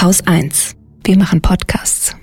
Haus 0.00 0.26
1. 0.26 0.76
Wir 1.04 1.18
machen 1.18 1.42
Podcasts. 1.42 2.16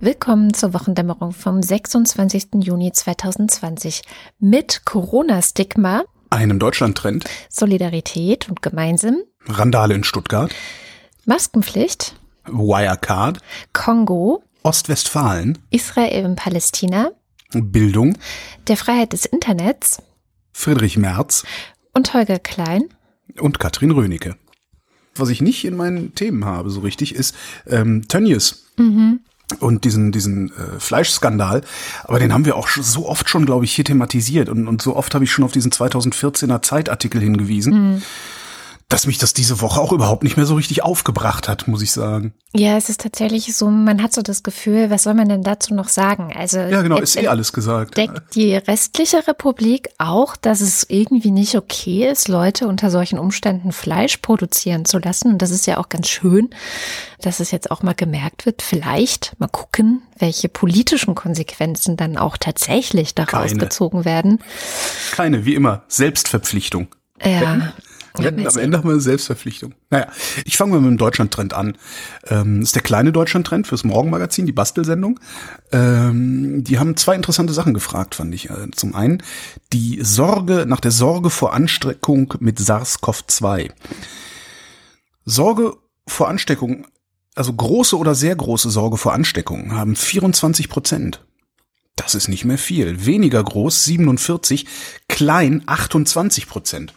Willkommen 0.00 0.52
zur 0.52 0.74
Wochendämmerung 0.74 1.30
vom 1.30 1.62
26. 1.62 2.54
Juni 2.54 2.90
2020 2.90 4.02
mit 4.40 4.84
Corona-Stigma, 4.84 6.02
einem 6.32 6.58
Deutschland-Trend, 6.58 7.24
Solidarität 7.48 8.48
und 8.48 8.62
gemeinsam, 8.62 9.22
Randale 9.46 9.94
in 9.94 10.04
Stuttgart, 10.04 10.54
Maskenpflicht, 11.24 12.16
Wirecard, 12.46 13.38
Kongo, 13.72 14.42
Ostwestfalen, 14.62 15.58
Israel 15.70 16.24
und 16.24 16.36
Palästina, 16.36 17.10
Bildung, 17.52 18.16
der 18.66 18.76
Freiheit 18.76 19.12
des 19.12 19.26
Internets, 19.26 20.02
Friedrich 20.52 20.96
Merz. 20.96 21.44
Und 21.94 22.14
Holger 22.14 22.38
Klein. 22.38 22.84
Und 23.38 23.58
Katrin 23.58 23.90
Rönecke. 23.90 24.36
Was 25.14 25.28
ich 25.28 25.42
nicht 25.42 25.64
in 25.64 25.76
meinen 25.76 26.14
Themen 26.14 26.44
habe 26.44 26.70
so 26.70 26.80
richtig, 26.80 27.14
ist 27.14 27.34
ähm, 27.66 28.08
Tönnies. 28.08 28.66
Mhm 28.76 29.20
und 29.60 29.84
diesen 29.84 30.12
diesen 30.12 30.50
äh, 30.50 30.78
Fleischskandal, 30.78 31.62
aber 32.04 32.18
den 32.18 32.32
haben 32.32 32.44
wir 32.44 32.56
auch 32.56 32.68
so 32.68 33.08
oft 33.08 33.28
schon, 33.28 33.46
glaube 33.46 33.64
ich, 33.64 33.74
hier 33.74 33.84
thematisiert. 33.84 34.48
Und, 34.48 34.68
und 34.68 34.82
so 34.82 34.96
oft 34.96 35.14
habe 35.14 35.24
ich 35.24 35.32
schon 35.32 35.44
auf 35.44 35.52
diesen 35.52 35.70
2014er 35.70 36.62
Zeitartikel 36.62 37.20
hingewiesen. 37.20 37.94
Mhm 37.94 38.02
dass 38.92 39.06
mich 39.06 39.16
das 39.16 39.32
diese 39.32 39.62
Woche 39.62 39.80
auch 39.80 39.90
überhaupt 39.90 40.22
nicht 40.22 40.36
mehr 40.36 40.44
so 40.44 40.54
richtig 40.54 40.82
aufgebracht 40.82 41.48
hat, 41.48 41.66
muss 41.66 41.80
ich 41.80 41.92
sagen. 41.92 42.34
Ja, 42.54 42.76
es 42.76 42.90
ist 42.90 43.00
tatsächlich 43.00 43.56
so, 43.56 43.70
man 43.70 44.02
hat 44.02 44.12
so 44.12 44.20
das 44.20 44.42
Gefühl, 44.42 44.90
was 44.90 45.04
soll 45.04 45.14
man 45.14 45.30
denn 45.30 45.42
dazu 45.42 45.72
noch 45.72 45.88
sagen? 45.88 46.34
Also 46.36 46.58
Ja, 46.58 46.82
genau, 46.82 46.98
ist 46.98 47.16
eh 47.16 47.26
alles 47.26 47.54
gesagt. 47.54 47.96
Deckt 47.96 48.34
die 48.34 48.54
restliche 48.54 49.26
Republik 49.26 49.88
auch, 49.96 50.36
dass 50.36 50.60
es 50.60 50.84
irgendwie 50.90 51.30
nicht 51.30 51.54
okay 51.54 52.06
ist, 52.10 52.28
Leute 52.28 52.68
unter 52.68 52.90
solchen 52.90 53.18
Umständen 53.18 53.72
Fleisch 53.72 54.18
produzieren 54.18 54.84
zu 54.84 54.98
lassen? 54.98 55.32
Und 55.32 55.42
das 55.42 55.52
ist 55.52 55.66
ja 55.66 55.78
auch 55.78 55.88
ganz 55.88 56.08
schön, 56.10 56.50
dass 57.22 57.40
es 57.40 57.50
jetzt 57.50 57.70
auch 57.70 57.82
mal 57.82 57.94
gemerkt 57.94 58.44
wird. 58.44 58.60
Vielleicht 58.60 59.32
mal 59.40 59.48
gucken, 59.48 60.02
welche 60.18 60.50
politischen 60.50 61.14
Konsequenzen 61.14 61.96
dann 61.96 62.18
auch 62.18 62.36
tatsächlich 62.36 63.14
daraus 63.14 63.52
Keine. 63.52 63.58
gezogen 63.58 64.04
werden. 64.04 64.40
Keine, 65.12 65.46
wie 65.46 65.54
immer, 65.54 65.84
Selbstverpflichtung. 65.88 66.88
Ja. 67.24 67.72
Ja, 68.18 68.28
am 68.28 68.58
Ende 68.58 68.84
wir 68.84 68.90
eine 68.90 69.00
Selbstverpflichtung. 69.00 69.74
Naja, 69.90 70.08
ich 70.44 70.56
fange 70.56 70.72
mal 70.72 70.80
mit 70.80 70.90
dem 70.90 70.98
Deutschland-Trend 70.98 71.54
an. 71.54 71.78
Ähm, 72.26 72.60
ist 72.60 72.74
der 72.74 72.82
kleine 72.82 73.12
Deutschland-Trend 73.12 73.66
fürs 73.66 73.84
Morgenmagazin, 73.84 74.44
die 74.44 74.52
Bastelsendung. 74.52 75.18
Ähm, 75.72 76.62
die 76.62 76.78
haben 76.78 76.96
zwei 76.96 77.14
interessante 77.14 77.52
Sachen 77.54 77.72
gefragt, 77.72 78.14
fand 78.14 78.34
ich. 78.34 78.50
Äh, 78.50 78.70
zum 78.72 78.94
einen 78.94 79.22
die 79.72 80.00
Sorge, 80.02 80.66
nach 80.66 80.80
der 80.80 80.90
Sorge 80.90 81.30
vor 81.30 81.54
Ansteckung 81.54 82.34
mit 82.40 82.58
SARS-CoV-2. 82.58 83.70
Sorge 85.24 85.74
vor 86.06 86.28
Ansteckung, 86.28 86.86
also 87.34 87.52
große 87.52 87.96
oder 87.96 88.14
sehr 88.14 88.36
große 88.36 88.70
Sorge 88.70 88.98
vor 88.98 89.14
Ansteckung 89.14 89.72
haben 89.72 89.96
24 89.96 90.68
Prozent. 90.68 91.24
Das 91.96 92.14
ist 92.14 92.28
nicht 92.28 92.44
mehr 92.44 92.58
viel. 92.58 93.06
Weniger 93.06 93.42
groß 93.42 93.84
47, 93.84 94.66
klein 95.08 95.62
28 95.66 96.48
Prozent. 96.48 96.94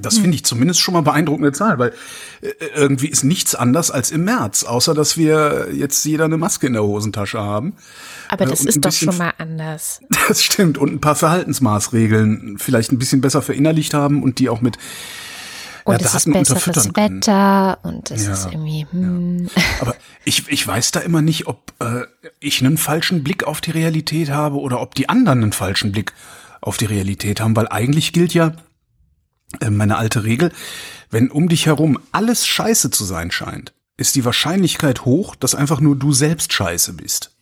Das 0.00 0.18
finde 0.18 0.34
ich 0.34 0.44
zumindest 0.44 0.80
schon 0.80 0.94
mal 0.94 1.02
beeindruckende 1.02 1.52
Zahl, 1.52 1.78
weil 1.78 1.92
äh, 2.40 2.52
irgendwie 2.74 3.08
ist 3.08 3.24
nichts 3.24 3.54
anders 3.54 3.90
als 3.90 4.10
im 4.10 4.24
März, 4.24 4.64
außer 4.64 4.94
dass 4.94 5.16
wir 5.16 5.68
jetzt 5.72 6.04
jeder 6.04 6.24
eine 6.24 6.36
Maske 6.36 6.66
in 6.66 6.72
der 6.72 6.82
Hosentasche 6.82 7.38
haben. 7.38 7.74
Aber 8.28 8.46
das 8.46 8.64
ist 8.64 8.84
doch 8.84 8.92
schon 8.92 9.16
mal 9.16 9.32
anders. 9.38 10.00
Das 10.28 10.42
stimmt. 10.42 10.76
Und 10.76 10.92
ein 10.92 11.00
paar 11.00 11.14
Verhaltensmaßregeln 11.14 12.58
vielleicht 12.58 12.92
ein 12.92 12.98
bisschen 12.98 13.20
besser 13.20 13.40
verinnerlicht 13.40 13.94
haben 13.94 14.22
und 14.22 14.38
die 14.38 14.48
auch 14.50 14.60
mit 14.60 14.76
und 15.88 16.02
ja, 16.02 16.06
es 16.06 16.14
ist 16.14 16.30
besseres 16.30 16.94
Wetter 16.94 17.78
und 17.82 18.10
es 18.10 18.26
ja, 18.26 18.32
ist 18.34 18.44
irgendwie. 18.52 18.86
Hm. 18.90 19.46
Ja. 19.46 19.62
Aber 19.80 19.94
ich, 20.24 20.46
ich 20.48 20.66
weiß 20.66 20.90
da 20.90 21.00
immer 21.00 21.22
nicht, 21.22 21.46
ob 21.46 21.72
äh, 21.78 22.02
ich 22.40 22.62
einen 22.62 22.76
falschen 22.76 23.24
Blick 23.24 23.44
auf 23.44 23.62
die 23.62 23.70
Realität 23.70 24.28
habe 24.28 24.58
oder 24.58 24.82
ob 24.82 24.94
die 24.94 25.08
anderen 25.08 25.42
einen 25.42 25.52
falschen 25.52 25.92
Blick 25.92 26.12
auf 26.60 26.76
die 26.76 26.84
Realität 26.84 27.40
haben, 27.40 27.56
weil 27.56 27.68
eigentlich 27.68 28.12
gilt 28.12 28.34
ja, 28.34 28.48
äh, 28.48 28.52
meine 29.70 29.96
alte 29.96 30.24
Regel, 30.24 30.52
wenn 31.10 31.30
um 31.30 31.48
dich 31.48 31.66
herum 31.66 31.98
alles 32.12 32.46
scheiße 32.46 32.90
zu 32.90 33.04
sein 33.04 33.30
scheint, 33.30 33.72
ist 33.96 34.14
die 34.14 34.24
Wahrscheinlichkeit 34.24 35.04
hoch, 35.04 35.34
dass 35.34 35.54
einfach 35.54 35.80
nur 35.80 35.96
du 35.96 36.12
selbst 36.12 36.52
scheiße 36.52 36.92
bist. 36.94 37.32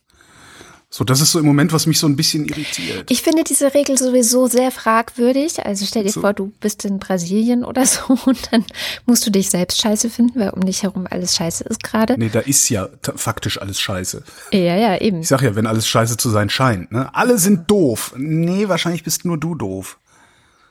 So, 0.89 1.03
das 1.03 1.21
ist 1.21 1.33
so 1.33 1.41
im 1.41 1.45
Moment, 1.45 1.73
was 1.73 1.87
mich 1.87 1.99
so 1.99 2.07
ein 2.07 2.15
bisschen 2.15 2.47
irritiert. 2.47 3.11
Ich 3.11 3.21
finde 3.21 3.43
diese 3.43 3.75
Regel 3.75 3.99
sowieso 3.99 4.47
sehr 4.47 4.71
fragwürdig. 4.71 5.67
Also 5.67 5.85
stell 5.85 6.05
dir 6.05 6.13
so. 6.13 6.21
vor, 6.21 6.33
du 6.33 6.53
bist 6.61 6.85
in 6.85 7.01
Brasilien 7.01 7.65
oder 7.65 7.85
so 7.85 8.17
und 8.25 8.53
dann 8.53 8.65
musst 9.05 9.27
du 9.27 9.31
dich 9.31 9.51
selbst 9.51 9.81
scheiße 9.81 10.09
finden, 10.09 10.39
weil 10.39 10.51
um 10.51 10.65
dich 10.65 10.85
herum 10.85 11.07
alles 11.11 11.35
scheiße 11.35 11.65
ist 11.65 11.83
gerade. 11.83 12.15
Nee, 12.17 12.31
da 12.33 12.41
ist 12.41 12.69
ja 12.69 12.89
faktisch 13.17 13.61
alles 13.61 13.81
scheiße. 13.81 14.23
Ja, 14.53 14.77
ja, 14.77 14.99
eben. 15.01 15.21
Ich 15.21 15.29
sag 15.29 15.43
ja, 15.43 15.57
wenn 15.57 15.67
alles 15.67 15.89
scheiße 15.89 16.17
zu 16.17 16.31
sein 16.31 16.51
scheint, 16.51 16.93
ne? 16.93 17.13
Alle 17.15 17.39
sind 17.39 17.69
doof. 17.69 18.15
Nee, 18.17 18.69
wahrscheinlich 18.69 19.03
bist 19.03 19.25
nur 19.25 19.39
du 19.39 19.57
doof. 19.57 19.99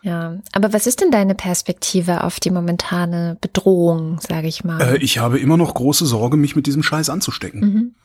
Ja, 0.05 0.37
aber 0.51 0.71
was 0.71 0.85
ist 0.85 1.01
denn 1.01 1.09
deine 1.09 1.33
Perspektive 1.33 2.23
auf 2.23 2.39
die 2.39 2.51
momentane 2.51 3.39
Bedrohung, 3.41 4.19
sage 4.21 4.47
ich 4.47 4.63
mal? 4.63 4.79
Äh, 4.79 4.97
ich 4.97 5.17
habe 5.17 5.39
immer 5.39 5.57
noch 5.57 5.73
große 5.73 6.05
Sorge, 6.05 6.37
mich 6.37 6.55
mit 6.55 6.67
diesem 6.67 6.83
Scheiß 6.83 7.09
anzustecken. 7.09 7.59
Mhm. 7.59 7.95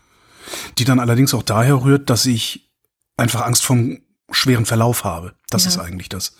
Die 0.78 0.84
dann 0.84 0.98
allerdings 0.98 1.34
auch 1.34 1.42
daher 1.42 1.84
rührt, 1.84 2.08
dass 2.08 2.24
ich 2.24 2.70
einfach 3.18 3.42
Angst 3.42 3.66
vom 3.66 3.98
schweren 4.30 4.64
Verlauf 4.64 5.04
habe. 5.04 5.34
Das 5.50 5.64
ja. 5.64 5.72
ist 5.72 5.78
eigentlich 5.78 6.08
das. 6.08 6.36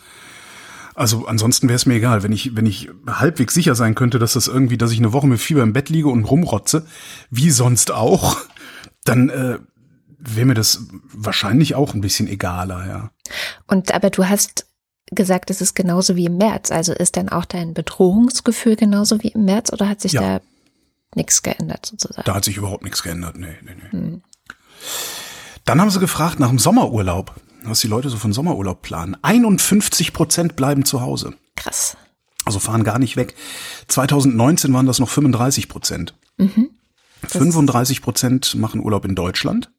Also 0.95 1.27
ansonsten 1.27 1.69
wäre 1.69 1.77
es 1.77 1.85
mir 1.85 1.97
egal, 1.97 2.23
wenn 2.23 2.33
ich 2.33 2.57
wenn 2.57 2.65
ich 2.65 2.89
halbwegs 3.07 3.53
sicher 3.53 3.75
sein 3.75 3.95
könnte, 3.95 4.19
dass 4.19 4.33
das 4.33 4.49
irgendwie, 4.49 4.79
dass 4.79 4.93
ich 4.93 4.99
eine 4.99 5.13
Woche 5.13 5.27
mit 5.27 5.41
Fieber 5.41 5.63
im 5.63 5.75
Bett 5.75 5.91
liege 5.91 6.09
und 6.09 6.25
rumrotze, 6.25 6.87
wie 7.29 7.51
sonst 7.51 7.91
auch, 7.91 8.39
dann 9.05 9.29
äh, 9.29 9.59
wäre 10.19 10.47
mir 10.47 10.55
das 10.55 10.87
wahrscheinlich 11.13 11.75
auch 11.75 11.93
ein 11.93 12.01
bisschen 12.01 12.29
egaler, 12.29 12.87
ja. 12.87 13.11
Und 13.67 13.93
aber 13.93 14.09
du 14.09 14.27
hast 14.27 14.70
gesagt, 15.11 15.51
es 15.51 15.61
ist 15.61 15.75
genauso 15.75 16.17
wie 16.17 16.27
im 16.27 16.37
März. 16.37 16.71
Also 16.71 16.93
ist 16.93 17.17
dann 17.17 17.29
auch 17.29 17.45
dein 17.45 17.75
Bedrohungsgefühl 17.75 18.77
genauso 18.77 19.23
wie 19.23 19.29
im 19.29 19.45
März 19.45 19.73
oder 19.73 19.89
hat 19.89 20.01
sich 20.01 20.13
ja. 20.13 20.21
da 20.21 20.41
nichts 21.15 21.43
geändert 21.43 21.87
sozusagen? 21.87 22.25
Da 22.25 22.35
hat 22.35 22.45
sich 22.45 22.57
überhaupt 22.57 22.85
nichts 22.85 23.03
geändert. 23.03 23.37
Nee, 23.37 23.57
nee, 23.63 23.75
nee. 23.75 23.91
Hm. 23.91 24.23
Dann 25.65 25.81
haben 25.81 25.91
sie 25.91 26.01
gefragt 26.01 26.41
nach 26.41 26.49
dem 26.49 26.59
Sommerurlaub, 26.59 27.35
was 27.65 27.81
die 27.81 27.89
Leute 27.89 28.09
so 28.09 28.17
von 28.17 28.33
Sommerurlaub 28.33 28.83
planen. 28.83 29.17
51 29.23 30.13
Prozent 30.13 30.57
bleiben 30.57 30.85
zu 30.85 31.01
Hause. 31.01 31.35
Krass. 31.57 31.97
Also 32.45 32.59
fahren 32.59 32.85
gar 32.85 32.99
nicht 32.99 33.17
weg. 33.17 33.35
2019 33.89 34.73
waren 34.73 34.87
das 34.87 34.99
noch 34.99 35.09
35 35.09 35.69
Prozent. 35.69 36.15
Mhm. 36.39 36.71
35 37.27 38.01
Prozent 38.01 38.55
machen 38.55 38.81
Urlaub 38.81 39.05
in 39.05 39.15
Deutschland. 39.15 39.71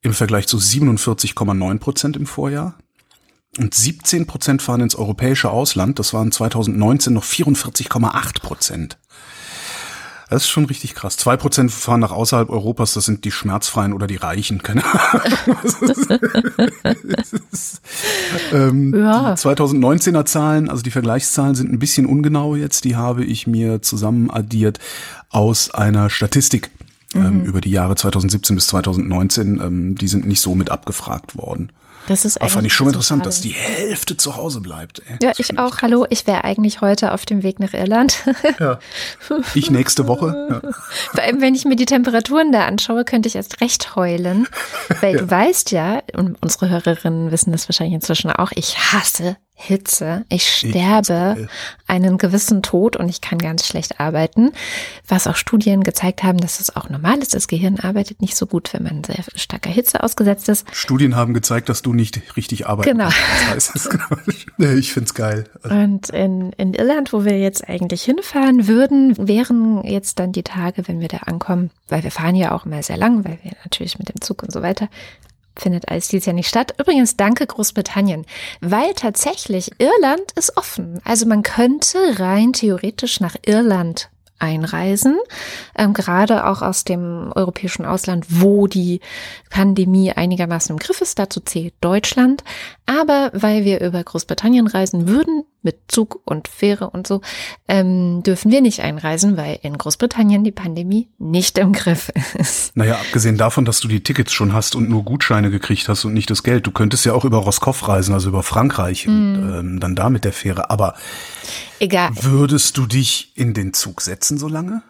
Im 0.00 0.14
Vergleich 0.14 0.46
zu 0.46 0.56
47,9 0.56 1.78
Prozent 1.78 2.16
im 2.16 2.26
Vorjahr. 2.26 2.78
Und 3.58 3.74
17 3.74 4.26
Prozent 4.26 4.62
fahren 4.62 4.82
ins 4.82 4.94
europäische 4.94 5.50
Ausland. 5.50 5.98
Das 5.98 6.12
waren 6.12 6.30
2019 6.30 7.12
noch 7.12 7.24
44,8 7.24 8.40
Prozent. 8.40 8.98
Das 10.28 10.42
ist 10.42 10.48
schon 10.48 10.64
richtig 10.64 10.96
krass. 10.96 11.16
Zwei 11.16 11.36
Prozent 11.36 11.70
fahren 11.70 12.00
nach 12.00 12.10
außerhalb 12.10 12.50
Europas, 12.50 12.94
das 12.94 13.04
sind 13.04 13.24
die 13.24 13.30
Schmerzfreien 13.30 13.92
oder 13.92 14.08
die 14.08 14.16
Reichen, 14.16 14.60
keine 14.60 14.82
Ahnung. 14.84 15.22
ähm, 18.52 18.92
ja. 18.92 19.34
Die 19.34 19.40
2019er 19.40 20.24
Zahlen, 20.24 20.68
also 20.68 20.82
die 20.82 20.90
Vergleichszahlen 20.90 21.54
sind 21.54 21.72
ein 21.72 21.78
bisschen 21.78 22.06
ungenau 22.06 22.56
jetzt. 22.56 22.82
Die 22.84 22.96
habe 22.96 23.24
ich 23.24 23.46
mir 23.46 23.82
zusammen 23.82 24.28
addiert 24.30 24.80
aus 25.30 25.72
einer 25.72 26.10
Statistik 26.10 26.70
ähm, 27.14 27.42
mhm. 27.42 27.44
über 27.44 27.60
die 27.60 27.70
Jahre 27.70 27.94
2017 27.94 28.56
bis 28.56 28.66
2019. 28.66 29.60
Ähm, 29.60 29.94
die 29.94 30.08
sind 30.08 30.26
nicht 30.26 30.40
so 30.40 30.56
mit 30.56 30.70
abgefragt 30.70 31.38
worden. 31.38 31.70
Das 32.08 32.24
ist 32.24 32.40
eigentlich. 32.40 32.52
fand 32.52 32.66
ich 32.66 32.72
schon 32.72 32.86
interessant, 32.88 33.26
dass 33.26 33.40
die 33.40 33.50
Hälfte 33.50 34.16
zu 34.16 34.36
Hause 34.36 34.60
bleibt. 34.60 35.02
Ey. 35.08 35.18
Ja, 35.22 35.32
ich 35.36 35.58
auch. 35.58 35.82
Hallo, 35.82 36.06
ich 36.08 36.26
wäre 36.26 36.44
eigentlich 36.44 36.80
heute 36.80 37.12
auf 37.12 37.26
dem 37.26 37.42
Weg 37.42 37.60
nach 37.60 37.72
Irland. 37.72 38.24
Ja. 38.60 38.78
Ich 39.54 39.70
nächste 39.70 40.06
Woche. 40.06 40.26
Ja. 40.46 40.60
Vor 41.12 41.22
allem, 41.22 41.40
wenn 41.40 41.54
ich 41.54 41.64
mir 41.64 41.76
die 41.76 41.86
Temperaturen 41.86 42.52
da 42.52 42.66
anschaue, 42.66 43.04
könnte 43.04 43.28
ich 43.28 43.36
erst 43.36 43.60
recht 43.60 43.96
heulen. 43.96 44.46
Weil 45.00 45.14
ja. 45.14 45.20
du 45.20 45.30
weißt 45.30 45.72
ja, 45.72 46.02
und 46.14 46.36
unsere 46.40 46.68
Hörerinnen 46.68 47.30
wissen 47.30 47.52
das 47.52 47.68
wahrscheinlich 47.68 47.94
inzwischen 47.94 48.30
auch, 48.30 48.52
ich 48.54 48.78
hasse 48.78 49.36
Hitze. 49.58 50.26
Ich 50.28 50.46
sterbe 50.46 51.48
einen 51.86 52.18
gewissen 52.18 52.62
Tod 52.62 52.94
und 52.94 53.08
ich 53.08 53.22
kann 53.22 53.38
ganz 53.38 53.66
schlecht 53.66 53.98
arbeiten. 54.00 54.52
Was 55.08 55.26
auch 55.26 55.34
Studien 55.34 55.82
gezeigt 55.82 56.22
haben, 56.22 56.36
dass 56.36 56.60
es 56.60 56.76
auch 56.76 56.90
normal 56.90 57.18
ist. 57.18 57.34
Das 57.34 57.48
Gehirn 57.48 57.80
arbeitet 57.80 58.20
nicht 58.20 58.36
so 58.36 58.46
gut, 58.46 58.74
wenn 58.74 58.82
man 58.82 59.02
sehr 59.02 59.24
starker 59.34 59.70
Hitze 59.70 60.02
ausgesetzt 60.02 60.50
ist. 60.50 60.66
Studien 60.72 61.16
haben 61.16 61.32
gezeigt, 61.32 61.70
dass 61.70 61.80
du 61.80 61.94
nicht 61.94 62.36
richtig 62.36 62.66
arbeitest. 62.66 62.92
Genau. 62.96 63.08
Das 63.56 63.74
heißt. 63.74 63.88
Ich 64.76 64.92
find's 64.92 65.14
geil. 65.14 65.44
Und 65.62 66.10
in, 66.10 66.52
in 66.52 66.74
Irland, 66.74 67.12
wo 67.12 67.24
wir 67.24 67.38
jetzt 67.38 67.68
eigentlich 67.68 68.02
hinfahren 68.02 68.68
würden, 68.68 69.16
wären 69.16 69.82
jetzt 69.84 70.18
dann 70.18 70.32
die 70.32 70.42
Tage, 70.42 70.86
wenn 70.86 71.00
wir 71.00 71.08
da 71.08 71.18
ankommen, 71.18 71.70
weil 71.88 72.02
wir 72.02 72.10
fahren 72.10 72.34
ja 72.34 72.52
auch 72.52 72.66
immer 72.66 72.82
sehr 72.82 72.96
lang, 72.96 73.24
weil 73.24 73.38
wir 73.42 73.52
natürlich 73.64 73.98
mit 73.98 74.08
dem 74.08 74.20
Zug 74.20 74.42
und 74.42 74.52
so 74.52 74.62
weiter 74.62 74.88
findet 75.56 75.88
alles 75.88 76.08
dieses 76.08 76.26
Jahr 76.26 76.34
nicht 76.34 76.48
statt. 76.48 76.74
Übrigens 76.78 77.16
danke 77.16 77.46
Großbritannien, 77.46 78.26
weil 78.60 78.94
tatsächlich 78.94 79.70
Irland 79.78 80.32
ist 80.36 80.56
offen. 80.56 81.00
Also 81.04 81.26
man 81.26 81.42
könnte 81.42 81.98
rein 82.18 82.52
theoretisch 82.52 83.20
nach 83.20 83.36
Irland 83.44 84.10
einreisen, 84.38 85.18
ähm, 85.76 85.94
gerade 85.94 86.46
auch 86.46 86.62
aus 86.62 86.84
dem 86.84 87.32
europäischen 87.34 87.86
Ausland, 87.86 88.26
wo 88.28 88.66
die 88.66 89.00
Pandemie 89.50 90.12
einigermaßen 90.12 90.74
im 90.74 90.78
Griff 90.78 91.00
ist. 91.00 91.18
Dazu 91.18 91.40
zählt 91.40 91.74
Deutschland. 91.80 92.44
Aber 92.84 93.30
weil 93.32 93.64
wir 93.64 93.80
über 93.80 94.02
Großbritannien 94.02 94.66
reisen 94.66 95.08
würden, 95.08 95.44
mit 95.66 95.80
Zug 95.88 96.20
und 96.24 96.48
Fähre 96.48 96.88
und 96.88 97.06
so, 97.06 97.20
ähm, 97.68 98.22
dürfen 98.22 98.50
wir 98.50 98.62
nicht 98.62 98.80
einreisen, 98.80 99.36
weil 99.36 99.58
in 99.62 99.76
Großbritannien 99.76 100.44
die 100.44 100.52
Pandemie 100.52 101.08
nicht 101.18 101.58
im 101.58 101.72
Griff 101.72 102.10
ist. 102.38 102.74
Naja, 102.76 102.94
abgesehen 102.94 103.36
davon, 103.36 103.64
dass 103.64 103.80
du 103.80 103.88
die 103.88 104.02
Tickets 104.02 104.32
schon 104.32 104.52
hast 104.52 104.76
und 104.76 104.88
nur 104.88 105.04
Gutscheine 105.04 105.50
gekriegt 105.50 105.88
hast 105.88 106.04
und 106.04 106.14
nicht 106.14 106.30
das 106.30 106.42
Geld. 106.42 106.66
Du 106.66 106.70
könntest 106.70 107.04
ja 107.04 107.12
auch 107.12 107.24
über 107.24 107.38
Roscoff 107.38 107.88
reisen, 107.88 108.14
also 108.14 108.28
über 108.28 108.42
Frankreich 108.42 109.06
mm. 109.06 109.10
und 109.10 109.32
mhm. 109.32 109.54
ähm, 109.54 109.80
dann 109.80 109.96
da 109.96 110.08
mit 110.08 110.24
der 110.24 110.32
Fähre. 110.32 110.70
Aber 110.70 110.94
Egal. 111.80 112.10
würdest 112.22 112.78
du 112.78 112.86
dich 112.86 113.32
in 113.34 113.52
den 113.52 113.74
Zug 113.74 114.00
setzen 114.00 114.38
so 114.38 114.48
lange? 114.48 114.82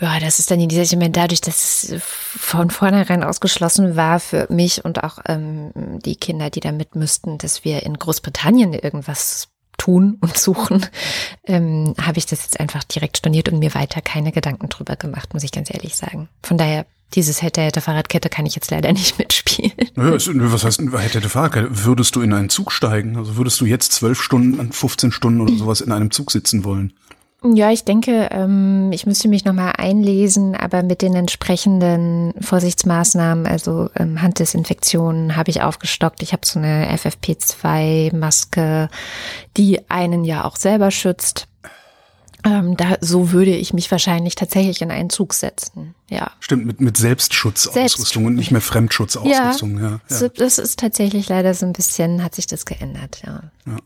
ja, 0.00 0.20
das 0.20 0.38
ist 0.38 0.50
dann 0.50 0.60
in 0.60 0.68
dieser 0.68 0.96
Moment 0.96 1.16
dadurch, 1.16 1.40
dass 1.40 1.84
es 1.84 2.02
von 2.02 2.70
vornherein 2.70 3.24
ausgeschlossen 3.24 3.96
war 3.96 4.20
für 4.20 4.46
mich 4.50 4.84
und 4.84 5.02
auch 5.02 5.18
ähm, 5.26 5.72
die 5.74 6.16
Kinder, 6.16 6.50
die 6.50 6.60
da 6.60 6.72
mit 6.72 6.94
müssten, 6.96 7.38
dass 7.38 7.64
wir 7.64 7.82
in 7.84 7.94
Großbritannien 7.94 8.74
irgendwas 8.74 9.48
tun 9.86 10.18
und 10.20 10.36
suchen, 10.36 10.84
ähm, 11.44 11.94
habe 12.00 12.18
ich 12.18 12.26
das 12.26 12.42
jetzt 12.42 12.58
einfach 12.58 12.82
direkt 12.82 13.18
storniert 13.18 13.48
und 13.48 13.60
mir 13.60 13.72
weiter 13.74 14.00
keine 14.00 14.32
Gedanken 14.32 14.68
drüber 14.68 14.96
gemacht, 14.96 15.32
muss 15.32 15.44
ich 15.44 15.52
ganz 15.52 15.72
ehrlich 15.72 15.94
sagen. 15.94 16.28
Von 16.42 16.58
daher, 16.58 16.86
dieses 17.14 17.40
hätte, 17.40 17.60
hätte 17.60 17.80
Fahrradkette 17.80 18.28
kann 18.28 18.46
ich 18.46 18.56
jetzt 18.56 18.70
leider 18.72 18.92
nicht 18.92 19.16
mitspielen. 19.18 19.72
Naja, 19.94 20.14
was 20.14 20.64
heißt 20.64 20.80
hätte, 20.80 20.98
hätte 20.98 21.28
Fahrradkette? 21.28 21.84
Würdest 21.84 22.16
du 22.16 22.20
in 22.20 22.32
einen 22.32 22.48
Zug 22.48 22.72
steigen? 22.72 23.16
Also 23.16 23.36
würdest 23.36 23.60
du 23.60 23.64
jetzt 23.64 23.92
zwölf 23.92 24.20
Stunden, 24.20 24.72
15 24.72 25.12
Stunden 25.12 25.40
oder 25.40 25.54
sowas 25.54 25.80
in 25.80 25.92
einem 25.92 26.10
Zug 26.10 26.32
sitzen 26.32 26.64
wollen? 26.64 26.92
Ja, 27.42 27.70
ich 27.70 27.84
denke, 27.84 28.28
ähm, 28.32 28.90
ich 28.92 29.06
müsste 29.06 29.28
mich 29.28 29.44
nochmal 29.44 29.74
einlesen, 29.76 30.56
aber 30.56 30.82
mit 30.82 31.02
den 31.02 31.14
entsprechenden 31.14 32.32
Vorsichtsmaßnahmen, 32.40 33.46
also 33.46 33.90
ähm, 33.94 34.22
Handdesinfektionen, 34.22 35.36
habe 35.36 35.50
ich 35.50 35.62
aufgestockt. 35.62 36.22
Ich 36.22 36.32
habe 36.32 36.46
so 36.46 36.58
eine 36.58 36.90
FFP2-Maske, 36.96 38.88
die 39.56 39.88
einen 39.90 40.24
ja 40.24 40.44
auch 40.44 40.56
selber 40.56 40.90
schützt. 40.90 41.46
Ähm, 42.42 42.76
da, 42.76 42.96
so 43.00 43.32
würde 43.32 43.54
ich 43.54 43.72
mich 43.72 43.90
wahrscheinlich 43.90 44.34
tatsächlich 44.34 44.80
in 44.80 44.90
einen 44.90 45.10
Zug 45.10 45.34
setzen. 45.34 45.94
Ja. 46.08 46.30
Stimmt, 46.40 46.64
mit, 46.64 46.80
mit 46.80 46.96
Selbstschutzausrüstung 46.96 48.04
Selbst 48.04 48.16
und 48.16 48.34
nicht 48.36 48.50
mehr 48.50 48.60
Fremdschutzausrüstung. 48.60 49.78
Ja, 49.78 50.00
ja, 50.08 50.28
das 50.28 50.58
ist 50.58 50.78
tatsächlich 50.78 51.28
leider 51.28 51.54
so 51.54 51.66
ein 51.66 51.72
bisschen, 51.72 52.22
hat 52.22 52.34
sich 52.34 52.46
das 52.46 52.64
geändert, 52.64 53.20
ja. 53.26 53.42
ja. 53.66 53.76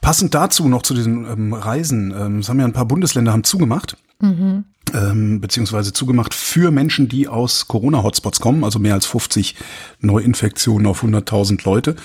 Passend 0.00 0.34
dazu 0.34 0.68
noch 0.68 0.82
zu 0.82 0.94
diesen 0.94 1.26
ähm, 1.26 1.52
Reisen, 1.52 2.14
ähm, 2.16 2.38
es 2.38 2.48
haben 2.48 2.60
ja 2.60 2.64
ein 2.64 2.72
paar 2.72 2.86
Bundesländer 2.86 3.32
haben 3.32 3.44
zugemacht. 3.44 3.96
Mhm. 4.20 4.64
Ähm, 4.94 5.40
beziehungsweise 5.40 5.92
zugemacht 5.92 6.34
für 6.34 6.70
Menschen, 6.70 7.08
die 7.08 7.28
aus 7.28 7.68
Corona-Hotspots 7.68 8.40
kommen, 8.40 8.64
also 8.64 8.78
mehr 8.78 8.94
als 8.94 9.06
50 9.06 9.54
Neuinfektionen 10.00 10.86
auf 10.86 11.04
100.000 11.04 11.64
Leute. 11.64 11.96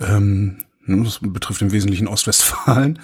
Ähm, 0.00 0.58
ne, 0.84 1.04
das 1.04 1.20
betrifft 1.22 1.62
im 1.62 1.70
Wesentlichen 1.70 2.08
Ostwestfalen. 2.08 2.98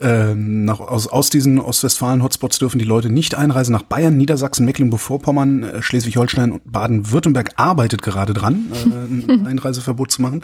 Ähm, 0.00 0.64
nach, 0.64 0.80
aus, 0.80 1.06
aus 1.06 1.30
diesen 1.30 1.60
Ostwestfalen-Hotspots 1.60 2.58
dürfen 2.58 2.78
die 2.78 2.84
Leute 2.84 3.08
nicht 3.08 3.34
einreisen 3.34 3.72
nach 3.72 3.82
Bayern, 3.82 4.16
Niedersachsen, 4.16 4.66
Mecklenburg-Vorpommern, 4.66 5.62
äh, 5.62 5.82
Schleswig-Holstein 5.82 6.52
und 6.52 6.70
Baden-Württemberg 6.70 7.52
arbeitet 7.56 8.02
gerade 8.02 8.34
dran, 8.34 8.66
äh, 8.72 9.30
ein 9.32 9.46
Einreiseverbot 9.46 10.10
zu 10.10 10.22
machen. 10.22 10.42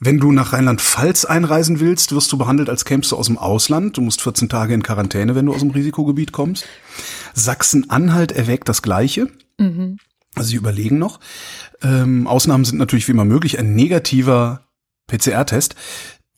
Wenn 0.00 0.18
du 0.18 0.30
nach 0.32 0.52
Rheinland-Pfalz 0.52 1.24
einreisen 1.24 1.80
willst, 1.80 2.12
wirst 2.12 2.30
du 2.30 2.38
behandelt, 2.38 2.68
als 2.68 2.84
kämst 2.84 3.10
du 3.10 3.16
aus 3.16 3.26
dem 3.26 3.38
Ausland. 3.38 3.96
Du 3.96 4.00
musst 4.00 4.22
14 4.22 4.48
Tage 4.48 4.74
in 4.74 4.82
Quarantäne, 4.82 5.34
wenn 5.34 5.46
du 5.46 5.54
aus 5.54 5.60
dem 5.60 5.70
Risikogebiet 5.70 6.32
kommst. 6.32 6.66
Sachsen-Anhalt 7.34 8.32
erwägt 8.32 8.68
das 8.68 8.82
Gleiche. 8.82 9.28
Mhm. 9.58 9.98
Also 10.34 10.50
sie 10.50 10.56
überlegen 10.56 10.98
noch. 10.98 11.18
Ähm, 11.82 12.26
Ausnahmen 12.26 12.64
sind 12.64 12.78
natürlich 12.78 13.08
wie 13.08 13.12
immer 13.12 13.24
möglich. 13.24 13.58
Ein 13.58 13.74
negativer 13.74 14.68
PCR-Test. 15.08 15.74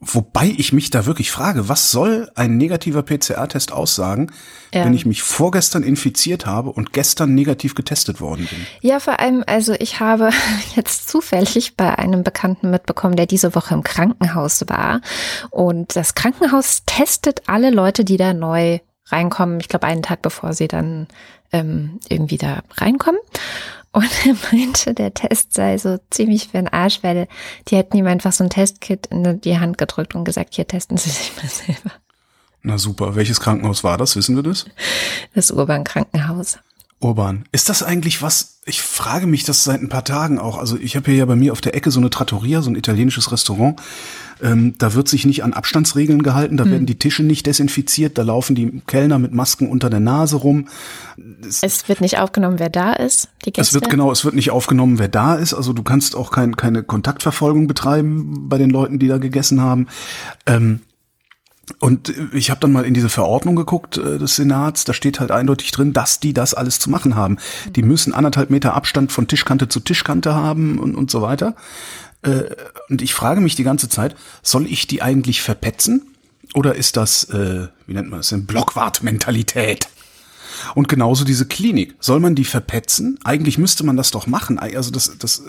Wobei 0.02 0.54
ich 0.56 0.72
mich 0.72 0.88
da 0.88 1.04
wirklich 1.04 1.30
frage, 1.30 1.68
was 1.68 1.90
soll 1.90 2.30
ein 2.34 2.56
negativer 2.56 3.02
PCR-Test 3.02 3.70
aussagen, 3.70 4.32
ja. 4.72 4.86
wenn 4.86 4.94
ich 4.94 5.04
mich 5.04 5.22
vorgestern 5.22 5.82
infiziert 5.82 6.46
habe 6.46 6.70
und 6.70 6.94
gestern 6.94 7.34
negativ 7.34 7.74
getestet 7.74 8.18
worden 8.18 8.48
bin? 8.50 8.66
Ja, 8.80 8.98
vor 8.98 9.20
allem, 9.20 9.44
also 9.46 9.74
ich 9.74 10.00
habe 10.00 10.30
jetzt 10.74 11.10
zufällig 11.10 11.76
bei 11.76 11.98
einem 11.98 12.24
Bekannten 12.24 12.70
mitbekommen, 12.70 13.14
der 13.14 13.26
diese 13.26 13.54
Woche 13.54 13.74
im 13.74 13.82
Krankenhaus 13.82 14.64
war. 14.68 15.02
Und 15.50 15.94
das 15.94 16.14
Krankenhaus 16.14 16.84
testet 16.86 17.42
alle 17.46 17.68
Leute, 17.68 18.02
die 18.02 18.16
da 18.16 18.32
neu 18.32 18.78
reinkommen. 19.08 19.60
Ich 19.60 19.68
glaube, 19.68 19.86
einen 19.86 20.02
Tag 20.02 20.22
bevor 20.22 20.54
sie 20.54 20.68
dann 20.68 21.08
ähm, 21.52 22.00
irgendwie 22.08 22.38
da 22.38 22.62
reinkommen. 22.78 23.20
Und 23.92 24.10
er 24.24 24.36
meinte, 24.52 24.94
der 24.94 25.12
Test 25.14 25.54
sei 25.54 25.76
so 25.76 25.98
ziemlich 26.10 26.48
für 26.48 26.58
den 26.58 26.68
Arsch, 26.68 27.02
weil 27.02 27.26
die 27.68 27.76
hätten 27.76 27.96
ihm 27.96 28.06
einfach 28.06 28.32
so 28.32 28.44
ein 28.44 28.50
Testkit 28.50 29.06
in 29.06 29.40
die 29.40 29.58
Hand 29.58 29.78
gedrückt 29.78 30.14
und 30.14 30.24
gesagt, 30.24 30.54
hier 30.54 30.66
testen 30.66 30.96
Sie 30.96 31.10
sich 31.10 31.32
mal 31.36 31.48
selber. 31.48 31.92
Na 32.62 32.78
super. 32.78 33.16
Welches 33.16 33.40
Krankenhaus 33.40 33.82
war 33.82 33.96
das? 33.96 34.16
Wissen 34.16 34.36
wir 34.36 34.42
das? 34.42 34.66
Das 35.34 35.50
Urban 35.50 35.82
Krankenhaus. 35.82 36.58
Urban. 37.00 37.46
Ist 37.50 37.70
das 37.70 37.82
eigentlich 37.82 38.20
was? 38.20 38.60
Ich 38.66 38.82
frage 38.82 39.26
mich 39.26 39.44
das 39.44 39.64
seit 39.64 39.80
ein 39.80 39.88
paar 39.88 40.04
Tagen 40.04 40.38
auch. 40.38 40.58
Also 40.58 40.76
ich 40.76 40.96
habe 40.96 41.06
hier 41.06 41.20
ja 41.20 41.24
bei 41.24 41.36
mir 41.36 41.52
auf 41.52 41.62
der 41.62 41.74
Ecke 41.74 41.90
so 41.90 41.98
eine 41.98 42.10
Trattoria, 42.10 42.60
so 42.60 42.70
ein 42.70 42.76
italienisches 42.76 43.32
Restaurant. 43.32 43.80
Ähm, 44.42 44.74
da 44.78 44.94
wird 44.94 45.08
sich 45.08 45.26
nicht 45.26 45.44
an 45.44 45.52
Abstandsregeln 45.52 46.22
gehalten, 46.22 46.56
da 46.56 46.64
hm. 46.64 46.70
werden 46.70 46.86
die 46.86 46.98
Tische 46.98 47.22
nicht 47.22 47.46
desinfiziert, 47.46 48.18
da 48.18 48.22
laufen 48.22 48.54
die 48.54 48.82
Kellner 48.86 49.18
mit 49.18 49.32
Masken 49.32 49.68
unter 49.68 49.90
der 49.90 50.00
Nase 50.00 50.36
rum. 50.36 50.68
Es, 51.46 51.62
es 51.62 51.88
wird 51.88 52.00
nicht 52.00 52.18
aufgenommen, 52.18 52.58
wer 52.58 52.70
da 52.70 52.92
ist. 52.92 53.28
Die 53.44 53.52
Gäste. 53.52 53.60
Es 53.60 53.74
wird 53.74 53.90
genau, 53.90 54.10
es 54.10 54.24
wird 54.24 54.34
nicht 54.34 54.50
aufgenommen, 54.50 54.98
wer 54.98 55.08
da 55.08 55.34
ist. 55.34 55.54
Also 55.54 55.72
du 55.72 55.82
kannst 55.82 56.16
auch 56.16 56.30
kein, 56.30 56.56
keine 56.56 56.82
Kontaktverfolgung 56.82 57.66
betreiben 57.66 58.48
bei 58.48 58.58
den 58.58 58.70
Leuten, 58.70 58.98
die 58.98 59.08
da 59.08 59.18
gegessen 59.18 59.60
haben. 59.60 59.88
Ähm, 60.46 60.80
und 61.78 62.12
ich 62.32 62.50
habe 62.50 62.60
dann 62.60 62.72
mal 62.72 62.84
in 62.84 62.94
diese 62.94 63.08
Verordnung 63.08 63.54
geguckt 63.54 63.96
äh, 63.98 64.18
des 64.18 64.36
Senats, 64.36 64.84
da 64.84 64.92
steht 64.92 65.20
halt 65.20 65.30
eindeutig 65.30 65.70
drin, 65.70 65.92
dass 65.92 66.18
die 66.18 66.32
das 66.32 66.54
alles 66.54 66.78
zu 66.78 66.90
machen 66.90 67.14
haben. 67.14 67.38
Die 67.76 67.82
müssen 67.82 68.12
anderthalb 68.12 68.50
Meter 68.50 68.74
Abstand 68.74 69.12
von 69.12 69.28
Tischkante 69.28 69.68
zu 69.68 69.80
Tischkante 69.80 70.34
haben 70.34 70.78
und, 70.78 70.94
und 70.94 71.10
so 71.10 71.22
weiter. 71.22 71.54
Äh, 72.22 72.54
und 72.88 73.02
ich 73.02 73.14
frage 73.14 73.40
mich 73.40 73.56
die 73.56 73.64
ganze 73.64 73.88
Zeit, 73.88 74.16
soll 74.42 74.66
ich 74.66 74.86
die 74.86 75.02
eigentlich 75.02 75.42
verpetzen? 75.42 76.14
Oder 76.54 76.74
ist 76.74 76.96
das, 76.96 77.24
äh, 77.24 77.68
wie 77.86 77.94
nennt 77.94 78.10
man 78.10 78.20
das, 78.20 78.32
eine 78.32 78.42
Blockwart-Mentalität? 78.42 79.88
Und 80.74 80.88
genauso 80.88 81.24
diese 81.24 81.46
Klinik. 81.46 81.94
Soll 82.00 82.20
man 82.20 82.34
die 82.34 82.44
verpetzen? 82.44 83.18
Eigentlich 83.24 83.56
müsste 83.56 83.84
man 83.84 83.96
das 83.96 84.10
doch 84.10 84.26
machen. 84.26 84.58
Also 84.58 84.90
das, 84.90 85.16
das, 85.18 85.44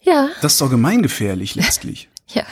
ja. 0.00 0.28
Das 0.42 0.52
ist 0.52 0.60
doch 0.60 0.70
gemeingefährlich 0.70 1.54
letztlich. 1.54 2.08
ja. 2.28 2.44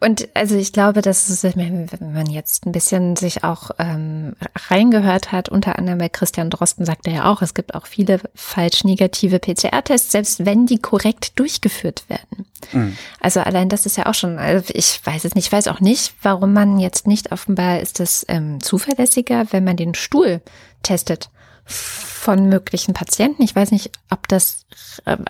Und 0.00 0.28
also 0.34 0.56
ich 0.56 0.72
glaube, 0.72 1.02
dass 1.02 1.28
es, 1.28 1.44
wenn 1.44 1.88
man 2.00 2.26
jetzt 2.26 2.66
ein 2.66 2.72
bisschen 2.72 3.16
sich 3.16 3.44
auch 3.44 3.70
ähm, 3.78 4.34
reingehört 4.68 5.32
hat, 5.32 5.48
unter 5.48 5.78
anderem 5.78 5.98
bei 5.98 6.08
Christian 6.08 6.50
Drosten 6.50 6.84
sagt 6.84 7.06
er 7.06 7.14
ja 7.14 7.24
auch, 7.32 7.42
es 7.42 7.54
gibt 7.54 7.74
auch 7.74 7.86
viele 7.86 8.20
falsch 8.34 8.84
negative 8.84 9.38
PCR-Tests, 9.38 10.12
selbst 10.12 10.44
wenn 10.44 10.66
die 10.66 10.78
korrekt 10.78 11.38
durchgeführt 11.38 12.04
werden. 12.08 12.46
Mhm. 12.72 12.96
Also 13.20 13.40
allein 13.40 13.68
das 13.68 13.86
ist 13.86 13.96
ja 13.96 14.06
auch 14.06 14.14
schon, 14.14 14.38
also 14.38 14.72
ich 14.74 15.00
weiß 15.04 15.24
es 15.24 15.34
nicht, 15.34 15.46
ich 15.46 15.52
weiß 15.52 15.68
auch 15.68 15.80
nicht, 15.80 16.14
warum 16.22 16.52
man 16.52 16.78
jetzt 16.78 17.06
nicht 17.06 17.32
offenbar 17.32 17.80
ist 17.80 18.00
es 18.00 18.24
ähm, 18.28 18.60
zuverlässiger, 18.60 19.46
wenn 19.50 19.64
man 19.64 19.76
den 19.76 19.94
Stuhl 19.94 20.40
testet 20.82 21.30
von 21.68 22.48
möglichen 22.48 22.94
Patienten. 22.94 23.42
Ich 23.42 23.54
weiß 23.54 23.70
nicht, 23.70 23.92
ob 24.10 24.26
das, 24.28 24.66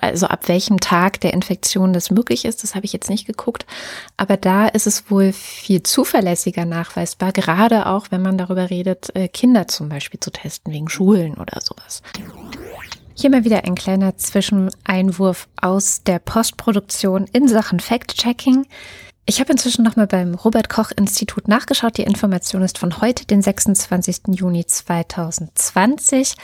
also 0.01 0.27
ab 0.27 0.49
welchem 0.49 0.81
Tag 0.81 1.21
der 1.21 1.35
Infektion 1.35 1.93
das 1.93 2.11
möglich 2.11 2.45
ist, 2.45 2.63
das 2.63 2.75
habe 2.75 2.87
ich 2.87 2.93
jetzt 2.93 3.11
nicht 3.11 3.27
geguckt. 3.27 3.67
Aber 4.17 4.37
da 4.37 4.67
ist 4.67 4.87
es 4.87 5.11
wohl 5.11 5.33
viel 5.33 5.83
zuverlässiger 5.83 6.65
nachweisbar, 6.65 7.33
gerade 7.33 7.87
auch, 7.87 8.07
wenn 8.11 8.23
man 8.23 8.39
darüber 8.39 8.71
redet, 8.71 9.15
äh, 9.15 9.29
Kinder 9.29 9.69
zum 9.69 9.89
Beispiel 9.89 10.21
zu 10.21 10.31
testen, 10.31 10.73
wegen 10.73 10.89
Schulen 10.89 11.35
oder 11.35 11.61
sowas. 11.61 12.03
Hier 13.15 13.31
mal 13.31 13.45
wieder 13.45 13.65
ein 13.65 13.75
kleiner 13.75 14.17
Zwischeneinwurf 14.17 15.49
aus 15.61 16.05
der 16.05 16.21
Postproduktion 16.21 17.27
in 17.33 17.49
Sachen 17.49 17.81
Fact-Checking. 17.81 18.67
Ich 19.31 19.41
habe 19.41 19.53
inzwischen 19.53 19.85
nochmal 19.85 20.07
beim 20.07 20.35
Robert 20.35 20.71
Koch 20.71 20.91
Institut 20.97 21.49
nachgeschaut. 21.49 21.99
Die 21.99 22.03
Information 22.03 22.63
ist 22.63 22.79
von 22.79 23.03
heute, 23.03 23.27
den 23.27 23.43
26. 23.43 24.29
Juni 24.29 24.65
2020. 24.65 26.35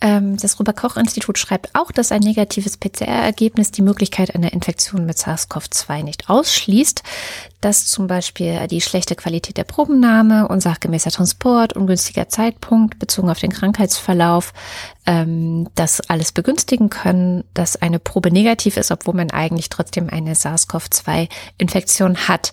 Ähm, 0.00 0.36
das 0.38 0.58
Robert 0.58 0.76
Koch 0.76 0.96
Institut 0.96 1.38
schreibt 1.38 1.70
auch, 1.74 1.92
dass 1.92 2.10
ein 2.10 2.20
negatives 2.20 2.78
PCR-Ergebnis 2.78 3.70
die 3.70 3.82
Möglichkeit 3.82 4.34
einer 4.34 4.52
Infektion 4.52 5.06
mit 5.06 5.18
SARS-CoV-2 5.18 6.02
nicht 6.02 6.30
ausschließt. 6.30 7.04
Dass 7.60 7.86
zum 7.86 8.08
Beispiel 8.08 8.66
die 8.66 8.80
schlechte 8.80 9.14
Qualität 9.14 9.56
der 9.56 9.62
Probennahme, 9.62 10.48
unsachgemäßer 10.48 11.12
Transport, 11.12 11.74
ungünstiger 11.74 12.28
Zeitpunkt 12.28 12.98
bezogen 12.98 13.30
auf 13.30 13.38
den 13.38 13.52
Krankheitsverlauf, 13.52 14.52
ähm, 15.06 15.68
das 15.74 16.00
alles 16.08 16.32
begünstigen 16.32 16.90
können, 16.90 17.44
dass 17.54 17.80
eine 17.80 17.98
Probe 17.98 18.30
negativ 18.30 18.76
ist, 18.76 18.90
obwohl 18.90 19.14
man 19.14 19.30
eigentlich 19.30 19.68
trotzdem 19.68 20.08
eine 20.08 20.34
SARS-CoV-2-Infektion 20.34 22.28
hat. 22.28 22.52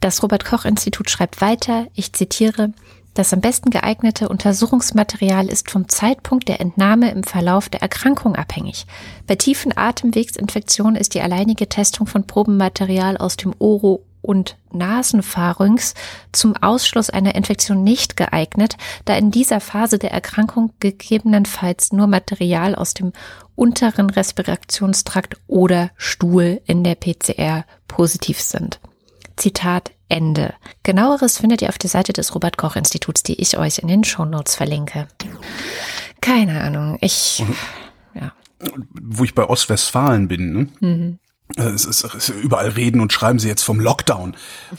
Das 0.00 0.22
Robert 0.22 0.44
Koch 0.44 0.64
Institut 0.64 1.10
schreibt 1.10 1.40
weiter, 1.40 1.86
ich 1.94 2.12
zitiere, 2.12 2.72
das 3.14 3.32
am 3.32 3.40
besten 3.40 3.70
geeignete 3.70 4.28
Untersuchungsmaterial 4.28 5.48
ist 5.48 5.70
vom 5.70 5.88
Zeitpunkt 5.88 6.48
der 6.48 6.60
Entnahme 6.60 7.10
im 7.10 7.24
Verlauf 7.24 7.68
der 7.68 7.82
Erkrankung 7.82 8.36
abhängig. 8.36 8.86
Bei 9.26 9.36
tiefen 9.36 9.76
Atemwegsinfektionen 9.76 10.96
ist 10.96 11.14
die 11.14 11.20
alleinige 11.20 11.68
Testung 11.68 12.06
von 12.06 12.26
Probenmaterial 12.26 13.18
aus 13.18 13.36
dem 13.36 13.54
Oro- 13.58 14.02
und 14.22 14.56
Nasenpharynx 14.72 15.94
zum 16.32 16.56
Ausschluss 16.56 17.10
einer 17.10 17.34
Infektion 17.34 17.84
nicht 17.84 18.16
geeignet, 18.16 18.76
da 19.04 19.14
in 19.16 19.30
dieser 19.30 19.60
Phase 19.60 19.98
der 19.98 20.12
Erkrankung 20.12 20.72
gegebenenfalls 20.80 21.92
nur 21.92 22.06
Material 22.06 22.74
aus 22.74 22.94
dem 22.94 23.12
unteren 23.54 24.08
Respirationstrakt 24.08 25.36
oder 25.46 25.90
Stuhl 25.96 26.60
in 26.64 26.84
der 26.84 26.94
PCR 26.94 27.64
positiv 27.88 28.40
sind. 28.40 28.80
Zitat 29.36 29.90
Ende. 30.08 30.54
Genaueres 30.82 31.38
findet 31.38 31.62
ihr 31.62 31.68
auf 31.68 31.78
der 31.78 31.90
Seite 31.90 32.12
des 32.12 32.34
Robert 32.34 32.58
Koch 32.58 32.76
Instituts, 32.76 33.22
die 33.22 33.40
ich 33.40 33.56
euch 33.56 33.78
in 33.78 33.88
den 33.88 34.04
Shownotes 34.04 34.54
verlinke. 34.54 35.08
Keine 36.20 36.60
Ahnung, 36.60 36.98
ich, 37.00 37.42
ja. 38.14 38.32
Wo 38.92 39.24
ich 39.24 39.34
bei 39.34 39.48
Ostwestfalen 39.48 40.28
bin, 40.28 40.52
ne? 40.52 40.68
Mhm. 40.80 41.18
Es 41.56 41.84
ist, 41.84 42.04
es 42.04 42.14
ist 42.14 42.28
überall 42.30 42.68
reden 42.68 43.00
und 43.00 43.12
schreiben 43.12 43.38
sie 43.38 43.48
jetzt 43.48 43.62
vom 43.62 43.80
Lockdown. 43.80 44.36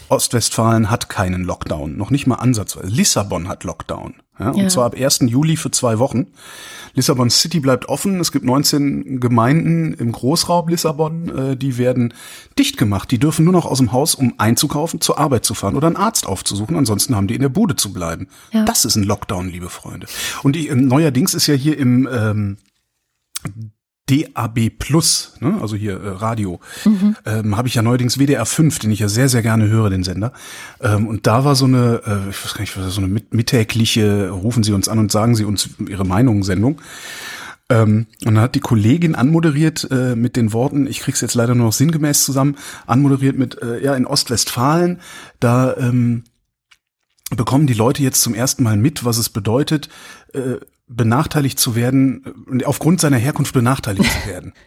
Ostwestfalen 0.10 0.90
hat 0.90 1.10
keinen 1.10 1.44
Lockdown, 1.44 1.98
noch 1.98 2.10
nicht 2.10 2.28
mal 2.28 2.36
ansatzweise. 2.36 2.88
Lissabon 2.88 3.48
hat 3.48 3.64
Lockdown. 3.64 4.16
Ja, 4.40 4.50
und 4.50 4.58
ja. 4.58 4.68
zwar 4.68 4.86
ab 4.86 4.96
1. 4.96 5.20
Juli 5.28 5.58
für 5.58 5.70
zwei 5.70 6.00
Wochen. 6.00 6.28
Lissabon 6.96 7.30
City 7.30 7.60
bleibt 7.60 7.88
offen. 7.88 8.20
Es 8.20 8.32
gibt 8.32 8.46
19 8.46 9.20
Gemeinden 9.20 9.94
im 9.94 10.12
Großraum 10.12 10.68
Lissabon, 10.70 11.30
äh, 11.38 11.58
die 11.58 11.78
werden 11.78 12.14
dicht 12.58 12.78
gemacht. 12.78 13.12
Die 13.12 13.20
dürfen 13.20 13.46
nur 13.46 13.54
noch 13.54 13.66
aus 13.66 13.78
dem 13.78 13.92
Haus, 13.92 14.16
um 14.16 14.34
einzukaufen, 14.40 15.02
zur 15.02 15.20
Arbeit 15.20 15.46
zu 15.46 15.54
fahren 15.54 15.76
oder 15.76 15.88
einen 15.88 15.98
Arzt 15.98 16.26
aufzusuchen. 16.26 16.76
Ansonsten 16.76 17.16
haben 17.16 17.28
die 17.28 17.36
in 17.36 17.42
der 17.42 17.50
Bude 17.50 17.76
zu 17.76 17.94
bleiben. 17.94 18.28
Ja. 18.52 18.66
Das 18.66 18.86
ist 18.86 18.96
ein 18.96 19.04
Lockdown, 19.04 19.50
liebe 19.50 19.70
Freunde. 19.70 20.08
Und 20.42 20.56
die, 20.56 20.74
neuerdings 20.74 21.36
ist 21.36 21.46
ja 21.46 21.54
hier 21.54 21.78
im 21.78 22.10
ähm, 22.12 22.58
DAB 24.10 24.70
Plus, 24.70 25.36
ne, 25.40 25.58
also 25.62 25.76
hier 25.78 25.94
äh, 25.94 26.10
Radio, 26.10 26.60
mhm. 26.84 27.16
ähm, 27.26 27.58
habe 27.58 27.70
ich 27.70 27.76
ja 27.76 27.82
neuerdings 27.82 28.18
WDR 28.18 28.46
5, 28.46 28.80
den 28.80 28.92
ich 28.92 29.00
ja 29.00 29.08
sehr, 29.08 29.30
sehr 29.30 29.42
gerne 29.42 29.70
höre, 29.70 29.90
den 29.90 30.04
Sender. 30.04 30.34
Ähm, 30.82 31.08
und 31.08 31.26
da 31.26 31.46
war 31.46 31.56
so 31.56 31.66
eine, 31.66 32.02
äh, 32.06 32.30
ich 32.30 32.44
weiß 32.44 32.54
gar 32.54 32.62
nicht, 32.62 32.74
so 32.74 33.02
eine 33.02 33.22
mittägliche, 33.32 34.30
rufen 34.30 34.64
Sie 34.64 34.74
uns 34.74 34.90
an 34.90 35.00
und 35.00 35.12
sagen 35.12 35.36
Sie 35.36 35.46
uns 35.46 35.70
Ihre 35.88 36.06
Meinung 36.06 36.44
Sendung. 36.44 36.82
Ähm, 37.70 38.08
und 38.26 38.36
dann 38.36 38.42
hat 38.42 38.56
die 38.56 38.60
Kollegin 38.60 39.16
anmoderiert 39.16 39.88
äh, 39.90 40.16
mit 40.18 40.36
den 40.36 40.52
Worten, 40.52 40.86
ich 40.86 41.00
krieg's 41.00 41.22
jetzt 41.22 41.36
leider 41.36 41.56
nur 41.56 41.68
noch 41.68 41.74
sinngemäß 41.74 42.26
zusammen, 42.26 42.58
anmoderiert 42.86 43.38
mit, 43.38 43.62
äh, 43.62 43.82
ja, 43.82 43.96
in 43.96 44.06
Ostwestfalen, 44.06 45.00
da 45.40 45.78
ähm, 45.78 46.26
bekommen 47.36 47.68
die 47.68 47.74
Leute 47.74 48.04
jetzt 48.04 48.22
zum 48.22 48.36
ersten 48.36 48.64
Mal 48.64 48.76
mit, 48.76 49.06
was 49.06 49.18
es 49.18 49.30
bedeutet, 49.30 49.88
äh, 50.34 50.58
benachteiligt 50.88 51.60
zu 51.60 51.76
werden, 51.76 52.24
äh, 52.60 52.66
aufgrund 52.66 53.02
seiner 53.02 53.18
Herkunft 53.18 53.54
benachteiligt 53.54 54.12
zu 54.12 54.30
werden. 54.30 54.54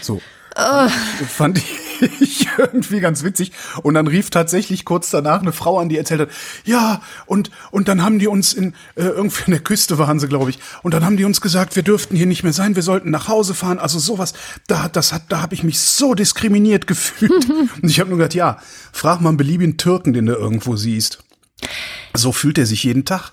So. 0.00 0.20
Oh. 0.56 0.88
Fand 1.28 1.58
ich 1.58 2.48
irgendwie 2.58 3.00
ganz 3.00 3.22
witzig. 3.22 3.52
Und 3.82 3.94
dann 3.94 4.06
rief 4.06 4.30
tatsächlich 4.30 4.84
kurz 4.84 5.10
danach 5.10 5.40
eine 5.40 5.52
Frau 5.52 5.78
an, 5.78 5.88
die 5.88 5.96
erzählt 5.96 6.22
hat, 6.22 6.30
ja, 6.64 7.00
und, 7.26 7.50
und 7.70 7.88
dann 7.88 8.02
haben 8.02 8.18
die 8.18 8.26
uns 8.26 8.52
in, 8.52 8.74
äh, 8.96 9.02
irgendwie 9.02 9.44
an 9.44 9.50
der 9.52 9.60
Küste 9.60 9.98
waren 9.98 10.18
sie, 10.18 10.26
glaube 10.26 10.50
ich, 10.50 10.58
und 10.82 10.94
dann 10.94 11.04
haben 11.04 11.16
die 11.16 11.24
uns 11.24 11.40
gesagt, 11.40 11.76
wir 11.76 11.82
dürften 11.82 12.16
hier 12.16 12.26
nicht 12.26 12.42
mehr 12.42 12.52
sein, 12.52 12.74
wir 12.74 12.82
sollten 12.82 13.10
nach 13.10 13.28
Hause 13.28 13.54
fahren. 13.54 13.78
Also 13.78 13.98
sowas, 13.98 14.32
da, 14.66 14.88
das 14.88 15.12
hat, 15.12 15.24
da 15.28 15.42
habe 15.42 15.54
ich 15.54 15.62
mich 15.62 15.80
so 15.80 16.14
diskriminiert 16.14 16.86
gefühlt. 16.88 17.48
und 17.50 17.88
ich 17.88 18.00
habe 18.00 18.10
nur 18.10 18.18
gedacht, 18.18 18.34
ja, 18.34 18.58
frag 18.92 19.20
mal 19.20 19.30
einen 19.30 19.38
beliebigen 19.38 19.76
Türken, 19.76 20.12
den 20.12 20.26
du 20.26 20.34
irgendwo 20.34 20.76
siehst. 20.76 21.18
So 22.14 22.32
fühlt 22.32 22.58
er 22.58 22.66
sich 22.66 22.84
jeden 22.84 23.04
Tag. 23.04 23.32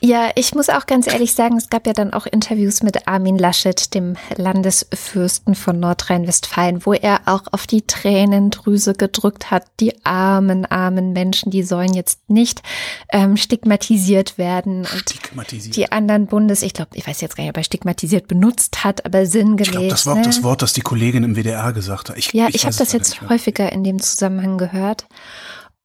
Ja, 0.00 0.30
ich 0.34 0.54
muss 0.54 0.68
auch 0.68 0.86
ganz 0.86 1.06
ehrlich 1.06 1.32
sagen, 1.32 1.56
es 1.56 1.70
gab 1.70 1.86
ja 1.86 1.94
dann 1.94 2.12
auch 2.12 2.26
Interviews 2.26 2.82
mit 2.82 3.08
Armin 3.08 3.38
Laschet, 3.38 3.94
dem 3.94 4.16
Landesfürsten 4.36 5.54
von 5.54 5.80
Nordrhein-Westfalen, 5.80 6.84
wo 6.84 6.92
er 6.92 7.20
auch 7.24 7.44
auf 7.52 7.66
die 7.66 7.82
Tränendrüse 7.82 8.92
gedrückt 8.92 9.50
hat. 9.50 9.64
Die 9.80 10.04
armen, 10.04 10.66
armen 10.66 11.12
Menschen, 11.12 11.50
die 11.50 11.62
sollen 11.62 11.94
jetzt 11.94 12.28
nicht 12.28 12.62
ähm, 13.10 13.38
stigmatisiert 13.38 14.36
werden. 14.36 14.80
Und 14.80 15.10
stigmatisiert. 15.10 15.76
die 15.76 15.90
anderen 15.90 16.26
Bundes, 16.26 16.62
ich 16.62 16.74
glaube, 16.74 16.90
ich 16.94 17.06
weiß 17.06 17.22
jetzt 17.22 17.36
gar 17.36 17.44
nicht, 17.44 17.50
ob 17.50 17.56
er 17.56 17.64
stigmatisiert 17.64 18.28
benutzt 18.28 18.84
hat, 18.84 19.06
aber 19.06 19.24
sinngemäß. 19.24 19.66
Ich 19.66 19.72
glaube, 19.72 19.88
das 19.88 20.06
war 20.06 20.14
ne? 20.14 20.20
auch 20.20 20.26
das 20.26 20.42
Wort, 20.42 20.60
das 20.60 20.74
die 20.74 20.82
Kollegin 20.82 21.24
im 21.24 21.36
WDR 21.36 21.72
gesagt 21.72 22.10
hat. 22.10 22.18
Ich, 22.18 22.32
ja, 22.34 22.48
ich, 22.48 22.56
ich 22.56 22.66
habe 22.66 22.76
das 22.76 22.92
jetzt 22.92 23.22
häufiger 23.28 23.72
in 23.72 23.82
dem 23.82 24.00
Zusammenhang 24.00 24.58
gehört. 24.58 25.06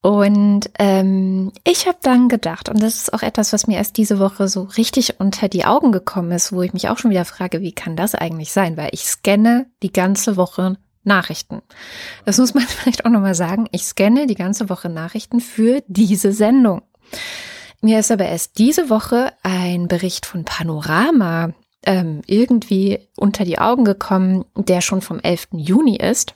Und 0.02 0.72
ähm, 0.80 1.52
ich 1.64 1.88
habe 1.88 2.00
dann 2.02 2.28
gedacht, 2.28 2.70
und 2.70 2.82
das 2.82 2.96
ist 2.96 3.14
auch 3.14 3.22
etwas, 3.22 3.54
was 3.54 3.68
mir 3.68 3.78
erst 3.78 3.98
diese 3.98 4.18
Woche 4.18 4.48
so 4.48 4.64
richtig 4.64 5.20
unter 5.20 5.48
die 5.48 5.66
Augen 5.66 5.92
gekommen 5.92 6.32
ist, 6.32 6.52
wo 6.52 6.64
ich 6.64 6.74
mich 6.74 6.90
auch 6.90 6.98
schon 6.98 7.12
wieder 7.12 7.26
frage, 7.26 7.62
wie 7.62 7.72
kann 7.72 7.96
das 7.96 8.16
eigentlich 8.16 8.52
sein? 8.52 8.78
Weil 8.78 8.90
ich 8.94 9.04
scanne 9.04 9.68
die 9.84 9.94
ganze 9.94 10.38
Woche 10.38 10.78
Nachrichten. 11.04 11.62
Das 12.26 12.40
muss 12.40 12.56
man 12.56 12.64
vielleicht 12.68 13.06
auch 13.06 13.12
nochmal 13.12 13.36
sagen. 13.36 13.68
Ich 13.72 13.84
scanne 13.84 14.26
die 14.26 14.36
ganze 14.36 14.70
Woche 14.70 14.90
Nachrichten 14.90 15.40
für 15.40 15.84
diese 15.88 16.34
Sendung. 16.34 16.82
Mir 17.82 18.00
ist 18.00 18.12
aber 18.12 18.26
erst 18.26 18.58
diese 18.58 18.90
Woche 18.90 19.34
ein 19.44 19.88
Bericht 19.88 20.26
von 20.26 20.46
Panorama 20.46 21.54
ähm, 21.84 22.22
irgendwie 22.26 23.08
unter 23.18 23.44
die 23.44 23.60
Augen 23.60 23.86
gekommen, 23.86 24.46
der 24.56 24.82
schon 24.82 25.02
vom 25.02 25.20
11. 25.20 25.50
Juni 25.54 25.98
ist 25.98 26.36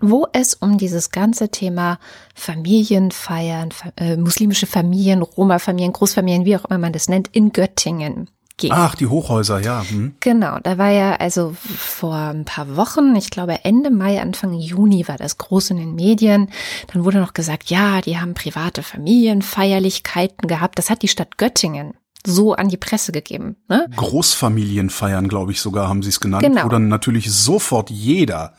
wo 0.00 0.26
es 0.32 0.54
um 0.54 0.78
dieses 0.78 1.10
ganze 1.10 1.50
Thema 1.50 1.98
Familienfeiern, 2.34 3.70
äh, 3.96 4.16
muslimische 4.16 4.66
Familien, 4.66 5.22
Roma-Familien, 5.22 5.92
Großfamilien, 5.92 6.44
wie 6.44 6.56
auch 6.56 6.64
immer 6.64 6.78
man 6.78 6.92
das 6.92 7.08
nennt, 7.08 7.28
in 7.28 7.52
Göttingen 7.52 8.28
geht. 8.60 8.72
Ach, 8.72 8.94
die 8.94 9.06
Hochhäuser, 9.06 9.60
ja. 9.60 9.82
Hm. 9.88 10.14
Genau, 10.20 10.58
da 10.62 10.78
war 10.78 10.90
ja 10.90 11.16
also 11.16 11.54
vor 11.62 12.14
ein 12.14 12.44
paar 12.44 12.76
Wochen, 12.76 13.16
ich 13.16 13.30
glaube 13.30 13.64
Ende 13.64 13.90
Mai, 13.90 14.20
Anfang 14.20 14.52
Juni 14.52 15.08
war 15.08 15.16
das 15.16 15.38
groß 15.38 15.70
in 15.70 15.78
den 15.78 15.94
Medien. 15.94 16.50
Dann 16.92 17.04
wurde 17.04 17.18
noch 17.18 17.34
gesagt, 17.34 17.70
ja, 17.70 18.00
die 18.00 18.18
haben 18.18 18.34
private 18.34 18.82
Familienfeierlichkeiten 18.82 20.46
gehabt. 20.46 20.78
Das 20.78 20.90
hat 20.90 21.02
die 21.02 21.08
Stadt 21.08 21.38
Göttingen 21.38 21.94
so 22.26 22.52
an 22.52 22.68
die 22.68 22.76
Presse 22.76 23.12
gegeben. 23.12 23.56
Ne? 23.68 23.86
Großfamilienfeiern, 23.96 25.28
glaube 25.28 25.52
ich 25.52 25.60
sogar, 25.60 25.88
haben 25.88 26.02
sie 26.02 26.10
es 26.10 26.20
genannt, 26.20 26.44
genau. 26.44 26.64
wo 26.64 26.68
dann 26.68 26.88
natürlich 26.88 27.32
sofort 27.32 27.90
jeder 27.90 28.52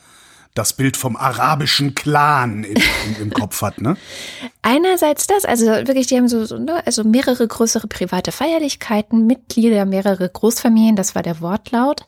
das 0.54 0.74
Bild 0.74 0.96
vom 0.96 1.16
arabischen 1.16 1.94
Clan 1.94 2.64
im, 2.64 2.76
im, 3.20 3.30
Kopf 3.30 3.62
hat, 3.62 3.80
ne? 3.80 3.96
Einerseits 4.62 5.26
das, 5.26 5.44
also 5.44 5.66
wirklich, 5.66 6.06
die 6.08 6.16
haben 6.16 6.28
so, 6.28 6.44
so 6.44 6.58
ne, 6.58 6.86
also 6.86 7.04
mehrere 7.04 7.46
größere 7.46 7.86
private 7.86 8.32
Feierlichkeiten, 8.32 9.26
Mitglieder, 9.26 9.86
mehrere 9.86 10.28
Großfamilien, 10.28 10.96
das 10.96 11.14
war 11.14 11.22
der 11.22 11.40
Wortlaut. 11.40 12.04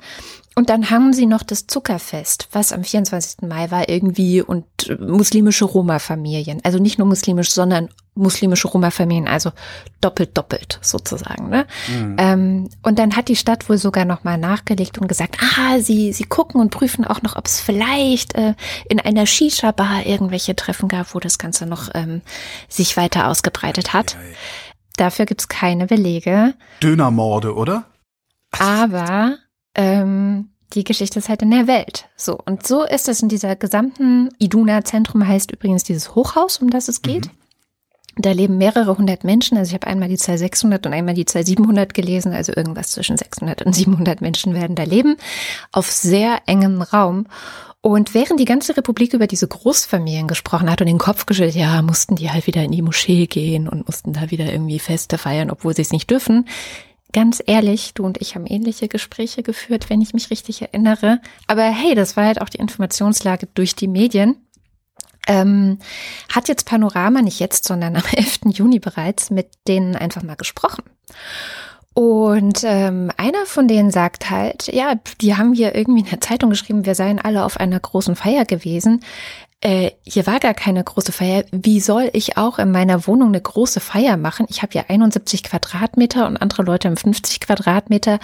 Und 0.56 0.70
dann 0.70 0.90
haben 0.90 1.12
sie 1.12 1.26
noch 1.26 1.42
das 1.42 1.66
Zuckerfest, 1.66 2.48
was 2.52 2.72
am 2.72 2.84
24. 2.84 3.48
Mai 3.48 3.70
war 3.72 3.88
irgendwie 3.88 4.40
und 4.40 4.66
muslimische 5.00 5.64
Roma-Familien. 5.64 6.60
Also 6.62 6.78
nicht 6.78 6.98
nur 6.98 7.08
muslimisch, 7.08 7.50
sondern 7.50 7.88
muslimische 8.14 8.68
Roma-Familien, 8.68 9.28
also 9.28 9.50
doppelt, 10.00 10.36
doppelt 10.36 10.78
sozusagen. 10.82 11.48
Ne? 11.48 11.66
Mhm. 11.88 12.16
Ähm, 12.18 12.68
und 12.82 12.98
dann 12.98 13.16
hat 13.16 13.28
die 13.28 13.36
Stadt 13.36 13.68
wohl 13.68 13.78
sogar 13.78 14.04
nochmal 14.04 14.38
nachgelegt 14.38 14.98
und 14.98 15.08
gesagt, 15.08 15.38
ah, 15.40 15.80
sie, 15.80 16.12
sie 16.12 16.24
gucken 16.24 16.60
und 16.60 16.70
prüfen 16.70 17.04
auch 17.04 17.22
noch, 17.22 17.36
ob 17.36 17.46
es 17.46 17.60
vielleicht 17.60 18.34
äh, 18.34 18.54
in 18.88 19.00
einer 19.00 19.26
Shisha-Bar 19.26 20.06
irgendwelche 20.06 20.54
Treffen 20.54 20.88
gab, 20.88 21.14
wo 21.14 21.20
das 21.20 21.38
Ganze 21.38 21.66
noch 21.66 21.90
ähm, 21.94 22.22
sich 22.68 22.96
weiter 22.96 23.28
ausgebreitet 23.28 23.92
hat. 23.92 24.14
Ja, 24.14 24.20
ja. 24.20 24.26
Dafür 24.96 25.26
gibt's 25.26 25.48
keine 25.48 25.86
Belege. 25.86 26.54
Dönermorde, 26.80 27.54
oder? 27.54 27.84
Aber 28.52 29.38
ähm, 29.74 30.50
die 30.74 30.84
Geschichte 30.84 31.18
ist 31.18 31.28
halt 31.28 31.42
in 31.42 31.50
der 31.50 31.66
Welt. 31.66 32.08
So, 32.16 32.38
und 32.44 32.66
so 32.66 32.84
ist 32.84 33.08
es 33.08 33.22
in 33.22 33.28
dieser 33.28 33.56
gesamten 33.56 34.30
Iduna-Zentrum 34.38 35.26
heißt 35.26 35.50
übrigens 35.50 35.82
dieses 35.82 36.14
Hochhaus, 36.14 36.58
um 36.58 36.70
das 36.70 36.88
es 36.88 37.02
geht. 37.02 37.26
Mhm. 37.26 37.43
Da 38.16 38.32
leben 38.32 38.58
mehrere 38.58 38.96
hundert 38.96 39.24
Menschen. 39.24 39.58
Also 39.58 39.70
ich 39.70 39.74
habe 39.74 39.86
einmal 39.86 40.08
die 40.08 40.16
Zahl 40.16 40.38
600 40.38 40.86
und 40.86 40.92
einmal 40.92 41.14
die 41.14 41.24
Zahl 41.24 41.44
700 41.44 41.94
gelesen. 41.94 42.32
Also 42.32 42.52
irgendwas 42.54 42.90
zwischen 42.90 43.16
600 43.16 43.62
und 43.62 43.74
700 43.74 44.20
Menschen 44.20 44.54
werden 44.54 44.76
da 44.76 44.84
leben. 44.84 45.16
Auf 45.72 45.90
sehr 45.90 46.40
engem 46.46 46.82
Raum. 46.82 47.26
Und 47.80 48.14
während 48.14 48.40
die 48.40 48.46
ganze 48.46 48.76
Republik 48.76 49.12
über 49.12 49.26
diese 49.26 49.46
Großfamilien 49.46 50.26
gesprochen 50.26 50.70
hat 50.70 50.80
und 50.80 50.86
den 50.86 50.96
Kopf 50.96 51.26
geschüttelt, 51.26 51.54
ja, 51.54 51.82
mussten 51.82 52.16
die 52.16 52.30
halt 52.30 52.46
wieder 52.46 52.62
in 52.62 52.72
die 52.72 52.80
Moschee 52.80 53.26
gehen 53.26 53.68
und 53.68 53.86
mussten 53.86 54.14
da 54.14 54.30
wieder 54.30 54.50
irgendwie 54.50 54.78
Feste 54.78 55.18
feiern, 55.18 55.50
obwohl 55.50 55.76
sie 55.76 55.82
es 55.82 55.92
nicht 55.92 56.10
dürfen. 56.10 56.48
Ganz 57.12 57.42
ehrlich, 57.46 57.92
du 57.92 58.04
und 58.04 58.20
ich 58.22 58.34
haben 58.34 58.46
ähnliche 58.46 58.88
Gespräche 58.88 59.42
geführt, 59.42 59.90
wenn 59.90 60.00
ich 60.00 60.14
mich 60.14 60.30
richtig 60.30 60.62
erinnere. 60.62 61.20
Aber 61.46 61.62
hey, 61.62 61.94
das 61.94 62.16
war 62.16 62.24
halt 62.24 62.40
auch 62.40 62.48
die 62.48 62.58
Informationslage 62.58 63.48
durch 63.54 63.76
die 63.76 63.86
Medien. 63.86 64.36
Ähm, 65.26 65.78
hat 66.32 66.48
jetzt 66.48 66.66
Panorama 66.66 67.22
nicht 67.22 67.40
jetzt, 67.40 67.64
sondern 67.66 67.96
am 67.96 68.02
11. 68.12 68.40
Juni 68.52 68.78
bereits 68.78 69.30
mit 69.30 69.48
denen 69.66 69.96
einfach 69.96 70.22
mal 70.22 70.36
gesprochen. 70.36 70.82
Und 71.94 72.64
ähm, 72.64 73.12
einer 73.16 73.46
von 73.46 73.68
denen 73.68 73.92
sagt 73.92 74.28
halt, 74.28 74.66
ja, 74.66 74.96
die 75.20 75.36
haben 75.36 75.54
hier 75.54 75.76
irgendwie 75.76 76.00
in 76.00 76.10
der 76.10 76.20
Zeitung 76.20 76.50
geschrieben, 76.50 76.86
wir 76.86 76.96
seien 76.96 77.20
alle 77.20 77.44
auf 77.44 77.58
einer 77.58 77.78
großen 77.78 78.16
Feier 78.16 78.44
gewesen. 78.44 79.00
Äh, 79.60 79.92
hier 80.02 80.26
war 80.26 80.40
gar 80.40 80.54
keine 80.54 80.82
große 80.82 81.12
Feier. 81.12 81.44
Wie 81.52 81.80
soll 81.80 82.10
ich 82.12 82.36
auch 82.36 82.58
in 82.58 82.72
meiner 82.72 83.06
Wohnung 83.06 83.28
eine 83.28 83.40
große 83.40 83.78
Feier 83.78 84.16
machen? 84.16 84.46
Ich 84.50 84.60
habe 84.62 84.74
ja 84.74 84.84
71 84.88 85.44
Quadratmeter 85.44 86.26
und 86.26 86.36
andere 86.36 86.64
Leute 86.64 86.88
haben 86.88 86.96
50 86.96 87.40
Quadratmeter 87.40 88.18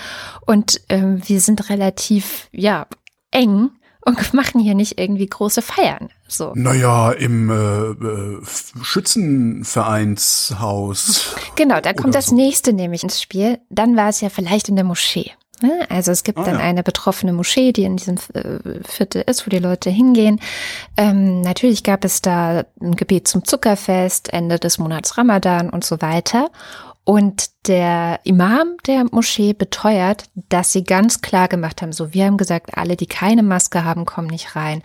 und 0.44 0.80
ähm, 0.88 1.22
wir 1.26 1.40
sind 1.40 1.70
relativ, 1.70 2.48
ja, 2.50 2.88
eng 3.30 3.70
und 4.04 4.34
machen 4.34 4.60
hier 4.60 4.74
nicht 4.74 5.00
irgendwie 5.00 5.26
große 5.28 5.62
Feiern. 5.62 6.10
So. 6.30 6.52
Naja, 6.54 7.10
im 7.10 7.50
äh, 7.50 7.54
äh, 7.54 8.38
Schützenvereinshaus. 8.82 11.34
Genau, 11.56 11.80
da 11.80 11.92
kommt 11.92 12.14
das 12.14 12.26
so. 12.26 12.36
nächste 12.36 12.72
nämlich 12.72 13.02
ins 13.02 13.20
Spiel. 13.20 13.58
Dann 13.68 13.96
war 13.96 14.08
es 14.08 14.20
ja 14.20 14.28
vielleicht 14.28 14.68
in 14.68 14.76
der 14.76 14.84
Moschee. 14.84 15.32
Ne? 15.60 15.86
Also 15.90 16.12
es 16.12 16.22
gibt 16.22 16.38
ah, 16.38 16.44
dann 16.44 16.54
ja. 16.54 16.60
eine 16.60 16.82
betroffene 16.82 17.32
Moschee, 17.32 17.72
die 17.72 17.84
in 17.84 17.96
diesem 17.96 18.16
äh, 18.32 18.80
Viertel 18.86 19.24
ist, 19.26 19.46
wo 19.46 19.50
die 19.50 19.58
Leute 19.58 19.90
hingehen. 19.90 20.40
Ähm, 20.96 21.42
natürlich 21.42 21.82
gab 21.82 22.04
es 22.04 22.22
da 22.22 22.64
ein 22.80 22.96
Gebet 22.96 23.28
zum 23.28 23.44
Zuckerfest, 23.44 24.32
Ende 24.32 24.58
des 24.58 24.78
Monats 24.78 25.18
Ramadan 25.18 25.68
und 25.68 25.84
so 25.84 26.00
weiter. 26.00 26.50
Und 27.10 27.66
der 27.66 28.20
Imam 28.22 28.76
der 28.86 29.04
Moschee 29.10 29.52
beteuert, 29.52 30.30
dass 30.48 30.70
sie 30.70 30.84
ganz 30.84 31.20
klar 31.20 31.48
gemacht 31.48 31.82
haben, 31.82 31.92
so 31.92 32.14
wir 32.14 32.24
haben 32.24 32.36
gesagt, 32.36 32.78
alle, 32.78 32.96
die 32.96 33.06
keine 33.06 33.42
Maske 33.42 33.82
haben, 33.82 34.04
kommen 34.04 34.28
nicht 34.28 34.54
rein. 34.54 34.80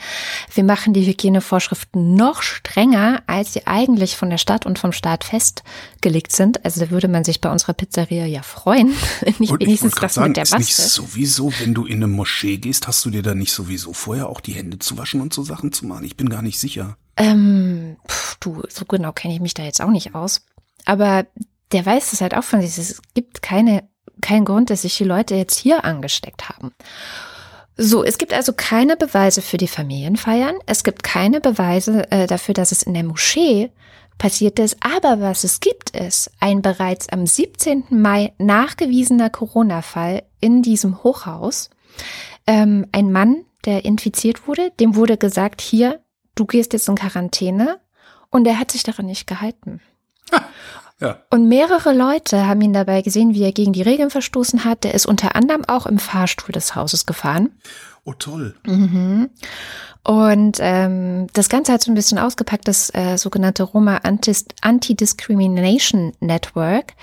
Wir 0.52 0.64
machen 0.64 0.94
die 0.94 1.06
Hygienevorschriften 1.06 2.16
noch 2.16 2.42
strenger, 2.42 3.22
als 3.28 3.54
sie 3.54 3.68
eigentlich 3.68 4.18
von 4.18 4.32
der 4.32 4.40
Stadt 4.40 4.66
und 4.66 4.80
vom 4.80 4.92
Staat 4.92 5.24
festgelegt 5.24 6.32
sind. 6.32 6.66
Also 6.66 6.84
da 6.84 6.90
würde 6.90 7.08
man 7.08 7.24
sich 7.24 7.42
bei 7.42 7.52
unserer 7.52 7.74
Pizzeria 7.74 8.26
ja 8.26 8.42
freuen, 8.42 8.96
nicht 9.38 9.52
und 9.52 9.62
wenigstens 9.62 9.94
das 9.94 10.16
sagen, 10.16 10.30
mit 10.30 10.38
der 10.38 10.46
Maske. 10.46 10.62
Ist 10.62 10.80
nicht 10.80 10.90
sowieso, 10.90 11.54
wenn 11.60 11.76
du 11.76 11.86
in 11.86 11.98
eine 11.98 12.08
Moschee 12.08 12.58
gehst, 12.58 12.88
hast 12.88 13.06
du 13.06 13.12
dir 13.12 13.22
da 13.22 13.36
nicht 13.36 13.54
sowieso 13.54 13.94
vorher 13.94 14.30
auch 14.30 14.42
die 14.42 14.54
Hände 14.54 14.80
zu 14.80 14.98
waschen 14.98 15.22
und 15.22 15.32
so 15.32 15.44
Sachen 15.44 15.72
zu 15.74 15.86
machen? 15.86 16.06
Ich 16.06 16.18
bin 16.18 16.30
gar 16.30 16.42
nicht 16.42 16.60
sicher. 16.60 16.98
Ähm, 17.18 17.98
pf, 18.08 18.38
du, 18.40 18.64
so 18.68 18.86
genau 18.86 19.12
kenne 19.12 19.36
ich 19.36 19.42
mich 19.42 19.54
da 19.54 19.62
jetzt 19.62 19.80
auch 19.80 19.92
nicht 19.92 20.16
aus. 20.16 20.44
Aber 20.86 21.26
der 21.72 21.86
weiß 21.86 22.12
das 22.12 22.22
halt 22.22 22.36
auch 22.36 22.44
von 22.44 22.62
sich. 22.62 22.78
Es 22.78 23.02
gibt 23.14 23.42
keine, 23.42 23.88
keinen 24.22 24.46
Grund, 24.46 24.70
dass 24.70 24.84
sich 24.84 24.98
die 24.98 25.04
Leute 25.04 25.36
jetzt 25.36 25.58
hier 25.58 25.84
angesteckt 25.84 26.50
haben. 26.50 26.72
So, 27.78 28.04
es 28.04 28.18
gibt 28.18 28.34
also 28.34 28.54
keine 28.54 28.96
Beweise 28.96 29.42
für 29.42 29.58
die 29.58 29.68
Familienfeiern. 29.68 30.56
Es 30.66 30.84
gibt 30.84 31.04
keine 31.04 31.42
Beweise 31.42 32.10
äh, 32.12 32.26
dafür, 32.26 32.54
dass 32.54 32.72
es 32.72 32.84
in 32.84 32.94
der 32.94 33.04
Moschee 33.04 33.72
passiert 34.18 34.60
ist. 34.60 34.78
Aber 34.80 35.20
was 35.20 35.44
es 35.44 35.60
gibt, 35.60 35.90
ist 35.90 36.32
ein 36.40 36.62
bereits 36.62 37.10
am 37.10 37.26
17. 37.26 37.86
Mai 37.90 38.34
nachgewiesener 38.38 39.30
Corona-Fall 39.30 40.24
in 40.40 40.62
diesem 40.62 41.04
Hochhaus. 41.04 41.70
Ähm, 42.48 42.88
ein 42.94 43.12
Mann, 43.12 43.44
der 43.66 43.84
infiziert 43.84 44.48
wurde, 44.48 44.72
dem 44.80 44.96
wurde 44.96 45.18
gesagt, 45.18 45.60
hier, 45.60 46.02
du 46.36 46.46
gehst 46.46 46.72
jetzt 46.72 46.88
in 46.88 46.96
Quarantäne. 46.96 47.82
Und 48.30 48.48
er 48.48 48.60
hat 48.60 48.72
sich 48.72 48.84
daran 48.84 49.06
nicht 49.06 49.28
gehalten. 49.28 49.82
Ja. 51.06 51.20
Und 51.30 51.48
mehrere 51.48 51.94
Leute 51.94 52.48
haben 52.48 52.62
ihn 52.62 52.74
dabei 52.74 53.02
gesehen, 53.02 53.34
wie 53.34 53.44
er 53.44 53.52
gegen 53.52 53.74
die 53.74 53.82
Regeln 53.82 54.10
verstoßen 54.10 54.64
hat. 54.66 54.84
Der 54.84 54.94
ist 54.94 55.06
unter 55.06 55.36
anderem 55.36 55.66
auch 55.66 55.86
im 55.86 56.00
Fahrstuhl 56.00 56.52
des 56.52 56.76
Hauses 56.76 57.06
gefahren. 57.06 57.52
Oh 58.04 58.14
toll. 58.14 58.56
Mhm. 58.66 59.30
Und 60.04 60.58
ähm, 60.62 61.28
das 61.34 61.50
Ganze 61.50 61.74
hat 61.74 61.82
so 61.82 61.92
ein 61.92 61.96
bisschen 61.96 62.20
ausgepackt, 62.20 62.68
das 62.68 62.94
äh, 62.94 63.18
sogenannte 63.18 63.64
Roma 63.64 64.02
Anti-Discrimination 64.04 66.14
Network. 66.20 66.94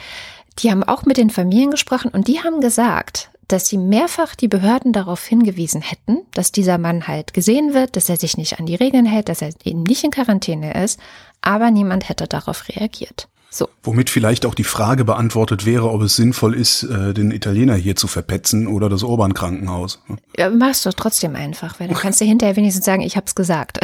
Die 0.60 0.70
haben 0.70 0.84
auch 0.84 1.04
mit 1.04 1.16
den 1.16 1.30
Familien 1.30 1.72
gesprochen 1.72 2.10
und 2.12 2.28
die 2.28 2.42
haben 2.42 2.60
gesagt, 2.60 3.30
dass 3.48 3.68
sie 3.68 3.78
mehrfach 3.78 4.34
die 4.34 4.48
Behörden 4.48 4.92
darauf 4.92 5.24
hingewiesen 5.24 5.82
hätten, 5.82 6.18
dass 6.32 6.52
dieser 6.52 6.78
Mann 6.78 7.08
halt 7.08 7.34
gesehen 7.34 7.74
wird, 7.74 7.96
dass 7.96 8.08
er 8.08 8.16
sich 8.16 8.36
nicht 8.36 8.60
an 8.60 8.66
die 8.66 8.76
Regeln 8.76 9.06
hält, 9.06 9.28
dass 9.28 9.42
er 9.42 9.50
eben 9.64 9.82
nicht 9.82 10.04
in 10.04 10.10
Quarantäne 10.10 10.84
ist, 10.84 11.00
aber 11.40 11.70
niemand 11.70 12.08
hätte 12.08 12.28
darauf 12.28 12.68
reagiert. 12.68 13.28
So. 13.54 13.68
Womit 13.82 14.08
vielleicht 14.08 14.46
auch 14.46 14.54
die 14.54 14.64
Frage 14.64 15.04
beantwortet 15.04 15.66
wäre, 15.66 15.90
ob 15.90 16.00
es 16.00 16.16
sinnvoll 16.16 16.54
ist, 16.54 16.84
äh, 16.84 17.12
den 17.12 17.30
Italiener 17.30 17.74
hier 17.74 17.96
zu 17.96 18.08
verpetzen 18.08 18.66
oder 18.66 18.88
das 18.88 19.02
Orban-Krankenhaus. 19.02 20.02
Ja, 20.38 20.48
machst 20.48 20.86
du 20.86 20.90
trotzdem 20.90 21.36
einfach, 21.36 21.78
weil 21.78 21.88
dann 21.88 21.98
kannst 21.98 22.22
du 22.22 22.24
hinterher 22.24 22.56
wenigstens 22.56 22.86
sagen, 22.86 23.02
ich 23.02 23.16
hab's 23.16 23.34
gesagt. 23.34 23.78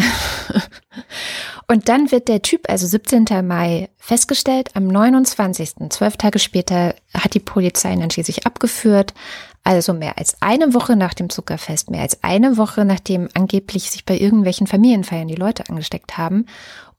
Und 1.71 1.91
dann 1.91 2.11
wird 2.11 2.29
der 2.29 2.41
Typ, 2.41 2.63
also 2.71 2.87
17. 2.87 3.27
Mai, 3.47 3.91
festgestellt. 3.99 4.71
Am 4.73 4.87
29., 4.87 5.91
zwölf 5.91 6.17
Tage 6.17 6.39
später, 6.39 6.95
hat 7.13 7.35
die 7.35 7.41
Polizei 7.41 7.93
ihn 7.93 8.01
dann 8.01 8.11
schließlich 8.11 8.47
abgeführt. 8.47 9.13
Also 9.65 9.93
mehr 9.93 10.17
als 10.17 10.41
eine 10.41 10.73
Woche 10.73 10.97
nach 10.97 11.13
dem 11.13 11.29
Zuckerfest, 11.29 11.91
mehr 11.91 12.01
als 12.01 12.25
eine 12.25 12.57
Woche 12.57 12.87
nachdem 12.87 13.29
angeblich 13.35 13.91
sich 13.91 14.07
bei 14.07 14.19
irgendwelchen 14.19 14.67
Familienfeiern 14.67 15.29
die 15.29 15.35
Leute 15.35 15.69
angesteckt 15.69 16.17
haben. 16.17 16.47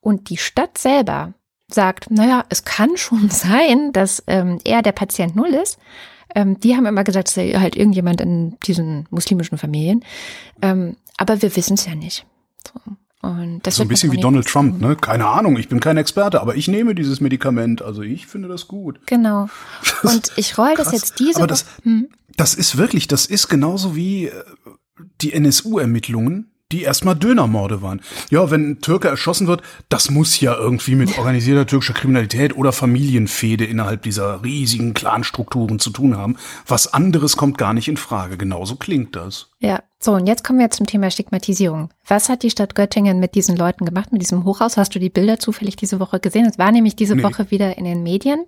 Und 0.01 0.29
die 0.29 0.37
Stadt 0.37 0.77
selber 0.77 1.33
sagt, 1.69 2.11
naja, 2.11 2.45
es 2.49 2.63
kann 2.63 2.97
schon 2.97 3.29
sein, 3.29 3.91
dass 3.93 4.23
ähm, 4.27 4.59
er 4.63 4.81
der 4.81 4.91
Patient 4.91 5.35
Null 5.35 5.49
ist. 5.49 5.77
Ähm, 6.35 6.59
die 6.59 6.75
haben 6.75 6.85
immer 6.85 7.03
gesagt, 7.03 7.29
es 7.29 7.33
sei 7.33 7.51
halt 7.53 7.75
irgendjemand 7.75 8.21
in 8.21 8.57
diesen 8.65 9.07
muslimischen 9.09 9.57
Familien. 9.57 10.03
Ähm, 10.61 10.95
aber 11.17 11.41
wir 11.41 11.55
wissen 11.55 11.73
es 11.73 11.85
ja 11.85 11.95
nicht. 11.95 12.25
So. 12.65 12.79
Und 13.21 13.67
das 13.67 13.75
so 13.75 13.81
ein 13.81 13.89
bisschen 13.89 14.13
wie 14.13 14.17
Donald 14.17 14.47
Trump, 14.47 14.79
ne? 14.79 14.95
Keine 14.95 15.27
Ahnung, 15.27 15.57
ich 15.57 15.67
bin 15.67 15.81
kein 15.81 15.97
Experte, 15.97 16.39
aber 16.39 16.55
ich 16.55 16.69
nehme 16.69 16.95
dieses 16.95 17.19
Medikament, 17.19 17.81
also 17.81 18.01
ich 18.01 18.27
finde 18.27 18.47
das 18.47 18.67
gut. 18.67 19.01
Genau. 19.07 19.49
Und 20.03 20.31
ich 20.37 20.57
roll 20.57 20.73
das 20.77 20.93
jetzt 20.93 21.19
diese 21.19 21.39
aber 21.39 21.47
das, 21.47 21.65
hm? 21.83 22.07
das 22.37 22.55
ist 22.55 22.77
wirklich, 22.77 23.07
das 23.09 23.25
ist 23.25 23.49
genauso 23.49 23.93
wie 23.93 24.27
äh, 24.27 24.43
die 25.19 25.33
NSU-Ermittlungen 25.33 26.48
die 26.71 26.83
erstmal 26.83 27.15
Dönermorde 27.15 27.81
waren. 27.81 28.01
Ja, 28.29 28.51
wenn 28.51 28.71
ein 28.71 28.81
Türke 28.81 29.07
erschossen 29.07 29.47
wird, 29.47 29.61
das 29.89 30.09
muss 30.09 30.39
ja 30.39 30.55
irgendwie 30.55 30.95
mit 30.95 31.17
organisierter 31.17 31.65
türkischer 31.65 31.93
Kriminalität 31.93 32.55
oder 32.55 32.71
Familienfehde 32.71 33.65
innerhalb 33.65 34.03
dieser 34.03 34.43
riesigen 34.43 34.93
Clanstrukturen 34.93 35.79
zu 35.79 35.89
tun 35.89 36.15
haben. 36.15 36.37
Was 36.67 36.93
anderes 36.93 37.37
kommt 37.37 37.57
gar 37.57 37.73
nicht 37.73 37.87
in 37.87 37.97
Frage. 37.97 38.37
Genauso 38.37 38.75
klingt 38.75 39.15
das. 39.15 39.49
Ja, 39.59 39.81
so, 40.01 40.13
und 40.13 40.27
jetzt 40.27 40.45
kommen 40.45 40.59
wir 40.59 40.69
zum 40.69 40.85
Thema 40.85 41.11
Stigmatisierung. 41.11 41.89
Was 42.07 42.29
hat 42.29 42.43
die 42.43 42.49
Stadt 42.49 42.73
Göttingen 42.73 43.19
mit 43.19 43.35
diesen 43.35 43.57
Leuten 43.57 43.83
gemacht, 43.83 44.13
mit 44.13 44.21
diesem 44.21 44.45
Hochhaus? 44.45 44.77
Hast 44.77 44.95
du 44.95 44.99
die 44.99 45.09
Bilder 45.09 45.39
zufällig 45.39 45.75
diese 45.75 45.99
Woche 45.99 46.21
gesehen? 46.21 46.45
Es 46.45 46.57
war 46.57 46.71
nämlich 46.71 46.95
diese 46.95 47.17
nee. 47.17 47.23
Woche 47.23 47.51
wieder 47.51 47.77
in 47.77 47.83
den 47.83 48.01
Medien. 48.01 48.45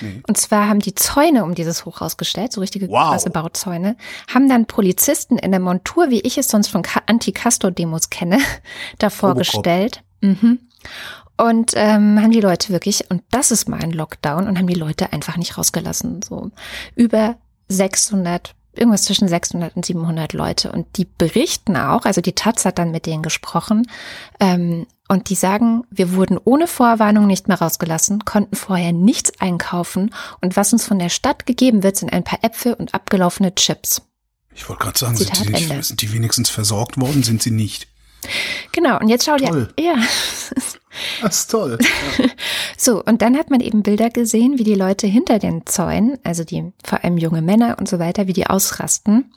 Nee. 0.00 0.22
Und 0.28 0.36
zwar 0.36 0.68
haben 0.68 0.78
die 0.78 0.94
Zäune 0.94 1.42
um 1.42 1.56
dieses 1.56 1.84
Hochhaus 1.86 2.16
gestellt, 2.16 2.52
so 2.52 2.60
richtige 2.60 2.88
wow. 2.88 3.10
krasse 3.10 3.30
Bauzäune, 3.30 3.96
haben 4.32 4.48
dann 4.48 4.66
Polizisten 4.66 5.38
in 5.38 5.50
der 5.50 5.58
Montur, 5.58 6.10
wie 6.10 6.20
ich 6.20 6.38
es 6.38 6.46
sonst 6.46 6.68
von 6.68 6.84
Anti-Castor-Demos 7.06 8.10
kenne, 8.10 8.38
davor 8.98 9.34
gestellt. 9.34 10.04
Mhm. 10.20 10.60
Und 11.36 11.72
ähm, 11.74 12.22
haben 12.22 12.30
die 12.30 12.40
Leute 12.40 12.68
wirklich, 12.68 13.10
und 13.10 13.24
das 13.32 13.50
ist 13.50 13.68
mal 13.68 13.80
ein 13.80 13.90
Lockdown, 13.90 14.46
und 14.46 14.56
haben 14.56 14.68
die 14.68 14.74
Leute 14.74 15.12
einfach 15.12 15.36
nicht 15.36 15.58
rausgelassen. 15.58 16.22
So 16.22 16.52
über 16.94 17.38
600 17.66 18.54
irgendwas 18.72 19.02
zwischen 19.02 19.28
600 19.28 19.76
und 19.76 19.84
700 19.84 20.32
Leute. 20.32 20.72
Und 20.72 20.86
die 20.96 21.06
berichten 21.06 21.76
auch, 21.76 22.04
also 22.04 22.20
die 22.20 22.34
Taz 22.34 22.64
hat 22.64 22.78
dann 22.78 22.90
mit 22.90 23.06
denen 23.06 23.22
gesprochen, 23.22 23.86
ähm, 24.40 24.86
und 25.08 25.28
die 25.28 25.34
sagen, 25.34 25.84
wir 25.90 26.14
wurden 26.14 26.38
ohne 26.42 26.66
Vorwarnung 26.66 27.26
nicht 27.26 27.46
mehr 27.46 27.60
rausgelassen, 27.60 28.24
konnten 28.24 28.56
vorher 28.56 28.92
nichts 28.92 29.38
einkaufen 29.40 30.14
und 30.40 30.56
was 30.56 30.72
uns 30.72 30.86
von 30.86 30.98
der 30.98 31.10
Stadt 31.10 31.44
gegeben 31.44 31.82
wird, 31.82 31.96
sind 31.96 32.12
ein 32.12 32.24
paar 32.24 32.42
Äpfel 32.42 32.72
und 32.72 32.94
abgelaufene 32.94 33.54
Chips. 33.54 34.00
Ich 34.54 34.68
wollte 34.68 34.84
gerade 34.84 34.98
sagen, 34.98 35.16
sind 35.16 35.44
die, 35.44 35.50
nicht, 35.50 35.84
sind 35.84 36.00
die 36.00 36.12
wenigstens 36.12 36.48
versorgt 36.48 36.98
worden? 37.00 37.22
Sind 37.22 37.42
sie 37.42 37.50
nicht? 37.50 37.88
Genau, 38.72 38.98
und 38.98 39.08
jetzt 39.08 39.24
schau 39.24 39.36
dir, 39.36 39.68
ja, 39.78 39.94
Das 41.22 41.40
ist 41.40 41.50
toll. 41.50 41.78
Ja. 41.80 42.24
so, 42.76 43.02
und 43.02 43.22
dann 43.22 43.36
hat 43.36 43.50
man 43.50 43.60
eben 43.60 43.82
Bilder 43.82 44.10
gesehen, 44.10 44.58
wie 44.58 44.64
die 44.64 44.74
Leute 44.74 45.06
hinter 45.06 45.38
den 45.38 45.66
Zäunen, 45.66 46.18
also 46.22 46.44
die 46.44 46.72
vor 46.84 47.02
allem 47.02 47.16
junge 47.16 47.42
Männer 47.42 47.76
und 47.78 47.88
so 47.88 47.98
weiter, 47.98 48.26
wie 48.26 48.32
die 48.32 48.46
ausrasten. 48.46 49.32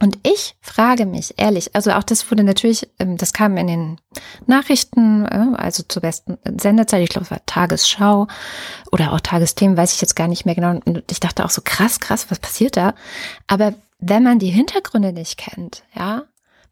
Und 0.00 0.18
ich 0.22 0.54
frage 0.60 1.06
mich 1.06 1.34
ehrlich, 1.38 1.74
also 1.74 1.92
auch 1.92 2.02
das 2.02 2.30
wurde 2.30 2.44
natürlich, 2.44 2.88
ähm, 2.98 3.16
das 3.16 3.32
kam 3.32 3.56
in 3.56 3.66
den 3.66 4.00
Nachrichten, 4.46 5.24
äh, 5.24 5.56
also 5.56 5.82
zur 5.88 6.02
besten 6.02 6.38
Sendezeit, 6.60 7.02
ich 7.02 7.08
glaube, 7.08 7.24
es 7.24 7.30
war 7.30 7.44
Tagesschau 7.46 8.28
oder 8.90 9.12
auch 9.12 9.20
Tagesthemen, 9.20 9.76
weiß 9.76 9.94
ich 9.94 10.00
jetzt 10.00 10.14
gar 10.14 10.28
nicht 10.28 10.44
mehr 10.44 10.54
genau. 10.54 10.78
Und 10.84 11.10
ich 11.10 11.20
dachte 11.20 11.44
auch 11.44 11.50
so 11.50 11.62
krass, 11.64 12.00
krass, 12.00 12.26
was 12.30 12.38
passiert 12.38 12.76
da? 12.76 12.94
Aber 13.46 13.74
wenn 13.98 14.22
man 14.22 14.38
die 14.38 14.50
Hintergründe 14.50 15.12
nicht 15.12 15.38
kennt, 15.38 15.84
ja, 15.94 16.24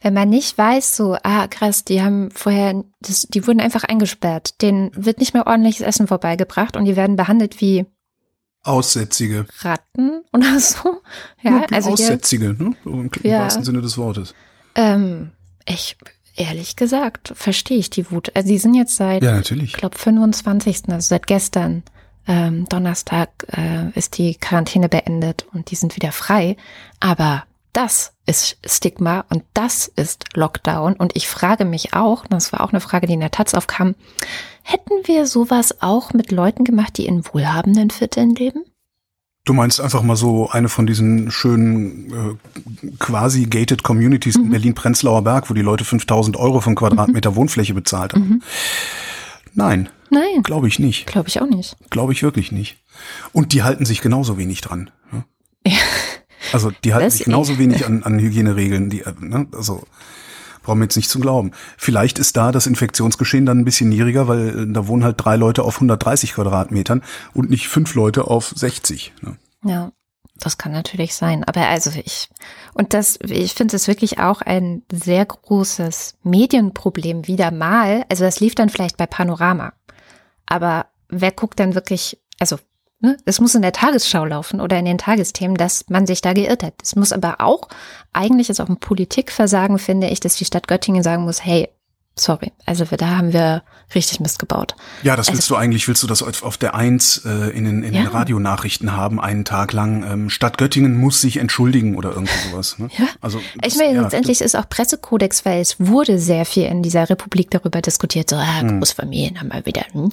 Wenn 0.02 0.14
man 0.14 0.30
nicht 0.30 0.56
weiß, 0.56 0.96
so, 0.96 1.16
ah, 1.22 1.46
krass, 1.46 1.84
die 1.84 2.00
haben 2.02 2.30
vorher, 2.30 2.82
das, 3.00 3.22
die 3.28 3.46
wurden 3.46 3.60
einfach 3.60 3.84
eingesperrt. 3.84 4.62
Denen 4.62 4.90
wird 4.94 5.18
nicht 5.18 5.34
mehr 5.34 5.46
ordentliches 5.46 5.82
Essen 5.86 6.06
vorbeigebracht 6.06 6.76
und 6.76 6.86
die 6.86 6.96
werden 6.96 7.16
behandelt 7.16 7.60
wie 7.60 7.84
Aussätzige. 8.62 9.46
Ratten 9.60 10.22
oder 10.32 10.58
so. 10.60 11.00
Ja, 11.42 11.50
Ja, 11.60 11.66
also 11.72 11.88
hier, 11.88 11.92
Aussätzige, 11.92 12.54
ne? 12.58 12.74
So 12.84 12.90
Im 12.90 13.10
Ja. 13.22 13.40
wahrsten 13.40 13.64
Sinne 13.64 13.80
des 13.82 13.96
Wortes. 13.98 14.34
ähm, 14.74 15.32
ich, 15.66 15.96
ehrlich 16.36 16.76
gesagt, 16.76 17.32
verstehe 17.36 17.78
ich 17.78 17.90
die 17.90 18.10
Wut. 18.10 18.32
Also 18.34 18.48
die 18.48 18.58
sind 18.58 18.74
jetzt 18.74 18.96
seit, 18.96 19.22
Ja, 19.22 19.30
ich 19.32 19.36
natürlich. 19.36 19.72
glaube, 19.74 19.96
25., 19.98 20.84
also 20.88 21.06
seit 21.08 21.26
gestern, 21.26 21.82
ähm, 22.26 22.66
Donnerstag, 22.68 23.30
äh, 23.48 23.90
ist 23.98 24.18
die 24.18 24.34
Quarantäne 24.36 24.88
beendet 24.88 25.46
und 25.52 25.70
die 25.70 25.74
sind 25.76 25.96
wieder 25.96 26.12
frei. 26.12 26.56
Aber 27.00 27.44
das 27.72 28.12
ist 28.26 28.58
Stigma 28.64 29.24
und 29.30 29.44
das 29.54 29.86
ist 29.88 30.24
Lockdown. 30.34 30.94
Und 30.94 31.16
ich 31.16 31.28
frage 31.28 31.64
mich 31.64 31.94
auch, 31.94 32.22
und 32.24 32.32
das 32.32 32.52
war 32.52 32.60
auch 32.62 32.70
eine 32.72 32.80
Frage, 32.80 33.06
die 33.06 33.14
in 33.14 33.20
der 33.20 33.30
Taz 33.30 33.54
aufkam, 33.54 33.94
hätten 34.62 34.92
wir 35.04 35.26
sowas 35.26 35.80
auch 35.82 36.12
mit 36.12 36.30
Leuten 36.32 36.64
gemacht, 36.64 36.96
die 36.96 37.06
in 37.06 37.24
wohlhabenden 37.32 37.90
Vierteln 37.90 38.34
leben? 38.34 38.64
Du 39.46 39.54
meinst 39.54 39.80
einfach 39.80 40.02
mal 40.02 40.16
so 40.16 40.50
eine 40.50 40.68
von 40.68 40.86
diesen 40.86 41.30
schönen 41.30 42.12
äh, 42.12 42.86
quasi 42.98 43.46
gated 43.46 43.82
Communities 43.82 44.36
Mhm. 44.36 44.44
in 44.44 44.50
Berlin-Prenzlauer 44.50 45.22
Berg, 45.22 45.48
wo 45.48 45.54
die 45.54 45.62
Leute 45.62 45.84
5000 45.84 46.36
Euro 46.36 46.60
von 46.60 46.74
Quadratmeter 46.74 47.34
Wohnfläche 47.36 47.72
bezahlt 47.74 48.12
haben? 48.12 48.28
Mhm. 48.28 48.42
Nein, 49.54 49.88
Nein, 50.10 50.42
glaube 50.42 50.68
ich 50.68 50.78
nicht. 50.78 51.06
glaube 51.06 51.28
ich 51.28 51.40
auch 51.40 51.46
nicht. 51.46 51.76
Glaube 51.88 52.12
ich 52.12 52.22
wirklich 52.22 52.52
nicht. 52.52 52.76
Und 53.32 53.52
die 53.52 53.62
halten 53.62 53.84
sich 53.86 54.00
genauso 54.02 54.36
wenig 54.38 54.60
dran. 54.60 54.90
Ne? 55.10 55.24
Also 56.52 56.70
die 56.84 56.94
halten 56.94 57.06
Das 57.06 57.14
sich 57.14 57.24
genauso 57.24 57.58
wenig 57.58 57.86
an, 57.86 58.02
an 58.02 58.18
Hygieneregeln. 58.18 58.90
Die, 58.90 59.00
äh, 59.00 59.12
ne? 59.20 59.46
Also 59.52 59.82
brauchen 60.62 60.78
wir 60.78 60.84
jetzt 60.84 60.96
nicht 60.96 61.10
zu 61.10 61.20
glauben. 61.20 61.52
Vielleicht 61.76 62.18
ist 62.18 62.36
da 62.36 62.52
das 62.52 62.66
Infektionsgeschehen 62.66 63.46
dann 63.46 63.58
ein 63.58 63.64
bisschen 63.64 63.88
niedriger, 63.88 64.28
weil 64.28 64.48
äh, 64.48 64.72
da 64.72 64.86
wohnen 64.86 65.04
halt 65.04 65.16
drei 65.18 65.36
Leute 65.36 65.64
auf 65.64 65.76
130 65.76 66.34
Quadratmetern 66.34 67.02
und 67.34 67.50
nicht 67.50 67.68
fünf 67.68 67.94
Leute 67.94 68.26
auf 68.26 68.52
60. 68.54 69.12
Ne? 69.22 69.36
Ja, 69.64 69.92
das 70.36 70.58
kann 70.58 70.72
natürlich 70.72 71.14
sein. 71.14 71.44
Aber 71.44 71.66
also 71.66 71.90
ich, 72.04 72.28
und 72.74 72.94
das, 72.94 73.18
ich 73.22 73.54
finde 73.54 73.76
es 73.76 73.88
wirklich 73.88 74.18
auch 74.18 74.42
ein 74.42 74.82
sehr 74.92 75.24
großes 75.24 76.16
Medienproblem 76.22 77.26
wieder 77.26 77.50
mal. 77.50 78.04
Also 78.08 78.24
das 78.24 78.40
lief 78.40 78.54
dann 78.54 78.68
vielleicht 78.68 78.96
bei 78.96 79.06
Panorama. 79.06 79.72
Aber 80.46 80.86
wer 81.08 81.32
guckt 81.32 81.60
dann 81.60 81.74
wirklich, 81.74 82.20
also 82.38 82.58
ne, 83.00 83.16
es 83.24 83.40
muss 83.40 83.54
in 83.54 83.62
der 83.62 83.72
Tagesschau 83.72 84.24
laufen 84.24 84.60
oder 84.60 84.78
in 84.78 84.84
den 84.84 84.98
Tagesthemen, 84.98 85.56
dass 85.56 85.88
man 85.88 86.06
sich 86.06 86.20
da 86.20 86.32
geirrt 86.32 86.62
hat. 86.62 86.74
Es 86.82 86.96
muss 86.96 87.12
aber 87.12 87.40
auch, 87.40 87.68
eigentlich 88.12 88.50
ist 88.50 88.60
auch 88.60 88.68
ein 88.68 88.78
Politikversagen, 88.78 89.78
finde 89.78 90.08
ich, 90.08 90.20
dass 90.20 90.36
die 90.36 90.44
Stadt 90.44 90.68
Göttingen 90.68 91.02
sagen 91.02 91.24
muss, 91.24 91.44
hey, 91.44 91.68
sorry, 92.20 92.52
also 92.66 92.84
da 92.84 93.16
haben 93.16 93.32
wir 93.32 93.62
richtig 93.94 94.20
Mist 94.20 94.38
gebaut. 94.38 94.76
Ja, 95.02 95.16
das 95.16 95.28
Also- 95.28 95.38
willst 95.38 95.50
du 95.50 95.56
eigentlich, 95.56 95.88
willst 95.88 96.02
du 96.02 96.06
das 96.06 96.22
auf 96.22 96.42
auf 96.44 96.56
der 96.58 96.74
Eins 96.74 97.22
äh, 97.24 97.50
in 97.50 97.64
den, 97.64 97.82
in 97.82 97.92
den 97.92 98.04
Ja. 98.04 98.10
Radionachrichten 98.10 98.92
haben, 98.96 99.20
einen 99.20 99.44
Tag 99.44 99.72
lang. 99.72 100.04
Ähm, 100.04 100.30
Stadt 100.30 100.58
Göttingen 100.58 100.96
muss 100.96 101.20
sich 101.20 101.38
entschuldigen 101.38 101.96
oder 101.96 102.10
irgendwie 102.10 102.32
sowas. 102.50 102.78
Ne? 102.78 102.88
Ja. 102.96 103.06
Also 103.20 103.38
Ich 103.38 103.60
das- 103.62 103.76
meine, 103.76 103.94
ja, 103.96 104.02
letztendlich 104.02 104.40
ist 104.40 104.54
auch 104.56 104.68
Pressekodex, 104.68 105.44
weil 105.44 105.60
es 105.60 105.76
wurde 105.80 106.18
sehr 106.18 106.44
viel 106.44 106.64
in 106.66 106.82
dieser 106.82 107.10
Republik 107.10 107.50
darüber 107.50 107.80
diskutiert, 107.82 108.30
so, 108.30 108.36
ah, 108.36 108.60
Hm. 108.60 108.78
Großfamilien 108.78 109.40
haben 109.40 109.52
wir 109.52 109.66
wieder. 109.66 109.84
hm. 109.92 110.10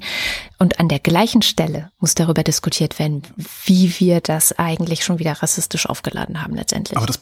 Und 0.57 0.79
an 0.79 0.87
der 0.89 0.99
gleichen 0.99 1.41
Stelle 1.43 1.91
muss 1.99 2.15
darüber 2.15 2.43
diskutiert 2.43 2.97
werden, 2.99 3.21
wie 3.65 3.93
wir 3.99 4.21
das 4.21 4.57
eigentlich 4.57 5.03
schon 5.03 5.19
wieder 5.19 5.33
rassistisch 5.33 5.87
aufgeladen 5.87 6.41
haben 6.43 6.55
letztendlich. 6.55 6.97
Aber 6.97 7.05
das, 7.05 7.19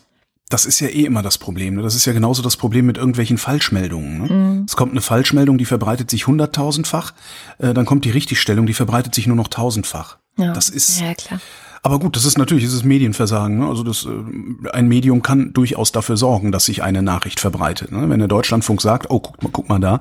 das 0.50 0.66
ist 0.66 0.80
ja 0.80 0.88
eh 0.88 1.06
immer 1.06 1.24
das 1.24 1.38
Problem. 1.38 1.76
Ne? 1.76 1.82
Das 1.82 1.96
ist 1.96 2.06
ja 2.06 2.14
genauso 2.14 2.44
das 2.44 2.56
Problem 2.56 2.86
mit 2.86 2.98
irgendwelchen 2.98 3.38
Falschmeldungen. 3.38 4.22
Ne? 4.22 4.34
Mhm. 4.34 4.66
Es 4.68 4.76
kommt 4.76 4.92
eine 4.92 5.02
Falschmeldung, 5.02 5.58
die 5.58 5.66
verbreitet 5.66 6.10
sich 6.10 6.28
hunderttausendfach. 6.28 7.14
Äh, 7.58 7.74
dann 7.74 7.86
kommt 7.86 8.06
die 8.06 8.12
Richtigstellung, 8.12 8.66
die 8.66 8.74
verbreitet 8.74 9.16
sich 9.16 9.28
nur 9.28 9.36
noch 9.36 9.48
tausendfach. 9.48 10.18
ja. 10.38 10.54
Das 10.54 10.70
ist. 10.70 11.00
Ja, 11.00 11.14
klar. 11.14 11.40
Aber 11.82 12.00
gut, 12.00 12.16
das 12.16 12.26
ist 12.26 12.40
natürlich, 12.40 12.64
das 12.64 12.74
ist 12.74 12.84
Medienversagen. 12.84 13.60
Ne? 13.60 13.68
Also 13.68 13.84
das, 13.84 14.06
äh, 14.06 14.70
ein 14.72 14.88
Medium 14.88 15.22
kann 15.22 15.54
durchaus 15.54 15.92
dafür 15.92 16.18
sorgen, 16.18 16.52
dass 16.52 16.66
sich 16.66 16.82
eine 16.82 17.04
Nachricht 17.04 17.40
verbreitet. 17.40 17.92
Ne? 17.92 18.10
Wenn 18.10 18.18
der 18.18 18.28
Deutschlandfunk 18.28 18.82
sagt, 18.82 19.12
oh, 19.12 19.20
guck 19.20 19.44
mal, 19.44 19.50
guck 19.52 19.70
mal 19.70 19.80
da, 19.80 20.00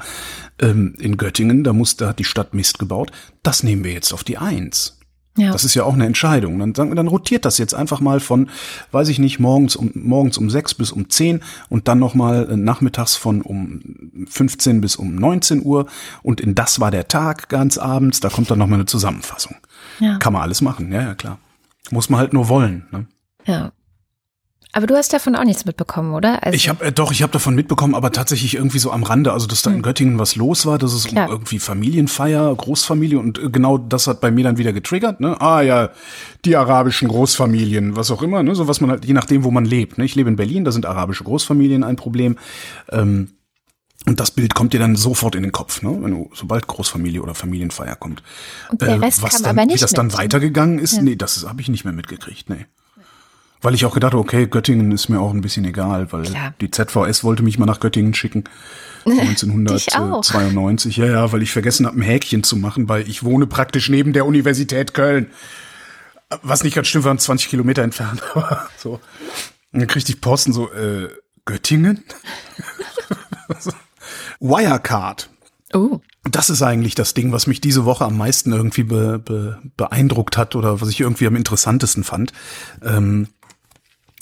ähm, 0.61 0.94
in 0.98 1.18
Göttingen, 1.18 1.62
da 1.62 1.74
muss, 1.74 1.96
da 1.96 2.09
hat 2.09 2.18
die 2.18 2.24
Stadt 2.24 2.54
Mist 2.54 2.78
gebaut, 2.78 3.12
das 3.42 3.62
nehmen 3.62 3.85
wir 3.85 3.92
jetzt 3.92 4.14
auf 4.14 4.24
die 4.24 4.38
Eins. 4.38 4.98
Ja. 5.36 5.50
Das 5.50 5.64
ist 5.64 5.74
ja 5.74 5.82
auch 5.82 5.94
eine 5.94 6.06
Entscheidung. 6.06 6.58
Dann, 6.60 6.74
sagen 6.74 6.90
wir, 6.90 6.94
dann 6.94 7.08
rotiert 7.08 7.44
das 7.44 7.58
jetzt 7.58 7.74
einfach 7.74 8.00
mal 8.00 8.20
von, 8.20 8.50
weiß 8.92 9.08
ich 9.08 9.18
nicht, 9.18 9.40
morgens 9.40 9.74
um, 9.74 9.90
morgens 9.94 10.38
um 10.38 10.48
sechs 10.48 10.74
bis 10.74 10.92
um 10.92 11.10
zehn 11.10 11.40
und 11.68 11.88
dann 11.88 11.98
nochmal 11.98 12.50
äh, 12.50 12.56
nachmittags 12.56 13.16
von 13.16 13.42
um 13.42 13.80
15 14.28 14.80
bis 14.80 14.94
um 14.94 15.16
19 15.16 15.64
Uhr. 15.64 15.86
Und 16.22 16.40
in 16.40 16.54
das 16.54 16.78
war 16.78 16.92
der 16.92 17.08
Tag 17.08 17.48
ganz 17.48 17.78
abends, 17.78 18.20
da 18.20 18.28
kommt 18.28 18.50
dann 18.50 18.58
nochmal 18.58 18.78
eine 18.78 18.86
Zusammenfassung. 18.86 19.56
ja. 19.98 20.18
Kann 20.18 20.32
man 20.32 20.42
alles 20.42 20.60
machen, 20.60 20.92
ja, 20.92 21.02
ja, 21.02 21.14
klar. 21.14 21.38
Muss 21.90 22.08
man 22.08 22.20
halt 22.20 22.32
nur 22.32 22.48
wollen. 22.48 22.86
Ne? 22.92 23.06
ja. 23.44 23.72
Aber 24.76 24.88
du 24.88 24.96
hast 24.96 25.12
davon 25.12 25.37
auch 25.37 25.44
nichts 25.44 25.64
mitbekommen, 25.64 26.14
oder? 26.14 26.42
Also, 26.42 26.56
Ich 26.56 26.68
habe 26.68 26.87
äh, 26.87 26.92
doch, 26.92 27.12
ich 27.12 27.22
habe 27.22 27.32
davon 27.32 27.54
mitbekommen, 27.54 27.94
aber 27.94 28.10
tatsächlich 28.10 28.56
irgendwie 28.56 28.80
so 28.80 28.90
am 28.90 29.04
Rande, 29.04 29.32
also 29.32 29.46
dass 29.46 29.62
da 29.62 29.70
in 29.70 29.82
Göttingen 29.82 30.18
was 30.18 30.34
los 30.34 30.66
war, 30.66 30.78
dass 30.78 30.92
es 30.92 31.04
Hm. 31.04 31.16
Um 31.16 31.30
irgendwie 31.30 31.60
Familienfeier, 31.60 32.52
Großfamilie 32.52 33.20
und 33.20 33.38
äh, 33.38 33.50
genau 33.50 33.78
das 33.78 34.08
hat 34.08 34.20
bei 34.20 34.32
mir 34.32 34.42
dann 34.42 34.58
wieder 34.58 34.72
getriggert, 34.72 35.20
ne? 35.20 35.40
Ah 35.40 35.62
ja, 35.62 35.90
die 36.44 36.56
arabischen 36.56 37.06
Großfamilien, 37.06 37.94
was 37.94 38.10
auch 38.10 38.20
immer, 38.20 38.42
ne? 38.42 38.56
So 38.56 38.66
was 38.66 38.80
man 38.80 38.90
halt 38.90 39.04
je 39.04 39.12
nachdem, 39.12 39.44
wo 39.44 39.52
man 39.52 39.64
lebt, 39.64 39.96
ne? 39.96 40.04
Ich 40.04 40.16
lebe 40.16 40.28
in 40.28 40.34
Berlin, 40.34 40.64
da 40.64 40.72
sind 40.72 40.87
arabische 40.87 41.22
Großfamilien 41.22 41.84
ein 41.84 41.94
Problem. 41.94 42.37
Ähm, 42.90 43.34
und 44.06 44.18
das 44.18 44.32
Bild 44.32 44.54
kommt 44.54 44.72
dir 44.72 44.80
dann 44.80 44.96
sofort 44.96 45.37
in 45.37 45.44
den 45.44 45.52
Kopf, 45.52 45.82
ne? 45.82 45.96
Wenn 46.00 46.10
du 46.10 46.30
sobald 46.34 46.66
Großfamilie 46.66 47.22
oder 47.22 47.37
Familienfeier 47.37 47.94
kommt. 47.94 48.24
Und 48.70 48.82
der 48.82 49.00
Rest 49.00 49.22
was 49.22 49.34
kam 49.34 49.42
dann, 49.44 49.50
aber 49.58 49.66
nicht 49.66 49.76
wie 49.76 49.80
das 49.80 49.92
dann 49.92 50.08
mit. 50.08 50.18
weitergegangen 50.18 50.80
ist, 50.80 51.00
nee, 51.00 51.14
das 51.14 51.46
habe 51.46 51.60
ich 51.60 51.68
nicht 51.68 51.84
mehr 51.84 51.94
mitgekriegt, 51.94 52.50
nee. 52.50 52.66
Weil 53.64 53.74
ich 53.74 53.87
auch 53.87 53.94
gedacht 53.94 54.12
habe, 54.12 54.20
okay, 54.20 54.46
Göttingen 54.46 54.92
ist 54.92 55.09
mir 55.09 55.20
auch 55.20 55.33
ein 55.33 55.40
bisschen 55.40 55.64
egal, 55.64 56.12
weil 56.12 56.24
Klar. 56.24 56.53
die 56.61 56.70
ZVS 56.70 57.24
wollte 57.24 57.42
mich 57.42 57.59
mal 57.59 57.64
nach 57.64 57.81
Göttingen 57.81 58.12
schicken. 58.12 58.44
Dich 59.07 59.96
auch. 59.96 60.22
1992, 60.22 60.98
ja, 60.98 61.07
ja, 61.07 61.33
weil 61.33 61.42
ich 61.42 61.50
vergessen 61.50 61.87
habe, 61.87 61.98
ein 61.98 62.03
Häkchen 62.03 62.42
zu 62.42 62.57
machen, 62.57 62.90
weil 62.90 63.09
ich 63.09 63.22
wohne 63.22 63.46
praktisch 63.46 63.88
neben 63.88 64.12
der 64.12 64.27
Universität 64.27 64.92
Köln. 64.92 65.29
Was 66.42 66.62
nicht 66.62 66.74
ganz 66.74 66.88
stimmt, 66.88 67.05
waren 67.07 67.18
20 67.18 67.48
Kilometer 67.48 67.83
entfernt. 67.83 68.22
aber 68.35 68.68
so. 68.77 69.00
Und 69.72 69.81
dann 69.81 69.87
kriegte 69.87 70.12
ich 70.12 70.20
Posten 70.20 70.53
so, 70.53 70.70
äh, 70.70 71.09
Göttingen? 71.46 72.05
Wirecard. 74.40 75.31
Oh, 75.72 76.00
Das 76.31 76.50
ist 76.50 76.61
eigentlich 76.61 76.94
das 76.94 77.14
Ding, 77.14 77.33
was 77.33 77.46
mich 77.46 77.62
diese 77.62 77.87
Woche 77.87 78.05
am 78.05 78.18
meisten 78.18 78.53
irgendwie 78.53 78.85
be, 78.85 79.18
be, 79.18 79.59
beeindruckt 79.79 80.37
hat 80.37 80.55
oder 80.55 80.83
was 80.83 80.88
ich 80.90 81.00
irgendwie 81.00 81.27
am 81.27 81.37
interessantesten 81.37 82.05
fand. 82.05 82.33
Ähm, 82.83 83.29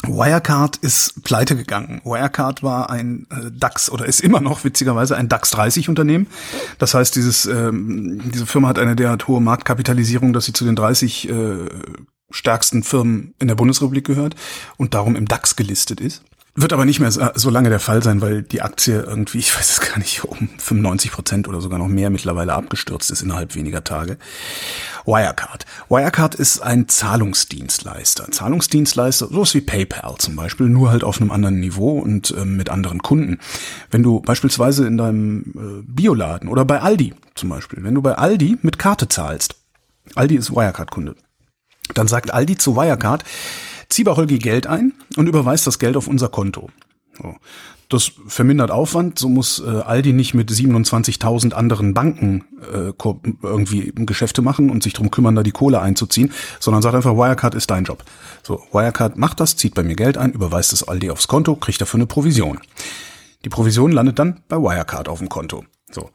Wirecard 0.02 0.76
ist 0.78 1.22
pleite 1.22 1.56
gegangen. 1.56 2.00
Wirecard 2.04 2.62
war 2.62 2.90
ein 2.90 3.26
äh, 3.30 3.50
DAX 3.52 3.90
oder 3.90 4.06
ist 4.06 4.20
immer 4.20 4.40
noch 4.40 4.64
witzigerweise 4.64 5.16
ein 5.16 5.28
DAX 5.28 5.50
30 5.50 5.88
Unternehmen. 5.88 6.26
Das 6.78 6.94
heißt, 6.94 7.14
dieses, 7.14 7.46
ähm, 7.46 8.20
diese 8.32 8.46
Firma 8.46 8.68
hat 8.68 8.78
eine 8.78 8.96
derart 8.96 9.28
hohe 9.28 9.40
Marktkapitalisierung, 9.40 10.32
dass 10.32 10.46
sie 10.46 10.52
zu 10.52 10.64
den 10.64 10.76
30 10.76 11.28
äh, 11.28 11.68
stärksten 12.30 12.82
Firmen 12.82 13.34
in 13.38 13.48
der 13.48 13.54
Bundesrepublik 13.54 14.06
gehört 14.06 14.34
und 14.76 14.94
darum 14.94 15.16
im 15.16 15.26
DAX 15.26 15.56
gelistet 15.56 16.00
ist. 16.00 16.22
Wird 16.54 16.74
aber 16.74 16.84
nicht 16.84 17.00
mehr 17.00 17.10
so 17.10 17.48
lange 17.48 17.70
der 17.70 17.80
Fall 17.80 18.02
sein, 18.02 18.20
weil 18.20 18.42
die 18.42 18.60
Aktie 18.60 19.00
irgendwie, 19.00 19.38
ich 19.38 19.56
weiß 19.56 19.70
es 19.70 19.80
gar 19.80 19.96
nicht, 19.98 20.22
um 20.22 20.50
95 20.58 21.10
Prozent 21.10 21.48
oder 21.48 21.62
sogar 21.62 21.78
noch 21.78 21.88
mehr 21.88 22.10
mittlerweile 22.10 22.52
abgestürzt 22.52 23.10
ist 23.10 23.22
innerhalb 23.22 23.54
weniger 23.54 23.84
Tage. 23.84 24.18
Wirecard. 25.06 25.64
Wirecard 25.88 26.34
ist 26.34 26.60
ein 26.60 26.88
Zahlungsdienstleister. 26.88 28.30
Zahlungsdienstleister, 28.30 29.28
sowas 29.28 29.54
wie 29.54 29.62
PayPal 29.62 30.16
zum 30.18 30.36
Beispiel, 30.36 30.68
nur 30.68 30.90
halt 30.90 31.04
auf 31.04 31.22
einem 31.22 31.30
anderen 31.30 31.58
Niveau 31.58 31.98
und 31.98 32.34
ähm, 32.36 32.58
mit 32.58 32.68
anderen 32.68 33.02
Kunden. 33.02 33.38
Wenn 33.90 34.02
du 34.02 34.20
beispielsweise 34.20 34.86
in 34.86 34.98
deinem 34.98 35.54
äh, 35.56 35.82
Bioladen 35.86 36.50
oder 36.50 36.66
bei 36.66 36.82
Aldi 36.82 37.14
zum 37.34 37.48
Beispiel, 37.48 37.82
wenn 37.82 37.94
du 37.94 38.02
bei 38.02 38.16
Aldi 38.16 38.58
mit 38.60 38.78
Karte 38.78 39.08
zahlst, 39.08 39.54
Aldi 40.16 40.34
ist 40.34 40.50
Wirecard-Kunde, 40.50 41.16
dann 41.94 42.08
sagt 42.08 42.30
Aldi 42.30 42.58
zu 42.58 42.76
Wirecard, 42.76 43.24
zieh 43.92 44.04
Holgi 44.06 44.38
Geld 44.38 44.66
ein 44.66 44.94
und 45.16 45.28
überweist 45.28 45.66
das 45.66 45.78
Geld 45.78 45.96
auf 45.96 46.08
unser 46.08 46.28
Konto. 46.28 46.70
So. 47.20 47.36
Das 47.88 48.12
vermindert 48.26 48.70
Aufwand, 48.70 49.18
so 49.18 49.28
muss 49.28 49.60
äh, 49.60 49.68
Aldi 49.68 50.14
nicht 50.14 50.32
mit 50.32 50.50
27.000 50.50 51.52
anderen 51.52 51.92
Banken 51.92 52.42
äh, 52.72 52.92
irgendwie 53.42 53.92
Geschäfte 53.94 54.40
machen 54.40 54.70
und 54.70 54.82
sich 54.82 54.94
drum 54.94 55.10
kümmern, 55.10 55.34
da 55.34 55.42
die 55.42 55.50
Kohle 55.50 55.82
einzuziehen, 55.82 56.32
sondern 56.58 56.80
sagt 56.80 56.94
einfach, 56.94 57.14
Wirecard 57.14 57.54
ist 57.54 57.70
dein 57.70 57.84
Job. 57.84 58.02
So, 58.42 58.62
Wirecard 58.72 59.18
macht 59.18 59.40
das, 59.40 59.56
zieht 59.56 59.74
bei 59.74 59.82
mir 59.82 59.94
Geld 59.94 60.16
ein, 60.16 60.32
überweist 60.32 60.72
es 60.72 60.88
Aldi 60.88 61.10
aufs 61.10 61.28
Konto, 61.28 61.54
kriegt 61.54 61.82
dafür 61.82 61.98
eine 61.98 62.06
Provision. 62.06 62.60
Die 63.44 63.50
Provision 63.50 63.92
landet 63.92 64.18
dann 64.18 64.40
bei 64.48 64.56
Wirecard 64.56 65.10
auf 65.10 65.18
dem 65.18 65.28
Konto. 65.28 65.62
So. 65.90 66.08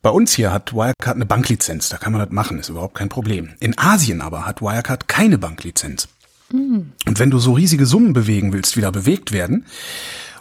Bei 0.00 0.10
uns 0.10 0.32
hier 0.32 0.50
hat 0.50 0.72
Wirecard 0.72 1.16
eine 1.16 1.26
Banklizenz, 1.26 1.90
da 1.90 1.98
kann 1.98 2.12
man 2.12 2.22
das 2.22 2.30
machen, 2.30 2.58
ist 2.58 2.70
überhaupt 2.70 2.94
kein 2.94 3.10
Problem. 3.10 3.50
In 3.60 3.76
Asien 3.76 4.22
aber 4.22 4.46
hat 4.46 4.62
Wirecard 4.62 5.08
keine 5.08 5.36
Banklizenz. 5.36 6.08
Und 6.52 7.18
wenn 7.18 7.30
du 7.30 7.38
so 7.38 7.54
riesige 7.54 7.86
Summen 7.86 8.12
bewegen 8.12 8.52
willst, 8.52 8.76
wie 8.76 8.80
da 8.80 8.90
bewegt 8.90 9.32
werden, 9.32 9.64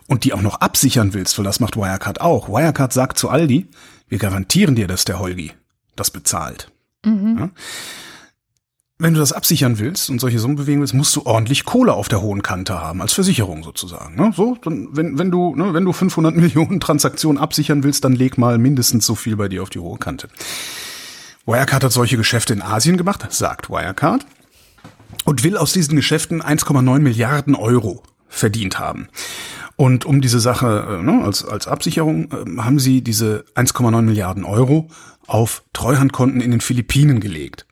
und 0.08 0.24
die 0.24 0.34
auch 0.34 0.42
noch 0.42 0.62
absichern 0.62 1.14
willst, 1.14 1.38
weil 1.38 1.46
das 1.46 1.60
macht 1.60 1.78
Wirecard 1.78 2.22
auch. 2.22 2.50
Wirecard 2.50 2.94
sagt 2.94 3.18
zu 3.18 3.30
Aldi, 3.30 3.68
wir 4.08 4.20
garantieren 4.20 4.76
dir, 4.76 4.88
dass 4.88 5.06
der 5.06 5.20
Holgi 5.20 5.52
das 5.96 6.12
bezahlt. 6.12 6.72
Mhm. 7.04 7.38
Ja? 7.40 7.50
Wenn 8.98 9.14
du 9.14 9.20
das 9.20 9.34
absichern 9.34 9.78
willst 9.78 10.10
und 10.10 10.22
solche 10.22 10.40
Summen 10.40 10.56
bewegen 10.56 10.80
willst, 10.80 10.94
musst 10.94 11.16
du 11.16 11.26
ordentlich 11.26 11.66
Kohle 11.66 11.94
auf 11.94 12.08
der 12.08 12.22
hohen 12.22 12.42
Kante 12.44 12.80
haben, 12.80 13.02
als 13.02 13.12
Versicherung 13.12 13.64
sozusagen. 13.64 14.16
Ne? 14.16 14.32
So, 14.34 14.58
dann, 14.62 14.88
wenn, 14.92 15.18
wenn 15.18 15.32
du, 15.32 15.54
ne, 15.56 15.74
wenn 15.74 15.84
du 15.84 15.92
500 15.92 16.36
Millionen 16.36 16.80
Transaktionen 16.80 17.42
absichern 17.42 17.84
willst, 17.84 18.06
dann 18.06 18.14
leg 18.14 18.38
mal 18.38 18.58
mindestens 18.58 19.06
so 19.06 19.16
viel 19.16 19.36
bei 19.36 19.50
dir 19.50 19.64
auf 19.64 19.70
die 19.70 19.80
hohe 19.80 19.98
Kante. 19.98 20.30
Wirecard 21.46 21.84
hat 21.84 21.92
solche 21.92 22.18
Geschäfte 22.18 22.54
in 22.54 22.62
Asien 22.62 22.96
gemacht, 22.96 23.26
sagt 23.32 23.70
Wirecard, 23.70 24.26
und 25.24 25.44
will 25.44 25.58
aus 25.58 25.74
diesen 25.74 25.96
Geschäften 25.96 26.42
1,9 26.42 27.00
Milliarden 27.00 27.56
Euro 27.56 28.04
verdient 28.28 28.80
haben. 28.80 29.08
Und 29.78 30.06
um 30.06 30.22
diese 30.22 30.40
Sache 30.40 31.00
äh, 31.00 31.04
ne, 31.04 31.24
als, 31.24 31.44
als 31.44 31.68
Absicherung 31.68 32.32
äh, 32.32 32.62
haben 32.62 32.80
sie 32.80 33.02
diese 33.02 33.46
1,9 33.56 34.02
Milliarden 34.02 34.46
Euro 34.46 34.90
auf 35.28 35.64
Treuhandkonten 35.74 36.42
in 36.42 36.52
den 36.52 36.62
Philippinen 36.62 37.20
gelegt 37.20 37.66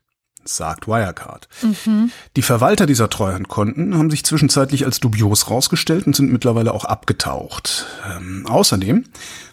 sagt 0.46 0.88
Wirecard. 0.88 1.48
Mhm. 1.62 2.12
Die 2.36 2.42
Verwalter 2.42 2.86
dieser 2.86 3.10
Treuhandkonten 3.10 3.98
haben 3.98 4.10
sich 4.10 4.24
zwischenzeitlich 4.26 4.86
als 4.86 5.00
dubios 5.00 5.50
rausgestellt 5.50 6.08
und 6.08 6.16
sind 6.16 6.32
mittlerweile 6.32 6.74
auch 6.74 6.86
abgetaucht. 6.86 7.86
Ähm, 8.14 8.46
außerdem 8.48 9.06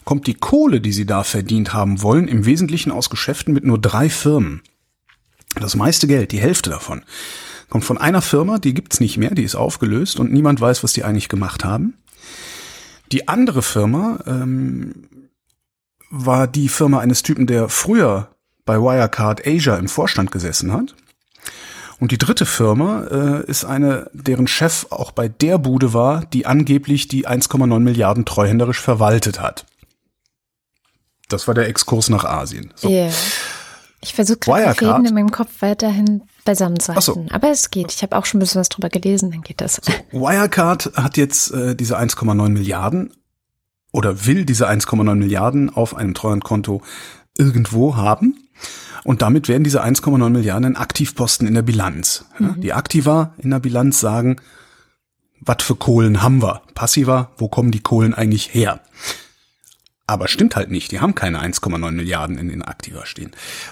kommt 0.05 0.27
die 0.27 0.35
Kohle, 0.35 0.81
die 0.81 0.93
sie 0.93 1.07
da 1.07 1.23
verdient 1.23 1.73
haben 1.73 2.03
wollen, 2.03 2.29
im 2.29 2.45
Wesentlichen 2.45 2.91
aus 2.91 3.11
Geschäften 3.11 3.55
mit 3.55 3.65
nur 3.65 3.79
drei 3.79 4.09
Firmen. 4.09 4.63
Das 5.61 5.75
meiste 5.75 6.07
Geld, 6.07 6.33
die 6.33 6.41
Hälfte 6.41 6.71
davon, 6.71 7.03
kommt 7.71 7.85
von 7.85 7.99
einer 7.99 8.21
Firma, 8.21 8.59
die 8.59 8.75
gibt's 8.75 9.01
nicht 9.01 9.17
mehr, 9.17 9.31
die 9.31 9.45
ist 9.45 9.55
aufgelöst 9.55 10.21
und 10.21 10.33
niemand 10.33 10.61
weiß, 10.61 10.85
was 10.85 10.93
die 10.93 11.05
eigentlich 11.05 11.29
gemacht 11.29 11.65
haben. 11.65 11.95
Die 13.13 13.29
andere 13.29 13.63
Firma 13.63 14.19
ähm, 14.27 15.07
war 16.11 16.47
die 16.47 16.69
Firma 16.69 16.99
eines 16.99 17.23
Typen, 17.23 17.47
der 17.47 17.69
früher 17.69 18.29
bei 18.65 18.77
Wirecard 18.77 19.47
Asia 19.47 19.77
im 19.77 19.89
Vorstand 19.89 20.31
gesessen 20.31 20.73
hat. 20.73 20.95
Und 21.99 22.13
die 22.13 22.19
dritte 22.19 22.47
Firma 22.47 23.05
äh, 23.11 23.45
ist 23.47 23.65
eine, 23.65 24.11
deren 24.13 24.47
Chef 24.47 24.87
auch 24.91 25.13
bei 25.13 25.29
der 25.29 25.59
Bude 25.59 25.93
war, 25.93 26.25
die 26.27 26.47
angeblich 26.47 27.09
die 27.09 27.29
1,9 27.29 27.79
Milliarden 27.81 28.25
treuhänderisch 28.25 28.81
verwaltet 28.81 29.41
hat. 29.41 29.67
Das 31.29 31.47
war 31.47 31.55
der 31.55 31.69
Exkurs 31.69 32.09
nach 32.09 32.25
Asien. 32.25 32.73
So. 32.75 32.89
Yeah. 32.89 33.13
Ich 34.03 34.15
versuche 34.15 34.39
gerade 34.39 34.75
Fäden 34.75 35.05
in 35.05 35.15
meinem 35.15 35.31
Kopf 35.31 35.51
weiterhin 35.61 36.23
beisammen 36.45 36.81
zu 36.81 36.95
halten. 36.95 37.03
So. 37.03 37.27
Aber 37.31 37.51
es 37.51 37.71
geht. 37.71 37.93
Ich 37.93 38.03
habe 38.03 38.17
auch 38.17 38.27
schon 38.27 38.39
ein 38.39 38.41
bisschen 38.41 38.61
was 38.61 38.69
drüber 38.69 38.89
gelesen, 38.89 39.31
dann 39.31 39.43
geht 39.43 39.61
das. 39.61 39.81
So, 39.83 39.93
Wirecard 40.13 40.93
hat 40.95 41.17
jetzt 41.17 41.53
äh, 41.53 41.75
diese 41.75 41.99
1,9 41.99 42.49
Milliarden 42.49 43.13
oder 43.93 44.27
will 44.27 44.45
diese 44.45 44.69
1,9 44.69 45.15
Milliarden 45.15 45.71
auf 45.71 45.97
einem 45.97 46.15
Treuhandkonto 46.15 46.83
irgendwo 47.37 47.97
haben. 47.97 48.37
Und 49.05 49.23
damit 49.23 49.49
werden 49.49 49.65
diese 49.65 49.83
1,9 49.83 50.29
Milliarden 50.31 50.65
ein 50.65 50.77
Aktivposten 50.77 51.49
in 51.49 51.55
der 51.55 51.63
Bilanz. 51.63 52.27
Mhm. 52.39 52.61
Die 52.61 52.73
Aktiva 52.73 53.35
in 53.39 53.51
der 53.51 53.61
Bilanz 53.61 54.01
sagen, 54.01 54.37
was 55.41 55.63
für 55.63 55.75
Kohlen 55.75 56.23
haben 56.23 56.43
wir? 56.43 56.63
Passiva, 56.75 57.31
wo 57.39 57.49
kommen 57.49 57.71
die 57.71 57.81
Kohlen 57.81 58.13
eigentlich 58.13 58.53
her? 58.53 58.81
Aber 60.11 60.27
stimmt 60.27 60.57
halt 60.57 60.73
nicht, 60.73 60.91
die 60.91 60.99
haben 60.99 61.15
keine 61.15 61.41
1,9 61.41 61.93
Milliarden 61.93 62.37
in 62.37 62.49
den 62.49 62.63
Aktiva 62.63 63.07
stehen. 63.07 63.31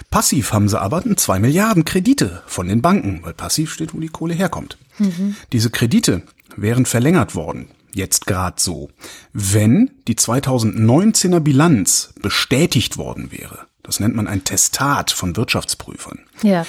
Passiv 0.09 0.53
haben 0.53 0.69
sie 0.69 0.79
aber 0.79 1.03
2 1.03 1.37
Milliarden 1.37 1.83
Kredite 1.83 2.43
von 2.47 2.69
den 2.69 2.81
Banken, 2.81 3.19
weil 3.23 3.33
passiv 3.33 3.73
steht, 3.73 3.93
wo 3.93 3.99
die 3.99 4.07
Kohle 4.07 4.35
herkommt. 4.35 4.77
Mhm. 4.99 5.35
Diese 5.51 5.69
Kredite 5.69 6.21
wären 6.55 6.85
verlängert 6.85 7.35
worden, 7.35 7.67
jetzt 7.93 8.25
gerade 8.25 8.55
so, 8.57 8.89
wenn 9.33 9.91
die 10.07 10.15
2019er 10.15 11.41
Bilanz 11.41 12.13
bestätigt 12.21 12.95
worden 12.95 13.33
wäre. 13.33 13.67
Das 13.83 13.99
nennt 13.99 14.15
man 14.15 14.27
ein 14.27 14.45
Testat 14.45 15.11
von 15.11 15.35
Wirtschaftsprüfern. 15.35 16.19
Ja. 16.41 16.65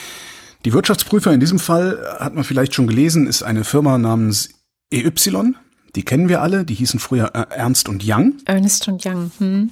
Die 0.65 0.73
Wirtschaftsprüfer 0.73 1.33
in 1.33 1.39
diesem 1.39 1.61
Fall, 1.61 2.17
hat 2.19 2.35
man 2.35 2.43
vielleicht 2.43 2.75
schon 2.75 2.89
gelesen, 2.89 3.29
ist 3.29 3.45
eine 3.45 3.63
Firma 3.63 3.99
namens 3.99 4.49
EY. 4.91 5.13
Die 5.95 6.05
kennen 6.05 6.29
wir 6.29 6.41
alle, 6.41 6.65
die 6.65 6.75
hießen 6.75 7.01
früher 7.01 7.27
Ernst 7.27 7.89
und 7.89 8.03
Young. 8.07 8.35
Ernst 8.45 8.87
und 8.89 9.05
Young, 9.05 9.31
hm. 9.39 9.71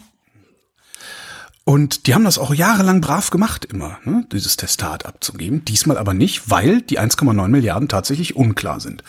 Und 1.68 2.06
die 2.06 2.14
haben 2.14 2.24
das 2.24 2.38
auch 2.38 2.54
jahrelang 2.54 3.02
brav 3.02 3.28
gemacht, 3.28 3.66
immer, 3.66 3.98
ne, 4.04 4.24
dieses 4.32 4.56
Testat 4.56 5.04
abzugeben. 5.04 5.66
Diesmal 5.66 5.98
aber 5.98 6.14
nicht, 6.14 6.48
weil 6.48 6.80
die 6.80 6.98
1,9 6.98 7.48
Milliarden 7.48 7.90
tatsächlich 7.90 8.36
unklar 8.36 8.80
sind. 8.80 9.04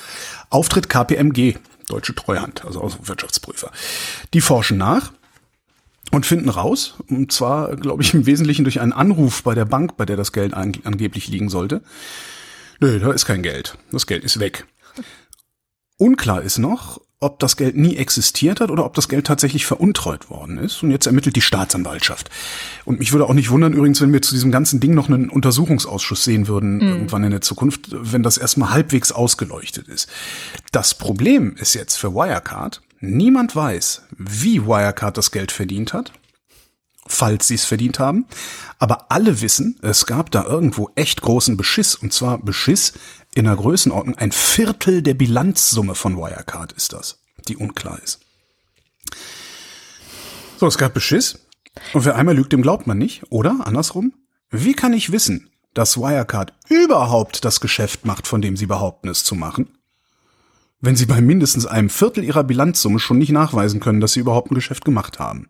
Auftritt 0.50 0.90
KPMG, 0.90 1.56
Deutsche 1.88 2.14
Treuhand, 2.14 2.66
also 2.66 2.82
auch 2.82 2.98
Wirtschaftsprüfer. 3.04 3.72
Die 4.34 4.42
forschen 4.42 4.78
nach 4.78 5.14
und 6.12 6.26
finden 6.26 6.50
raus, 6.50 6.96
und 7.08 7.32
zwar, 7.32 7.78
glaube 7.78 8.04
ich, 8.04 8.14
im 8.14 8.26
Wesentlichen 8.26 8.66
durch 8.66 8.82
einen 8.82 8.92
Anruf 8.92 9.42
bei 9.44 9.56
der 9.56 9.64
Bank, 9.66 9.96
bei 9.96 10.06
der 10.06 10.18
das 10.18 10.34
Geld 10.34 10.54
an, 10.54 10.74
angeblich 10.84 11.30
liegen 11.30 11.48
sollte. 11.48 11.82
Nö, 12.82 13.00
da 13.00 13.12
ist 13.12 13.26
kein 13.26 13.42
Geld. 13.42 13.78
Das 13.92 14.06
Geld 14.06 14.26
ist 14.26 14.42
weg. 14.42 14.66
Unklar 16.00 16.42
ist 16.42 16.58
noch, 16.58 17.00
ob 17.20 17.38
das 17.40 17.58
Geld 17.58 17.76
nie 17.76 17.98
existiert 17.98 18.62
hat 18.62 18.72
oder 18.72 18.86
ob 18.86 18.96
das 18.96 19.10
Geld 19.10 19.28
tatsächlich 19.28 19.66
veruntreut 19.66 20.32
worden 20.32 20.58
ist. 20.58 20.82
Und 20.82 20.90
jetzt 20.90 21.06
ermittelt 21.06 21.36
die 21.36 21.42
Staatsanwaltschaft. 21.42 22.32
Und 22.86 22.98
mich 23.00 23.12
würde 23.12 23.26
auch 23.26 23.34
nicht 23.34 23.52
wundern 23.52 23.74
übrigens, 23.74 24.02
wenn 24.02 24.14
wir 24.14 24.22
zu 24.22 24.34
diesem 24.34 24.52
ganzen 24.52 24.80
Ding 24.80 24.96
noch 24.96 25.10
einen 25.10 25.30
Untersuchungsausschuss 25.30 26.24
sehen 26.24 26.48
würden, 26.48 26.78
mhm. 26.78 26.82
irgendwann 26.82 27.26
in 27.26 27.32
der 27.32 27.42
Zukunft, 27.42 27.90
wenn 27.92 28.24
das 28.24 28.38
erstmal 28.38 28.72
halbwegs 28.72 29.12
ausgeleuchtet 29.12 29.88
ist. 29.90 30.10
Das 30.72 30.96
Problem 30.96 31.56
ist 31.60 31.76
jetzt 31.76 31.98
für 31.98 32.16
Wirecard, 32.16 32.82
Niemand 33.02 33.56
weiß, 33.56 34.04
wie 34.18 34.66
Wirecard 34.66 35.18
das 35.18 35.32
Geld 35.32 35.52
verdient 35.52 35.94
hat, 35.94 36.12
falls 37.10 37.48
sie 37.48 37.56
es 37.56 37.66
verdient 37.66 38.00
haben. 38.00 38.26
Aber 38.78 39.12
alle 39.12 39.42
wissen, 39.42 39.78
es 39.82 40.06
gab 40.06 40.32
da 40.32 40.46
irgendwo 40.46 40.90
echt 40.96 41.22
großen 41.22 41.58
Beschiss. 41.58 41.96
Und 41.96 42.14
zwar 42.14 42.38
Beschiss 42.38 42.94
in 43.36 43.46
der 43.46 43.56
Größenordnung. 43.56 44.18
Ein 44.18 44.32
Viertel 44.32 45.02
der 45.02 45.16
Bilanzsumme 45.16 45.96
von 45.96 46.18
Wirecard 46.18 46.72
ist 46.72 46.94
das, 46.94 47.20
die 47.48 47.58
unklar 47.58 48.00
ist. 48.02 48.20
So, 50.58 50.68
es 50.68 50.78
gab 50.78 50.94
Beschiss. 50.94 51.40
Und 51.94 52.06
wer 52.06 52.16
einmal 52.16 52.36
lügt, 52.36 52.54
dem 52.54 52.62
glaubt 52.62 52.88
man 52.88 52.98
nicht. 52.98 53.24
Oder 53.30 53.58
andersrum. 53.66 54.14
Wie 54.50 54.74
kann 54.74 54.94
ich 54.94 55.12
wissen, 55.12 55.50
dass 55.74 55.98
Wirecard 55.98 56.54
überhaupt 56.70 57.44
das 57.44 57.60
Geschäft 57.60 58.06
macht, 58.06 58.28
von 58.28 58.42
dem 58.42 58.58
sie 58.58 58.66
behaupten, 58.66 59.10
es 59.10 59.24
zu 59.24 59.36
machen? 59.36 59.70
wenn 60.82 60.96
sie 60.96 61.06
bei 61.06 61.22
mindestens 61.22 61.66
einem 61.66 61.90
Viertel 61.90 62.24
ihrer 62.24 62.44
Bilanzsumme 62.44 63.00
schon 63.00 63.18
nicht 63.18 63.32
nachweisen 63.32 63.80
können, 63.80 64.00
dass 64.00 64.14
sie 64.14 64.22
überhaupt 64.22 64.52
ein 64.52 64.56
Geschäft 64.56 64.86
gemacht 64.86 65.20
haben. 65.20 65.50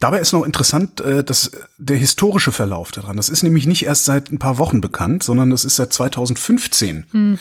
Dabei 0.00 0.18
ist 0.18 0.32
noch 0.32 0.44
interessant, 0.44 1.00
äh, 1.02 1.22
dass 1.22 1.52
der 1.76 1.96
historische 1.96 2.52
Verlauf 2.52 2.90
daran. 2.90 3.18
Das 3.18 3.28
ist 3.28 3.42
nämlich 3.42 3.66
nicht 3.66 3.84
erst 3.84 4.06
seit 4.06 4.32
ein 4.32 4.38
paar 4.38 4.58
Wochen 4.58 4.80
bekannt, 4.80 5.22
sondern 5.22 5.50
das 5.50 5.66
ist 5.66 5.76
seit 5.76 5.92
2015 5.92 7.04
hm. 7.10 7.38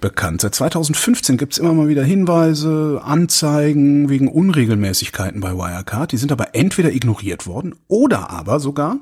bekannt. 0.00 0.40
Seit 0.40 0.54
2015 0.54 1.36
gibt's 1.36 1.58
immer 1.58 1.74
mal 1.74 1.88
wieder 1.88 2.04
Hinweise, 2.04 3.00
Anzeigen 3.04 4.08
wegen 4.08 4.28
Unregelmäßigkeiten 4.28 5.40
bei 5.40 5.52
Wirecard. 5.52 6.12
Die 6.12 6.16
sind 6.16 6.30
aber 6.30 6.54
entweder 6.54 6.92
ignoriert 6.92 7.48
worden 7.48 7.74
oder 7.88 8.30
aber 8.30 8.60
sogar 8.60 8.98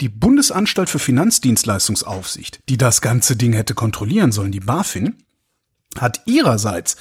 die 0.00 0.08
Bundesanstalt 0.08 0.90
für 0.90 0.98
Finanzdienstleistungsaufsicht, 1.00 2.60
die 2.68 2.76
das 2.76 3.00
ganze 3.00 3.36
Ding 3.36 3.52
hätte 3.52 3.74
kontrollieren 3.74 4.32
sollen, 4.32 4.52
die 4.52 4.60
BaFin, 4.60 5.16
hat 5.98 6.22
ihrerseits 6.26 6.96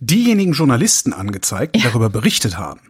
diejenigen 0.00 0.52
Journalisten 0.52 1.12
angezeigt, 1.12 1.76
die 1.76 1.80
ja. 1.80 1.88
darüber 1.88 2.10
berichtet 2.10 2.58
haben. 2.58 2.80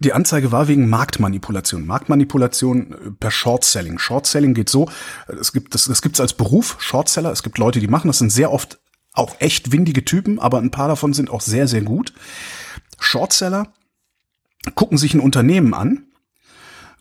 Die 0.00 0.14
Anzeige 0.14 0.50
war 0.50 0.66
wegen 0.66 0.88
Marktmanipulation. 0.88 1.86
Marktmanipulation 1.86 2.92
äh, 2.92 3.10
per 3.12 3.30
Shortselling. 3.30 3.98
Shortselling 3.98 4.54
geht 4.54 4.68
so, 4.68 4.88
es 5.28 5.52
gibt, 5.52 5.74
das, 5.74 5.84
das 5.84 6.02
gibt's 6.02 6.20
als 6.20 6.32
Beruf, 6.32 6.76
Shortseller. 6.80 7.30
Es 7.30 7.42
gibt 7.42 7.58
Leute, 7.58 7.80
die 7.80 7.88
machen 7.88 8.08
das, 8.08 8.18
sind 8.18 8.30
sehr 8.30 8.50
oft 8.50 8.80
auch 9.12 9.36
echt 9.40 9.72
windige 9.72 10.04
Typen, 10.04 10.38
aber 10.38 10.58
ein 10.58 10.70
paar 10.70 10.88
davon 10.88 11.12
sind 11.12 11.30
auch 11.30 11.40
sehr, 11.40 11.68
sehr 11.68 11.82
gut. 11.82 12.14
Shortseller 12.98 13.72
gucken 14.74 14.98
sich 14.98 15.14
ein 15.14 15.20
Unternehmen 15.20 15.74
an 15.74 16.09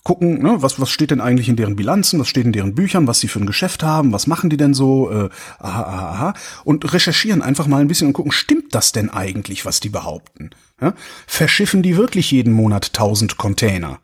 gucken, 0.10 0.42
ne, 0.42 0.60
was, 0.64 0.82
was 0.82 0.90
steht 0.90 1.12
denn 1.12 1.22
eigentlich 1.22 1.50
in 1.50 1.56
deren 1.56 1.76
Bilanzen, 1.76 2.20
was 2.20 2.28
steht 2.28 2.46
in 2.46 2.52
deren 2.52 2.74
Büchern, 2.74 3.06
was 3.06 3.20
sie 3.20 3.28
für 3.28 3.40
ein 3.40 3.46
Geschäft 3.46 3.84
haben, 3.84 4.12
was 4.12 4.26
machen 4.26 4.50
die 4.50 4.58
denn 4.58 4.74
so, 4.74 5.12
äh, 5.12 5.30
aha, 5.60 5.84
aha, 5.84 6.10
aha, 6.10 6.34
und 6.64 6.92
recherchieren 6.92 7.44
einfach 7.44 7.68
mal 7.68 7.80
ein 7.80 7.88
bisschen 7.88 8.08
und 8.08 8.14
gucken, 8.14 8.32
stimmt 8.32 8.74
das 8.74 8.92
denn 8.92 9.12
eigentlich, 9.12 9.66
was 9.66 9.82
die 9.82 9.90
behaupten? 9.90 10.50
Ja? 10.82 10.96
Verschiffen 11.28 11.84
die 11.84 11.96
wirklich 11.96 12.32
jeden 12.32 12.54
Monat 12.54 12.94
tausend 12.94 13.38
Container? 13.38 14.00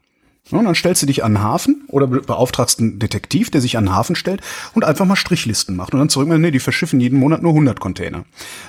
Ja, 0.52 0.60
und 0.60 0.66
dann 0.66 0.76
stellst 0.76 1.02
du 1.02 1.08
dich 1.08 1.24
an 1.24 1.34
den 1.34 1.42
Hafen 1.42 1.86
oder 1.88 2.06
beauftragst 2.06 2.80
einen 2.80 3.00
Detektiv, 3.00 3.50
der 3.50 3.62
sich 3.62 3.76
an 3.76 3.86
den 3.86 3.96
Hafen 3.96 4.16
stellt 4.16 4.42
und 4.76 4.84
einfach 4.86 5.08
mal 5.08 5.16
Strichlisten 5.16 5.76
macht. 5.76 5.94
Und 5.94 6.02
dann 6.02 6.10
zurück, 6.10 6.28
nee, 6.28 6.52
die 6.52 6.60
verschiffen 6.60 7.00
jeden 7.00 7.18
Monat 7.18 7.42
nur 7.42 7.54
100 7.54 7.80
Container. 7.80 8.26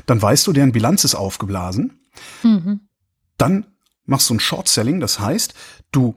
Dann 0.07 0.22
weißt 0.22 0.46
du, 0.46 0.55
deren 0.55 0.72
Bilanz 0.72 1.05
ist 1.05 1.14
aufgeblasen. 1.14 2.01
Mhm. 2.42 2.81
Dann 3.37 3.66
machst 4.07 4.31
du 4.31 4.35
ein 4.35 4.40
Short-Selling, 4.40 5.01
das 5.01 5.20
heißt, 5.20 5.53
du 5.92 6.14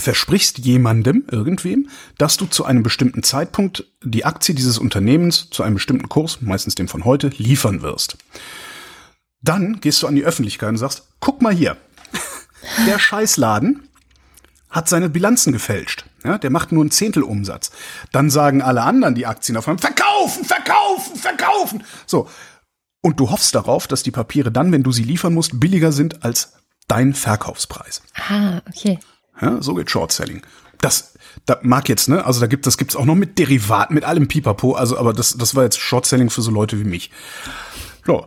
versprichst 0.00 0.58
jemandem, 0.58 1.24
irgendwem, 1.30 1.88
dass 2.18 2.36
du 2.36 2.46
zu 2.46 2.64
einem 2.64 2.82
bestimmten 2.82 3.22
Zeitpunkt 3.22 3.84
die 4.02 4.24
Aktie 4.24 4.54
dieses 4.54 4.78
Unternehmens 4.78 5.48
zu 5.50 5.62
einem 5.62 5.74
bestimmten 5.74 6.08
Kurs, 6.08 6.40
meistens 6.40 6.74
dem 6.74 6.88
von 6.88 7.04
heute, 7.04 7.28
liefern 7.28 7.82
wirst. 7.82 8.16
Dann 9.40 9.80
gehst 9.80 10.02
du 10.02 10.06
an 10.06 10.16
die 10.16 10.24
Öffentlichkeit 10.24 10.70
und 10.70 10.78
sagst, 10.78 11.08
guck 11.20 11.42
mal 11.42 11.54
hier, 11.54 11.76
der 12.86 12.98
Scheißladen 12.98 13.88
hat 14.70 14.88
seine 14.88 15.08
Bilanzen 15.08 15.52
gefälscht. 15.52 16.04
Ja, 16.24 16.38
der 16.38 16.50
macht 16.50 16.72
nur 16.72 16.84
ein 16.84 16.90
Zehntel 16.90 17.22
Umsatz. 17.22 17.70
Dann 18.12 18.28
sagen 18.30 18.60
alle 18.60 18.82
anderen, 18.82 19.14
die 19.14 19.26
Aktien 19.26 19.56
auf 19.56 19.66
einmal, 19.68 19.80
verkaufen, 19.80 20.44
verkaufen, 20.44 21.16
verkaufen. 21.16 21.84
So. 22.06 22.28
Und 23.00 23.20
du 23.20 23.30
hoffst 23.30 23.54
darauf, 23.54 23.86
dass 23.86 24.02
die 24.02 24.10
Papiere 24.10 24.50
dann, 24.50 24.72
wenn 24.72 24.82
du 24.82 24.92
sie 24.92 25.04
liefern 25.04 25.32
musst, 25.32 25.60
billiger 25.60 25.92
sind 25.92 26.24
als 26.24 26.54
dein 26.88 27.14
Verkaufspreis. 27.14 28.02
Ah, 28.28 28.60
okay. 28.68 28.98
Ja, 29.40 29.62
so 29.62 29.74
geht 29.74 29.90
Short 29.90 30.12
Selling. 30.12 30.42
Das, 30.80 31.14
da 31.46 31.58
mag 31.62 31.88
jetzt, 31.88 32.08
ne, 32.08 32.24
also 32.24 32.40
da 32.40 32.46
gibt, 32.46 32.66
das 32.66 32.78
gibt's 32.78 32.96
auch 32.96 33.04
noch 33.04 33.14
mit 33.14 33.38
Derivaten, 33.38 33.94
mit 33.94 34.04
allem 34.04 34.28
Pipapo, 34.28 34.74
also, 34.74 34.98
aber 34.98 35.12
das, 35.12 35.36
das 35.36 35.54
war 35.54 35.64
jetzt 35.64 35.78
Short 35.78 36.06
Selling 36.06 36.30
für 36.30 36.42
so 36.42 36.50
Leute 36.50 36.78
wie 36.78 36.84
mich. 36.84 37.10
So. 38.06 38.26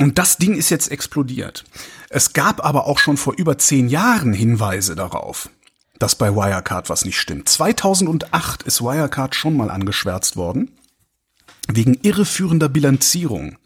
Und 0.00 0.18
das 0.18 0.38
Ding 0.38 0.56
ist 0.56 0.70
jetzt 0.70 0.90
explodiert. 0.90 1.64
Es 2.10 2.32
gab 2.32 2.64
aber 2.64 2.86
auch 2.86 2.98
schon 2.98 3.16
vor 3.16 3.34
über 3.36 3.58
zehn 3.58 3.88
Jahren 3.88 4.32
Hinweise 4.32 4.96
darauf, 4.96 5.50
dass 5.98 6.16
bei 6.16 6.34
Wirecard 6.34 6.90
was 6.90 7.04
nicht 7.04 7.18
stimmt. 7.18 7.48
2008 7.48 8.64
ist 8.64 8.80
Wirecard 8.80 9.34
schon 9.34 9.56
mal 9.56 9.70
angeschwärzt 9.70 10.36
worden, 10.36 10.72
wegen 11.68 11.94
irreführender 12.02 12.68
Bilanzierung. 12.68 13.56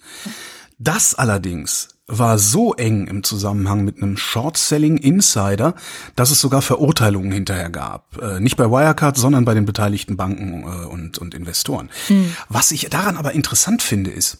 Das 0.78 1.14
allerdings 1.14 1.88
war 2.08 2.38
so 2.38 2.74
eng 2.74 3.06
im 3.06 3.22
Zusammenhang 3.22 3.84
mit 3.84 4.02
einem 4.02 4.16
Short-Selling 4.16 4.96
Insider, 4.96 5.74
dass 6.16 6.30
es 6.30 6.40
sogar 6.40 6.62
Verurteilungen 6.62 7.30
hinterher 7.30 7.68
gab. 7.68 8.20
Äh, 8.20 8.40
nicht 8.40 8.56
bei 8.56 8.70
Wirecard, 8.70 9.16
sondern 9.16 9.44
bei 9.44 9.54
den 9.54 9.66
beteiligten 9.66 10.16
Banken 10.16 10.62
äh, 10.62 10.86
und, 10.86 11.18
und 11.18 11.34
Investoren. 11.34 11.90
Hm. 12.06 12.34
Was 12.48 12.72
ich 12.72 12.88
daran 12.88 13.18
aber 13.18 13.32
interessant 13.32 13.82
finde, 13.82 14.10
ist, 14.10 14.38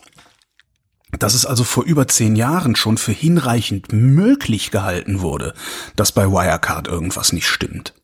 dass 1.18 1.34
es 1.34 1.46
also 1.46 1.62
vor 1.62 1.84
über 1.84 2.08
zehn 2.08 2.36
Jahren 2.36 2.74
schon 2.74 2.96
für 2.96 3.12
hinreichend 3.12 3.92
möglich 3.92 4.70
gehalten 4.70 5.20
wurde, 5.20 5.54
dass 5.94 6.12
bei 6.12 6.26
Wirecard 6.26 6.88
irgendwas 6.88 7.32
nicht 7.32 7.48
stimmt. 7.48 7.94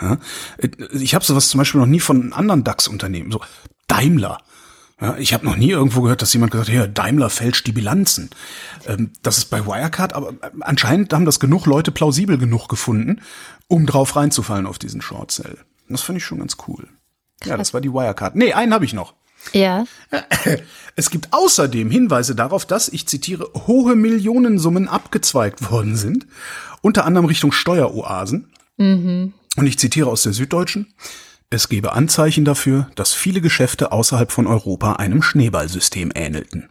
Ja? 0.00 0.18
Ich 0.92 1.14
habe 1.14 1.24
sowas 1.24 1.48
zum 1.48 1.58
Beispiel 1.58 1.80
noch 1.80 1.86
nie 1.86 2.00
von 2.00 2.32
anderen 2.32 2.64
DAX-Unternehmen, 2.64 3.30
so 3.30 3.40
Daimler. 3.86 4.38
Ja, 5.02 5.16
ich 5.16 5.34
habe 5.34 5.44
noch 5.44 5.56
nie 5.56 5.70
irgendwo 5.70 6.02
gehört, 6.02 6.22
dass 6.22 6.32
jemand 6.32 6.52
gesagt 6.52 6.68
hat, 6.68 6.74
ja, 6.74 6.86
Daimler 6.86 7.28
fälscht 7.28 7.66
die 7.66 7.72
Bilanzen. 7.72 8.30
Ähm, 8.86 9.10
das 9.22 9.36
ist 9.36 9.46
bei 9.46 9.66
Wirecard, 9.66 10.12
aber 10.12 10.34
anscheinend 10.60 11.12
haben 11.12 11.24
das 11.24 11.40
genug 11.40 11.66
Leute 11.66 11.90
plausibel 11.90 12.38
genug 12.38 12.68
gefunden, 12.68 13.20
um 13.66 13.84
drauf 13.84 14.14
reinzufallen 14.14 14.64
auf 14.64 14.78
diesen 14.78 15.02
Short 15.02 15.32
Sell. 15.32 15.58
Das 15.88 16.02
finde 16.02 16.18
ich 16.18 16.24
schon 16.24 16.38
ganz 16.38 16.56
cool. 16.68 16.88
Ja, 17.44 17.56
das 17.56 17.74
war 17.74 17.80
die 17.80 17.92
Wirecard. 17.92 18.36
Nee, 18.36 18.52
einen 18.52 18.72
habe 18.72 18.84
ich 18.84 18.92
noch. 18.94 19.14
Ja. 19.52 19.84
Es 20.94 21.08
gibt 21.08 21.32
außerdem 21.32 21.90
Hinweise 21.90 22.34
darauf, 22.34 22.66
dass, 22.66 22.90
ich 22.90 23.08
zitiere, 23.08 23.50
hohe 23.66 23.96
Millionensummen 23.96 24.88
abgezweigt 24.88 25.70
worden 25.70 25.96
sind, 25.96 26.26
unter 26.82 27.06
anderem 27.06 27.24
Richtung 27.24 27.50
Steueroasen. 27.50 28.52
Mhm. 28.76 29.32
Und 29.56 29.66
ich 29.66 29.78
zitiere 29.78 30.10
aus 30.10 30.22
der 30.22 30.34
Süddeutschen. 30.34 30.92
Es 31.52 31.68
gebe 31.68 31.92
Anzeichen 31.92 32.46
dafür, 32.46 32.88
dass 32.94 33.12
viele 33.12 33.42
Geschäfte 33.42 33.92
außerhalb 33.92 34.32
von 34.32 34.46
Europa 34.46 34.94
einem 34.94 35.20
Schneeballsystem 35.20 36.10
ähnelten. 36.14 36.70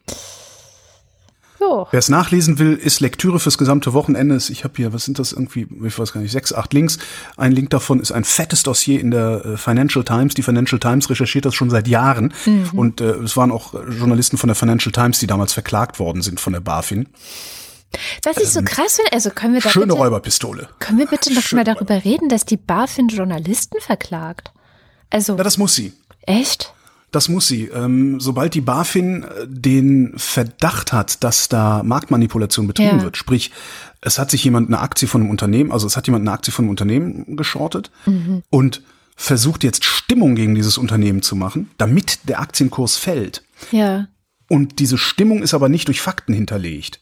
So. 1.59 1.87
Wer 1.91 1.99
es 1.99 2.09
nachlesen 2.09 2.57
will, 2.57 2.73
ist 2.73 2.99
Lektüre 2.99 3.39
fürs 3.39 3.59
gesamte 3.59 3.93
Wochenende. 3.93 4.37
Ich 4.49 4.63
habe 4.63 4.73
hier, 4.77 4.91
was 4.91 5.05
sind 5.05 5.19
das 5.19 5.33
irgendwie, 5.33 5.67
ich 5.85 5.99
weiß 5.99 6.13
gar 6.13 6.21
nicht, 6.21 6.31
sechs, 6.31 6.51
acht 6.51 6.73
Links. 6.73 6.97
Ein 7.37 7.51
Link 7.51 7.69
davon 7.69 7.99
ist 7.99 8.11
ein 8.11 8.23
fettes 8.23 8.63
Dossier 8.63 8.99
in 8.99 9.11
der 9.11 9.45
äh, 9.45 9.57
Financial 9.57 10.03
Times. 10.03 10.33
Die 10.33 10.41
Financial 10.41 10.79
Times 10.79 11.11
recherchiert 11.11 11.45
das 11.45 11.53
schon 11.53 11.69
seit 11.69 11.87
Jahren. 11.87 12.33
Mhm. 12.47 12.69
Und 12.73 13.01
äh, 13.01 13.11
es 13.17 13.37
waren 13.37 13.51
auch 13.51 13.75
Journalisten 13.75 14.37
von 14.37 14.47
der 14.47 14.55
Financial 14.55 14.91
Times, 14.91 15.19
die 15.19 15.27
damals 15.27 15.53
verklagt 15.53 15.99
worden 15.99 16.23
sind 16.23 16.39
von 16.39 16.53
der 16.53 16.61
BaFin. 16.61 17.07
Was 18.23 18.37
ich 18.37 18.49
so 18.49 18.59
ähm, 18.59 18.65
krass 18.65 18.95
finde, 18.95 19.13
also 19.13 19.29
können 19.29 19.53
wir 19.53 19.61
da 19.61 19.69
Schöne 19.69 19.87
bitte, 19.87 19.99
Räuberpistole. 19.99 20.69
Können 20.79 20.97
wir 20.97 21.05
bitte 21.05 21.31
noch 21.31 21.43
Schöne 21.43 21.59
mal 21.59 21.71
darüber 21.71 22.03
reden, 22.03 22.29
dass 22.29 22.45
die 22.45 22.57
BaFin 22.57 23.09
Journalisten 23.09 23.79
verklagt? 23.79 24.51
Also. 25.11 25.35
Na, 25.35 25.43
das 25.43 25.57
muss 25.57 25.75
sie. 25.75 25.93
Echt? 26.21 26.73
Das 27.11 27.27
muss 27.27 27.47
sie. 27.47 27.65
Ähm, 27.65 28.19
sobald 28.19 28.53
die 28.53 28.61
BaFin 28.61 29.23
äh, 29.23 29.27
den 29.47 30.13
Verdacht 30.15 30.93
hat, 30.93 31.23
dass 31.23 31.49
da 31.49 31.83
Marktmanipulation 31.83 32.67
betrieben 32.67 32.97
ja. 32.97 33.03
wird, 33.03 33.17
sprich, 33.17 33.51
es 33.99 34.17
hat 34.17 34.31
sich 34.31 34.43
jemand 34.43 34.69
eine 34.69 34.79
Aktie 34.79 35.07
von 35.07 35.21
einem 35.21 35.29
Unternehmen, 35.29 35.71
also 35.71 35.85
es 35.85 35.97
hat 35.97 36.07
jemand 36.07 36.23
eine 36.23 36.31
Aktie 36.31 36.51
von 36.51 36.63
einem 36.63 36.71
Unternehmen 36.71 37.35
geschortet 37.35 37.91
mhm. 38.05 38.41
und 38.49 38.81
versucht 39.15 39.63
jetzt 39.63 39.83
Stimmung 39.83 40.33
gegen 40.33 40.55
dieses 40.55 40.77
Unternehmen 40.79 41.21
zu 41.21 41.35
machen, 41.35 41.69
damit 41.77 42.27
der 42.27 42.39
Aktienkurs 42.39 42.97
fällt. 42.97 43.43
Ja. 43.71 44.07
Und 44.47 44.79
diese 44.79 44.97
Stimmung 44.97 45.43
ist 45.43 45.53
aber 45.53 45.69
nicht 45.69 45.87
durch 45.87 46.01
Fakten 46.01 46.33
hinterlegt 46.33 47.00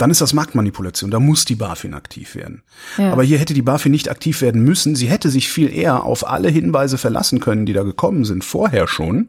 dann 0.00 0.10
ist 0.10 0.20
das 0.20 0.32
Marktmanipulation. 0.32 1.10
Da 1.10 1.20
muss 1.20 1.44
die 1.44 1.56
BaFin 1.56 1.94
aktiv 1.94 2.34
werden. 2.34 2.62
Ja. 2.96 3.12
Aber 3.12 3.22
hier 3.22 3.38
hätte 3.38 3.54
die 3.54 3.62
BaFin 3.62 3.92
nicht 3.92 4.08
aktiv 4.08 4.40
werden 4.40 4.62
müssen. 4.62 4.96
Sie 4.96 5.08
hätte 5.08 5.30
sich 5.30 5.50
viel 5.50 5.72
eher 5.72 6.04
auf 6.04 6.26
alle 6.26 6.48
Hinweise 6.48 6.96
verlassen 6.96 7.40
können, 7.40 7.66
die 7.66 7.72
da 7.72 7.82
gekommen 7.82 8.24
sind, 8.24 8.44
vorher 8.44 8.88
schon. 8.88 9.28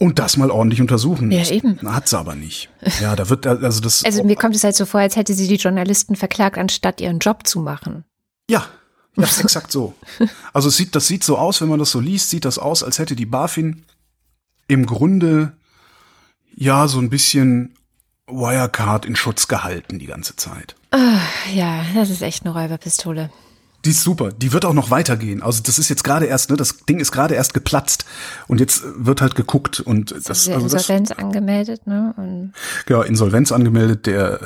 Und 0.00 0.18
das 0.18 0.36
mal 0.36 0.50
ordentlich 0.50 0.80
untersuchen. 0.80 1.30
Ja, 1.30 1.48
eben. 1.48 1.78
Hat 1.82 2.08
sie 2.08 2.18
aber 2.18 2.34
nicht. 2.34 2.68
Ja, 3.00 3.14
da 3.14 3.30
wird 3.30 3.46
also 3.46 3.80
das. 3.80 4.04
Also 4.04 4.24
mir 4.24 4.34
kommt 4.34 4.56
es 4.56 4.64
halt 4.64 4.74
so 4.74 4.86
vor, 4.86 5.00
als 5.00 5.14
hätte 5.14 5.34
sie 5.34 5.46
die 5.46 5.54
Journalisten 5.54 6.16
verklagt, 6.16 6.58
anstatt 6.58 7.00
ihren 7.00 7.20
Job 7.20 7.46
zu 7.46 7.60
machen. 7.60 8.04
Ja, 8.50 8.66
das 9.14 9.32
ist 9.36 9.44
exakt 9.44 9.70
so. 9.70 9.94
Also 10.52 10.68
es 10.68 10.76
sieht, 10.76 10.96
das 10.96 11.06
sieht 11.06 11.22
so 11.22 11.38
aus, 11.38 11.60
wenn 11.60 11.68
man 11.68 11.78
das 11.78 11.92
so 11.92 12.00
liest, 12.00 12.30
sieht 12.30 12.44
das 12.44 12.58
aus, 12.58 12.82
als 12.82 12.98
hätte 12.98 13.14
die 13.14 13.26
BaFin 13.26 13.84
im 14.66 14.84
Grunde 14.84 15.52
ja 16.56 16.88
so 16.88 16.98
ein 16.98 17.08
bisschen 17.08 17.76
Wirecard 18.26 19.04
in 19.04 19.16
Schutz 19.16 19.48
gehalten 19.48 19.98
die 19.98 20.06
ganze 20.06 20.34
Zeit. 20.36 20.74
Ah, 20.90 21.20
ja, 21.52 21.84
das 21.94 22.10
ist 22.10 22.22
echt 22.22 22.44
eine 22.44 22.54
Räuberpistole. 22.54 23.30
Die 23.84 23.90
ist 23.90 24.02
super. 24.02 24.32
Die 24.32 24.52
wird 24.52 24.64
auch 24.64 24.72
noch 24.72 24.90
weitergehen. 24.90 25.42
Also 25.42 25.62
das 25.62 25.78
ist 25.78 25.90
jetzt 25.90 26.04
gerade 26.04 26.26
erst, 26.26 26.50
ne, 26.50 26.56
das 26.56 26.78
Ding 26.86 27.00
ist 27.00 27.12
gerade 27.12 27.34
erst 27.34 27.52
geplatzt 27.52 28.06
und 28.48 28.60
jetzt 28.60 28.82
wird 28.96 29.20
halt 29.20 29.34
geguckt 29.34 29.80
und 29.80 30.10
das, 30.10 30.22
das 30.24 30.48
also 30.48 30.64
Insolvenz 30.64 31.10
das, 31.10 31.18
angemeldet, 31.18 31.86
ne? 31.86 32.14
Und 32.16 32.52
ja, 32.88 33.02
Insolvenz 33.02 33.52
angemeldet. 33.52 34.06
Der 34.06 34.40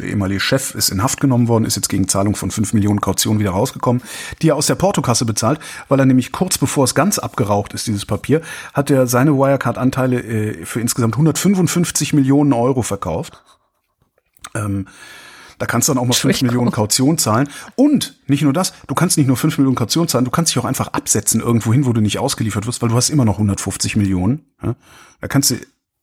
äh, 0.00 0.06
ehemalige 0.06 0.40
Chef 0.40 0.74
ist 0.74 0.88
in 0.88 1.02
Haft 1.02 1.20
genommen 1.20 1.48
worden, 1.48 1.64
ist 1.64 1.76
jetzt 1.76 1.88
gegen 1.88 2.08
Zahlung 2.08 2.34
von 2.34 2.50
fünf 2.50 2.72
Millionen 2.72 3.00
Kaution 3.00 3.38
wieder 3.38 3.50
rausgekommen, 3.50 4.02
die 4.40 4.50
er 4.50 4.56
aus 4.56 4.66
der 4.66 4.74
Portokasse 4.74 5.24
bezahlt, 5.24 5.60
weil 5.88 6.00
er 6.00 6.06
nämlich 6.06 6.32
kurz 6.32 6.56
bevor 6.56 6.84
es 6.84 6.94
ganz 6.94 7.18
abgeraucht 7.18 7.74
ist, 7.74 7.86
dieses 7.86 8.06
Papier, 8.06 8.40
hat 8.72 8.90
er 8.90 9.06
seine 9.06 9.32
Wirecard-Anteile 9.32 10.22
äh, 10.22 10.64
für 10.64 10.80
insgesamt 10.80 11.14
155 11.14 12.14
Millionen 12.14 12.52
Euro 12.52 12.82
verkauft. 12.82 13.42
Ähm, 14.54 14.86
da 15.58 15.66
kannst 15.66 15.88
du 15.88 15.92
dann 15.92 16.02
auch 16.02 16.06
mal 16.06 16.14
5 16.14 16.42
Millionen 16.42 16.70
Kaution 16.70 17.18
zahlen. 17.18 17.48
Und 17.74 18.18
nicht 18.26 18.42
nur 18.42 18.52
das, 18.52 18.72
du 18.86 18.94
kannst 18.94 19.18
nicht 19.18 19.26
nur 19.26 19.36
5 19.36 19.58
Millionen 19.58 19.76
Kaution 19.76 20.08
zahlen, 20.08 20.24
du 20.24 20.30
kannst 20.30 20.52
dich 20.52 20.58
auch 20.58 20.64
einfach 20.64 20.88
absetzen 20.88 21.40
irgendwo 21.40 21.72
hin, 21.72 21.84
wo 21.84 21.92
du 21.92 22.00
nicht 22.00 22.18
ausgeliefert 22.18 22.66
wirst, 22.66 22.80
weil 22.82 22.88
du 22.88 22.96
hast 22.96 23.10
immer 23.10 23.24
noch 23.24 23.34
150 23.34 23.96
Millionen. 23.96 24.44
Da 25.20 25.28
kannst 25.28 25.50
du, 25.50 25.56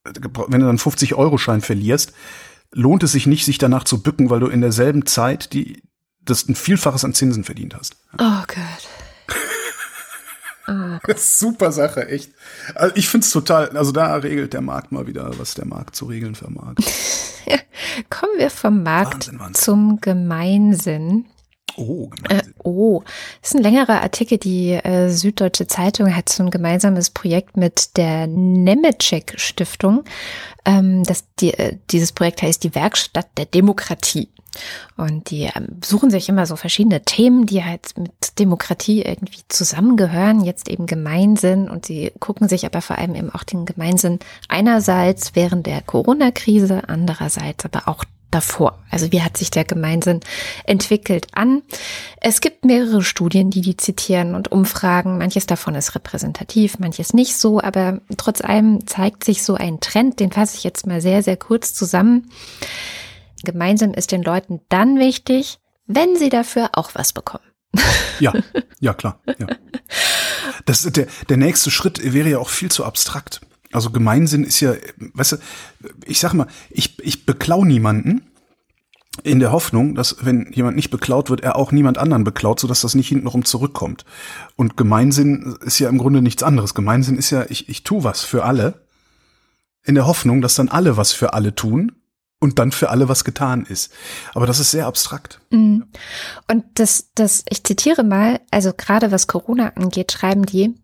wenn 0.04 0.60
du 0.60 0.68
dann 0.68 0.78
50 0.78 1.15
Euro 1.15 1.38
Schein 1.38 1.62
verlierst, 1.62 2.13
lohnt 2.72 3.04
es 3.04 3.13
sich 3.13 3.28
nicht, 3.28 3.46
sich 3.46 3.58
danach 3.58 3.86
zu 3.86 4.02
bücken, 4.02 4.30
weil 4.30 4.39
du 4.39 4.48
in 4.48 4.62
derselben 4.62 5.06
Zeit 5.06 5.54
die, 5.54 5.82
das 6.22 6.48
ein 6.48 6.56
Vielfaches 6.56 7.06
an 7.06 7.13
Zinsen 7.13 7.44
verdient 7.44 7.76
hast. 7.76 7.96
Oh 8.18 8.44
Gott. 8.48 9.05
Oh. 10.67 11.13
Super 11.15 11.71
Sache, 11.71 12.08
echt. 12.08 12.32
Also 12.73 12.95
ich 12.95 13.08
find's 13.08 13.32
total, 13.32 13.69
also 13.78 13.91
da 13.91 14.15
regelt 14.15 14.54
der 14.54 14.62
Markt 14.62 14.91
mal 14.91 15.08
wieder, 15.08 15.32
was 15.38 15.54
der 15.54 15.65
Markt 15.65 15.95
zu 15.95 16.06
regeln 16.06 16.36
vermag. 16.36 16.75
Kommen 18.10 18.38
wir 18.38 18.49
vom 18.49 18.84
Markt 18.84 19.13
Wahnsinn, 19.13 19.39
Wahnsinn. 19.39 19.63
zum 19.63 20.01
Gemeinsinn. 20.01 21.25
Oh, 21.78 22.08
Gemeinsinn. 22.08 22.51
Äh, 22.51 22.54
oh, 22.63 23.04
das 23.41 23.51
ist 23.51 23.56
ein 23.56 23.63
längerer 23.63 24.01
Artikel. 24.01 24.38
Die 24.38 24.71
äh, 24.71 25.10
Süddeutsche 25.10 25.67
Zeitung 25.67 26.15
hat 26.15 26.30
so 26.30 26.43
ein 26.43 26.51
gemeinsames 26.51 27.10
Projekt 27.10 27.58
mit 27.58 27.97
der 27.97 28.28
Nemetschek 28.28 29.34
Stiftung. 29.38 30.04
Ähm, 30.65 31.04
das, 31.04 31.25
die, 31.39 31.54
äh, 31.54 31.78
dieses 31.91 32.12
Projekt 32.12 32.41
heißt 32.41 32.63
die 32.63 32.73
Werkstatt 32.75 33.28
der 33.38 33.45
Demokratie. 33.45 34.30
Und 34.98 35.30
die 35.30 35.44
ähm, 35.44 35.80
suchen 35.84 36.10
sich 36.10 36.30
immer 36.30 36.46
so 36.46 36.56
verschiedene 36.56 37.02
Themen, 37.02 37.46
die 37.46 37.63
halt 37.63 37.98
mit 37.98 38.39
Demokratie 38.39 39.02
irgendwie 39.02 39.41
zusammengehören, 39.50 40.44
jetzt 40.44 40.70
eben 40.70 40.86
Gemeinsinn. 40.86 41.70
Und 41.70 41.86
sie 41.86 42.12
gucken 42.20 42.48
sich 42.48 42.65
aber 42.65 42.82
vor 42.82 42.98
allem 42.98 43.15
eben 43.15 43.30
auch 43.30 43.44
den 43.44 43.65
Gemeinsinn 43.65 44.20
einerseits 44.48 45.36
während 45.36 45.65
der 45.65 45.82
Corona-Krise, 45.82 46.84
andererseits 46.88 47.65
aber 47.65 47.88
auch 47.88 48.06
davor. 48.36 48.78
Also 48.91 49.12
wie 49.12 49.22
hat 49.22 49.38
sich 49.38 49.49
der 49.49 49.64
Gemeinsinn 49.64 50.20
entwickelt 50.66 51.28
an? 51.34 51.64
Es 52.20 52.41
gibt 52.41 52.66
mehrere 52.66 53.01
Studien, 53.01 53.49
die 53.49 53.62
die 53.62 53.78
zitieren 53.78 54.36
und 54.36 54.51
Umfragen. 54.51 55.18
Manches 55.18 55.45
davon 55.45 55.74
ist 55.76 55.95
repräsentativ, 55.95 56.78
manches 56.78 57.14
nicht 57.14 57.38
so, 57.38 57.62
aber 57.62 58.01
trotz 58.18 58.41
allem 58.41 58.86
zeigt 58.88 59.24
sich 59.24 59.43
so 59.43 59.56
ein 59.56 59.80
Trend, 59.80 60.20
den 60.20 60.32
fasse 60.32 60.58
ich 60.58 60.64
jetzt 60.64 60.86
mal 60.86 61.01
sehr, 61.01 61.24
sehr 61.24 61.38
kurz 61.38 61.74
zusammen. 61.74 62.30
Gemeinsam 63.44 63.94
ist 63.94 64.12
den 64.12 64.24
Leuten 64.24 64.62
dann 64.70 64.98
wichtig, 64.98 65.60
wenn 65.88 66.16
sie 66.16 66.30
dafür 66.30 66.72
auch 66.74 66.92
was 66.94 67.14
bekommen. 67.14 67.44
Ja, 68.20 68.34
ja 68.80 68.94
klar. 68.94 69.20
Ja. 69.38 69.48
Das, 70.66 70.84
der, 70.84 71.08
der 71.30 71.38
nächste 71.38 71.70
Schritt 71.70 72.14
wäre 72.14 72.30
ja 72.30 72.40
auch 72.40 72.50
viel 72.50 72.72
zu 72.72 72.86
abstrakt. 72.86 73.42
Also 73.72 73.92
Gemeinsinn 73.92 74.46
ist 74.46 74.62
ja, 74.62 74.74
weißt 75.14 75.34
du, 75.34 75.38
ich 76.06 76.20
sag 76.20 76.34
mal, 76.34 76.48
ich, 76.70 76.98
ich 77.00 77.26
beklau 77.26 77.66
niemanden 77.66 78.22
in 79.24 79.40
der 79.40 79.52
Hoffnung, 79.52 79.96
dass 79.96 80.18
wenn 80.26 80.52
jemand 80.54 80.76
nicht 80.76 80.90
beklaut 80.90 81.30
wird, 81.30 81.42
er 81.42 81.56
auch 81.56 81.72
niemand 81.72 81.98
anderen 81.98 82.24
beklaut, 82.24 82.60
sodass 82.60 82.82
das 82.82 82.96
nicht 82.96 83.10
hintenrum 83.10 83.46
zurückkommt. 83.46 84.06
Und 84.56 84.78
Gemeinsinn 84.78 85.58
ist 85.62 85.80
ja 85.80 85.90
im 85.90 85.98
Grunde 85.98 86.22
nichts 86.22 86.44
anderes. 86.44 86.74
Gemeinsinn 86.74 87.18
ist 87.18 87.30
ja, 87.30 87.46
ich, 87.50 87.70
ich 87.70 87.84
tu 87.84 88.04
was 88.04 88.24
für 88.24 88.44
alle, 88.44 88.86
in 89.84 89.96
der 89.96 90.08
Hoffnung, 90.08 90.42
dass 90.42 90.56
dann 90.56 90.70
alle 90.70 90.98
was 90.98 91.12
für 91.12 91.34
alle 91.34 91.54
tun 91.54 91.92
und 92.46 92.60
dann 92.60 92.72
für 92.72 92.89
alle 92.89 93.10
was 93.10 93.26
getan 93.26 93.66
ist. 93.66 93.91
Aber 94.34 94.48
das 94.48 94.60
ist 94.60 94.72
sehr 94.72 94.86
abstrakt. 94.86 95.41
Mhm. 95.50 95.86
Und 96.50 96.64
das, 96.76 97.10
das, 97.16 97.43
ich 97.50 97.64
zitiere 97.64 98.04
mal, 98.04 98.39
also 98.52 98.72
gerade 98.72 99.12
was 99.12 99.28
Corona 99.28 99.74
angeht, 99.76 100.12
schreiben 100.12 100.46
die, 100.46 100.76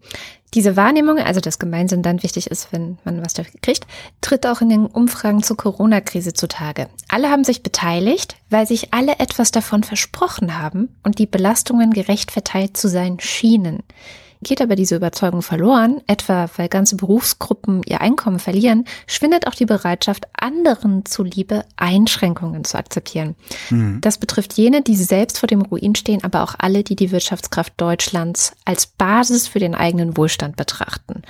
diese 0.54 0.76
Wahrnehmung, 0.76 1.18
also 1.18 1.40
dass 1.40 1.60
Gemeinsinn 1.60 2.04
dann 2.04 2.24
wichtig 2.24 2.48
ist, 2.48 2.74
wenn 2.74 2.98
man 3.06 3.24
was 3.24 3.34
dafür 3.34 3.60
kriegt, 3.62 3.88
tritt 4.20 4.46
auch 4.46 4.60
in 4.60 4.68
den 4.68 4.86
Umfragen 4.86 5.44
zur 5.44 5.56
Corona-Krise 5.56 6.34
zutage. 6.34 6.90
Alle 7.08 7.30
haben 7.30 7.46
sich 7.46 7.64
beteiligt, 7.64 8.36
weil 8.50 8.68
sich 8.68 8.94
alle 8.94 9.20
etwas 9.20 9.52
davon 9.52 9.84
versprochen 9.84 10.60
haben 10.60 10.90
und 11.04 11.20
die 11.20 11.28
Belastungen 11.28 11.92
gerecht 11.92 12.32
verteilt 12.32 12.76
zu 12.76 12.90
sein 12.90 13.20
schienen. 13.22 13.84
Geht 14.44 14.62
aber 14.62 14.76
diese 14.76 14.96
Überzeugung 14.96 15.44
verloren, 15.44 16.02
etwa 16.08 16.50
weil 16.58 16.68
ganze 16.68 16.96
Berufsgruppen 16.96 17.84
ihr 17.86 18.02
Einkommen 18.02 18.40
verlieren, 18.40 18.86
schwindet 19.06 19.46
auch 19.46 19.54
die 19.54 19.68
Bereitschaft, 19.68 20.26
anderen 20.34 21.06
zuliebe 21.06 21.64
Einschränkungen 21.76 22.64
zu 22.64 22.78
akzeptieren. 22.78 23.36
Mhm. 23.70 24.00
Das 24.02 24.18
betrifft 24.18 24.54
jene, 24.54 24.82
die 24.82 24.96
selbst 24.96 25.38
vor 25.38 25.48
dem 25.48 25.62
Ruin 25.62 25.94
stehen, 25.94 26.24
aber 26.24 26.42
auch 26.42 26.56
alle, 26.58 26.84
die 26.84 26.96
die 26.96 27.12
Wirtschaftskraft 27.12 27.74
Deutschlands 27.78 28.54
als 28.66 28.88
Basis 28.88 29.48
für 29.48 29.60
den 29.60 29.76
eigenen 29.76 30.18
Wohlstand 30.18 30.56
betrachten. 30.56 31.22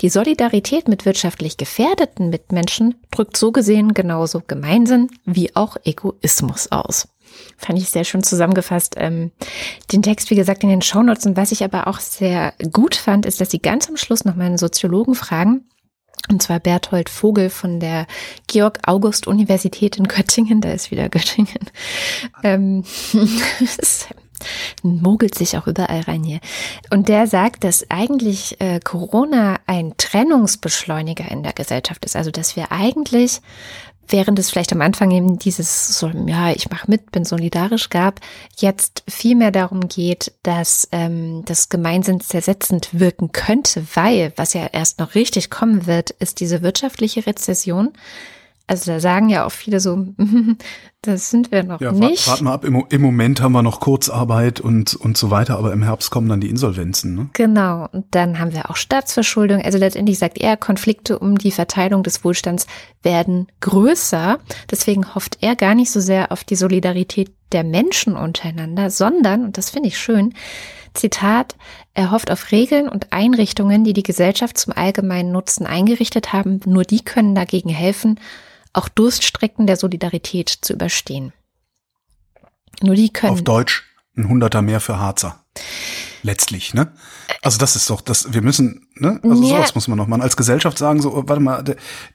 Die 0.00 0.08
Solidarität 0.08 0.86
mit 0.86 1.04
wirtschaftlich 1.06 1.56
gefährdeten 1.56 2.30
Mitmenschen 2.30 2.94
drückt 3.10 3.36
so 3.36 3.50
gesehen 3.50 3.94
genauso 3.94 4.42
Gemeinsinn 4.46 5.08
wie 5.24 5.56
auch 5.56 5.76
Egoismus 5.84 6.70
aus. 6.70 7.08
Fand 7.56 7.78
ich 7.78 7.90
sehr 7.90 8.04
schön 8.04 8.22
zusammengefasst. 8.22 8.94
Ähm, 8.96 9.32
den 9.92 10.02
Text, 10.02 10.30
wie 10.30 10.36
gesagt, 10.36 10.62
in 10.62 10.68
den 10.68 10.82
Shownotes. 10.82 11.26
Und 11.26 11.36
was 11.36 11.52
ich 11.52 11.64
aber 11.64 11.86
auch 11.86 12.00
sehr 12.00 12.54
gut 12.72 12.94
fand, 12.94 13.26
ist, 13.26 13.40
dass 13.40 13.50
sie 13.50 13.60
ganz 13.60 13.88
am 13.88 13.96
Schluss 13.96 14.24
noch 14.24 14.36
mal 14.36 14.56
Soziologen 14.58 15.14
fragen. 15.14 15.64
Und 16.28 16.42
zwar 16.42 16.60
Berthold 16.60 17.08
Vogel 17.08 17.50
von 17.50 17.80
der 17.80 18.06
Georg-August-Universität 18.46 19.96
in 19.96 20.04
Göttingen. 20.04 20.60
Da 20.60 20.70
ist 20.72 20.90
wieder 20.90 21.08
Göttingen. 21.08 21.70
Ähm, 22.42 22.84
mogelt 24.82 25.34
sich 25.34 25.56
auch 25.56 25.66
überall 25.66 26.00
rein 26.00 26.22
hier. 26.24 26.40
Und 26.90 27.08
der 27.08 27.26
sagt, 27.26 27.64
dass 27.64 27.90
eigentlich 27.90 28.60
äh, 28.60 28.80
Corona 28.80 29.58
ein 29.66 29.94
Trennungsbeschleuniger 29.96 31.30
in 31.30 31.42
der 31.42 31.52
Gesellschaft 31.52 32.04
ist. 32.04 32.16
Also 32.16 32.30
dass 32.30 32.56
wir 32.56 32.72
eigentlich 32.72 33.40
während 34.10 34.38
es 34.38 34.50
vielleicht 34.50 34.72
am 34.72 34.80
Anfang 34.80 35.10
eben 35.10 35.38
dieses 35.38 35.98
so, 35.98 36.08
ja, 36.26 36.50
ich 36.50 36.70
mache 36.70 36.90
mit, 36.90 37.12
bin 37.12 37.24
solidarisch 37.24 37.90
gab, 37.90 38.20
jetzt 38.56 39.02
viel 39.08 39.36
mehr 39.36 39.50
darum 39.50 39.88
geht, 39.88 40.32
dass 40.42 40.88
ähm, 40.92 41.44
das 41.44 41.68
gemeinsam 41.68 42.20
zersetzend 42.20 42.88
wirken 42.92 43.32
könnte, 43.32 43.84
weil, 43.94 44.32
was 44.36 44.54
ja 44.54 44.66
erst 44.66 44.98
noch 44.98 45.14
richtig 45.14 45.50
kommen 45.50 45.86
wird, 45.86 46.10
ist 46.10 46.40
diese 46.40 46.62
wirtschaftliche 46.62 47.26
Rezession, 47.26 47.92
also 48.70 48.92
da 48.92 49.00
sagen 49.00 49.28
ja 49.28 49.44
auch 49.46 49.50
viele 49.50 49.80
so, 49.80 50.06
das 51.02 51.30
sind 51.30 51.50
wir 51.50 51.62
noch 51.62 51.80
ja, 51.80 51.92
nicht. 51.92 52.28
Warten 52.28 52.44
mal 52.44 52.52
ab, 52.52 52.64
Im, 52.64 52.84
im, 52.90 53.00
Moment 53.00 53.40
haben 53.40 53.52
wir 53.52 53.62
noch 53.62 53.80
Kurzarbeit 53.80 54.60
und, 54.60 54.94
und 54.94 55.16
so 55.16 55.30
weiter, 55.30 55.58
aber 55.58 55.72
im 55.72 55.82
Herbst 55.82 56.10
kommen 56.10 56.28
dann 56.28 56.42
die 56.42 56.50
Insolvenzen. 56.50 57.14
Ne? 57.14 57.30
Genau, 57.32 57.88
und 57.92 58.04
dann 58.10 58.38
haben 58.38 58.52
wir 58.52 58.70
auch 58.70 58.76
Staatsverschuldung. 58.76 59.62
Also 59.62 59.78
letztendlich 59.78 60.18
sagt 60.18 60.38
er, 60.38 60.58
Konflikte 60.58 61.18
um 61.18 61.38
die 61.38 61.52
Verteilung 61.52 62.02
des 62.02 62.22
Wohlstands 62.22 62.66
werden 63.02 63.46
größer. 63.60 64.40
Deswegen 64.70 65.14
hofft 65.14 65.38
er 65.40 65.56
gar 65.56 65.74
nicht 65.74 65.90
so 65.90 66.00
sehr 66.00 66.32
auf 66.32 66.44
die 66.44 66.56
Solidarität 66.56 67.32
der 67.52 67.64
Menschen 67.64 68.14
untereinander, 68.14 68.90
sondern, 68.90 69.44
und 69.44 69.56
das 69.56 69.70
finde 69.70 69.88
ich 69.88 69.98
schön, 69.98 70.34
Zitat, 70.92 71.56
er 71.94 72.10
hofft 72.10 72.30
auf 72.30 72.52
Regeln 72.52 72.88
und 72.88 73.12
Einrichtungen, 73.12 73.84
die 73.84 73.92
die 73.92 74.02
Gesellschaft 74.02 74.58
zum 74.58 74.72
allgemeinen 74.76 75.32
Nutzen 75.32 75.64
eingerichtet 75.64 76.32
haben. 76.32 76.60
Nur 76.66 76.84
die 76.84 77.00
können 77.00 77.34
dagegen 77.34 77.70
helfen, 77.70 78.18
auch 78.72 78.88
Durststrecken 78.88 79.66
der 79.66 79.76
Solidarität 79.76 80.48
zu 80.48 80.72
überstehen. 80.72 81.32
Nur 82.82 82.94
die 82.94 83.10
können. 83.10 83.32
Auf 83.32 83.42
Deutsch 83.42 83.84
ein 84.16 84.28
Hunderter 84.28 84.62
mehr 84.62 84.80
für 84.80 84.98
Harzer. 84.98 85.44
Letztlich, 86.22 86.74
ne? 86.74 86.92
Also 87.40 87.58
das 87.58 87.76
ist 87.76 87.88
doch, 87.88 88.02
das, 88.02 88.34
wir 88.34 88.42
müssen, 88.42 88.86
ne? 88.94 89.18
Also 89.22 89.42
ja. 89.42 89.56
sowas 89.56 89.74
muss 89.74 89.88
man 89.88 89.96
noch 89.96 90.06
machen. 90.06 90.20
Als 90.20 90.36
Gesellschaft 90.36 90.76
sagen 90.76 91.00
so, 91.00 91.24
warte 91.26 91.42
mal, 91.42 91.64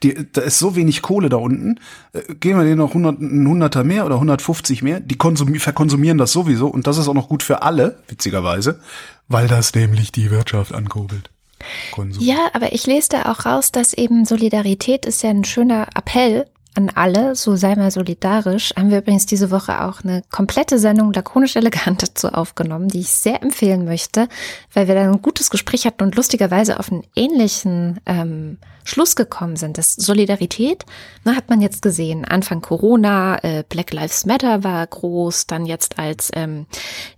die, 0.03 0.31
da 0.31 0.41
ist 0.41 0.59
so 0.59 0.75
wenig 0.75 1.01
Kohle 1.01 1.29
da 1.29 1.37
unten, 1.37 1.79
äh, 2.13 2.35
gehen 2.35 2.55
wir 2.55 2.63
denen 2.63 2.77
noch 2.77 2.89
100, 2.89 3.19
ein 3.19 3.47
Hunderter 3.47 3.83
mehr 3.83 4.05
oder 4.05 4.15
150 4.15 4.83
mehr, 4.83 4.99
die 4.99 5.17
konsum, 5.17 5.55
verkonsumieren 5.55 6.19
das 6.19 6.31
sowieso 6.31 6.67
und 6.67 6.85
das 6.85 6.99
ist 6.99 7.07
auch 7.07 7.15
noch 7.15 7.29
gut 7.29 7.41
für 7.41 7.63
alle, 7.63 7.97
witzigerweise, 8.07 8.79
weil 9.27 9.47
das 9.47 9.73
nämlich 9.73 10.11
die 10.11 10.29
Wirtschaft 10.29 10.71
ankurbelt. 10.71 11.31
Konsum. 11.91 12.23
Ja, 12.23 12.49
aber 12.53 12.73
ich 12.73 12.85
lese 12.85 13.09
da 13.09 13.31
auch 13.31 13.45
raus, 13.45 13.71
dass 13.71 13.93
eben 13.93 14.25
Solidarität 14.25 15.05
ist 15.05 15.23
ja 15.23 15.29
ein 15.29 15.43
schöner 15.43 15.87
Appell 15.95 16.45
an 16.75 16.91
alle, 16.93 17.35
so 17.35 17.55
sei 17.55 17.75
mal 17.75 17.89
solidarisch. 17.89 18.73
Haben 18.75 18.91
wir 18.91 18.99
übrigens 18.99 19.25
diese 19.25 19.49
Woche 19.49 19.83
auch 19.85 20.03
eine 20.03 20.23
komplette 20.29 20.77
Sendung 20.77 21.13
lakonisch 21.13 21.55
elegant 21.55 22.03
dazu 22.03 22.27
aufgenommen, 22.27 22.89
die 22.89 22.99
ich 22.99 23.09
sehr 23.09 23.41
empfehlen 23.41 23.85
möchte, 23.85 24.27
weil 24.73 24.87
wir 24.87 24.95
da 24.95 25.01
ein 25.01 25.21
gutes 25.21 25.49
Gespräch 25.49 25.85
hatten 25.85 26.03
und 26.03 26.15
lustigerweise 26.15 26.79
auf 26.79 26.91
einen 26.91 27.03
ähnlichen 27.15 28.01
ähm, 28.05 28.57
Schluss 28.85 29.15
gekommen 29.15 29.57
sind. 29.57 29.77
Das 29.77 29.95
Solidarität, 29.95 30.85
na, 31.23 31.35
hat 31.35 31.49
man 31.49 31.59
jetzt 31.59 31.81
gesehen, 31.81 32.23
Anfang 32.23 32.61
Corona, 32.61 33.43
äh, 33.43 33.63
Black 33.67 33.91
Lives 33.91 34.25
Matter 34.25 34.63
war 34.63 34.85
groß, 34.85 35.47
dann 35.47 35.65
jetzt 35.65 35.99
als 35.99 36.29
ähm, 36.33 36.67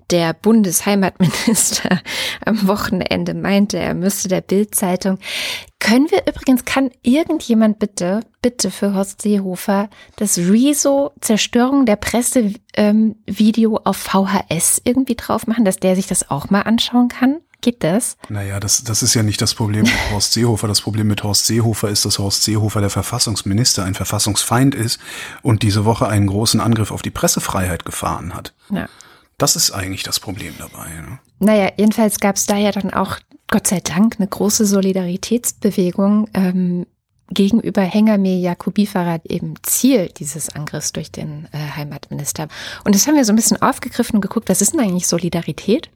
der 0.10 0.34
Bundesheimatminister 0.34 2.02
am 2.46 2.68
Wochenende 2.68 3.34
meinte, 3.34 3.78
er 3.78 3.94
müsste 3.94 4.30
der 4.30 4.42
Bildzeitung. 4.42 5.20
Können 5.80 6.10
wir 6.10 6.26
übrigens, 6.26 6.66
kann 6.66 6.90
irgendjemand 7.04 7.80
bitte, 7.80 8.22
bitte 8.42 8.72
für 8.72 8.96
Horst 8.96 9.22
Seehofer 9.22 9.90
das 10.16 10.38
Rezo 10.38 11.12
Zerstörung 11.22 11.86
der 11.86 11.98
Presse 11.98 12.54
ähm, 12.76 13.18
Video 13.26 13.80
auf 13.84 13.98
VHS 13.98 14.82
irgendwie 14.86 15.16
drauf 15.16 15.46
machen, 15.46 15.66
dass 15.66 15.78
der 15.78 15.96
sich 15.96 16.08
das 16.08 16.32
auch 16.32 16.50
mal 16.50 16.62
anschauen 16.62 17.10
kann? 17.10 17.42
Geht 17.62 17.84
das? 17.84 18.18
Naja, 18.30 18.60
das, 18.60 18.84
das 18.84 19.02
ist 19.02 19.14
ja 19.14 19.24
nicht 19.24 19.42
das 19.42 19.56
Problem 19.56 19.84
mit 19.84 19.94
Horst 20.12 20.34
Seehofer. 20.34 20.68
Das 20.68 20.82
Problem 20.82 21.08
mit 21.08 21.24
Horst 21.24 21.48
Seehofer 21.48 21.90
ist, 21.90 22.06
dass 22.06 22.20
Horst 22.20 22.44
Seehofer 22.44 22.82
der 22.82 22.90
Verfassungsminister, 22.90 23.84
ein 23.84 23.96
Verfassungsfeind 23.96 24.76
ist 24.76 25.00
und 25.42 25.64
diese 25.64 25.86
Woche 25.86 26.08
einen 26.08 26.28
großen 26.28 26.62
Angriff 26.62 26.92
auf 26.92 27.02
die 27.02 27.12
Pressefreiheit 27.12 27.86
gefahren 27.86 28.36
hat. 28.36 28.54
Ja. 28.70 28.88
Das 29.38 29.56
ist 29.56 29.72
eigentlich 29.72 30.04
das 30.04 30.20
Problem 30.20 30.54
dabei. 30.58 30.90
Ne? 30.90 31.20
Naja, 31.40 31.72
jedenfalls 31.78 32.20
gab 32.20 32.36
es 32.36 32.46
da 32.46 32.58
ja 32.58 32.72
dann 32.72 32.92
auch, 32.92 33.18
Gott 33.50 33.68
sei 33.68 33.80
Dank, 33.80 34.16
eine 34.18 34.28
große 34.28 34.66
Solidaritätsbewegung 34.66 36.28
ähm, 36.34 36.86
gegenüber 37.30 37.82
Hengame 37.82 38.38
Jacobi 38.38 38.86
Farad 38.86 39.26
eben 39.26 39.56
Ziel 39.64 40.10
dieses 40.18 40.50
Angriffs 40.50 40.94
durch 40.94 41.12
den 41.12 41.48
äh, 41.52 41.58
Heimatminister. 41.76 42.48
Und 42.84 42.96
das 42.96 43.08
haben 43.08 43.16
wir 43.16 43.26
so 43.26 43.34
ein 43.34 43.36
bisschen 43.36 43.62
aufgegriffen 43.62 44.16
und 44.16 44.22
geguckt, 44.22 44.50
was 44.50 44.62
ist 44.62 44.74
denn 44.74 44.80
eigentlich 44.80 45.08
Solidarität? 45.08 45.90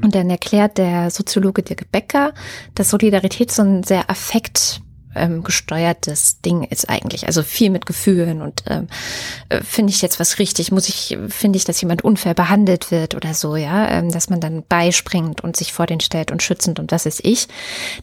Und 0.00 0.14
dann 0.14 0.30
erklärt 0.30 0.78
der 0.78 1.10
Soziologe 1.10 1.62
Dirk 1.62 1.90
Becker, 1.92 2.32
dass 2.74 2.90
Solidarität 2.90 3.50
so 3.50 3.62
ein 3.62 3.82
sehr 3.82 4.08
affekt 4.08 4.80
ähm, 5.14 5.42
gesteuertes 5.42 6.40
Ding 6.40 6.62
ist 6.64 6.88
eigentlich. 6.88 7.26
Also 7.26 7.42
viel 7.42 7.70
mit 7.70 7.86
Gefühlen 7.86 8.42
und 8.42 8.64
ähm, 8.66 8.86
äh, 9.48 9.60
finde 9.60 9.92
ich 9.92 10.02
jetzt 10.02 10.20
was 10.20 10.38
richtig, 10.38 10.72
muss 10.72 10.88
ich, 10.88 11.18
finde 11.28 11.58
ich, 11.58 11.64
dass 11.64 11.80
jemand 11.80 12.02
unfair 12.02 12.34
behandelt 12.34 12.90
wird 12.90 13.14
oder 13.14 13.34
so, 13.34 13.56
ja, 13.56 13.88
ähm, 13.90 14.10
dass 14.10 14.30
man 14.30 14.40
dann 14.40 14.64
beispringt 14.66 15.42
und 15.42 15.56
sich 15.56 15.72
vor 15.72 15.86
den 15.86 16.00
stellt 16.00 16.30
und 16.30 16.42
schützend 16.42 16.78
und 16.78 16.92
was 16.92 17.06
ist 17.06 17.24
ich. 17.24 17.48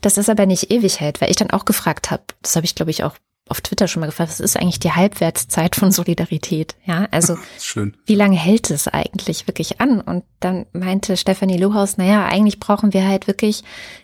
Dass 0.01 0.15
das 0.15 0.29
aber 0.29 0.45
nicht 0.45 0.71
ewig 0.71 0.99
hält, 0.99 1.21
weil 1.21 1.31
ich 1.31 1.37
dann 1.37 1.51
auch 1.51 1.65
gefragt 1.65 2.11
habe, 2.11 2.23
das 2.41 2.55
habe 2.55 2.65
ich 2.65 2.75
glaube 2.75 2.91
ich 2.91 3.03
auch 3.03 3.15
auf 3.49 3.61
Twitter 3.61 3.87
schon 3.87 4.01
mal 4.01 4.07
gefragt, 4.07 4.29
was 4.29 4.39
ist 4.39 4.57
eigentlich 4.57 4.79
die 4.79 4.91
Halbwertszeit 4.91 5.75
von 5.75 5.91
Solidarität? 5.91 6.75
Ja, 6.85 7.07
also 7.11 7.37
Schön. 7.59 7.95
wie 8.05 8.15
lange 8.15 8.37
hält 8.37 8.69
es 8.71 8.87
eigentlich 8.87 9.47
wirklich 9.47 9.81
an? 9.81 10.01
Und 10.01 10.23
dann 10.39 10.65
meinte 10.73 11.17
Stefanie 11.17 11.57
Lohaus, 11.57 11.97
naja, 11.97 12.25
eigentlich 12.25 12.59
brauchen 12.59 12.93
wir 12.93 13.07
halt 13.07 13.27
wirklich 13.27 13.63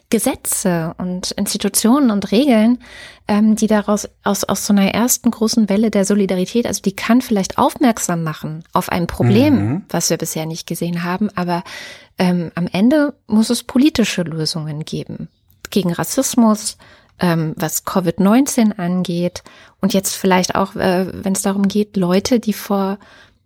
Gesetze 0.09 0.93
und 0.97 1.31
Institutionen 1.31 2.11
und 2.11 2.31
Regeln, 2.31 2.79
ähm, 3.27 3.55
die 3.55 3.67
daraus 3.67 4.07
aus, 4.23 4.43
aus 4.43 4.65
so 4.65 4.73
einer 4.73 4.93
ersten 4.93 5.31
großen 5.31 5.67
Welle 5.67 5.89
der 5.89 6.05
Solidarität, 6.05 6.67
also 6.67 6.81
die 6.81 6.95
kann 6.95 7.21
vielleicht 7.21 7.57
aufmerksam 7.57 8.23
machen 8.23 8.63
auf 8.71 8.89
ein 8.89 9.07
Problem, 9.07 9.55
mhm. 9.55 9.83
was 9.89 10.09
wir 10.09 10.17
bisher 10.17 10.45
nicht 10.45 10.67
gesehen 10.67 11.03
haben, 11.03 11.29
aber 11.35 11.63
ähm, 12.17 12.51
am 12.55 12.67
Ende 12.71 13.15
muss 13.27 13.49
es 13.49 13.63
politische 13.63 14.21
Lösungen 14.21 14.85
geben 14.85 15.29
gegen 15.71 15.91
Rassismus, 15.91 16.77
ähm, 17.19 17.53
was 17.57 17.85
Covid-19 17.85 18.77
angeht 18.77 19.43
und 19.81 19.93
jetzt 19.93 20.15
vielleicht 20.15 20.55
auch, 20.55 20.75
äh, 20.75 21.07
wenn 21.23 21.33
es 21.33 21.41
darum 21.41 21.67
geht, 21.67 21.95
Leute, 21.97 22.39
die 22.39 22.53
vor 22.53 22.97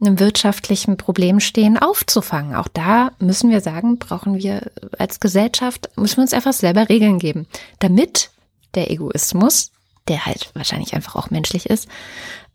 einem 0.01 0.19
wirtschaftlichen 0.19 0.97
Problem 0.97 1.39
stehen, 1.39 1.77
aufzufangen. 1.77 2.55
Auch 2.55 2.69
da 2.69 3.11
müssen 3.19 3.49
wir 3.49 3.61
sagen, 3.61 3.99
brauchen 3.99 4.35
wir 4.35 4.71
als 4.97 5.19
Gesellschaft, 5.19 5.89
müssen 5.97 6.17
wir 6.17 6.23
uns 6.23 6.33
einfach 6.33 6.53
selber 6.53 6.87
Regeln 6.89 7.19
geben, 7.19 7.47
damit 7.79 8.31
der 8.75 8.91
Egoismus, 8.91 9.71
der 10.07 10.25
halt 10.25 10.51
wahrscheinlich 10.53 10.93
einfach 10.93 11.15
auch 11.15 11.29
menschlich 11.29 11.69
ist, 11.69 11.87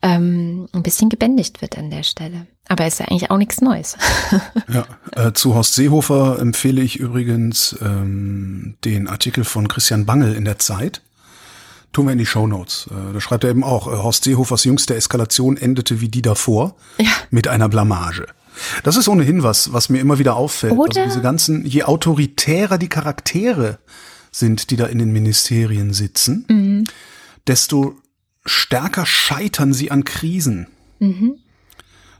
ähm, 0.01 0.67
ein 0.73 0.83
bisschen 0.83 1.09
gebändigt 1.09 1.61
wird 1.61 1.77
an 1.77 1.91
der 1.91 2.03
Stelle. 2.03 2.47
Aber 2.67 2.87
ist 2.87 2.99
ja 2.99 3.05
eigentlich 3.07 3.29
auch 3.29 3.37
nichts 3.37 3.61
Neues. 3.61 3.95
ja, 4.67 4.85
äh, 5.15 5.33
zu 5.33 5.53
Horst 5.53 5.75
Seehofer 5.75 6.39
empfehle 6.39 6.81
ich 6.81 6.97
übrigens 6.99 7.75
ähm, 7.81 8.75
den 8.83 9.07
Artikel 9.07 9.43
von 9.43 9.67
Christian 9.67 10.05
Bangel 10.05 10.33
in 10.33 10.45
der 10.45 10.57
Zeit. 10.57 11.01
Tun 11.93 12.07
wir 12.07 12.13
in 12.13 12.17
die 12.17 12.25
Shownotes. 12.25 12.89
Äh, 12.91 13.13
da 13.13 13.21
schreibt 13.21 13.43
er 13.43 13.51
eben 13.51 13.63
auch, 13.63 13.87
äh, 13.87 13.91
Horst 13.97 14.23
Seehofers 14.23 14.63
jüngste 14.63 14.95
Eskalation 14.95 15.57
endete 15.57 16.01
wie 16.01 16.09
die 16.09 16.23
davor 16.23 16.75
Ja. 16.97 17.11
mit 17.29 17.47
einer 17.47 17.69
Blamage. 17.69 18.25
Das 18.83 18.95
ist 18.97 19.07
ohnehin 19.09 19.43
was, 19.43 19.71
was 19.73 19.89
mir 19.89 19.99
immer 19.99 20.17
wieder 20.17 20.35
auffällt. 20.35 20.73
Oder- 20.73 20.83
Also 21.01 21.01
diese 21.03 21.21
ganzen, 21.21 21.65
je 21.65 21.83
autoritärer 21.83 22.77
die 22.77 22.89
Charaktere 22.89 23.77
sind, 24.31 24.71
die 24.71 24.75
da 24.75 24.85
in 24.87 24.97
den 24.97 25.11
Ministerien 25.11 25.93
sitzen, 25.93 26.45
Mhm. 26.49 26.83
desto 27.47 27.95
stärker 28.45 29.05
scheitern 29.05 29.71
sie 29.73 29.91
an 29.91 30.03
Krisen. 30.03 30.67
Mhm. 30.99 31.35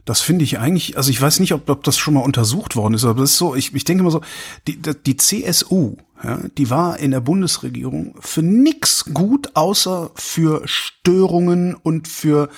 Das 0.06 0.20
finde 0.20 0.44
ich 0.44 0.60
eigentlich, 0.60 0.96
also 0.96 1.10
ich 1.10 1.20
weiß 1.20 1.40
nicht, 1.40 1.52
ob, 1.52 1.68
ob 1.68 1.82
das 1.82 1.98
schon 1.98 2.14
mal 2.14 2.20
untersucht 2.20 2.76
worden 2.76 2.94
ist, 2.94 3.04
aber 3.04 3.20
das 3.20 3.32
ist 3.32 3.38
so, 3.38 3.56
ich, 3.56 3.74
ich 3.74 3.82
denke 3.82 4.04
mal 4.04 4.10
so, 4.10 4.22
die, 4.68 4.80
die 4.80 5.16
CSU, 5.16 5.96
ja, 6.22 6.38
die 6.56 6.70
war 6.70 6.98
in 7.00 7.10
der 7.10 7.20
Bundesregierung 7.20 8.14
für 8.20 8.42
nix 8.42 9.12
gut, 9.12 9.50
außer 9.54 10.12
für 10.14 10.62
Störungen 10.64 11.74
und 11.74 12.06
für 12.06 12.48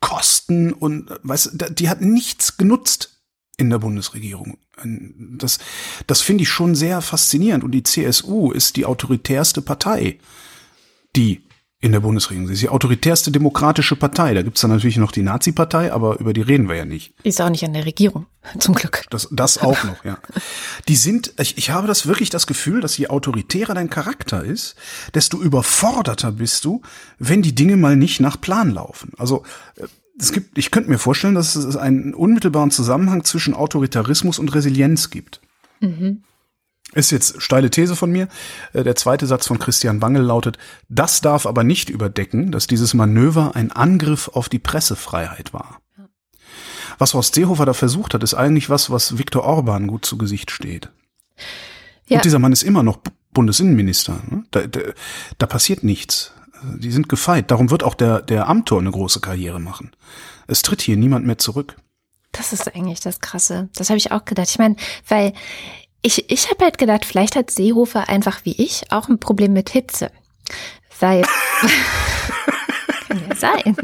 Kosten 0.00 0.72
und, 0.72 1.10
weißt 1.24 1.50
du, 1.54 1.70
die 1.72 1.88
hat 1.88 2.00
nichts 2.00 2.56
genutzt 2.56 3.24
in 3.56 3.70
der 3.70 3.78
Bundesregierung. 3.78 4.58
Das, 4.84 5.58
das 6.06 6.20
finde 6.20 6.42
ich 6.42 6.48
schon 6.48 6.76
sehr 6.76 7.02
faszinierend 7.02 7.64
und 7.64 7.72
die 7.72 7.82
CSU 7.82 8.52
ist 8.52 8.76
die 8.76 8.86
autoritärste 8.86 9.62
Partei, 9.62 10.20
die 11.16 11.42
in 11.80 11.92
der 11.92 12.00
Bundesregierung 12.00 12.48
ist. 12.50 12.60
Die 12.60 12.68
autoritärste 12.68 13.30
demokratische 13.30 13.94
Partei. 13.94 14.34
Da 14.34 14.42
gibt's 14.42 14.60
dann 14.60 14.70
natürlich 14.70 14.96
noch 14.96 15.12
die 15.12 15.22
Nazi-Partei, 15.22 15.92
aber 15.92 16.18
über 16.18 16.32
die 16.32 16.40
reden 16.40 16.68
wir 16.68 16.74
ja 16.74 16.84
nicht. 16.84 17.14
Ist 17.22 17.40
auch 17.40 17.50
nicht 17.50 17.64
an 17.64 17.72
der 17.72 17.86
Regierung, 17.86 18.26
zum 18.58 18.74
Glück. 18.74 19.04
Das, 19.10 19.28
das 19.30 19.58
auch 19.58 19.84
noch, 19.84 20.04
ja. 20.04 20.18
Die 20.88 20.96
sind, 20.96 21.34
ich, 21.38 21.56
ich 21.56 21.70
habe 21.70 21.86
das 21.86 22.08
wirklich 22.08 22.30
das 22.30 22.48
Gefühl, 22.48 22.80
dass 22.80 22.96
je 22.98 23.08
autoritärer 23.08 23.74
dein 23.74 23.90
Charakter 23.90 24.42
ist, 24.42 24.74
desto 25.14 25.40
überforderter 25.40 26.32
bist 26.32 26.64
du, 26.64 26.82
wenn 27.18 27.42
die 27.42 27.54
Dinge 27.54 27.76
mal 27.76 27.94
nicht 27.94 28.18
nach 28.18 28.40
Plan 28.40 28.70
laufen. 28.70 29.12
Also 29.16 29.44
äh, 29.76 29.86
es 30.18 30.32
gibt, 30.32 30.58
ich 30.58 30.72
könnte 30.72 30.90
mir 30.90 30.98
vorstellen, 30.98 31.36
dass 31.36 31.54
es 31.54 31.76
einen 31.76 32.12
unmittelbaren 32.12 32.72
Zusammenhang 32.72 33.22
zwischen 33.22 33.54
Autoritarismus 33.54 34.40
und 34.40 34.52
Resilienz 34.52 35.10
gibt. 35.10 35.40
Ist 36.98 37.12
jetzt 37.12 37.40
steile 37.40 37.70
These 37.70 37.94
von 37.94 38.10
mir. 38.10 38.26
Äh, 38.72 38.82
Der 38.82 38.96
zweite 38.96 39.26
Satz 39.26 39.46
von 39.46 39.60
Christian 39.60 40.00
Bangel 40.00 40.22
lautet, 40.22 40.58
das 40.88 41.20
darf 41.20 41.46
aber 41.46 41.62
nicht 41.62 41.90
überdecken, 41.90 42.50
dass 42.50 42.66
dieses 42.66 42.92
Manöver 42.92 43.54
ein 43.54 43.70
Angriff 43.70 44.26
auf 44.32 44.48
die 44.48 44.58
Pressefreiheit 44.58 45.52
war. 45.52 45.80
Was 46.98 47.14
Horst 47.14 47.36
Seehofer 47.36 47.66
da 47.66 47.72
versucht 47.74 48.14
hat, 48.14 48.24
ist 48.24 48.34
eigentlich 48.34 48.68
was, 48.68 48.90
was 48.90 49.16
Viktor 49.16 49.44
Orban 49.44 49.86
gut 49.86 50.04
zu 50.04 50.18
Gesicht 50.18 50.50
steht. 50.50 50.88
Ja. 52.08 52.16
Und 52.16 52.24
dieser 52.24 52.40
Mann 52.40 52.52
ist 52.52 52.64
immer 52.64 52.82
noch 52.82 52.98
Bundesinnenminister. 53.32 54.20
ne? 54.28 54.42
Da, 54.50 54.66
da, 54.66 54.80
da 55.38 55.46
passiert 55.46 55.84
nichts. 55.84 56.32
Also 56.60 56.78
Die 56.78 56.90
sind 56.90 57.08
gefeit. 57.08 57.52
Darum 57.52 57.70
wird 57.70 57.84
auch 57.84 57.94
der, 57.94 58.22
der 58.22 58.48
Amtor 58.48 58.80
eine 58.80 58.90
große 58.90 59.20
Karriere 59.20 59.60
machen. 59.60 59.92
Es 60.48 60.62
tritt 60.62 60.82
hier 60.82 60.96
niemand 60.96 61.24
mehr 61.26 61.38
zurück. 61.38 61.76
Das 62.32 62.52
ist 62.52 62.74
eigentlich 62.74 62.98
das 62.98 63.20
Krasse. 63.20 63.68
Das 63.76 63.88
habe 63.90 63.98
ich 63.98 64.10
auch 64.10 64.24
gedacht. 64.24 64.48
Ich 64.50 64.58
meine, 64.58 64.74
weil 65.06 65.32
ich, 66.02 66.30
ich 66.30 66.50
habe 66.50 66.64
halt 66.64 66.78
gedacht, 66.78 67.04
vielleicht 67.04 67.36
hat 67.36 67.50
Seehofer 67.50 68.08
einfach 68.08 68.44
wie 68.44 68.52
ich 68.62 68.90
auch 68.90 69.08
ein 69.08 69.18
Problem 69.18 69.52
mit 69.52 69.70
Hitze. 69.70 70.10
Weil. 71.00 71.22
kann 73.08 73.20
ja 73.28 73.34
sein. 73.36 73.76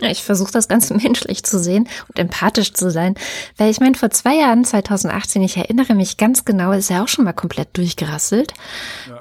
Ja, 0.00 0.10
ich 0.10 0.24
versuche 0.24 0.50
das 0.50 0.66
Ganze 0.66 0.94
menschlich 0.94 1.44
zu 1.44 1.58
sehen 1.58 1.88
und 2.08 2.18
empathisch 2.18 2.72
zu 2.72 2.90
sein. 2.90 3.14
Weil 3.56 3.70
ich 3.70 3.78
meine, 3.78 3.94
vor 3.94 4.10
zwei 4.10 4.34
Jahren, 4.36 4.64
2018, 4.64 5.42
ich 5.42 5.56
erinnere 5.56 5.94
mich 5.94 6.16
ganz 6.16 6.44
genau, 6.44 6.72
ist 6.72 6.90
er 6.90 7.04
auch 7.04 7.08
schon 7.08 7.24
mal 7.24 7.32
komplett 7.32 7.76
durchgerasselt. 7.76 8.54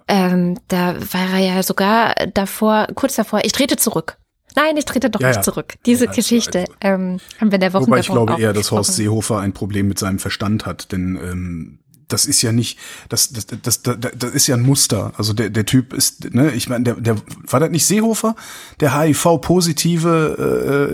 Ähm, 0.07 0.59
da 0.69 0.95
war 1.13 1.29
er 1.39 1.55
ja 1.57 1.63
sogar 1.63 2.15
davor, 2.33 2.87
kurz 2.95 3.15
davor, 3.15 3.41
ich 3.43 3.51
trete 3.51 3.77
zurück. 3.77 4.17
Nein, 4.55 4.77
ich 4.77 4.85
trete 4.85 5.09
doch 5.09 5.19
Ja, 5.19 5.27
nicht 5.27 5.37
ja. 5.37 5.41
zurück. 5.43 5.75
Diese 5.85 6.05
Ja, 6.05 6.11
Geschichte 6.11 6.59
also- 6.59 6.73
ähm, 6.81 7.19
haben 7.39 7.51
wir 7.51 7.55
in 7.55 7.61
der 7.61 7.73
Woche 7.73 7.87
Wobei 7.87 7.99
ich 7.99 8.07
glaube 8.07 8.39
eher, 8.39 8.53
dass 8.53 8.71
Horst. 8.71 8.95
Seehofer 8.95 9.39
ein 9.39 9.53
Problem 9.53 9.87
mit 9.87 9.99
seinem 9.99 10.19
Verstand 10.19 10.65
hat, 10.65 10.91
denn 10.91 11.15
ähm, 11.17 11.79
das 12.13 12.25
ist 12.25 12.41
ja 12.41 12.51
nicht, 12.51 12.77
das, 13.09 13.31
das, 13.33 13.47
das, 13.47 13.81
das, 13.81 13.97
das 14.15 14.31
ist 14.31 14.47
ja 14.47 14.55
ein 14.55 14.61
Muster. 14.61 15.11
Also 15.17 15.33
der, 15.33 15.49
der 15.49 15.65
Typ 15.65 15.93
ist, 15.93 16.33
ne, 16.33 16.51
ich 16.51 16.69
meine, 16.69 16.83
der, 16.85 16.95
der 16.95 17.15
war 17.49 17.59
das 17.59 17.71
nicht 17.71 17.85
Seehofer, 17.85 18.35
der 18.79 18.97
HIV-Positive 18.97 20.87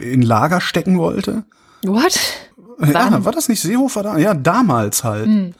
äh, 0.00 0.12
in 0.12 0.22
Lager 0.22 0.60
stecken 0.60 0.98
wollte? 0.98 1.44
What? 1.84 2.18
Ja, 2.80 3.10
Wann? 3.10 3.24
war 3.24 3.32
das 3.32 3.48
nicht 3.48 3.60
Seehofer 3.60 4.02
da? 4.02 4.18
Ja, 4.18 4.34
damals 4.34 5.04
halt. 5.04 5.54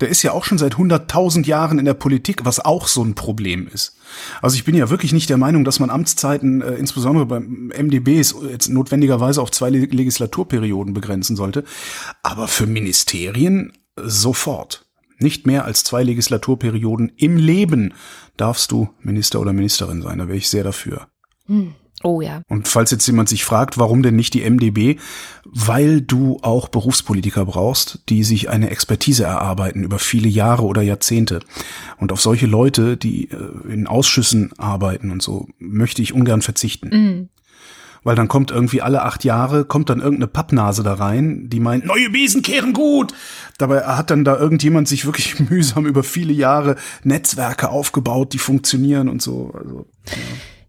Der 0.00 0.08
ist 0.08 0.22
ja 0.22 0.32
auch 0.32 0.44
schon 0.44 0.58
seit 0.58 0.74
100.000 0.74 1.46
Jahren 1.46 1.78
in 1.78 1.84
der 1.84 1.94
Politik, 1.94 2.44
was 2.44 2.58
auch 2.58 2.88
so 2.88 3.02
ein 3.04 3.14
Problem 3.14 3.68
ist. 3.72 3.96
Also 4.42 4.56
ich 4.56 4.64
bin 4.64 4.74
ja 4.74 4.90
wirklich 4.90 5.12
nicht 5.12 5.30
der 5.30 5.36
Meinung, 5.36 5.64
dass 5.64 5.78
man 5.78 5.88
Amtszeiten, 5.88 6.62
äh, 6.62 6.74
insbesondere 6.74 7.26
beim 7.26 7.68
MDBs, 7.68 8.34
jetzt 8.50 8.68
notwendigerweise 8.68 9.40
auf 9.40 9.52
zwei 9.52 9.70
Le- 9.70 9.86
Legislaturperioden 9.86 10.94
begrenzen 10.94 11.36
sollte. 11.36 11.62
Aber 12.24 12.48
für 12.48 12.66
Ministerien 12.66 13.72
sofort. 13.96 14.86
Nicht 15.18 15.46
mehr 15.46 15.64
als 15.64 15.84
zwei 15.84 16.02
Legislaturperioden 16.02 17.12
im 17.16 17.36
Leben 17.36 17.94
darfst 18.36 18.72
du 18.72 18.90
Minister 19.00 19.40
oder 19.40 19.52
Ministerin 19.52 20.02
sein. 20.02 20.18
Da 20.18 20.26
wäre 20.26 20.36
ich 20.36 20.48
sehr 20.48 20.64
dafür. 20.64 21.06
Oh 22.02 22.20
ja. 22.20 22.42
Und 22.48 22.68
falls 22.68 22.90
jetzt 22.90 23.06
jemand 23.06 23.30
sich 23.30 23.44
fragt, 23.44 23.78
warum 23.78 24.02
denn 24.02 24.16
nicht 24.16 24.34
die 24.34 24.48
MDB? 24.48 24.98
Weil 25.44 26.02
du 26.02 26.38
auch 26.42 26.68
Berufspolitiker 26.68 27.46
brauchst, 27.46 28.02
die 28.10 28.24
sich 28.24 28.50
eine 28.50 28.70
Expertise 28.70 29.24
erarbeiten 29.24 29.82
über 29.82 29.98
viele 29.98 30.28
Jahre 30.28 30.64
oder 30.64 30.82
Jahrzehnte. 30.82 31.40
Und 31.96 32.12
auf 32.12 32.20
solche 32.20 32.46
Leute, 32.46 32.98
die 32.98 33.30
äh, 33.30 33.72
in 33.72 33.86
Ausschüssen 33.86 34.52
arbeiten 34.58 35.10
und 35.10 35.22
so, 35.22 35.48
möchte 35.58 36.02
ich 36.02 36.12
ungern 36.12 36.42
verzichten. 36.42 37.30
Weil 38.04 38.16
dann 38.16 38.28
kommt 38.28 38.50
irgendwie 38.50 38.82
alle 38.82 39.02
acht 39.02 39.24
Jahre, 39.24 39.64
kommt 39.64 39.88
dann 39.88 40.00
irgendeine 40.00 40.28
Pappnase 40.28 40.82
da 40.82 40.94
rein, 40.94 41.48
die 41.48 41.58
meint, 41.58 41.86
neue 41.86 42.10
Besen 42.10 42.42
kehren 42.42 42.74
gut. 42.74 43.14
Dabei 43.58 43.80
hat 43.80 44.10
dann 44.10 44.24
da 44.24 44.36
irgendjemand 44.38 44.86
sich 44.86 45.06
wirklich 45.06 45.40
mühsam 45.50 45.86
über 45.86 46.04
viele 46.04 46.32
Jahre 46.32 46.76
Netzwerke 47.02 47.70
aufgebaut, 47.70 48.34
die 48.34 48.38
funktionieren 48.38 49.08
und 49.08 49.22
so. 49.22 49.52
Also, 49.54 49.86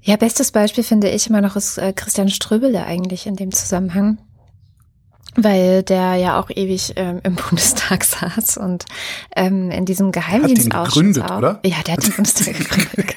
Ja, 0.01 0.15
bestes 0.15 0.51
Beispiel 0.51 0.83
finde 0.83 1.09
ich 1.09 1.29
immer 1.29 1.41
noch 1.41 1.57
ist 1.57 1.77
äh, 1.77 1.93
Christian 1.93 2.29
Ströbele 2.29 2.85
eigentlich 2.85 3.27
in 3.27 3.35
dem 3.35 3.51
Zusammenhang. 3.51 4.17
Weil 5.37 5.83
der 5.83 6.15
ja 6.15 6.39
auch 6.39 6.49
ewig 6.49 6.93
ähm, 6.95 7.19
im 7.23 7.35
Bundestag 7.49 8.05
saß 8.05 8.55
und 8.57 8.85
ähm, 9.35 9.69
in 9.69 9.83
diesem 9.83 10.13
Geheimdienstausschuss 10.13 10.93
gegründet, 10.93 11.23
auch. 11.29 11.37
oder? 11.37 11.59
Ja, 11.65 11.75
der 11.85 11.95
hat 11.95 12.05
den 12.05 12.13
Bundestag 12.15 12.55
gegründet. 12.57 13.15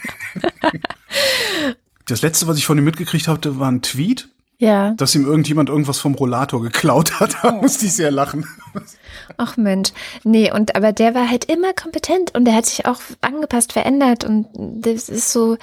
Das 2.09 2.23
letzte, 2.23 2.47
was 2.47 2.59
ich 2.59 2.67
von 2.67 2.79
ihm 2.79 2.85
mitgekriegt 2.85 3.29
hatte, 3.29 3.59
war 3.61 3.71
ein 3.71 3.83
Tweet, 3.83 4.29
Ja. 4.59 4.93
dass 4.95 5.15
ihm 5.15 5.25
irgendjemand 5.27 5.69
irgendwas 5.69 5.99
vom 5.99 6.15
Rollator 6.15 6.63
geklaut 6.63 7.21
hat. 7.21 7.37
Da 7.43 7.53
musste 7.53 7.87
ich 7.87 7.93
sehr 7.93 8.11
lachen. 8.11 8.47
Ach 9.37 9.57
Mensch. 9.57 9.91
Nee, 10.25 10.51
und 10.53 10.75
aber 10.75 10.93
der 10.93 11.15
war 11.15 11.29
halt 11.31 11.45
immer 11.45 11.73
kompetent 11.75 12.35
und 12.35 12.45
der 12.45 12.55
hat 12.55 12.67
sich 12.67 12.87
auch 12.87 13.01
angepasst, 13.21 13.73
verändert 13.73 14.25
und 14.25 14.47
das 14.55 15.09
ist 15.09 15.33
so 15.33 15.57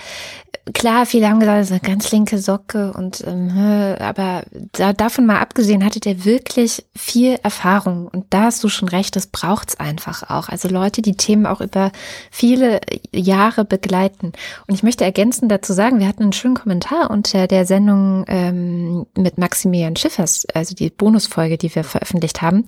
klar, 0.74 1.06
viele 1.06 1.30
haben 1.30 1.40
gesagt, 1.40 1.60
das 1.60 1.68
ist 1.68 1.72
eine 1.72 1.94
ganz 1.94 2.12
linke 2.12 2.38
Socke 2.40 2.92
und 2.94 3.24
ähm, 3.28 3.52
aber 4.00 4.44
da, 4.72 4.94
davon 4.94 5.26
mal 5.26 5.40
abgesehen 5.40 5.86
hatte 5.86 6.00
der 6.00 6.26
wirklich 6.26 6.86
viel 6.96 7.38
Erfahrung 7.44 8.08
und 8.08 8.26
da 8.32 8.44
hast 8.44 8.64
du 8.64 8.70
schon 8.70 8.90
recht, 8.90 9.16
das 9.16 9.28
braucht's 9.28 9.80
einfach 9.80 10.30
auch. 10.30 10.50
Also 10.50 10.68
Leute, 10.68 11.02
die 11.02 11.16
Themen 11.16 11.46
auch 11.46 11.62
über 11.62 11.92
viele 12.32 12.82
Jahre 13.14 13.64
begleiten. 13.64 14.32
Und 14.68 14.74
ich 14.74 14.84
möchte 14.84 15.04
ergänzend 15.04 15.52
dazu 15.52 15.74
sagen, 15.74 16.00
wir 16.00 16.08
hatten 16.08 16.24
einen 16.24 16.34
schönen 16.34 16.56
Kommentar 16.56 17.12
unter 17.12 17.48
der 17.48 17.66
Sendung 17.66 18.26
ähm, 18.28 19.06
mit 19.16 19.38
Maximilian 19.38 19.96
Schiffers, 19.96 20.46
also 20.54 20.74
die 20.74 20.90
Bonusfolge, 20.90 21.58
die 21.58 21.74
wir 21.76 21.84
veröffentlicht 21.84 22.42
haben. 22.42 22.66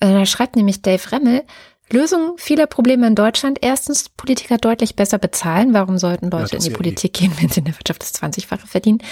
Äh, 0.00 0.12
Da 0.12 0.26
schreibt 0.26 0.56
nämlich 0.56 0.82
Dave 0.82 1.12
Remmel, 1.12 1.42
Lösung 1.90 2.34
vieler 2.38 2.66
Probleme 2.66 3.06
in 3.06 3.14
Deutschland. 3.14 3.58
Erstens, 3.60 4.08
Politiker 4.08 4.58
deutlich 4.58 4.96
besser 4.96 5.18
bezahlen. 5.18 5.74
Warum 5.74 5.98
sollten 5.98 6.30
Leute 6.30 6.42
das 6.42 6.52
in 6.52 6.58
die 6.60 6.66
ja 6.66 6.72
eh. 6.72 6.76
Politik 6.76 7.12
gehen, 7.12 7.32
wenn 7.40 7.48
sie 7.50 7.60
in 7.60 7.66
der 7.66 7.74
Wirtschaft 7.74 8.02
das 8.02 8.14
20-fache 8.14 8.66
verdienen? 8.66 9.02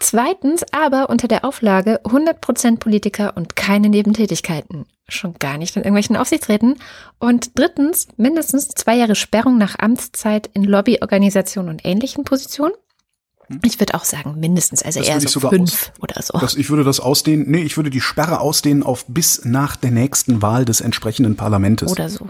Zweitens, 0.00 0.64
aber 0.72 1.10
unter 1.10 1.28
der 1.28 1.44
Auflage 1.44 2.00
100 2.04 2.40
Prozent 2.40 2.80
Politiker 2.80 3.36
und 3.36 3.56
keine 3.56 3.88
Nebentätigkeiten. 3.88 4.86
Schon 5.08 5.34
gar 5.38 5.56
nicht 5.56 5.76
in 5.76 5.82
irgendwelchen 5.82 6.16
Aufsichtsräten. 6.16 6.76
Und 7.18 7.58
drittens, 7.58 8.08
mindestens 8.16 8.68
zwei 8.68 8.96
Jahre 8.96 9.14
Sperrung 9.14 9.56
nach 9.56 9.78
Amtszeit 9.78 10.50
in 10.52 10.64
Lobbyorganisationen 10.64 11.70
und 11.70 11.84
ähnlichen 11.84 12.24
Positionen. 12.24 12.74
Ich 13.62 13.80
würde 13.80 13.94
auch 13.94 14.04
sagen, 14.04 14.38
mindestens, 14.38 14.82
also 14.82 15.00
Hm. 15.00 15.06
Das 15.06 15.14
eher 15.14 15.20
so 15.20 15.28
sogar 15.28 15.50
fünf 15.50 15.92
oder 16.00 16.20
so. 16.22 16.38
Das, 16.38 16.54
ich 16.54 16.70
würde 16.70 16.84
das 16.84 17.00
ausdehnen, 17.00 17.46
nee, 17.48 17.62
ich 17.62 17.76
würde 17.76 17.90
die 17.90 18.00
Sperre 18.00 18.40
ausdehnen 18.40 18.82
auf 18.82 19.04
bis 19.06 19.44
nach 19.44 19.76
der 19.76 19.90
nächsten 19.90 20.42
Wahl 20.42 20.64
des 20.64 20.80
entsprechenden 20.80 21.36
Parlamentes. 21.36 21.90
Oder 21.90 22.08
so. 22.08 22.28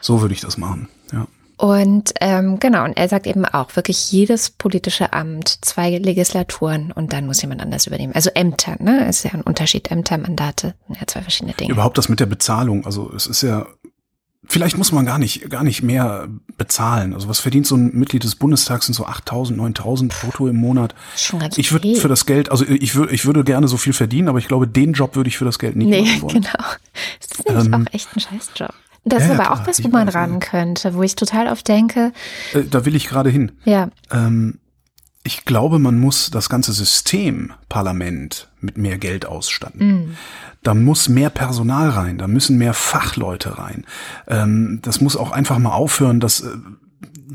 So 0.00 0.20
würde 0.20 0.34
ich 0.34 0.40
das 0.40 0.58
machen, 0.58 0.88
ja. 1.12 1.26
Und 1.56 2.12
ähm, 2.20 2.58
genau, 2.58 2.84
und 2.84 2.96
er 2.96 3.08
sagt 3.08 3.28
eben 3.28 3.44
auch, 3.44 3.76
wirklich 3.76 4.10
jedes 4.10 4.50
politische 4.50 5.12
Amt, 5.12 5.64
zwei 5.64 5.96
Legislaturen 5.98 6.90
und 6.90 7.12
dann 7.12 7.26
muss 7.26 7.42
jemand 7.42 7.62
anders 7.62 7.86
übernehmen. 7.86 8.12
Also 8.12 8.30
Ämter, 8.34 8.76
ne? 8.80 9.08
Ist 9.08 9.24
ja 9.24 9.30
ein 9.32 9.40
Unterschied, 9.40 9.90
Ämter, 9.90 10.18
Mandate, 10.18 10.74
ja, 10.88 11.06
zwei 11.06 11.22
verschiedene 11.22 11.54
Dinge. 11.54 11.72
Überhaupt 11.72 11.96
das 11.96 12.08
mit 12.08 12.18
der 12.18 12.26
Bezahlung, 12.26 12.84
also 12.84 13.12
es 13.14 13.28
ist 13.28 13.42
ja 13.42 13.66
Vielleicht 14.46 14.76
muss 14.78 14.92
man 14.92 15.06
gar 15.06 15.18
nicht, 15.18 15.50
gar 15.50 15.64
nicht 15.64 15.82
mehr 15.82 16.28
bezahlen. 16.56 17.14
Also 17.14 17.28
was 17.28 17.40
verdient 17.40 17.66
so 17.66 17.76
ein 17.76 17.92
Mitglied 17.94 18.24
des 18.24 18.34
Bundestags 18.34 18.86
sind 18.86 18.94
so 18.94 19.06
8000, 19.06 19.58
9000 19.58 20.14
brutto 20.20 20.48
im 20.48 20.56
Monat. 20.56 20.94
Schon 21.16 21.40
ganz 21.40 21.58
ich 21.58 21.72
würde 21.72 21.94
für 21.96 22.08
das 22.08 22.26
Geld, 22.26 22.50
also 22.50 22.64
ich 22.66 22.94
würde, 22.94 23.14
ich 23.14 23.24
würde 23.24 23.44
gerne 23.44 23.68
so 23.68 23.76
viel 23.76 23.92
verdienen, 23.92 24.28
aber 24.28 24.38
ich 24.38 24.48
glaube, 24.48 24.68
den 24.68 24.92
Job 24.92 25.16
würde 25.16 25.28
ich 25.28 25.38
für 25.38 25.44
das 25.44 25.58
Geld 25.58 25.76
nicht 25.76 25.88
nee, 25.88 26.02
machen 26.02 26.22
wollen. 26.22 26.34
genau. 26.34 26.64
Das 27.20 27.38
ist 27.38 27.48
nämlich 27.48 27.66
ähm, 27.66 27.74
auch 27.74 27.94
echt 27.94 28.08
ein 28.14 28.20
Scheißjob. 28.20 28.74
Das 29.04 29.20
ja, 29.20 29.26
ist 29.26 29.30
aber 29.32 29.44
klar, 29.44 29.62
auch 29.62 29.66
was, 29.66 29.84
wo 29.84 29.88
man 29.88 30.08
ran 30.08 30.40
könnte, 30.40 30.94
wo 30.94 31.02
ich 31.02 31.14
total 31.14 31.48
oft 31.48 31.68
denke. 31.68 32.12
Äh, 32.54 32.62
da 32.70 32.86
will 32.86 32.94
ich 32.94 33.06
gerade 33.06 33.30
hin. 33.30 33.52
Ja. 33.64 33.88
Ähm, 34.10 34.58
ich 35.26 35.46
glaube, 35.46 35.78
man 35.78 35.98
muss 35.98 36.30
das 36.30 36.50
ganze 36.50 36.72
System 36.72 37.52
Parlament 37.70 38.48
mit 38.60 38.76
mehr 38.76 38.98
Geld 38.98 39.24
ausstatten. 39.24 39.86
Mm. 39.86 40.16
Da 40.62 40.74
muss 40.74 41.08
mehr 41.08 41.30
Personal 41.30 41.88
rein, 41.88 42.18
da 42.18 42.28
müssen 42.28 42.58
mehr 42.58 42.74
Fachleute 42.74 43.58
rein. 43.58 43.86
Ähm, 44.28 44.80
das 44.82 45.00
muss 45.00 45.16
auch 45.16 45.30
einfach 45.30 45.58
mal 45.58 45.72
aufhören, 45.72 46.20
dass 46.20 46.42
äh, 46.42 46.50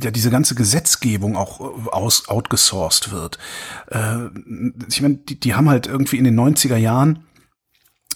ja 0.02 0.12
diese 0.12 0.30
ganze 0.30 0.54
Gesetzgebung 0.54 1.36
auch 1.36 1.62
äh, 1.62 1.90
aus 1.90 2.30
outgesourced 2.30 3.12
wird. 3.12 3.40
Äh, 3.88 4.28
ich 4.88 5.02
meine, 5.02 5.16
die, 5.16 5.40
die 5.40 5.56
haben 5.56 5.68
halt 5.68 5.88
irgendwie 5.88 6.18
in 6.18 6.26
den 6.26 6.40
90er 6.40 6.78
Jahren 6.78 7.26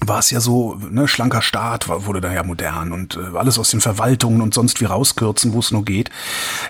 war 0.01 0.19
es 0.19 0.31
ja 0.31 0.39
so, 0.39 0.75
ne, 0.75 1.07
schlanker 1.07 1.41
Staat 1.41 1.87
wurde 1.87 2.21
da 2.21 2.33
ja 2.33 2.43
modern 2.43 2.91
und 2.91 3.15
äh, 3.15 3.37
alles 3.37 3.57
aus 3.57 3.71
den 3.71 3.81
Verwaltungen 3.81 4.41
und 4.41 4.53
sonst 4.53 4.81
wie 4.81 4.85
rauskürzen, 4.85 5.53
wo 5.53 5.59
es 5.59 5.71
nur 5.71 5.85
geht. 5.85 6.09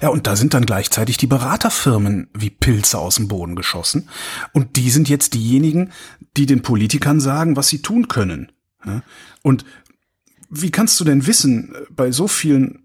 Ja, 0.01 0.09
und 0.09 0.27
da 0.27 0.35
sind 0.35 0.53
dann 0.53 0.65
gleichzeitig 0.65 1.17
die 1.17 1.27
Beraterfirmen 1.27 2.27
wie 2.33 2.49
Pilze 2.49 2.99
aus 2.99 3.15
dem 3.15 3.27
Boden 3.27 3.55
geschossen. 3.55 4.09
Und 4.51 4.75
die 4.75 4.89
sind 4.89 5.09
jetzt 5.09 5.33
diejenigen, 5.33 5.91
die 6.37 6.45
den 6.45 6.61
Politikern 6.61 7.19
sagen, 7.19 7.55
was 7.55 7.67
sie 7.67 7.81
tun 7.81 8.07
können. 8.07 8.51
Ja? 8.85 9.01
Und 9.41 9.65
wie 10.49 10.71
kannst 10.71 10.99
du 10.99 11.03
denn 11.03 11.25
wissen, 11.25 11.73
äh, 11.73 11.79
bei 11.89 12.11
so 12.11 12.27
vielen 12.27 12.79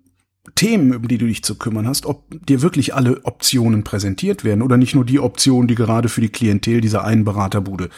Themen, 0.54 0.96
um 0.96 1.06
die 1.06 1.18
du 1.18 1.26
dich 1.26 1.44
zu 1.44 1.56
kümmern 1.56 1.86
hast, 1.86 2.06
ob 2.06 2.24
dir 2.46 2.62
wirklich 2.62 2.94
alle 2.94 3.24
Optionen 3.24 3.84
präsentiert 3.84 4.44
werden 4.44 4.62
oder 4.62 4.76
nicht 4.76 4.94
nur 4.94 5.04
die 5.04 5.20
Optionen, 5.20 5.68
die 5.68 5.74
gerade 5.74 6.08
für 6.08 6.22
die 6.22 6.30
Klientel 6.30 6.80
dieser 6.80 7.04
einen 7.04 7.24
Beraterbude 7.24 7.90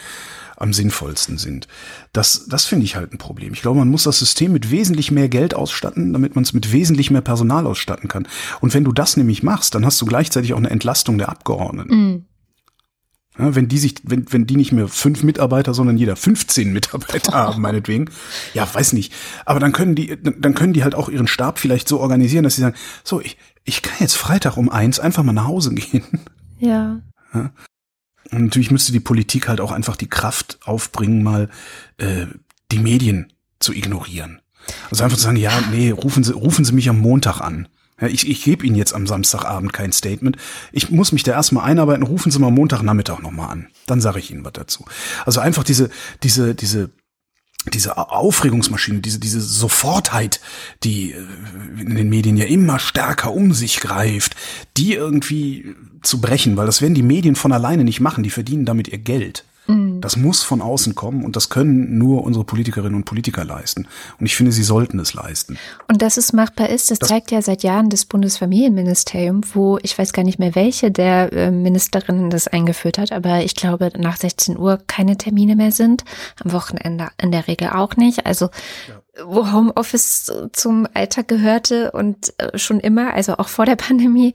am 0.61 0.73
sinnvollsten 0.73 1.37
sind. 1.37 1.67
Das, 2.13 2.45
das 2.47 2.65
finde 2.65 2.85
ich 2.85 2.95
halt 2.95 3.13
ein 3.13 3.17
Problem. 3.17 3.53
Ich 3.53 3.61
glaube, 3.61 3.79
man 3.79 3.89
muss 3.89 4.03
das 4.03 4.19
System 4.19 4.53
mit 4.53 4.71
wesentlich 4.71 5.11
mehr 5.11 5.29
Geld 5.29 5.53
ausstatten, 5.53 6.13
damit 6.13 6.35
man 6.35 6.43
es 6.43 6.53
mit 6.53 6.71
wesentlich 6.71 7.11
mehr 7.11 7.21
Personal 7.21 7.65
ausstatten 7.65 8.07
kann. 8.07 8.27
Und 8.61 8.73
wenn 8.73 8.83
du 8.83 8.91
das 8.91 9.17
nämlich 9.17 9.43
machst, 9.43 9.75
dann 9.75 9.85
hast 9.85 9.99
du 10.01 10.05
gleichzeitig 10.05 10.53
auch 10.53 10.57
eine 10.57 10.69
Entlastung 10.69 11.17
der 11.17 11.29
Abgeordneten. 11.29 11.95
Mhm. 11.95 12.25
Ja, 13.39 13.55
wenn 13.55 13.69
die 13.69 13.77
sich, 13.77 13.95
wenn, 14.03 14.25
wenn 14.31 14.45
die 14.45 14.57
nicht 14.57 14.73
mehr 14.73 14.89
fünf 14.89 15.23
Mitarbeiter, 15.23 15.73
sondern 15.73 15.97
jeder 15.97 16.17
15 16.17 16.73
Mitarbeiter 16.73 17.33
haben, 17.33 17.61
meinetwegen, 17.61 18.09
ja, 18.53 18.67
weiß 18.71 18.93
nicht. 18.93 19.13
Aber 19.45 19.59
dann 19.59 19.71
können 19.71 19.95
die, 19.95 20.17
dann 20.21 20.53
können 20.53 20.73
die 20.73 20.83
halt 20.83 20.95
auch 20.95 21.07
ihren 21.07 21.27
Stab 21.27 21.57
vielleicht 21.57 21.87
so 21.87 21.99
organisieren, 21.99 22.43
dass 22.43 22.55
sie 22.55 22.61
sagen, 22.61 22.75
so, 23.03 23.21
ich, 23.21 23.37
ich 23.63 23.81
kann 23.81 23.95
jetzt 23.99 24.15
Freitag 24.15 24.57
um 24.57 24.69
eins 24.69 24.99
einfach 24.99 25.23
mal 25.23 25.33
nach 25.33 25.47
Hause 25.47 25.73
gehen. 25.73 26.03
Ja. 26.59 27.01
ja. 27.33 27.51
Und 28.31 28.43
natürlich 28.43 28.71
müsste 28.71 28.91
die 28.91 28.99
Politik 28.99 29.47
halt 29.47 29.61
auch 29.61 29.71
einfach 29.71 29.95
die 29.95 30.09
Kraft 30.09 30.59
aufbringen, 30.63 31.23
mal 31.23 31.49
äh, 31.97 32.25
die 32.71 32.79
Medien 32.79 33.33
zu 33.59 33.73
ignorieren. 33.73 34.41
Also 34.89 35.03
einfach 35.03 35.17
zu 35.17 35.23
sagen, 35.23 35.37
ja, 35.37 35.51
nee, 35.71 35.91
rufen 35.91 36.23
Sie, 36.23 36.33
rufen 36.33 36.65
Sie 36.65 36.73
mich 36.73 36.89
am 36.89 36.99
Montag 36.99 37.41
an. 37.41 37.67
Ja, 37.99 38.07
ich 38.07 38.27
ich 38.27 38.43
gebe 38.43 38.65
Ihnen 38.65 38.75
jetzt 38.75 38.93
am 38.93 39.05
Samstagabend 39.05 39.73
kein 39.73 39.91
Statement. 39.91 40.37
Ich 40.71 40.89
muss 40.89 41.11
mich 41.11 41.23
da 41.23 41.33
erstmal 41.33 41.69
einarbeiten. 41.69 42.03
Rufen 42.03 42.31
Sie 42.31 42.39
mal 42.39 42.51
Montagnachmittag 42.51 43.19
nochmal 43.19 43.51
an. 43.51 43.67
Dann 43.85 44.01
sage 44.01 44.19
ich 44.19 44.31
Ihnen 44.31 44.43
was 44.43 44.53
dazu. 44.53 44.85
Also 45.25 45.39
einfach 45.39 45.63
diese, 45.63 45.89
diese, 46.23 46.55
diese 46.55 46.89
diese 47.71 47.97
Aufregungsmaschine, 47.97 49.01
diese, 49.01 49.19
diese 49.19 49.39
Sofortheit, 49.39 50.41
die 50.83 51.11
äh, 51.11 51.17
in 51.79 51.95
den 51.95 52.09
Medien 52.09 52.35
ja 52.35 52.45
immer 52.45 52.79
stärker 52.79 53.31
um 53.31 53.53
sich 53.53 53.79
greift, 53.79 54.35
die 54.77 54.93
irgendwie 54.93 55.75
zu 56.01 56.21
brechen, 56.21 56.57
weil 56.57 56.65
das 56.65 56.81
werden 56.81 56.95
die 56.95 57.03
Medien 57.03 57.35
von 57.35 57.51
alleine 57.51 57.83
nicht 57.83 57.99
machen, 57.99 58.23
die 58.23 58.29
verdienen 58.29 58.65
damit 58.65 58.87
ihr 58.87 58.97
Geld. 58.97 59.45
Mhm. 59.67 60.01
Das 60.01 60.17
muss 60.17 60.43
von 60.43 60.61
außen 60.61 60.95
kommen 60.95 61.23
und 61.23 61.35
das 61.35 61.49
können 61.49 61.97
nur 61.97 62.23
unsere 62.23 62.43
Politikerinnen 62.43 62.95
und 62.95 63.05
Politiker 63.05 63.45
leisten. 63.45 63.87
Und 64.19 64.25
ich 64.25 64.35
finde, 64.35 64.51
sie 64.51 64.63
sollten 64.63 64.99
es 64.99 65.13
leisten. 65.13 65.57
Und 65.87 66.01
dass 66.01 66.17
es 66.17 66.33
machbar 66.33 66.69
ist, 66.69 66.89
das, 66.89 66.99
das 66.99 67.09
zeigt 67.09 67.31
ja 67.31 67.41
seit 67.41 67.63
Jahren 67.63 67.89
das 67.89 68.05
Bundesfamilienministerium, 68.05 69.41
wo 69.53 69.77
ich 69.83 69.97
weiß 69.97 70.13
gar 70.13 70.23
nicht 70.23 70.39
mehr, 70.39 70.55
welche 70.55 70.91
der 70.91 71.31
äh, 71.33 71.51
Ministerinnen 71.51 72.29
das 72.29 72.47
eingeführt 72.47 72.97
hat, 72.97 73.11
aber 73.11 73.43
ich 73.43 73.55
glaube, 73.55 73.91
nach 73.97 74.17
16 74.17 74.57
Uhr 74.57 74.79
keine 74.87 75.17
Termine 75.17 75.55
mehr 75.55 75.71
sind, 75.71 76.03
am 76.43 76.51
Wochenende 76.51 77.09
in 77.21 77.31
der 77.31 77.47
Regel 77.47 77.69
auch 77.69 77.95
nicht. 77.95 78.25
Also 78.25 78.49
ja. 78.87 79.25
wo 79.25 79.51
Homeoffice 79.51 80.31
zum 80.53 80.87
Alltag 80.93 81.27
gehörte 81.27 81.91
und 81.91 82.33
äh, 82.39 82.57
schon 82.57 82.79
immer, 82.79 83.13
also 83.13 83.37
auch 83.37 83.47
vor 83.47 83.65
der 83.65 83.75
Pandemie. 83.75 84.33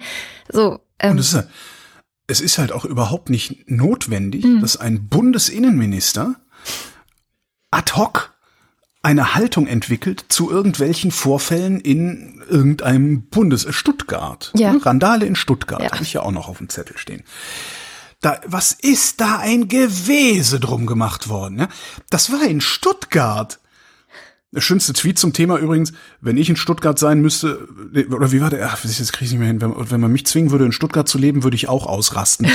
So. 0.50 0.78
Ähm, 0.98 1.12
und 1.12 1.16
das 1.18 1.26
ist 1.28 1.34
ja 1.34 1.44
es 2.26 2.40
ist 2.40 2.58
halt 2.58 2.72
auch 2.72 2.84
überhaupt 2.84 3.30
nicht 3.30 3.70
notwendig, 3.70 4.44
mhm. 4.44 4.60
dass 4.60 4.76
ein 4.76 5.08
Bundesinnenminister 5.08 6.36
ad 7.70 7.92
hoc 7.94 8.34
eine 9.02 9.34
Haltung 9.34 9.68
entwickelt 9.68 10.24
zu 10.28 10.50
irgendwelchen 10.50 11.12
Vorfällen 11.12 11.80
in 11.80 12.42
irgendeinem 12.48 13.22
Bundes 13.28 13.64
äh, 13.64 13.72
Stuttgart. 13.72 14.50
Ja. 14.56 14.72
Ne, 14.72 14.84
Randale 14.84 15.26
in 15.26 15.36
Stuttgart, 15.36 15.80
ja. 15.80 15.92
habe 15.92 16.02
ich 16.02 16.12
ja 16.12 16.22
auch 16.22 16.32
noch 16.32 16.48
auf 16.48 16.58
dem 16.58 16.68
Zettel 16.68 16.98
stehen. 16.98 17.22
Da, 18.20 18.40
was 18.46 18.72
ist 18.72 19.20
da 19.20 19.38
ein 19.38 19.68
Gewese 19.68 20.58
drum 20.58 20.86
gemacht 20.86 21.28
worden? 21.28 21.54
Ne? 21.54 21.68
Das 22.10 22.32
war 22.32 22.42
in 22.42 22.60
Stuttgart. 22.60 23.60
Der 24.56 24.62
schönste 24.62 24.94
Tweet 24.94 25.18
zum 25.18 25.34
Thema 25.34 25.58
übrigens, 25.58 25.92
wenn 26.22 26.38
ich 26.38 26.48
in 26.48 26.56
Stuttgart 26.56 26.98
sein 26.98 27.20
müsste, 27.20 27.68
oder 28.10 28.32
wie 28.32 28.40
war 28.40 28.48
der? 28.48 28.66
Ach, 28.72 28.80
das 28.80 29.12
kriege 29.12 29.26
ich 29.26 29.32
nicht 29.32 29.38
mehr 29.38 29.48
hin. 29.48 29.60
Wenn, 29.60 29.74
wenn, 29.90 30.00
man 30.00 30.10
mich 30.10 30.24
zwingen 30.24 30.50
würde, 30.50 30.64
in 30.64 30.72
Stuttgart 30.72 31.06
zu 31.06 31.18
leben, 31.18 31.44
würde 31.44 31.56
ich 31.56 31.68
auch 31.68 31.84
ausrasten. 31.84 32.50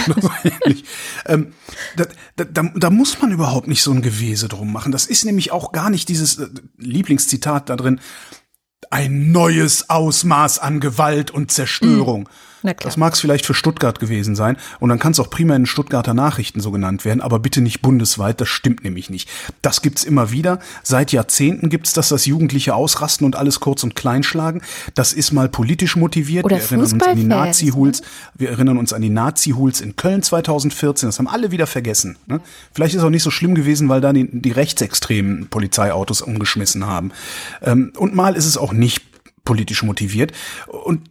ähm, 1.28 1.54
da, 1.95 2.06
da, 2.43 2.64
da, 2.74 2.89
muss 2.89 3.22
man 3.22 3.32
überhaupt 3.32 3.68
nicht 3.68 3.84
so 3.84 3.91
ein 3.91 4.02
Gewese 4.02 4.47
drum 4.47 4.74
machen. 4.74 4.91
Das 4.91 5.06
ist 5.06 5.26
nämlich 5.26 5.52
auch 5.52 5.74
gar 5.74 5.91
nicht 5.91 6.10
dieses 6.10 6.39
äh, 6.39 6.47
Lieblingszitat 6.80 7.70
da 7.70 7.76
drin. 7.76 7.99
Ein 8.89 9.32
neues 9.32 9.91
Ausmaß 9.91 10.58
an 10.58 10.80
Gewalt 10.80 11.30
und 11.30 11.52
Zerstörung. 11.52 12.22
Mhm. 12.22 12.28
Das 12.86 12.97
mag 12.97 13.14
es 13.14 13.20
vielleicht 13.20 13.45
für 13.45 13.53
Stuttgart 13.53 13.99
gewesen 13.99 14.36
sein. 14.36 14.57
Und 14.80 14.89
dann 14.89 14.99
kann 14.99 15.14
es 15.14 15.20
auch 15.20 15.30
prima 15.30 15.55
in 15.55 15.66
Stuttgarter 15.66 16.14
Nachrichten 16.14 16.59
so 16.59 16.72
genannt 16.72 17.05
werden, 17.05 17.22
aber 17.22 17.39
bitte 17.39 17.62
nicht 17.62 17.82
bundesweit, 17.82 18.39
das 18.39 18.49
stimmt 18.49 18.84
nämlich 18.84 19.09
nicht. 19.09 19.30
Das 19.62 19.82
gibt's 19.82 20.03
immer 20.03 20.32
wieder. 20.32 20.59
Seit 20.84 21.12
Jahrzehnten 21.12 21.70
gibt's 21.70 21.93
das, 21.93 22.09
dass 22.09 22.26
Jugendliche 22.26 22.76
ausrasten 22.76 23.26
und 23.26 23.36
alles 23.36 23.59
kurz 23.59 23.84
und 23.84 23.95
klein 23.95 24.24
schlagen. 24.24 24.62
Das 24.95 25.14
ist 25.14 25.32
mal 25.32 25.49
politisch 25.49 25.95
motiviert. 25.95 26.45
Oder 26.45 26.57
wir 26.57 26.64
erinnern 26.64 26.82
uns 26.82 27.03
an 27.03 27.16
die 27.16 27.24
Nazi-Huls. 27.24 28.01
Ne? 28.01 28.07
Wir 28.36 28.49
erinnern 28.49 28.78
uns 28.78 28.93
an 28.93 29.01
die 29.01 29.09
Nazi-Huls 29.09 29.82
in 29.82 29.95
Köln 29.95 30.24
2014. 30.24 31.09
Das 31.09 31.20
haben 31.20 31.28
alle 31.28 31.51
wieder 31.51 31.68
vergessen. 31.68 32.18
Ne? 32.28 32.41
Vielleicht 32.74 32.95
ist 32.95 33.03
auch 33.03 33.09
nicht 33.09 33.24
so 33.24 33.32
schlimm 33.32 33.55
gewesen, 33.55 33.89
weil 33.89 34.01
da 34.01 34.14
die, 34.14 34.28
die 34.32 34.51
rechtsextremen 34.51 35.47
Polizeiautos 35.47 36.22
umgeschmissen 36.22 36.86
haben. 36.86 37.12
Ähm, 37.62 37.93
und 37.97 38.16
mal 38.16 38.36
ist 38.36 38.45
es 38.45 38.57
auch 38.57 38.74
nicht 38.74 39.01
politisch 39.43 39.84
motiviert. 39.84 40.32
Und 40.68 41.11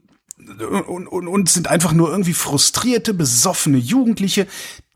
und, 0.62 1.06
und, 1.06 1.28
und 1.28 1.48
sind 1.48 1.68
einfach 1.68 1.92
nur 1.92 2.10
irgendwie 2.10 2.34
frustrierte, 2.34 3.14
besoffene 3.14 3.78
Jugendliche, 3.78 4.46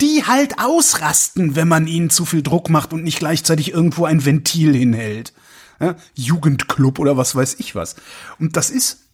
die 0.00 0.24
halt 0.24 0.58
ausrasten, 0.58 1.56
wenn 1.56 1.68
man 1.68 1.86
ihnen 1.86 2.10
zu 2.10 2.24
viel 2.24 2.42
Druck 2.42 2.70
macht 2.70 2.92
und 2.92 3.04
nicht 3.04 3.18
gleichzeitig 3.18 3.72
irgendwo 3.72 4.04
ein 4.04 4.24
Ventil 4.24 4.74
hinhält. 4.74 5.32
Ja, 5.80 5.96
Jugendclub 6.14 6.98
oder 6.98 7.16
was 7.16 7.34
weiß 7.34 7.56
ich 7.58 7.74
was. 7.74 7.96
Und 8.38 8.56
das 8.56 8.70
ist 8.70 9.04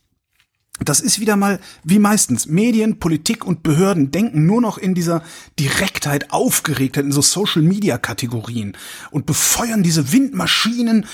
das 0.84 1.00
ist 1.00 1.20
wieder 1.20 1.36
mal, 1.36 1.60
wie 1.84 1.98
meistens, 1.98 2.46
Medien, 2.46 2.98
Politik 2.98 3.44
und 3.44 3.62
Behörden 3.62 4.10
denken 4.10 4.46
nur 4.46 4.62
noch 4.62 4.78
in 4.78 4.94
dieser 4.94 5.22
Direktheit, 5.58 6.30
Aufgeregtheit, 6.32 7.04
in 7.04 7.12
so 7.12 7.20
Social-Media-Kategorien 7.20 8.76
und 9.10 9.26
befeuern 9.26 9.82
diese 9.82 10.12
Windmaschinen 10.12 11.06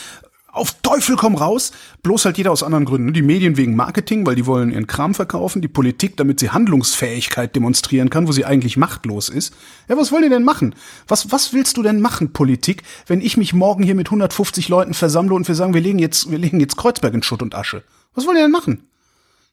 auf 0.57 0.73
Teufel 0.83 1.17
komm 1.17 1.35
raus, 1.35 1.73
bloß 2.03 2.25
halt 2.25 2.39
jeder 2.39 2.53
aus 2.53 2.63
anderen 2.63 2.85
Gründen. 2.85 3.13
Die 3.13 3.23
Medien 3.23 3.57
wegen 3.57 3.77
Marketing, 3.77 4.27
weil 4.27 4.35
die 4.35 4.47
wollen 4.47 4.71
ihren 4.71 4.87
Kram 4.87 5.15
verkaufen, 5.15 5.63
die 5.63 5.69
Politik, 5.69 6.17
damit 6.17 6.41
sie 6.41 6.51
Handlungsfähigkeit 6.51 7.55
demonstrieren 7.55 8.11
kann, 8.11 8.27
wo 8.27 8.33
sie 8.33 8.45
eigentlich 8.45 8.77
machtlos 8.77 9.29
ist. 9.29 9.55
Ja, 9.89 9.97
was 9.97 10.13
wollen 10.13 10.25
die 10.25 10.29
denn 10.29 10.45
machen? 10.45 10.75
Was, 11.09 11.31
was 11.31 11.53
willst 11.53 11.77
du 11.77 11.83
denn 11.83 12.01
machen, 12.01 12.33
Politik, 12.33 12.83
wenn 13.07 13.21
ich 13.21 13.37
mich 13.37 13.53
morgen 13.53 13.83
hier 13.83 13.95
mit 13.95 14.09
150 14.09 14.69
Leuten 14.69 14.95
versammle 14.95 15.35
und 15.35 15.47
wir 15.47 15.55
sagen, 15.55 15.75
wir 15.75 15.81
legen 15.81 15.99
jetzt, 15.99 16.31
wir 16.31 16.39
legen 16.39 16.61
jetzt 16.61 16.77
Kreuzberg 16.77 17.15
in 17.15 17.23
Schutt 17.23 17.43
und 17.43 17.55
Asche? 17.55 17.83
Was 18.15 18.27
wollt 18.27 18.37
ihr 18.37 18.45
denn 18.45 18.51
machen? 18.51 18.89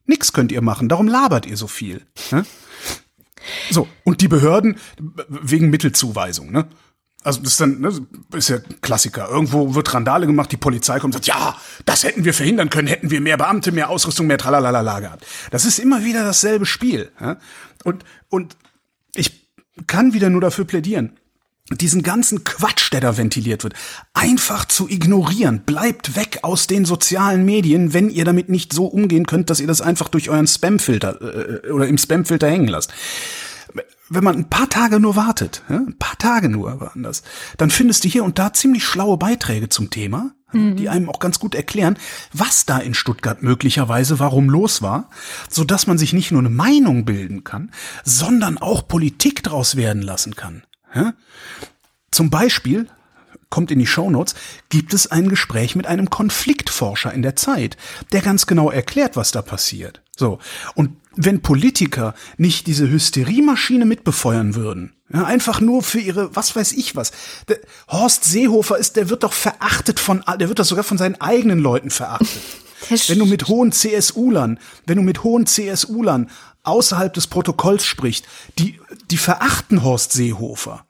Nix 0.05 0.33
könnt 0.33 0.51
ihr 0.51 0.61
machen, 0.61 0.89
darum 0.89 1.07
labert 1.07 1.45
ihr 1.45 1.57
so 1.57 1.67
viel. 1.67 2.01
Ne? 2.31 2.45
So, 3.69 3.87
und 4.03 4.21
die 4.21 4.27
Behörden 4.27 4.77
wegen 5.27 5.69
Mittelzuweisung, 5.69 6.51
ne? 6.51 6.67
Also 7.23 7.41
das 7.41 7.53
ist 7.53 7.61
dann, 7.61 7.79
ne, 7.79 7.91
ist 8.33 8.49
ja 8.49 8.57
Klassiker. 8.81 9.29
Irgendwo 9.29 9.75
wird 9.75 9.93
Randale 9.93 10.27
gemacht, 10.27 10.51
die 10.51 10.57
Polizei 10.57 10.99
kommt 10.99 11.15
und 11.15 11.23
sagt, 11.23 11.27
ja, 11.27 11.55
das 11.85 12.03
hätten 12.03 12.25
wir 12.25 12.33
verhindern 12.33 12.69
können, 12.69 12.87
hätten 12.87 13.11
wir 13.11 13.21
mehr 13.21 13.37
Beamte, 13.37 13.71
mehr 13.71 13.89
Ausrüstung, 13.89 14.27
mehr 14.27 14.37
Tralalala 14.37 14.99
gehabt. 14.99 15.25
Das 15.51 15.65
ist 15.65 15.79
immer 15.79 16.03
wieder 16.03 16.23
dasselbe 16.23 16.65
Spiel. 16.65 17.11
Ja? 17.19 17.37
Und, 17.83 18.03
und 18.29 18.57
ich 19.15 19.49
kann 19.87 20.13
wieder 20.13 20.29
nur 20.29 20.41
dafür 20.41 20.65
plädieren, 20.65 21.17
diesen 21.71 22.03
ganzen 22.03 22.43
Quatsch, 22.43 22.91
der 22.91 22.99
da 22.99 23.17
ventiliert 23.17 23.63
wird, 23.63 23.73
einfach 24.13 24.65
zu 24.65 24.89
ignorieren. 24.89 25.61
Bleibt 25.65 26.17
weg 26.17 26.39
aus 26.41 26.67
den 26.67 26.83
sozialen 26.83 27.45
Medien, 27.45 27.93
wenn 27.93 28.09
ihr 28.09 28.25
damit 28.25 28.49
nicht 28.49 28.73
so 28.73 28.85
umgehen 28.85 29.25
könnt, 29.25 29.49
dass 29.49 29.61
ihr 29.61 29.67
das 29.67 29.79
einfach 29.79 30.09
durch 30.09 30.29
euren 30.29 30.47
Spamfilter 30.47 31.61
äh, 31.65 31.71
oder 31.71 31.87
im 31.87 31.97
Spamfilter 31.97 32.49
hängen 32.49 32.67
lasst 32.67 32.91
wenn 34.13 34.23
man 34.23 34.35
ein 34.35 34.49
paar 34.49 34.69
Tage 34.69 34.99
nur 34.99 35.15
wartet, 35.15 35.63
ein 35.69 35.97
paar 35.97 36.17
Tage 36.17 36.49
nur 36.49 36.79
waren 36.79 37.03
das, 37.03 37.23
dann 37.57 37.69
findest 37.69 38.03
du 38.03 38.09
hier 38.09 38.23
und 38.23 38.39
da 38.39 38.53
ziemlich 38.53 38.83
schlaue 38.83 39.17
Beiträge 39.17 39.69
zum 39.69 39.89
Thema, 39.89 40.31
mhm. 40.51 40.75
die 40.75 40.89
einem 40.89 41.09
auch 41.09 41.19
ganz 41.19 41.39
gut 41.39 41.55
erklären, 41.55 41.97
was 42.31 42.65
da 42.65 42.77
in 42.77 42.93
Stuttgart 42.93 43.41
möglicherweise 43.41 44.19
warum 44.19 44.49
los 44.49 44.81
war, 44.81 45.09
so 45.49 45.63
dass 45.63 45.87
man 45.87 45.97
sich 45.97 46.13
nicht 46.13 46.31
nur 46.31 46.41
eine 46.41 46.49
Meinung 46.49 47.05
bilden 47.05 47.43
kann, 47.43 47.71
sondern 48.03 48.57
auch 48.57 48.87
Politik 48.87 49.43
draus 49.43 49.75
werden 49.75 50.01
lassen 50.01 50.35
kann. 50.35 50.63
Zum 52.11 52.29
Beispiel 52.29 52.87
kommt 53.49 53.71
in 53.71 53.79
die 53.79 53.87
Shownotes, 53.87 54.35
gibt 54.69 54.93
es 54.93 55.11
ein 55.11 55.29
Gespräch 55.29 55.75
mit 55.75 55.87
einem 55.87 56.09
Konfliktforscher 56.09 57.13
in 57.13 57.21
der 57.21 57.35
Zeit, 57.35 57.77
der 58.11 58.21
ganz 58.21 58.47
genau 58.47 58.69
erklärt, 58.69 59.15
was 59.15 59.31
da 59.31 59.41
passiert. 59.41 60.02
So. 60.17 60.39
Und 60.75 60.97
wenn 61.15 61.41
Politiker 61.41 62.15
nicht 62.37 62.67
diese 62.67 62.89
Hysteriemaschine 62.89 63.85
mitbefeuern 63.85 64.55
würden, 64.55 64.95
ja, 65.13 65.25
einfach 65.25 65.61
nur 65.61 65.83
für 65.83 65.99
ihre, 65.99 66.35
was 66.35 66.55
weiß 66.55 66.71
ich 66.73 66.95
was. 66.95 67.11
Der 67.47 67.59
Horst 67.87 68.23
Seehofer 68.23 68.77
ist, 68.77 68.95
der 68.95 69.09
wird 69.09 69.23
doch 69.23 69.33
verachtet 69.33 69.99
von, 69.99 70.23
der 70.39 70.49
wird 70.49 70.59
doch 70.59 70.65
sogar 70.65 70.83
von 70.83 70.97
seinen 70.97 71.21
eigenen 71.21 71.59
Leuten 71.59 71.91
verachtet. 71.91 72.41
wenn 73.07 73.19
du 73.19 73.25
mit 73.25 73.47
hohen 73.47 73.71
CSU-Lern, 73.71 74.59
wenn 74.85 74.97
du 74.97 75.03
mit 75.03 75.23
hohen 75.23 75.45
CSU-Lern 75.45 76.29
außerhalb 76.63 77.13
des 77.13 77.27
Protokolls 77.27 77.85
sprichst, 77.85 78.25
die, 78.57 78.79
die 79.11 79.17
verachten 79.17 79.83
Horst 79.83 80.13
Seehofer. 80.13 80.85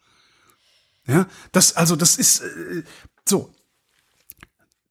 Ja, 1.06 1.28
das, 1.52 1.76
also, 1.76 1.96
das 1.96 2.16
ist, 2.16 2.42
äh, 2.42 2.84
so, 3.28 3.54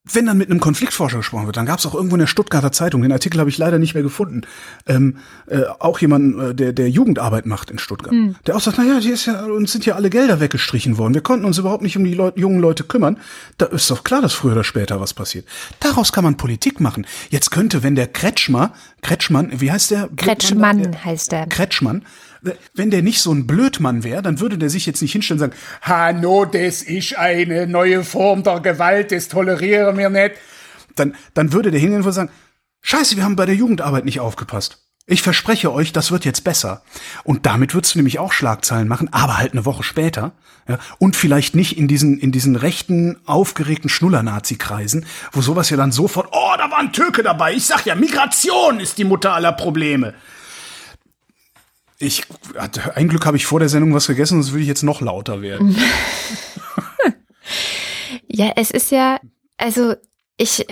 wenn 0.05 0.27
dann 0.27 0.37
mit 0.37 0.51
einem 0.51 0.59
Konfliktforscher 0.59 1.19
gesprochen 1.19 1.47
wird, 1.47 1.57
dann 1.57 1.67
gab 1.67 1.79
es 1.79 1.87
auch 1.87 1.95
irgendwo 1.95 2.17
in 2.17 2.21
der 2.21 2.27
Stuttgarter 2.27 2.73
Zeitung, 2.73 3.03
den 3.03 3.13
Artikel 3.13 3.39
habe 3.39 3.51
ich 3.51 3.59
leider 3.59 3.79
nicht 3.79 3.95
mehr 3.95 4.03
gefunden, 4.03 4.43
ähm, 4.87 5.19
äh, 5.47 5.63
auch 5.79 6.01
jemanden, 6.01 6.41
äh, 6.41 6.55
der, 6.55 6.73
der 6.73 6.91
Jugendarbeit 6.91 7.47
macht 7.47 7.71
in 7.71 7.79
Stuttgart, 7.79 8.13
mhm. 8.13 8.35
der 8.47 8.57
auch 8.57 8.61
sagt, 8.61 8.79
naja, 8.79 8.99
hier 8.99 9.15
ist 9.15 9.27
ja, 9.27 9.45
uns 9.45 9.71
sind 9.71 9.87
ja 9.87 9.95
alle 9.95 10.11
Gelder 10.11 10.41
weggestrichen 10.41 10.99
worden, 10.99 11.15
wir 11.15 11.21
konnten 11.21 11.45
uns 11.45 11.59
überhaupt 11.59 11.85
nicht 11.85 11.97
um 11.97 12.05
die 12.05 12.15
Leute, 12.15 12.41
jungen 12.41 12.59
Leute 12.59 12.83
kümmern. 12.83 13.19
Da 13.59 13.67
ist 13.67 13.91
doch 13.91 14.03
klar, 14.03 14.23
dass 14.23 14.33
früher 14.33 14.53
oder 14.53 14.65
später 14.65 15.01
was 15.01 15.15
passiert. 15.15 15.47
Daraus 15.79 16.13
kann 16.13 16.25
man 16.25 16.37
Politik 16.37 16.81
machen. 16.81 17.07
Jetzt 17.31 17.51
könnte, 17.51 17.85
wenn 17.85 17.95
der 17.95 18.09
Kretschmer, 18.09 18.73
Kretschmann, 19.03 19.61
wie 19.61 19.71
heißt 19.71 19.93
der? 19.93 20.09
Kretschmann 20.17 20.83
der, 20.83 21.05
heißt 21.05 21.31
der. 21.31 21.47
Kretschmann, 21.47 22.05
wenn 22.75 22.91
der 22.91 23.03
nicht 23.03 23.21
so 23.21 23.33
ein 23.33 23.47
Blödmann 23.47 24.05
wäre, 24.05 24.23
dann 24.23 24.41
würde 24.41 24.59
der 24.59 24.71
sich 24.71 24.87
jetzt 24.87 25.03
nicht 25.03 25.13
hinstellen 25.13 25.41
und 25.41 25.51
sagen, 25.51 25.63
Hanno, 25.83 26.45
das 26.45 26.83
ist 26.83 27.17
eine 27.17 27.67
neue 27.67 28.05
Form 28.05 28.43
der 28.43 28.61
Gewalt, 28.61 29.13
das 29.13 29.29
tolerieren 29.29 29.97
wir 29.97 30.11
nicht. 30.11 30.33
Dann, 30.97 31.15
dann 31.35 31.53
würde 31.53 31.71
der 31.71 31.81
hingehen 31.81 32.03
und 32.03 32.13
sagen, 32.13 32.31
scheiße, 32.83 33.17
wir 33.17 33.25
haben 33.25 33.37
bei 33.37 33.47
der 33.47 33.55
Jugendarbeit 33.55 34.05
nicht 34.05 34.21
aufgepasst. 34.21 34.79
Ich 35.07 35.23
verspreche 35.23 35.73
euch, 35.73 35.93
das 35.93 36.13
wird 36.13 36.25
jetzt 36.25 36.45
besser. 36.45 36.83
Und 37.25 37.45
damit 37.47 37.75
würdest 37.75 37.95
du 37.95 37.99
nämlich 37.99 38.19
auch 38.19 38.33
Schlagzeilen 38.33 38.87
machen, 38.87 39.13
aber 39.13 39.39
halt 39.39 39.53
eine 39.53 39.65
Woche 39.65 39.83
später. 39.83 40.33
Ja, 40.69 40.79
und 40.99 41.17
vielleicht 41.17 41.57
nicht 41.57 41.77
in 41.77 41.89
diesen, 41.89 42.21
in 42.21 42.31
diesen 42.31 42.55
rechten, 42.55 43.19
aufgeregten 43.27 43.91
Schnuller-Nazi-Kreisen, 43.91 45.07
wo 45.33 45.41
sowas 45.41 45.71
ja 45.71 45.77
dann 45.77 45.91
sofort, 45.91 46.29
oh, 46.31 46.53
da 46.57 46.71
war 46.71 46.79
ein 46.79 46.93
Türke 46.93 47.25
dabei. 47.25 47.53
Ich 47.55 47.67
sag 47.67 47.85
ja, 47.85 47.97
Migration 47.97 48.79
ist 48.79 48.97
die 48.97 49.05
Mutter 49.05 49.33
aller 49.35 49.51
Probleme. 49.53 50.15
Ich, 52.03 52.25
ein 52.95 53.09
Glück 53.09 53.27
habe 53.27 53.37
ich 53.37 53.47
vor 53.47 53.61
der 53.61 53.69
Sendung 53.69 53.95
was 53.95 54.09
gegessen, 54.09 54.43
sonst 54.43 54.53
würde 54.53 54.63
ich 54.63 54.69
jetzt 54.69 54.83
noch 54.83 55.01
lauter 55.01 55.41
werden. 55.41 55.77
ja, 58.27 58.53
es 58.57 58.73
ist 58.73 58.91
ja, 58.91 59.21
also 59.57 59.95
ich, 60.37 60.67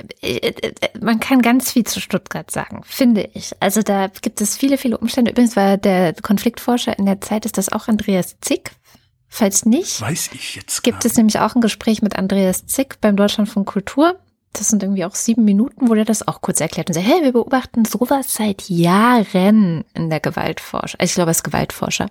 man 1.01 1.21
kann 1.21 1.41
ganz 1.41 1.71
viel 1.71 1.85
zu 1.85 2.01
Stuttgart 2.01 2.51
sagen, 2.51 2.83
finde 2.85 3.31
ich. 3.35 3.53
Also 3.61 3.83
da 3.83 4.09
gibt 4.09 4.41
es 4.41 4.57
viele, 4.57 4.77
viele 4.77 4.99
Umstände. 4.99 5.31
Übrigens 5.31 5.55
war 5.55 5.77
der 5.77 6.15
Konfliktforscher 6.15 6.99
in 6.99 7.07
der 7.07 7.21
Zeit, 7.21 7.47
ist 7.47 7.59
das 7.59 7.71
auch 7.71 7.87
Andreas 7.87 8.37
Zick? 8.41 8.73
Falls 9.29 9.65
nicht, 9.65 10.01
weiß 10.01 10.31
ich 10.35 10.57
jetzt. 10.57 10.83
Gibt 10.83 11.05
es 11.05 11.17
nämlich 11.17 11.39
auch 11.39 11.55
ein 11.55 11.61
Gespräch 11.61 12.03
mit 12.03 12.17
Andreas 12.17 12.67
Zick 12.67 13.01
beim 13.01 13.15
Deutschlandfunk 13.15 13.69
Kultur 13.69 14.19
das 14.53 14.69
sind 14.69 14.83
irgendwie 14.83 15.05
auch 15.05 15.15
sieben 15.15 15.45
Minuten, 15.45 15.89
wo 15.89 15.95
der 15.95 16.05
das 16.05 16.27
auch 16.27 16.41
kurz 16.41 16.61
erklärt 16.61 16.89
und 16.89 16.95
sagt, 16.95 17.07
hey, 17.07 17.23
wir 17.23 17.33
beobachten 17.33 17.85
sowas 17.85 18.35
seit 18.35 18.69
Jahren 18.69 19.85
in 19.95 20.11
der 20.11 20.19
Gewaltforscher. 20.19 20.99
Also 20.99 21.11
ich 21.11 21.15
glaube, 21.15 21.31
es 21.31 21.39
ist 21.39 21.45
Gewaltforscher. 21.45 22.11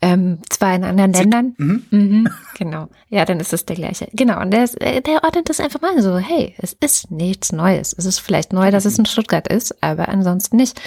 Ähm, 0.00 0.38
zwar 0.48 0.74
in 0.74 0.84
anderen 0.84 1.12
Zick. 1.12 1.24
Ländern. 1.24 1.54
Mhm. 1.58 1.86
Mhm, 1.90 2.28
genau. 2.56 2.88
Ja, 3.10 3.26
dann 3.26 3.40
ist 3.40 3.52
es 3.52 3.66
der 3.66 3.76
gleiche. 3.76 4.08
Genau. 4.12 4.40
Und 4.40 4.52
der, 4.52 4.68
äh, 4.80 5.02
der 5.02 5.22
ordnet 5.22 5.50
das 5.50 5.60
einfach 5.60 5.82
mal 5.82 6.00
so, 6.00 6.16
hey, 6.16 6.54
es 6.58 6.72
ist 6.72 7.10
nichts 7.10 7.52
Neues. 7.52 7.94
Es 7.96 8.06
ist 8.06 8.20
vielleicht 8.20 8.54
neu, 8.54 8.70
dass 8.70 8.86
es 8.86 8.98
in 8.98 9.04
Stuttgart 9.04 9.46
ist, 9.46 9.82
aber 9.82 10.08
ansonsten 10.08 10.56
nicht. 10.56 10.80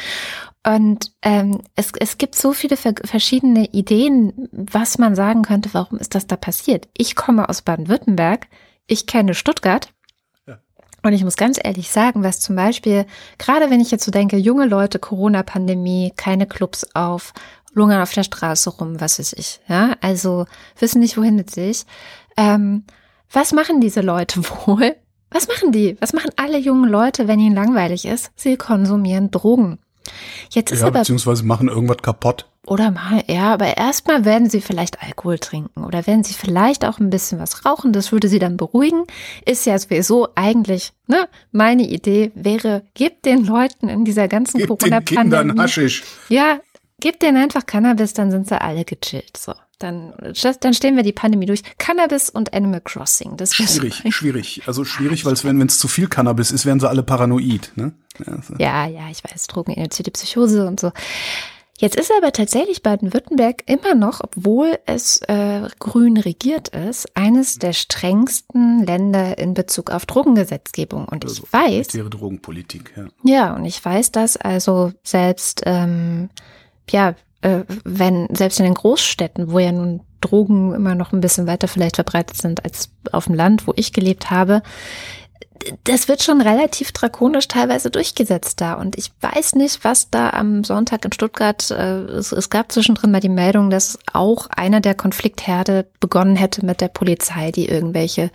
Und 0.66 1.12
ähm, 1.22 1.62
es, 1.76 1.92
es 2.00 2.18
gibt 2.18 2.36
so 2.36 2.52
viele 2.52 2.78
verschiedene 2.78 3.66
Ideen, 3.72 4.50
was 4.52 4.98
man 4.98 5.16
sagen 5.16 5.44
könnte, 5.44 5.70
warum 5.74 6.00
ist 6.00 6.16
das 6.16 6.28
da 6.28 6.36
passiert. 6.36 6.88
Ich 6.98 7.16
komme 7.16 7.48
aus 7.48 7.62
Baden-Württemberg, 7.62 8.48
ich 8.88 9.06
kenne 9.06 9.36
Stuttgart 9.36 9.94
und 11.04 11.14
ich 11.14 11.24
muss 11.24 11.36
ganz 11.36 11.60
ehrlich 11.64 11.90
sagen, 11.90 12.24
was 12.24 12.40
zum 12.40 12.56
Beispiel, 12.56 13.06
gerade 13.38 13.70
wenn 13.70 13.80
ich 13.80 13.92
jetzt 13.92 14.06
so 14.06 14.12
denke, 14.12 14.38
junge 14.38 14.66
Leute, 14.66 15.00
Corona-Pandemie, 15.00 16.14
keine 16.16 16.48
Clubs 16.48 16.86
auf, 16.94 17.34
lungern 17.74 18.02
auf 18.02 18.14
der 18.14 18.24
Straße 18.24 18.70
rum, 18.70 19.00
was 19.00 19.20
weiß 19.20 19.34
ich, 19.34 19.60
ja, 19.68 19.96
also 20.02 20.46
wissen 20.80 21.00
nicht, 21.00 21.18
wohin 21.18 21.36
mit 21.36 21.52
sich. 21.52 21.86
Ähm, 22.38 22.84
was 23.32 23.54
machen 23.54 23.80
diese 23.82 24.02
Leute 24.02 24.42
wohl? 24.66 24.96
Was 25.32 25.48
machen 25.48 25.72
die? 25.72 25.96
Was 26.00 26.14
machen 26.14 26.32
alle 26.38 26.58
jungen 26.58 26.90
Leute, 26.90 27.28
wenn 27.28 27.40
ihnen 27.40 27.56
langweilig 27.56 28.06
ist? 28.06 28.32
Sie 28.36 28.58
konsumieren 28.58 29.30
Drogen. 29.30 29.78
Jetzt 30.50 30.72
ist 30.72 30.82
ja, 30.82 30.88
aber, 30.88 31.00
beziehungsweise 31.00 31.44
machen 31.46 31.68
irgendwas 31.68 31.98
kaputt. 31.98 32.49
Oder 32.68 32.92
mal, 32.92 33.24
ja, 33.28 33.54
aber 33.54 33.78
erstmal 33.78 34.26
werden 34.26 34.50
sie 34.50 34.62
vielleicht 34.62 35.02
Alkohol 35.02 35.40
trinken 35.40 35.84
oder 35.86 36.06
werden 36.06 36.24
sie 36.24 36.34
vielleicht 36.34 36.86
auch 36.86 37.00
ein 37.00 37.10
bisschen 37.10 37.40
was 37.40 37.66
rauchen. 37.66 37.94
Das 37.94 38.12
würde 38.12 38.28
sie 38.28 38.38
dann 38.38 38.58
beruhigen. 38.58 39.06
Ist 39.46 39.66
ja 39.66 39.80
sowieso 39.80 40.28
eigentlich, 40.36 40.92
ne? 41.08 41.28
Meine 41.52 41.84
Idee 41.84 42.32
wäre, 42.36 42.84
gebt 42.94 43.26
den 43.26 43.46
Leuten 43.46 43.88
in 43.88 44.06
dieser 44.06 44.28
ganzen 44.28 44.68
Corona-Pandemie. 44.68 45.60
Haschisch. 45.60 46.04
Ja, 46.28 46.60
gebt 47.00 47.24
denen 47.24 47.38
einfach 47.38 47.66
Cannabis, 47.66 48.14
dann 48.14 48.30
sind 48.30 48.48
sie 48.48 48.60
alle 48.60 48.84
gechillt. 48.86 49.38
So. 49.38 49.54
Dann, 49.80 50.14
dann 50.60 50.74
stehen 50.74 50.98
wir 50.98 51.04
die 51.04 51.14
Pandemie 51.14 51.46
durch. 51.46 51.64
Cannabis 51.78 52.30
und 52.30 52.54
Animal 52.54 52.82
Crossing. 52.82 53.38
Das 53.38 53.56
schwierig, 53.56 54.04
schwierig. 54.14 54.64
Also 54.68 54.84
schwierig, 54.84 55.24
weil 55.24 55.36
wenn 55.42 55.62
es 55.62 55.80
zu 55.80 55.88
viel 55.88 56.08
Cannabis 56.08 56.52
ist, 56.52 56.66
werden 56.66 56.82
sie 56.82 56.90
alle 56.90 57.02
paranoid. 57.02 57.72
Ne? 57.76 57.94
Ja, 58.28 58.42
so. 58.42 58.56
ja, 58.58 58.88
ja, 58.88 59.10
ich 59.10 59.24
weiß, 59.24 59.48
Drogeninduzierte 59.48 60.12
Psychose 60.12 60.68
und 60.68 60.82
so. 60.82 60.92
Jetzt 61.80 61.96
ist 61.96 62.12
aber 62.12 62.34
tatsächlich 62.34 62.84
Baden-Württemberg 62.84 63.64
immer 63.66 63.96
noch, 63.96 64.20
obwohl 64.22 64.78
es 64.86 65.22
äh, 65.30 65.62
grün 65.80 66.18
regiert 66.18 66.68
ist, 66.68 67.16
eines 67.16 67.58
der 67.58 67.72
strengsten 67.72 68.86
Länder 68.86 69.38
in 69.38 69.54
Bezug 69.54 69.90
auf 69.90 70.06
Drogengesetzgebung. 70.06 71.06
Und 71.06 71.24
also, 71.24 71.44
ich 71.44 71.54
weiß. 71.54 71.94
Wäre 71.94 72.10
Drogenpolitik, 72.10 72.94
ja. 72.98 73.06
Ja, 73.24 73.56
und 73.56 73.64
ich 73.64 73.84
weiß, 73.84 74.12
dass 74.12 74.36
also 74.36 74.92
selbst, 75.04 75.62
ähm, 75.66 76.30
ja, 76.90 77.16
äh, 77.42 77.62
wenn 77.86 78.28
selbst 78.36 78.60
in 78.60 78.66
den 78.66 78.74
Großstädten, 78.74 79.50
wo 79.50 79.60
ja 79.60 79.72
nun 79.72 80.02
Drogen 80.20 80.74
immer 80.74 80.96
noch 80.96 81.14
ein 81.14 81.22
bisschen 81.22 81.48
weiter 81.48 81.70
vielleicht 81.70 81.96
verbreitet 81.96 82.36
sind 82.36 82.66
als 82.66 82.90
auf 83.14 83.28
dem 83.28 83.36
Land, 83.36 83.68
wo 83.68 83.74
ich 83.78 83.94
gelebt 83.94 84.30
habe, 84.32 84.64
das 85.84 86.08
wird 86.08 86.24
schon 86.24 86.42
relativ 86.42 86.92
drakonisch 86.92 87.48
teilweise 87.48 87.90
durchgesetzt 87.90 88.62
da. 88.62 88.74
Und 88.74 88.98
ich 88.98 89.12
weiß 89.22 89.56
nicht, 89.56 89.84
was 89.84 90.10
da 90.10 90.30
am 90.32 90.64
Sonntag 90.64 91.06
in 91.06 91.12
Stuttgart, 91.12 91.70
äh, 91.72 92.02
es, 92.04 92.32
es, 92.32 92.50
gab 92.50 92.72
zwischendrin 92.72 93.12
mal 93.12 93.20
die 93.20 93.30
Meldung, 93.30 93.70
dass 93.70 94.00
auch 94.14 94.48
einer 94.50 94.82
der 94.82 94.96
Konfliktherde 94.96 95.86
begonnen 96.00 96.36
hätte 96.36 96.66
mit 96.66 96.82
der 96.82 96.88
Polizei, 96.88 97.52
die 97.52 97.68
irgendwelche 97.68 98.32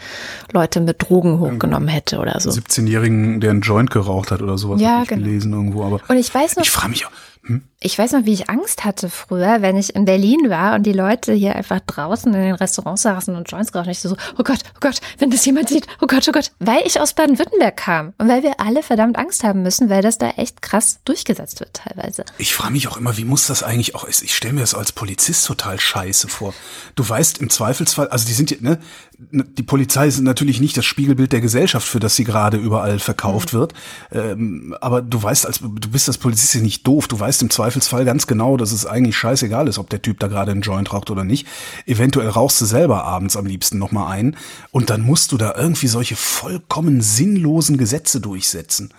Leute 0.52 0.80
mit 0.80 1.02
Drogen 1.02 1.40
hochgenommen 1.40 1.88
hätte 1.88 2.18
oder 2.18 2.38
so. 2.40 2.50
17-Jährigen, 2.50 3.40
der 3.40 3.50
einen 3.50 3.62
Joint 3.62 3.90
geraucht 3.90 4.30
hat 4.30 4.42
oder 4.42 4.58
sowas, 4.58 4.80
ja, 4.80 5.02
ich 5.02 5.08
genau. 5.08 5.24
gelesen 5.24 5.52
irgendwo. 5.52 5.84
Aber 5.84 6.00
und 6.08 6.16
ich 6.16 6.34
weiß 6.34 6.56
noch, 6.56 6.64
ich 6.64 6.70
frage 6.70 6.90
mich 6.90 7.06
auch, 7.06 7.10
Hm? 7.46 7.62
Ich 7.78 7.98
weiß 7.98 8.12
noch, 8.12 8.24
wie 8.24 8.32
ich 8.32 8.48
Angst 8.48 8.86
hatte 8.86 9.10
früher, 9.10 9.60
wenn 9.60 9.76
ich 9.76 9.94
in 9.94 10.06
Berlin 10.06 10.48
war 10.48 10.74
und 10.74 10.84
die 10.84 10.92
Leute 10.92 11.34
hier 11.34 11.54
einfach 11.54 11.80
draußen 11.80 12.32
in 12.32 12.40
den 12.40 12.54
Restaurants 12.54 13.02
saßen 13.02 13.36
und 13.36 13.50
Joints 13.50 13.72
geraucht. 13.72 13.86
Und 13.86 13.92
ich 13.92 14.00
so, 14.00 14.16
oh 14.38 14.42
Gott, 14.42 14.60
oh 14.74 14.78
Gott, 14.80 15.00
wenn 15.18 15.30
das 15.30 15.44
jemand 15.44 15.68
sieht, 15.68 15.86
oh 16.00 16.06
Gott, 16.06 16.26
oh 16.26 16.32
Gott, 16.32 16.52
weil 16.60 16.80
ich 16.86 16.98
aus 16.98 17.12
Baden-Württemberg 17.12 17.76
kam 17.76 18.14
und 18.16 18.28
weil 18.28 18.42
wir 18.42 18.60
alle 18.60 18.82
verdammt 18.82 19.18
Angst 19.18 19.44
haben 19.44 19.62
müssen, 19.62 19.90
weil 19.90 20.00
das 20.00 20.16
da 20.16 20.30
echt 20.30 20.62
krass 20.62 21.00
durchgesetzt 21.04 21.60
wird 21.60 21.74
teilweise. 21.74 22.24
Ich 22.38 22.54
frage 22.54 22.72
mich 22.72 22.88
auch 22.88 22.96
immer, 22.96 23.18
wie 23.18 23.26
muss 23.26 23.46
das 23.46 23.62
eigentlich 23.62 23.94
auch, 23.94 24.08
ich 24.08 24.34
stelle 24.34 24.54
mir 24.54 24.60
das 24.60 24.74
als 24.74 24.92
Polizist 24.92 25.44
total 25.44 25.78
scheiße 25.78 26.28
vor. 26.28 26.54
Du 26.94 27.06
weißt 27.06 27.38
im 27.38 27.50
Zweifelsfall, 27.50 28.08
also 28.08 28.26
die 28.26 28.32
sind, 28.32 28.62
ne, 28.62 28.78
die 29.18 29.62
Polizei 29.62 30.06
ist 30.06 30.20
natürlich 30.20 30.60
nicht 30.60 30.76
das 30.76 30.84
Spiegelbild 30.84 31.32
der 31.32 31.40
Gesellschaft, 31.40 31.86
für 31.86 32.00
das 32.00 32.16
sie 32.16 32.24
gerade 32.24 32.56
überall 32.56 32.98
verkauft 32.98 33.52
mhm. 33.52 33.58
wird. 33.58 33.74
Ähm, 34.12 34.76
aber 34.80 35.02
du 35.02 35.22
weißt, 35.22 35.46
als 35.46 35.60
du 35.60 35.90
bist 35.90 36.08
als 36.08 36.18
Polizist 36.18 36.54
nicht 36.56 36.86
doof. 36.86 37.08
Du 37.08 37.18
weißt 37.18 37.33
im 37.42 37.50
Zweifelsfall 37.50 38.04
ganz 38.04 38.26
genau, 38.26 38.56
dass 38.56 38.72
es 38.72 38.86
eigentlich 38.86 39.16
scheißegal 39.16 39.68
ist, 39.68 39.78
ob 39.78 39.90
der 39.90 40.02
Typ 40.02 40.20
da 40.20 40.28
gerade 40.28 40.52
einen 40.52 40.62
Joint 40.62 40.92
raucht 40.92 41.10
oder 41.10 41.24
nicht. 41.24 41.46
Eventuell 41.86 42.28
rauchst 42.28 42.60
du 42.60 42.64
selber 42.64 43.04
abends 43.04 43.36
am 43.36 43.46
liebsten 43.46 43.78
noch 43.78 43.92
mal 43.92 44.08
ein 44.10 44.36
und 44.70 44.90
dann 44.90 45.02
musst 45.02 45.32
du 45.32 45.36
da 45.36 45.54
irgendwie 45.56 45.88
solche 45.88 46.16
vollkommen 46.16 47.00
sinnlosen 47.00 47.78
Gesetze 47.78 48.20
durchsetzen. 48.20 48.92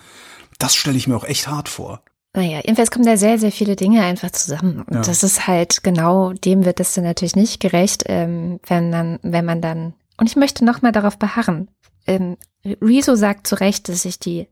Das 0.60 0.76
stelle 0.76 0.98
ich 0.98 1.08
mir 1.08 1.16
auch 1.16 1.26
echt 1.26 1.48
hart 1.48 1.70
vor. 1.70 2.02
Naja, 2.34 2.58
jedenfalls 2.58 2.92
kommen 2.92 3.06
da 3.06 3.16
sehr, 3.16 3.40
sehr 3.40 3.52
viele 3.52 3.76
Dinge 3.78 4.04
einfach 4.04 4.32
zusammen. 4.32 4.82
Und 4.82 4.94
ja. 4.94 5.02
das 5.02 5.24
ist 5.24 5.48
halt 5.48 5.84
genau, 5.84 6.34
dem 6.34 6.66
wird 6.66 6.82
es 6.82 6.94
dann 6.94 7.06
natürlich 7.06 7.36
nicht 7.36 7.62
gerecht, 7.62 8.04
ähm, 8.08 8.60
wenn 8.68 8.92
dann, 8.92 9.20
wenn 9.22 9.46
man 9.46 9.62
dann 9.62 9.94
und 10.18 10.30
ich 10.30 10.36
möchte 10.36 10.64
nochmal 10.64 10.92
darauf 10.92 11.18
beharren. 11.18 11.70
Ähm, 12.08 12.38
Rezo 12.82 13.16
sagt 13.16 13.48
zu 13.48 13.60
Recht, 13.60 13.90
dass 13.90 14.04
sich 14.04 14.20
die 14.20 14.48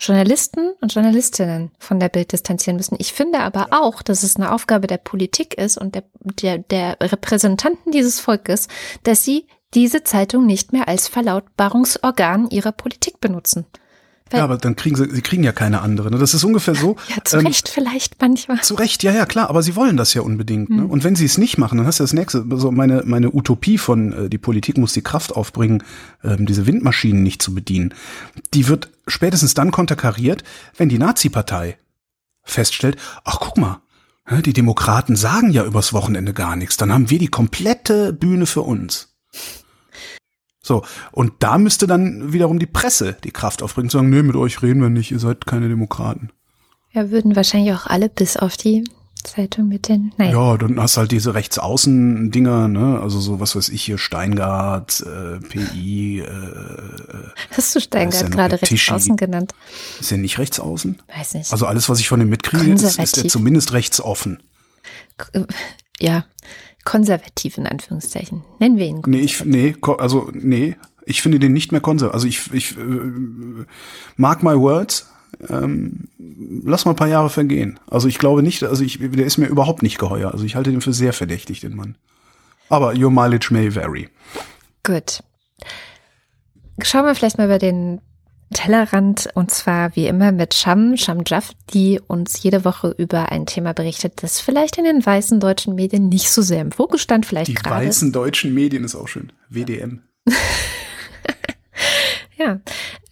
Journalisten 0.00 0.72
und 0.80 0.94
Journalistinnen 0.94 1.70
von 1.78 2.00
der 2.00 2.08
Bild 2.08 2.32
distanzieren 2.32 2.78
müssen. 2.78 2.96
Ich 2.98 3.12
finde 3.12 3.40
aber 3.40 3.68
auch, 3.70 4.00
dass 4.00 4.22
es 4.22 4.36
eine 4.36 4.52
Aufgabe 4.52 4.86
der 4.86 4.96
Politik 4.96 5.54
ist 5.54 5.76
und 5.76 5.94
der, 5.94 6.04
der, 6.40 6.58
der 6.58 6.96
Repräsentanten 7.00 7.92
dieses 7.92 8.18
Volkes, 8.18 8.68
dass 9.02 9.24
sie 9.24 9.46
diese 9.74 10.02
Zeitung 10.02 10.46
nicht 10.46 10.72
mehr 10.72 10.88
als 10.88 11.06
Verlautbarungsorgan 11.06 12.48
ihrer 12.48 12.72
Politik 12.72 13.20
benutzen. 13.20 13.66
Ja, 14.32 14.44
aber 14.44 14.58
dann 14.58 14.76
kriegen 14.76 14.96
sie, 14.96 15.10
sie 15.10 15.22
kriegen 15.22 15.42
ja 15.42 15.52
keine 15.52 15.80
andere. 15.80 16.10
Ne? 16.10 16.18
Das 16.18 16.34
ist 16.34 16.44
ungefähr 16.44 16.74
so. 16.74 16.96
Ja, 17.08 17.24
zu 17.24 17.38
ähm, 17.38 17.46
Recht 17.46 17.68
vielleicht 17.68 18.20
manchmal. 18.20 18.60
Zu 18.62 18.74
Recht, 18.74 19.02
ja, 19.02 19.12
ja, 19.12 19.26
klar, 19.26 19.50
aber 19.50 19.62
sie 19.62 19.74
wollen 19.74 19.96
das 19.96 20.14
ja 20.14 20.22
unbedingt. 20.22 20.70
Ne? 20.70 20.82
Hm. 20.82 20.90
Und 20.90 21.02
wenn 21.02 21.16
sie 21.16 21.24
es 21.24 21.38
nicht 21.38 21.58
machen, 21.58 21.78
dann 21.78 21.86
hast 21.86 21.98
du 21.98 22.04
das 22.04 22.12
nächste, 22.12 22.44
so 22.56 22.70
meine, 22.70 23.02
meine 23.04 23.34
Utopie 23.34 23.78
von, 23.78 24.12
äh, 24.12 24.28
die 24.28 24.38
Politik 24.38 24.78
muss 24.78 24.92
die 24.92 25.02
Kraft 25.02 25.34
aufbringen, 25.34 25.82
ähm, 26.22 26.46
diese 26.46 26.66
Windmaschinen 26.66 27.22
nicht 27.22 27.42
zu 27.42 27.54
bedienen. 27.54 27.94
Die 28.54 28.68
wird 28.68 28.90
spätestens 29.08 29.54
dann 29.54 29.70
konterkariert, 29.70 30.44
wenn 30.76 30.88
die 30.88 30.98
Nazi-Partei 30.98 31.78
feststellt, 32.42 32.96
ach 33.24 33.38
guck 33.40 33.58
mal, 33.58 33.82
die 34.44 34.52
Demokraten 34.52 35.16
sagen 35.16 35.50
ja 35.50 35.64
übers 35.64 35.92
Wochenende 35.92 36.32
gar 36.32 36.54
nichts, 36.54 36.76
dann 36.76 36.92
haben 36.92 37.10
wir 37.10 37.18
die 37.18 37.28
komplette 37.28 38.12
Bühne 38.12 38.46
für 38.46 38.62
uns. 38.62 39.09
So, 40.70 40.84
und 41.10 41.32
da 41.40 41.58
müsste 41.58 41.88
dann 41.88 42.32
wiederum 42.32 42.60
die 42.60 42.66
Presse 42.66 43.16
die 43.24 43.32
Kraft 43.32 43.60
aufbringen, 43.60 43.90
zu 43.90 43.96
sagen, 43.96 44.08
nee, 44.08 44.22
mit 44.22 44.36
euch 44.36 44.62
reden 44.62 44.80
wir 44.80 44.88
nicht, 44.88 45.10
ihr 45.10 45.18
seid 45.18 45.44
keine 45.44 45.68
Demokraten. 45.68 46.30
Ja, 46.92 47.10
würden 47.10 47.34
wahrscheinlich 47.34 47.74
auch 47.74 47.86
alle 47.88 48.08
bis 48.08 48.36
auf 48.36 48.56
die 48.56 48.84
Zeitung 49.24 49.66
mit 49.66 49.88
den. 49.88 50.12
Nein. 50.16 50.30
Ja, 50.30 50.56
dann 50.56 50.80
hast 50.80 50.96
halt 50.96 51.10
diese 51.10 51.34
Rechtsaußen-Dinger, 51.34 52.68
ne? 52.68 53.00
Also 53.02 53.18
so 53.18 53.40
was 53.40 53.56
weiß 53.56 53.68
ich 53.70 53.82
hier, 53.82 53.98
Steingart, 53.98 55.00
äh, 55.00 55.40
PI. 55.40 56.20
Äh, 56.20 56.26
hast 57.50 57.74
du 57.74 57.80
Steingart 57.80 58.22
ja 58.22 58.28
gerade 58.28 58.62
Rechtsaußen 58.62 59.16
genannt? 59.16 59.56
Ist 59.98 60.12
er 60.12 60.18
nicht 60.18 60.38
Rechtsaußen? 60.38 61.02
Weiß 61.16 61.34
nicht. 61.34 61.50
Also 61.50 61.66
alles, 61.66 61.88
was 61.88 61.98
ich 61.98 62.06
von 62.06 62.20
ihm 62.20 62.28
mitkriege, 62.28 62.72
ist, 62.72 62.96
ist 62.96 63.18
er 63.18 63.26
zumindest 63.28 63.72
rechtsoffen. 63.72 64.40
Ja, 65.98 66.24
konservativ 66.90 67.56
in 67.56 67.68
Anführungszeichen. 67.68 68.42
Nennen 68.58 68.76
wir 68.76 68.86
ihn. 68.86 69.02
Nee, 69.06 69.20
ich, 69.20 69.44
nee, 69.44 69.76
also 69.98 70.28
nee, 70.32 70.74
ich 71.06 71.22
finde 71.22 71.38
den 71.38 71.52
nicht 71.52 71.70
mehr 71.70 71.80
konservativ. 71.80 72.14
Also 72.14 72.26
ich, 72.26 72.52
ich 72.52 72.76
äh, 72.76 73.64
mark 74.16 74.42
my 74.42 74.58
words. 74.58 75.08
Ähm, 75.48 76.08
lass 76.18 76.86
mal 76.86 76.90
ein 76.90 76.96
paar 76.96 77.06
Jahre 77.06 77.30
vergehen. 77.30 77.78
Also 77.86 78.08
ich 78.08 78.18
glaube 78.18 78.42
nicht, 78.42 78.64
also 78.64 78.82
ich, 78.82 78.98
der 78.98 79.24
ist 79.24 79.38
mir 79.38 79.46
überhaupt 79.46 79.84
nicht 79.84 79.98
geheuer. 79.98 80.32
Also 80.32 80.44
ich 80.44 80.56
halte 80.56 80.72
den 80.72 80.80
für 80.80 80.92
sehr 80.92 81.12
verdächtig, 81.12 81.60
den 81.60 81.76
Mann. 81.76 81.96
Aber 82.68 82.92
your 82.98 83.12
mileage 83.12 83.50
may 83.52 83.72
vary. 83.72 84.08
Gut. 84.82 85.22
Schauen 86.82 87.06
wir 87.06 87.14
vielleicht 87.14 87.38
mal 87.38 87.46
über 87.46 87.60
den 87.60 88.00
Tellerrand 88.52 89.28
und 89.34 89.50
zwar 89.50 89.94
wie 89.94 90.06
immer 90.06 90.32
mit 90.32 90.54
Sham, 90.54 90.96
Sham 90.96 91.22
Jaff, 91.26 91.52
die 91.72 92.00
uns 92.04 92.42
jede 92.42 92.64
Woche 92.64 92.94
über 92.96 93.30
ein 93.30 93.46
Thema 93.46 93.72
berichtet, 93.72 94.22
das 94.22 94.40
vielleicht 94.40 94.78
in 94.78 94.84
den 94.84 95.04
weißen 95.04 95.38
deutschen 95.40 95.74
Medien 95.74 96.08
nicht 96.08 96.30
so 96.30 96.42
sehr 96.42 96.60
im 96.60 96.72
Fokus 96.72 97.00
stand, 97.00 97.26
vielleicht 97.26 97.54
gerade. 97.54 97.82
Die 97.82 97.88
weißen 97.88 98.12
deutschen 98.12 98.52
Medien 98.52 98.84
ist 98.84 98.94
auch 98.94 99.08
schön. 99.08 99.32
WDM. 99.48 100.02
ja, 102.36 102.60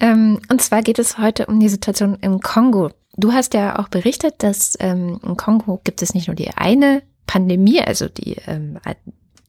ähm, 0.00 0.40
und 0.48 0.60
zwar 0.60 0.82
geht 0.82 0.98
es 0.98 1.18
heute 1.18 1.46
um 1.46 1.60
die 1.60 1.68
Situation 1.68 2.18
im 2.20 2.40
Kongo. 2.40 2.90
Du 3.16 3.32
hast 3.32 3.54
ja 3.54 3.78
auch 3.78 3.88
berichtet, 3.88 4.36
dass 4.38 4.76
ähm, 4.80 5.20
im 5.22 5.36
Kongo 5.36 5.80
gibt 5.84 6.02
es 6.02 6.14
nicht 6.14 6.28
nur 6.28 6.36
die 6.36 6.50
eine 6.50 7.02
Pandemie, 7.26 7.80
also 7.80 8.08
die 8.08 8.36
ähm, 8.46 8.78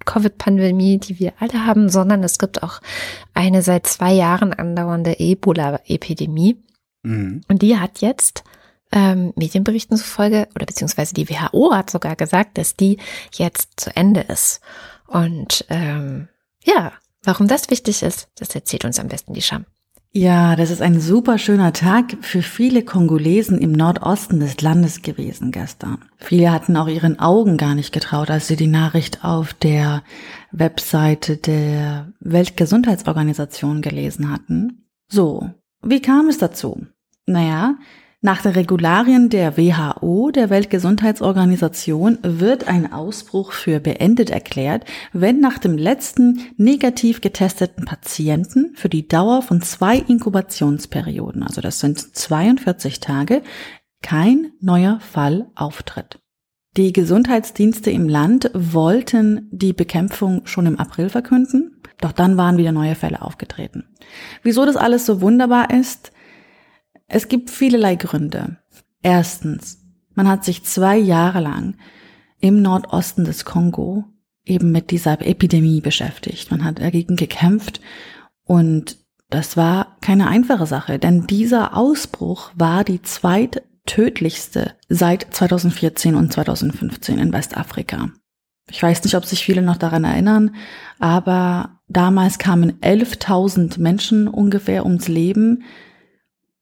Covid-Pandemie, 0.10 0.97
die 0.97 1.20
wir 1.20 1.34
alle 1.39 1.68
haben, 1.68 1.88
sondern 1.89 2.24
es 2.24 2.39
gibt 2.39 2.64
auch 2.64 2.82
eine 3.36 3.62
seit 3.62 3.86
zwei 3.86 4.12
Jahren 4.12 4.53
andauernde 4.53 5.20
Ebola-Epidemie. 5.20 6.57
Mhm. 7.03 7.41
Und 7.47 7.62
die 7.62 7.78
hat 7.78 7.99
jetzt 7.99 8.43
ähm, 8.91 9.34
Medienberichten 9.36 9.97
zufolge, 9.97 10.47
oder 10.55 10.66
beziehungsweise 10.66 11.14
die 11.14 11.30
WHO 11.30 11.76
hat 11.76 11.91
sogar 11.91 12.16
gesagt, 12.16 12.57
dass 12.57 12.76
die 12.76 12.97
jetzt 13.34 13.80
zu 13.80 13.95
Ende 13.95 14.22
ist. 14.22 14.62
Und 15.05 15.66
ähm, 15.70 16.28
ja, 16.64 16.91
warum 17.24 17.47
das 17.47 17.70
wichtig 17.70 18.01
ist, 18.01 18.30
das 18.36 18.55
erzählt 18.55 18.86
uns 18.86 18.97
am 18.99 19.10
besten 19.10 19.34
die 19.34 19.43
Scham. 19.43 19.66
Ja, 20.12 20.55
das 20.55 20.72
ist 20.72 20.82
ein 20.82 20.99
super 20.99 21.38
schöner 21.38 21.72
Tag 21.72 22.18
für 22.22 22.41
viele 22.41 22.84
Kongolesen 22.84 23.60
im 23.60 23.72
Nordosten 23.72 24.39
des 24.39 24.60
Landes 24.60 25.03
gewesen 25.03 25.51
gestern. 25.51 25.99
Viele 26.18 26.51
hatten 26.51 26.76
auch 26.78 26.88
ihren 26.88 27.20
Augen 27.20 27.57
gar 27.57 27.76
nicht 27.76 27.93
getraut, 27.93 28.32
als 28.32 28.47
sie 28.47 28.55
die 28.55 28.68
Nachricht 28.68 29.24
auf 29.24 29.53
der 29.53 30.03
Webseite 30.51 31.38
der 31.38 32.12
Weltgesundheitsorganisation 32.22 33.84
gelesen 33.84 34.32
hatten. 34.32 34.89
So, 35.10 35.51
wie 35.84 36.01
kam 36.01 36.28
es 36.28 36.39
dazu? 36.39 36.88
Naja, 37.28 37.76
nach 38.22 38.41
den 38.41 38.51
Regularien 38.51 39.30
der 39.30 39.57
WHO, 39.57 40.32
der 40.32 40.49
Weltgesundheitsorganisation, 40.49 42.17
wird 42.22 42.67
ein 42.67 42.91
Ausbruch 42.91 43.53
für 43.53 43.80
beendet 43.80 44.30
erklärt, 44.30 44.84
wenn 45.13 45.39
nach 45.39 45.57
dem 45.57 45.78
letzten 45.78 46.41
negativ 46.57 47.22
getesteten 47.22 47.86
Patienten 47.86 48.74
für 48.76 48.89
die 48.89 49.07
Dauer 49.07 49.41
von 49.41 49.61
zwei 49.61 49.97
Inkubationsperioden, 49.97 51.43
also 51.43 51.61
das 51.61 51.80
sind 51.80 51.97
42 51.99 52.99
Tage, 52.99 53.41
kein 54.01 54.51
neuer 54.59 54.99
Fall 54.99 55.49
auftritt. 55.55 56.20
Die 56.76 56.93
Gesundheitsdienste 56.93 57.89
im 57.89 58.07
Land 58.07 58.51
wollten 58.53 59.47
die 59.51 59.74
Bekämpfung 59.74 60.45
schon 60.45 60.65
im 60.65 60.78
April 60.78 61.09
verkünden, 61.09 61.82
doch 62.01 62.11
dann 62.11 62.38
waren 62.38 62.57
wieder 62.57 62.72
neue 62.74 62.95
Fälle 62.95 63.22
aufgetreten. 63.22 63.86
Wieso 64.43 64.65
das 64.65 64.76
alles 64.76 65.05
so 65.05 65.22
wunderbar 65.22 65.72
ist, 65.72 66.11
es 67.10 67.28
gibt 67.28 67.49
vielerlei 67.49 67.95
Gründe. 67.95 68.57
Erstens, 69.01 69.80
man 70.14 70.28
hat 70.28 70.45
sich 70.45 70.64
zwei 70.64 70.97
Jahre 70.97 71.41
lang 71.41 71.76
im 72.39 72.62
Nordosten 72.62 73.26
des 73.26 73.45
Kongo 73.45 74.05
eben 74.45 74.72
mit 74.72 74.91
dieser 74.91 75.26
Epidemie 75.26 75.82
beschäftigt. 75.82 76.51
Man 76.51 76.64
hat 76.64 76.80
dagegen 76.80 77.16
gekämpft 77.16 77.82
und 78.45 78.97
das 79.30 79.57
war 79.57 79.97
keine 80.01 80.28
einfache 80.28 80.66
Sache, 80.66 80.97
denn 80.97 81.28
dieser 81.28 81.78
Ausbruch 81.78 82.51
war 82.55 82.84
die 82.84 83.01
zweittödlichste 83.01 84.74
seit 84.88 85.28
2014 85.34 86.16
und 86.16 86.34
2015 86.34 87.20
in 87.20 87.34
Westafrika. 87.34 88.10
Ich 88.72 88.82
weiß 88.82 89.03
nicht, 89.03 89.16
ob 89.16 89.26
sich 89.26 89.43
viele 89.43 89.62
noch 89.62 89.78
daran 89.78 90.03
erinnern, 90.03 90.55
aber 90.99 91.80
damals 91.88 92.38
kamen 92.38 92.80
11.000 92.82 93.80
Menschen 93.80 94.28
ungefähr 94.28 94.86
ums 94.86 95.07
Leben 95.07 95.64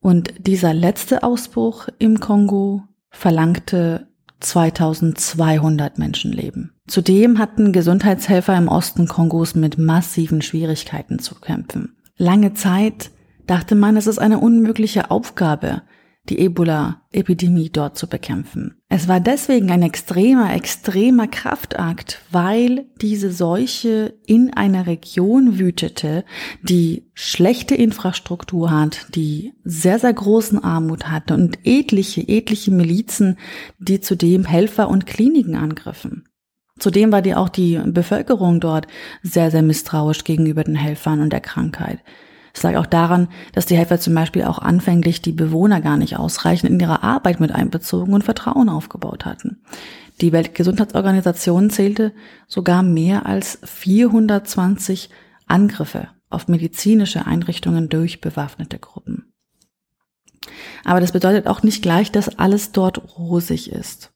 und 0.08 0.47
dieser 0.47 0.74
letzte 0.74 1.22
Ausbruch 1.22 1.89
im 1.99 2.22
Kongo 2.22 2.84
verlangte 3.10 4.08
2200 4.39 5.97
Menschenleben. 5.97 6.72
Zudem 6.88 7.39
hatten 7.39 7.74
Gesundheitshelfer 7.74 8.58
im 8.58 8.70
Osten 8.70 9.10
Kongos 9.10 9.53
mit 9.53 9.78
massiven 9.78 10.41
Schwierigkeiten 10.41 11.20
zu 11.20 11.36
kämpfen. 11.36 11.97
Lange 12.16 12.53
Zeit 12.53 13.12
dachte 13.47 13.76
man, 13.76 13.97
es 13.97 14.08
ist 14.08 14.20
eine 14.20 14.39
unmögliche 14.39 15.12
Aufgabe, 15.12 15.82
die 16.30 16.40
Ebola-Epidemie 16.40 17.70
dort 17.70 17.98
zu 17.98 18.08
bekämpfen. 18.08 18.76
Es 18.90 19.08
war 19.08 19.20
deswegen 19.20 19.72
ein 19.72 19.82
extremer, 19.82 20.54
extremer 20.54 21.28
Kraftakt, 21.28 22.22
weil 22.32 22.86
diese 23.02 23.32
Seuche 23.32 24.14
in 24.26 24.54
einer 24.54 24.88
Region 24.88 25.60
wütete, 25.60 26.24
die 26.62 27.10
schlechte 27.14 27.76
Infrastruktur 27.76 28.72
hat, 28.72 29.08
die 29.16 29.54
sehr, 29.64 30.00
sehr 30.00 30.14
großen 30.14 30.64
Armut 30.64 31.10
hatte 31.10 31.34
und 31.34 31.60
etliche, 31.64 32.28
etliche 32.28 32.72
Milizen, 32.72 33.38
die 33.80 34.00
zudem 34.00 34.46
Helfer 34.46 34.90
und 34.90 35.06
Kliniken 35.06 35.56
angriffen. 35.56 36.24
Zudem 36.80 37.12
war 37.12 37.22
die 37.22 37.36
auch 37.36 37.50
die 37.50 37.80
Bevölkerung 37.86 38.60
dort 38.60 38.88
sehr, 39.24 39.52
sehr 39.52 39.64
misstrauisch 39.64 40.24
gegenüber 40.24 40.64
den 40.64 40.76
Helfern 40.76 41.22
und 41.22 41.34
der 41.34 41.42
Krankheit. 41.42 42.00
Es 42.58 42.64
lag 42.64 42.76
auch 42.78 42.88
daran, 42.88 43.28
dass 43.53 43.68
die 43.68 43.78
Helfer 43.78 43.99
zum 43.99 44.16
Beispiel 44.16 44.43
auch 44.45 44.58
anfänglich 44.58 45.22
die 45.22 45.32
Bewohner 45.32 45.80
gar 45.80 45.95
nicht 45.95 46.18
ausreichend 46.18 46.72
in 46.72 46.80
ihre 46.80 47.03
Arbeit 47.03 47.39
mit 47.39 47.51
einbezogen 47.51 48.16
und 48.16 48.24
Vertrauen 48.24 48.68
aufgebaut 48.68 49.26
hatten. 49.26 49.62
Die 50.22 50.32
Weltgesundheitsorganisation 50.32 51.70
zählte 51.70 52.14
sogar 52.47 52.82
mehr 52.82 53.28
als 53.28 53.60
420 53.64 55.12
Angriffe 55.45 56.08
auf 56.32 56.47
medizinische 56.47 57.28
Einrichtungen 57.28 57.89
durch 57.89 58.22
bewaffnete 58.22 58.80
Gruppen. 58.80 59.32
Aber 60.84 60.99
das 60.99 61.12
bedeutet 61.12 61.45
auch 61.45 61.62
nicht 61.62 61.84
gleich, 61.84 62.12
dass 62.12 62.39
alles 62.39 62.72
dort 62.72 63.20
rosig 63.20 63.72
ist. 63.72 64.14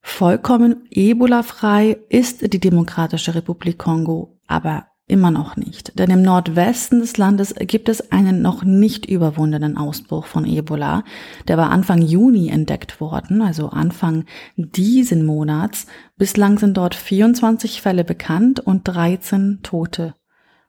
Vollkommen 0.00 0.86
Ebola-frei 0.88 1.98
ist 2.08 2.50
die 2.54 2.60
Demokratische 2.60 3.34
Republik 3.34 3.76
Kongo 3.76 4.40
aber 4.46 4.86
Immer 5.08 5.30
noch 5.30 5.56
nicht, 5.56 6.00
denn 6.00 6.10
im 6.10 6.22
Nordwesten 6.22 6.98
des 6.98 7.16
Landes 7.16 7.54
gibt 7.54 7.88
es 7.88 8.10
einen 8.10 8.42
noch 8.42 8.64
nicht 8.64 9.06
überwundenen 9.06 9.76
Ausbruch 9.76 10.26
von 10.26 10.44
Ebola. 10.44 11.04
Der 11.46 11.56
war 11.56 11.70
Anfang 11.70 12.02
Juni 12.02 12.48
entdeckt 12.48 13.00
worden, 13.00 13.40
also 13.40 13.68
Anfang 13.68 14.24
diesen 14.56 15.24
Monats. 15.24 15.86
Bislang 16.16 16.58
sind 16.58 16.76
dort 16.76 16.96
24 16.96 17.80
Fälle 17.80 18.02
bekannt 18.02 18.58
und 18.58 18.88
13 18.88 19.60
Tote 19.62 20.14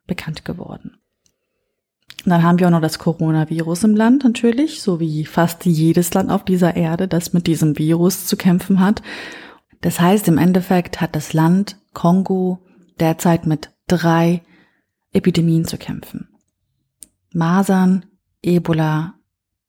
bekannt 0.05 0.45
geworden. 0.45 0.99
Dann 2.23 2.43
haben 2.43 2.59
wir 2.59 2.67
auch 2.67 2.71
noch 2.71 2.81
das 2.81 2.99
Coronavirus 2.99 3.85
im 3.85 3.95
Land 3.95 4.23
natürlich, 4.23 4.83
so 4.83 4.99
wie 4.99 5.25
fast 5.25 5.65
jedes 5.65 6.13
Land 6.13 6.29
auf 6.29 6.45
dieser 6.45 6.75
Erde, 6.75 7.07
das 7.07 7.33
mit 7.33 7.47
diesem 7.47 7.79
Virus 7.79 8.27
zu 8.27 8.37
kämpfen 8.37 8.81
hat. 8.81 9.01
Das 9.81 9.99
heißt, 9.99 10.27
im 10.27 10.37
Endeffekt 10.37 11.01
hat 11.01 11.15
das 11.15 11.33
Land 11.33 11.79
Kongo 11.93 12.59
derzeit 12.99 13.47
mit 13.47 13.71
drei 13.87 14.43
Epidemien 15.13 15.65
zu 15.65 15.77
kämpfen. 15.77 16.29
Masern, 17.33 18.05
Ebola 18.41 19.15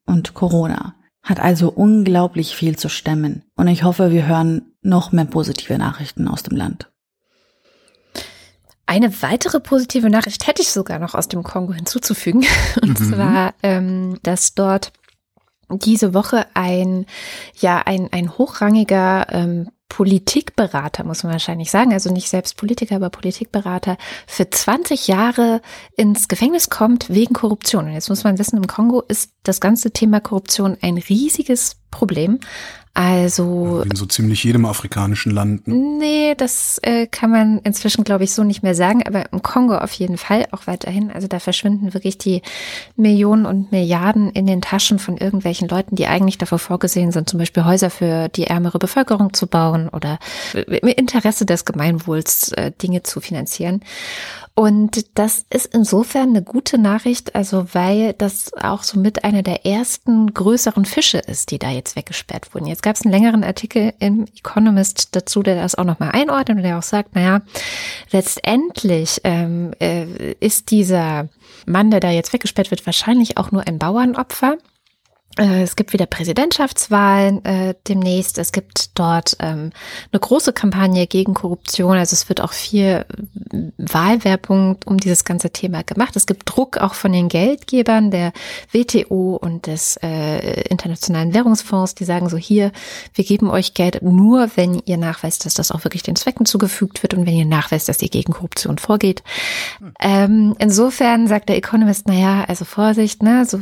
und 0.04 0.34
Corona. 0.34 0.94
Hat 1.22 1.40
also 1.40 1.70
unglaublich 1.70 2.54
viel 2.54 2.76
zu 2.76 2.88
stemmen. 2.88 3.44
Und 3.54 3.68
ich 3.68 3.82
hoffe, 3.84 4.10
wir 4.10 4.26
hören 4.26 4.72
noch 4.82 5.12
mehr 5.12 5.24
positive 5.24 5.76
Nachrichten 5.78 6.28
aus 6.28 6.42
dem 6.42 6.56
Land. 6.56 6.90
Eine 8.86 9.22
weitere 9.22 9.60
positive 9.60 10.08
Nachricht 10.08 10.46
hätte 10.46 10.62
ich 10.62 10.70
sogar 10.70 10.98
noch 10.98 11.14
aus 11.14 11.28
dem 11.28 11.42
Kongo 11.42 11.74
hinzuzufügen. 11.74 12.46
Und 12.80 12.98
mhm. 12.98 13.12
zwar, 13.12 13.54
ähm, 13.62 14.18
dass 14.22 14.54
dort 14.54 14.92
diese 15.70 16.14
Woche 16.14 16.46
ein, 16.54 17.04
ja, 17.60 17.82
ein, 17.84 18.08
ein 18.10 18.38
hochrangiger 18.38 19.26
ähm, 19.30 19.68
Politikberater, 19.88 21.02
muss 21.04 21.22
man 21.22 21.32
wahrscheinlich 21.32 21.70
sagen, 21.70 21.92
also 21.92 22.12
nicht 22.12 22.28
selbst 22.28 22.56
Politiker, 22.56 22.96
aber 22.96 23.10
Politikberater, 23.10 23.96
für 24.26 24.48
20 24.48 25.08
Jahre 25.08 25.62
ins 25.96 26.28
Gefängnis 26.28 26.68
kommt 26.68 27.08
wegen 27.08 27.34
Korruption. 27.34 27.86
Und 27.86 27.92
jetzt 27.92 28.08
muss 28.10 28.24
man 28.24 28.38
wissen, 28.38 28.58
im 28.58 28.66
Kongo 28.66 29.00
ist 29.00 29.32
das 29.44 29.60
ganze 29.60 29.90
Thema 29.90 30.20
Korruption 30.20 30.76
ein 30.82 30.98
riesiges 30.98 31.76
Problem. 31.90 32.38
Also. 32.94 33.82
In 33.82 33.94
so 33.94 34.06
ziemlich 34.06 34.42
jedem 34.44 34.64
afrikanischen 34.64 35.32
Land. 35.32 35.68
Ne? 35.68 35.74
Nee, 35.74 36.34
das 36.36 36.78
äh, 36.82 37.06
kann 37.06 37.30
man 37.30 37.58
inzwischen, 37.60 38.04
glaube 38.04 38.24
ich, 38.24 38.32
so 38.32 38.44
nicht 38.44 38.62
mehr 38.62 38.74
sagen, 38.74 39.02
aber 39.06 39.30
im 39.32 39.42
Kongo 39.42 39.76
auf 39.76 39.92
jeden 39.92 40.18
Fall 40.18 40.46
auch 40.50 40.66
weiterhin. 40.66 41.10
Also 41.10 41.28
da 41.28 41.38
verschwinden 41.38 41.94
wirklich 41.94 42.18
die 42.18 42.42
Millionen 42.96 43.46
und 43.46 43.70
Milliarden 43.70 44.30
in 44.30 44.46
den 44.46 44.60
Taschen 44.60 44.98
von 44.98 45.16
irgendwelchen 45.16 45.68
Leuten, 45.68 45.96
die 45.96 46.06
eigentlich 46.06 46.38
dafür 46.38 46.58
vorgesehen 46.58 47.12
sind, 47.12 47.28
zum 47.28 47.38
Beispiel 47.38 47.64
Häuser 47.64 47.90
für 47.90 48.28
die 48.28 48.44
ärmere 48.44 48.78
Bevölkerung 48.78 49.32
zu 49.32 49.46
bauen 49.46 49.88
oder 49.88 50.18
im 50.54 50.88
Interesse 50.88 51.46
des 51.46 51.64
Gemeinwohls 51.64 52.52
äh, 52.52 52.72
Dinge 52.82 53.02
zu 53.02 53.20
finanzieren. 53.20 53.82
Und 54.58 55.16
das 55.16 55.44
ist 55.50 55.72
insofern 55.72 56.30
eine 56.30 56.42
gute 56.42 56.78
Nachricht, 56.78 57.36
also 57.36 57.66
weil 57.74 58.12
das 58.14 58.52
auch 58.54 58.82
so 58.82 58.98
mit 58.98 59.22
einer 59.22 59.44
der 59.44 59.64
ersten 59.64 60.34
größeren 60.34 60.84
Fische 60.84 61.18
ist, 61.18 61.52
die 61.52 61.60
da 61.60 61.70
jetzt 61.70 61.94
weggesperrt 61.94 62.52
wurden. 62.52 62.66
Jetzt 62.66 62.82
gab 62.82 62.96
es 62.96 63.02
einen 63.02 63.12
längeren 63.12 63.44
Artikel 63.44 63.94
im 64.00 64.24
Economist 64.36 65.14
dazu, 65.14 65.44
der 65.44 65.54
das 65.54 65.76
auch 65.76 65.84
nochmal 65.84 66.10
einordnet 66.10 66.56
und 66.56 66.64
der 66.64 66.76
auch 66.76 66.82
sagt, 66.82 67.14
naja, 67.14 67.42
letztendlich 68.10 69.20
ähm, 69.22 69.74
äh, 69.78 70.32
ist 70.40 70.72
dieser 70.72 71.28
Mann, 71.64 71.92
der 71.92 72.00
da 72.00 72.10
jetzt 72.10 72.32
weggesperrt 72.32 72.72
wird, 72.72 72.84
wahrscheinlich 72.84 73.36
auch 73.36 73.52
nur 73.52 73.64
ein 73.64 73.78
Bauernopfer. 73.78 74.56
Äh, 75.36 75.62
es 75.62 75.76
gibt 75.76 75.92
wieder 75.92 76.06
Präsidentschaftswahlen 76.06 77.44
äh, 77.44 77.74
demnächst. 77.86 78.38
Es 78.38 78.52
gibt 78.52 78.98
dort 78.98 79.36
ähm, 79.40 79.70
eine 80.10 80.20
große 80.20 80.52
Kampagne 80.52 81.06
gegen 81.06 81.34
Korruption. 81.34 81.96
Also 81.96 82.14
es 82.14 82.28
wird 82.28 82.40
auch 82.40 82.52
viel 82.52 83.06
Wahlwerbung 83.78 84.78
um 84.84 84.98
dieses 84.98 85.24
ganze 85.24 85.50
Thema 85.50 85.82
gemacht. 85.84 86.16
Es 86.16 86.26
gibt 86.26 86.42
Druck 86.44 86.78
auch 86.78 86.94
von 86.94 87.12
den 87.12 87.28
Geldgebern 87.28 88.10
der 88.10 88.32
WTO 88.72 89.36
und 89.40 89.66
des 89.66 89.96
äh, 90.02 90.62
Internationalen 90.62 91.34
Währungsfonds, 91.34 91.94
die 91.94 92.04
sagen 92.04 92.28
so 92.28 92.36
hier, 92.36 92.72
wir 93.14 93.24
geben 93.24 93.48
euch 93.48 93.74
Geld 93.74 94.02
nur, 94.02 94.50
wenn 94.56 94.82
ihr 94.84 94.96
nachweist, 94.96 95.46
dass 95.46 95.54
das 95.54 95.70
auch 95.70 95.84
wirklich 95.84 96.02
den 96.02 96.16
Zwecken 96.16 96.46
zugefügt 96.46 97.02
wird 97.02 97.14
und 97.14 97.26
wenn 97.26 97.36
ihr 97.36 97.44
nachweist, 97.44 97.88
dass 97.88 98.02
ihr 98.02 98.08
gegen 98.08 98.32
Korruption 98.32 98.78
vorgeht. 98.78 99.22
Ähm, 100.00 100.56
insofern 100.58 101.28
sagt 101.28 101.48
der 101.48 101.56
Economist, 101.56 102.08
naja, 102.08 102.44
also 102.48 102.64
Vorsicht, 102.64 103.22
ne, 103.22 103.44
so 103.44 103.60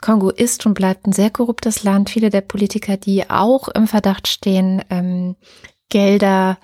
Kongo 0.00 0.30
ist 0.30 0.43
ist 0.44 0.64
und 0.66 0.74
bleibt 0.74 1.06
ein 1.06 1.12
sehr 1.12 1.30
korruptes 1.30 1.82
Land. 1.82 2.10
Viele 2.10 2.30
der 2.30 2.42
Politiker, 2.42 2.96
die 2.96 3.28
auch 3.28 3.68
im 3.68 3.88
Verdacht 3.88 4.28
stehen, 4.28 4.82
ähm, 4.90 5.36
Gelder 5.88 6.58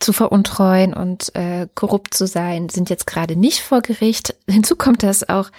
zu 0.00 0.12
veruntreuen 0.12 0.92
und 0.94 1.34
äh, 1.34 1.68
korrupt 1.74 2.14
zu 2.14 2.26
sein, 2.26 2.68
sind 2.68 2.90
jetzt 2.90 3.06
gerade 3.06 3.36
nicht 3.36 3.60
vor 3.60 3.82
Gericht. 3.82 4.34
Hinzu 4.50 4.76
kommt, 4.76 5.02
dass 5.02 5.28
auch 5.28 5.50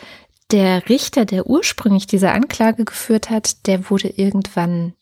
der 0.51 0.89
Richter, 0.89 1.25
der 1.25 1.47
ursprünglich 1.47 2.07
diese 2.07 2.31
Anklage 2.31 2.85
geführt 2.85 3.29
hat, 3.29 3.67
der 3.67 3.89
wurde 3.89 4.09
irgendwann, 4.09 4.93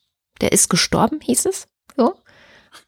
der 0.42 0.52
ist 0.52 0.70
gestorben, 0.70 1.20
hieß 1.22 1.46
es. 1.46 1.68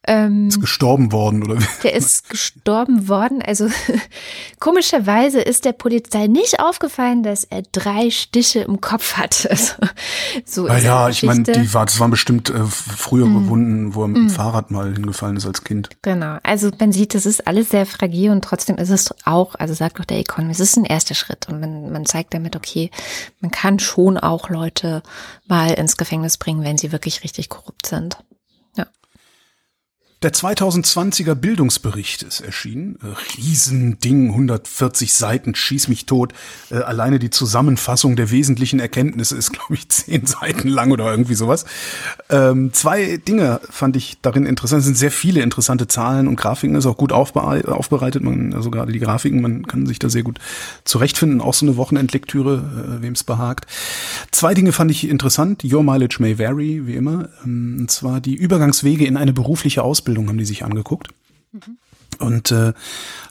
Ähm, 0.08 0.48
ist 0.48 0.62
gestorben 0.62 1.12
worden, 1.12 1.44
oder? 1.44 1.60
Der 1.84 1.94
ist 1.94 2.30
gestorben 2.30 3.10
worden. 3.10 3.42
Also 3.42 3.68
komischerweise 4.60 5.42
ist 5.42 5.66
der 5.66 5.74
Polizei 5.74 6.28
nicht 6.28 6.62
aufgefallen, 6.62 7.24
dass 7.24 7.44
er 7.44 7.64
drei 7.74 8.10
Stiche 8.10 8.62
im 8.62 8.80
Kopf 8.80 9.18
hatte. 9.18 9.56
so 10.46 10.68
ja, 10.68 10.78
ja 10.78 11.10
ich 11.10 11.24
meine, 11.24 11.44
die 11.44 11.74
war, 11.74 11.86
das 11.86 12.00
waren 12.00 12.12
bestimmt 12.12 12.50
äh, 12.50 12.66
frühere 12.66 13.28
mm. 13.28 13.50
Wunden, 13.50 13.96
wo 13.96 14.04
er 14.04 14.08
mit 14.08 14.18
dem 14.18 14.26
mm. 14.28 14.30
Fahrrad 14.30 14.72
mal 14.72 14.94
hingefallen 14.94 15.36
ist 15.36 15.46
als 15.46 15.66
Kind. 15.66 15.90
Genau. 16.02 16.38
Also 16.42 16.72
man 16.80 16.94
sieht, 16.94 17.14
das 17.14 17.26
ist 17.26 17.46
alles 17.46 17.70
sehr 17.70 17.86
fragil 17.86 18.32
und 18.32 18.44
trotzdem 18.44 18.78
ist 18.78 18.90
es 18.90 19.14
auch, 19.26 19.56
also 19.56 19.74
sagt 19.74 20.00
auch 20.00 20.06
der 20.06 20.20
Economist, 20.20 20.62
es 20.62 20.72
ist 20.72 20.78
ein 20.78 20.86
erster 20.86 21.16
Schritt 21.16 21.50
und 21.50 21.60
man, 21.60 21.92
man 21.92 22.06
zeigt 22.06 22.34
damit, 22.34 22.56
okay, 22.56 22.92
man 23.42 23.52
kann 23.52 23.80
schon 23.80 24.18
auch 24.18 24.50
Leute 24.50 25.04
mal 25.48 25.74
ins 25.74 25.98
Gefängnis 25.98 26.38
bringen, 26.38 26.64
wenn 26.64 26.78
sie 26.78 26.94
wirklich 26.94 27.24
richtig 27.24 27.50
korrupt 27.50 27.88
sind. 27.88 28.18
Der 30.24 30.34
2020er 30.34 31.36
Bildungsbericht 31.36 32.24
ist 32.24 32.42
erschienen. 32.42 32.98
Riesending, 33.38 34.30
140 34.30 35.14
Seiten, 35.14 35.54
schieß 35.54 35.90
mich 35.90 36.08
tot. 36.08 36.34
Äh, 36.72 36.78
alleine 36.78 37.20
die 37.20 37.30
Zusammenfassung 37.30 38.16
der 38.16 38.32
wesentlichen 38.32 38.80
Erkenntnisse 38.80 39.38
ist, 39.38 39.54
glaube 39.54 39.76
ich, 39.76 39.88
zehn 39.90 40.26
Seiten 40.26 40.70
lang 40.70 40.90
oder 40.90 41.12
irgendwie 41.12 41.36
sowas. 41.36 41.66
Ähm, 42.32 42.74
zwei 42.74 43.18
Dinge 43.18 43.62
fand 43.70 43.96
ich 43.96 44.18
darin 44.24 44.48
interessant. 44.48 44.80
Es 44.80 44.86
sind 44.86 44.98
sehr 44.98 45.12
viele 45.12 45.42
interessante 45.42 45.88
Zahlen 45.88 46.28
und 46.28 46.36
Grafiken. 46.36 46.76
Ist 46.76 46.88
auch 46.88 46.98
gut 46.98 47.12
aufbereitet. 47.12 48.24
Man, 48.24 48.56
also 48.56 48.72
gerade 48.72 48.92
die 48.92 49.00
Grafiken, 49.00 49.40
man 49.40 49.68
kann 49.68 49.86
sich 49.86 50.00
da 50.00 50.10
sehr 50.10 50.24
gut 50.24 50.40
zurechtfinden. 50.84 51.42
Auch 51.42 51.54
so 51.54 51.68
eine 51.68 51.78
Wochenendlektüre, 51.78 52.98
äh, 52.98 53.04
wem 53.04 53.14
es 53.14 53.24
behagt. 53.24 53.68
Zwei 54.32 54.56
Dinge 54.56 54.72
fand 54.72 54.90
ich 54.90 55.08
interessant. 55.08 55.64
Your 55.64 55.84
mileage 55.84 56.18
may 56.18 56.40
vary, 56.40 56.88
wie 56.88 56.96
immer. 56.96 57.30
Ähm, 57.46 57.78
und 57.82 57.92
zwar 57.92 58.20
die 58.20 58.34
Übergangswege 58.34 59.06
in 59.06 59.16
eine 59.16 59.32
berufliche 59.32 59.84
Ausbildung 59.84 60.07
Ausbildung 60.08 60.30
haben 60.30 60.38
die 60.38 60.46
sich 60.46 60.64
angeguckt. 60.64 61.10
Mhm. 61.52 61.78
Und 62.20 62.52
äh, 62.52 62.74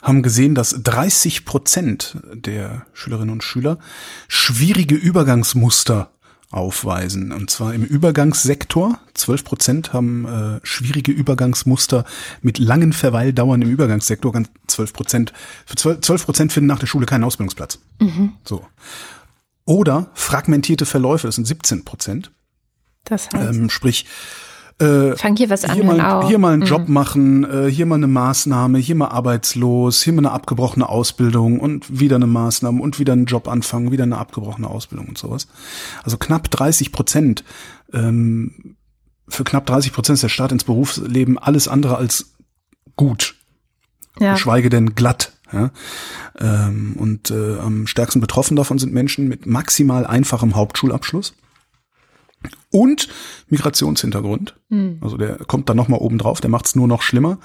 haben 0.01 0.21
gesehen, 0.21 0.55
dass 0.55 0.81
30 0.81 1.43
Prozent 1.43 2.17
der 2.31 2.85
Schülerinnen 2.93 3.31
und 3.31 3.43
Schüler 3.43 3.79
schwierige 4.27 4.95
Übergangsmuster 4.95 6.11
aufweisen. 6.51 7.33
Und 7.33 7.49
zwar 7.49 7.73
im 7.73 7.83
Übergangssektor. 7.83 8.99
12 9.15 9.43
Prozent 9.43 9.93
haben 9.93 10.25
äh, 10.25 10.59
schwierige 10.63 11.11
Übergangsmuster 11.11 12.05
mit 12.41 12.59
langen 12.59 12.93
Verweildauern 12.93 13.61
im 13.63 13.69
Übergangssektor. 13.69 14.31
Ganz 14.31 14.49
12 14.67 14.93
Prozent, 14.93 15.33
für 15.65 15.99
12 15.99 16.25
Prozent 16.25 16.53
finden 16.53 16.67
nach 16.67 16.79
der 16.79 16.87
Schule 16.87 17.07
keinen 17.07 17.25
Ausbildungsplatz. 17.25 17.79
Mhm. 17.99 18.33
So. 18.45 18.65
Oder 19.65 20.11
fragmentierte 20.13 20.85
Verläufe, 20.85 21.27
das 21.27 21.35
sind 21.35 21.45
17 21.45 21.83
Prozent. 21.83 22.31
Das 23.03 23.27
heißt. 23.33 23.55
Ähm, 23.55 23.69
sprich, 23.69 24.05
äh, 24.79 25.15
Fang 25.15 25.35
hier 25.35 25.49
was 25.49 25.65
an. 25.65 25.73
hier 25.73 25.83
mal, 25.83 26.27
hier 26.27 26.37
mal 26.37 26.53
einen 26.53 26.61
Job 26.63 26.87
Mhm. 26.87 26.93
machen, 26.93 27.43
äh, 27.43 27.71
hier 27.71 27.85
mal 27.85 27.95
eine 27.95 28.07
Maßnahme, 28.07 28.77
hier 28.77 28.95
mal 28.95 29.07
arbeitslos, 29.07 30.03
hier 30.03 30.13
mal 30.13 30.19
eine 30.19 30.31
abgebrochene 30.31 30.87
Ausbildung 30.87 31.59
und 31.59 31.99
wieder 31.99 32.17
eine 32.17 32.27
Maßnahme 32.27 32.81
und 32.81 32.99
wieder 32.99 33.13
einen 33.13 33.25
Job 33.25 33.47
anfangen, 33.47 33.91
wieder 33.91 34.03
eine 34.03 34.17
abgebrochene 34.17 34.67
Ausbildung 34.69 35.07
und 35.07 35.17
sowas. 35.17 35.47
Also 36.03 36.17
knapp 36.17 36.51
30 36.51 36.91
Prozent, 36.91 37.43
ähm, 37.91 38.75
für 39.27 39.43
knapp 39.43 39.65
30 39.65 39.91
Prozent 39.93 40.15
ist 40.15 40.23
der 40.23 40.29
Start 40.29 40.51
ins 40.51 40.63
Berufsleben 40.63 41.37
alles 41.39 41.67
andere 41.67 41.97
als 41.97 42.33
gut, 42.95 43.35
Ja. 44.19 44.33
geschweige 44.33 44.69
denn 44.69 44.93
glatt. 44.95 45.33
Ja? 45.51 45.71
Ähm, 46.39 46.95
und 46.99 47.31
äh, 47.31 47.57
am 47.59 47.87
stärksten 47.87 48.19
betroffen 48.21 48.55
davon 48.55 48.77
sind 48.79 48.93
Menschen 48.93 49.27
mit 49.27 49.45
maximal 49.45 50.05
einfachem 50.05 50.55
Hauptschulabschluss 50.55 51.33
und 52.71 53.07
Migrationshintergrund. 53.49 54.59
Also 55.01 55.17
der 55.17 55.37
kommt 55.45 55.69
dann 55.69 55.77
nochmal 55.77 55.99
oben 55.99 56.17
drauf, 56.17 56.41
der 56.41 56.49
macht 56.49 56.65
es 56.67 56.75
nur 56.75 56.87
noch 56.87 57.01
schlimmer. 57.01 57.39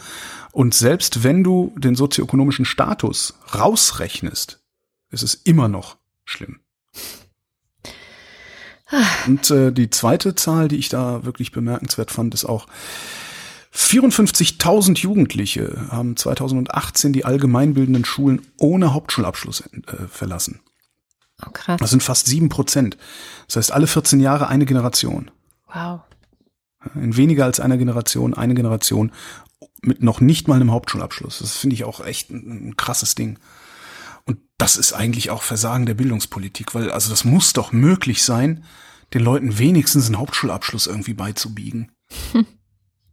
Und 0.52 0.74
selbst 0.74 1.24
wenn 1.24 1.42
du 1.44 1.72
den 1.76 1.94
sozioökonomischen 1.94 2.64
Status 2.64 3.34
rausrechnest, 3.54 4.60
ist 5.10 5.22
es 5.22 5.34
immer 5.34 5.68
noch 5.68 5.96
schlimm. 6.24 6.60
Und 9.26 9.50
äh, 9.50 9.72
die 9.72 9.88
zweite 9.88 10.34
Zahl, 10.34 10.68
die 10.68 10.76
ich 10.76 10.90
da 10.90 11.24
wirklich 11.24 11.50
bemerkenswert 11.52 12.10
fand, 12.10 12.34
ist 12.34 12.44
auch 12.44 12.66
54.000 13.74 14.98
Jugendliche 14.98 15.86
haben 15.90 16.16
2018 16.16 17.14
die 17.14 17.24
allgemeinbildenden 17.24 18.04
Schulen 18.04 18.42
ohne 18.58 18.92
Hauptschulabschluss 18.92 19.62
äh, 19.62 20.06
verlassen. 20.08 20.60
Oh, 21.46 21.50
krass. 21.52 21.78
Das 21.80 21.90
sind 21.90 22.02
fast 22.02 22.26
sieben 22.26 22.48
Prozent. 22.48 22.96
Das 23.46 23.56
heißt, 23.56 23.72
alle 23.72 23.86
14 23.86 24.20
Jahre 24.20 24.48
eine 24.48 24.66
Generation. 24.66 25.30
Wow. 25.72 26.00
In 26.94 27.16
weniger 27.16 27.44
als 27.44 27.60
einer 27.60 27.76
Generation, 27.76 28.34
eine 28.34 28.54
Generation 28.54 29.12
mit 29.82 30.02
noch 30.02 30.20
nicht 30.20 30.48
mal 30.48 30.56
einem 30.56 30.72
Hauptschulabschluss. 30.72 31.38
Das 31.38 31.56
finde 31.56 31.74
ich 31.74 31.84
auch 31.84 32.04
echt 32.04 32.30
ein, 32.30 32.68
ein 32.68 32.76
krasses 32.76 33.14
Ding. 33.14 33.38
Und 34.24 34.38
das 34.58 34.76
ist 34.76 34.92
eigentlich 34.92 35.30
auch 35.30 35.42
Versagen 35.42 35.86
der 35.86 35.94
Bildungspolitik, 35.94 36.74
weil 36.74 36.90
also 36.90 37.10
das 37.10 37.24
muss 37.24 37.52
doch 37.52 37.72
möglich 37.72 38.22
sein, 38.22 38.64
den 39.14 39.22
Leuten 39.22 39.58
wenigstens 39.58 40.06
einen 40.06 40.18
Hauptschulabschluss 40.18 40.86
irgendwie 40.86 41.14
beizubiegen. 41.14 41.92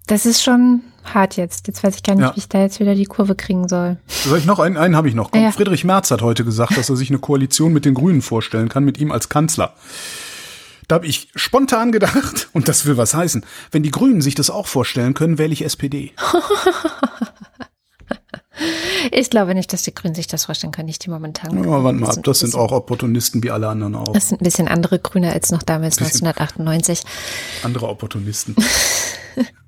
Das 0.09 0.25
ist 0.25 0.41
schon 0.43 0.81
hart 1.05 1.37
jetzt. 1.37 1.67
Jetzt 1.67 1.83
weiß 1.83 1.95
ich 1.95 2.03
gar 2.03 2.15
nicht, 2.15 2.23
Ja. 2.23 2.35
wie 2.35 2.39
ich 2.39 2.49
da 2.49 2.59
jetzt 2.61 2.79
wieder 2.79 2.95
die 2.95 3.05
Kurve 3.05 3.35
kriegen 3.35 3.69
soll. 3.69 3.97
Soll 4.07 4.39
ich 4.39 4.45
noch 4.45 4.59
einen? 4.59 4.75
Einen 4.75 4.95
habe 4.95 5.07
ich 5.07 5.13
noch. 5.15 5.33
Ja. 5.35 5.51
Friedrich 5.51 5.83
Merz 5.83 6.09
hat 6.11 6.21
heute 6.21 6.43
gesagt, 6.43 6.75
dass 6.77 6.89
er 6.89 6.95
sich 6.95 7.09
eine 7.09 7.19
Koalition 7.19 7.71
mit 7.73 7.85
den 7.85 7.93
Grünen 7.93 8.21
vorstellen 8.21 8.69
kann, 8.69 8.83
mit 8.83 8.97
ihm 8.99 9.11
als 9.11 9.29
Kanzler. 9.29 9.73
Da 10.87 10.95
habe 10.95 11.05
ich 11.05 11.29
spontan 11.35 11.91
gedacht, 11.91 12.49
und 12.53 12.67
das 12.67 12.87
will 12.87 12.97
was 12.97 13.13
heißen, 13.13 13.45
wenn 13.71 13.83
die 13.83 13.91
Grünen 13.91 14.21
sich 14.21 14.33
das 14.33 14.49
auch 14.49 14.65
vorstellen 14.65 15.13
können, 15.13 15.37
wähle 15.37 15.53
ich 15.53 15.63
SPD. 15.63 16.11
Ich 19.11 19.29
glaube 19.29 19.55
nicht, 19.55 19.71
dass 19.71 19.83
die 19.83 19.95
Grünen 19.95 20.13
sich 20.15 20.27
das 20.27 20.45
vorstellen 20.45 20.73
können, 20.73 20.87
nicht 20.87 21.05
die 21.05 21.09
momentan. 21.09 21.63
Ja, 21.63 21.81
warte 21.83 21.97
mal 21.97 22.09
ab, 22.09 22.23
das 22.23 22.39
sind 22.39 22.55
auch 22.55 22.73
Opportunisten 22.73 23.41
wie 23.41 23.51
alle 23.51 23.69
anderen 23.69 23.95
auch. 23.95 24.11
Das 24.11 24.27
sind 24.27 24.41
ein 24.41 24.43
bisschen 24.43 24.67
andere 24.67 24.99
Grüne 24.99 25.31
als 25.31 25.49
noch 25.51 25.63
damals 25.63 25.95
Bisschen. 25.95 26.27
1998. 26.27 27.03
Andere 27.63 27.87
Opportunisten. 27.87 28.55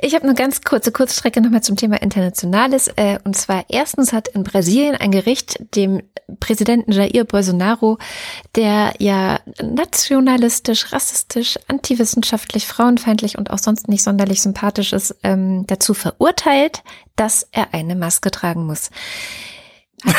Ich 0.00 0.14
habe 0.14 0.24
eine 0.24 0.34
ganz 0.34 0.62
kurze 0.62 0.92
Kurzstrecke 0.92 1.40
nochmal 1.40 1.62
zum 1.62 1.76
Thema 1.76 2.00
Internationales. 2.02 2.88
Äh, 2.96 3.18
und 3.24 3.36
zwar 3.36 3.64
erstens 3.68 4.12
hat 4.12 4.28
in 4.28 4.44
Brasilien 4.44 4.94
ein 4.96 5.10
Gericht 5.10 5.58
dem 5.74 6.02
Präsidenten 6.40 6.92
Jair 6.92 7.24
Bolsonaro, 7.24 7.98
der 8.54 8.94
ja 8.98 9.40
nationalistisch, 9.62 10.92
rassistisch, 10.92 11.58
antiwissenschaftlich, 11.68 12.66
frauenfeindlich 12.66 13.38
und 13.38 13.50
auch 13.50 13.58
sonst 13.58 13.88
nicht 13.88 14.02
sonderlich 14.02 14.42
sympathisch 14.42 14.92
ist, 14.92 15.14
ähm, 15.22 15.66
dazu 15.66 15.94
verurteilt, 15.94 16.82
dass 17.14 17.46
er 17.52 17.72
eine 17.72 17.94
Maske 17.94 18.30
tragen 18.30 18.66
muss. 18.66 18.90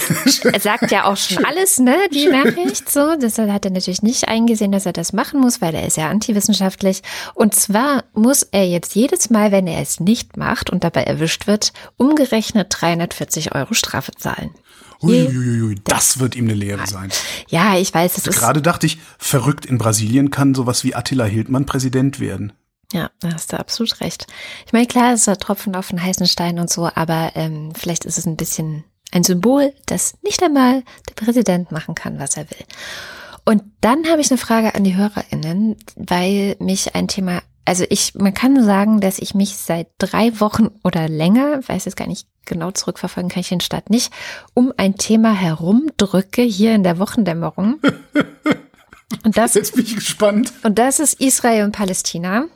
Er 0.52 0.60
sagt 0.60 0.90
ja 0.90 1.04
auch 1.04 1.16
schon 1.16 1.44
alles, 1.44 1.78
ne, 1.78 1.96
die 2.12 2.26
Nachricht, 2.26 2.90
so. 2.90 3.16
Deshalb 3.20 3.50
hat 3.50 3.64
er 3.64 3.70
natürlich 3.70 4.02
nicht 4.02 4.28
eingesehen, 4.28 4.72
dass 4.72 4.86
er 4.86 4.92
das 4.92 5.12
machen 5.12 5.40
muss, 5.40 5.60
weil 5.60 5.74
er 5.74 5.86
ist 5.86 5.96
ja 5.96 6.08
antiwissenschaftlich. 6.08 7.02
Und 7.34 7.54
zwar 7.54 8.04
muss 8.14 8.42
er 8.42 8.66
jetzt 8.66 8.94
jedes 8.94 9.30
Mal, 9.30 9.52
wenn 9.52 9.66
er 9.66 9.80
es 9.80 10.00
nicht 10.00 10.36
macht 10.36 10.70
und 10.70 10.84
dabei 10.84 11.02
erwischt 11.02 11.46
wird, 11.46 11.72
umgerechnet 11.96 12.68
340 12.70 13.54
Euro 13.54 13.74
Strafe 13.74 14.12
zahlen. 14.12 14.50
Uiuiui, 15.02 15.76
das 15.84 16.18
wird 16.18 16.36
ihm 16.36 16.46
eine 16.46 16.54
Lehre 16.54 16.86
sein. 16.86 17.10
Ja, 17.48 17.76
ich 17.76 17.92
weiß, 17.92 18.16
es 18.16 18.26
ist, 18.26 18.38
Gerade 18.38 18.62
dachte 18.62 18.86
ich, 18.86 18.98
verrückt 19.18 19.66
in 19.66 19.78
Brasilien 19.78 20.30
kann 20.30 20.54
sowas 20.54 20.84
wie 20.84 20.94
Attila 20.94 21.24
Hildmann 21.24 21.66
Präsident 21.66 22.18
werden. 22.18 22.52
ja, 22.92 23.10
da 23.20 23.32
hast 23.32 23.52
du 23.52 23.58
absolut 23.58 24.00
recht. 24.00 24.26
Ich 24.64 24.72
meine, 24.72 24.86
klar, 24.86 25.12
es 25.12 25.22
ist 25.22 25.28
ein 25.28 25.38
Tropfen 25.38 25.74
auf 25.76 25.88
den 25.88 26.02
heißen 26.02 26.26
Stein 26.26 26.58
und 26.58 26.70
so, 26.70 26.88
aber 26.94 27.32
ähm, 27.34 27.72
vielleicht 27.74 28.04
ist 28.06 28.16
es 28.16 28.26
ein 28.26 28.36
bisschen 28.36 28.84
ein 29.12 29.24
Symbol, 29.24 29.72
das 29.86 30.16
nicht 30.22 30.42
einmal 30.42 30.82
der 31.08 31.14
Präsident 31.14 31.72
machen 31.72 31.94
kann, 31.94 32.18
was 32.18 32.36
er 32.36 32.50
will. 32.50 32.64
Und 33.44 33.62
dann 33.80 34.08
habe 34.08 34.20
ich 34.20 34.30
eine 34.30 34.38
Frage 34.38 34.74
an 34.74 34.84
die 34.84 34.96
HörerInnen, 34.96 35.76
weil 35.94 36.56
mich 36.58 36.94
ein 36.96 37.06
Thema, 37.06 37.42
also 37.64 37.84
ich, 37.88 38.14
man 38.14 38.34
kann 38.34 38.62
sagen, 38.64 39.00
dass 39.00 39.18
ich 39.20 39.34
mich 39.34 39.56
seit 39.56 39.88
drei 39.98 40.40
Wochen 40.40 40.68
oder 40.82 41.08
länger, 41.08 41.60
weiß 41.66 41.84
jetzt 41.84 41.96
gar 41.96 42.08
nicht 42.08 42.26
genau 42.44 42.70
zurückverfolgen 42.70 43.30
kann 43.30 43.40
ich 43.40 43.48
den 43.48 43.60
Start 43.60 43.90
nicht, 43.90 44.12
um 44.54 44.72
ein 44.76 44.96
Thema 44.96 45.32
herumdrücke 45.32 46.42
hier 46.42 46.74
in 46.74 46.82
der 46.82 46.98
Wochendämmerung. 46.98 47.80
Und 49.24 49.36
das 49.36 49.54
Jetzt 49.54 49.76
bin 49.76 49.84
ich 49.84 49.94
gespannt. 49.94 50.52
und 50.64 50.80
das 50.80 50.98
ist 50.98 51.20
Israel 51.20 51.64
und 51.64 51.70
Palästina. 51.70 52.46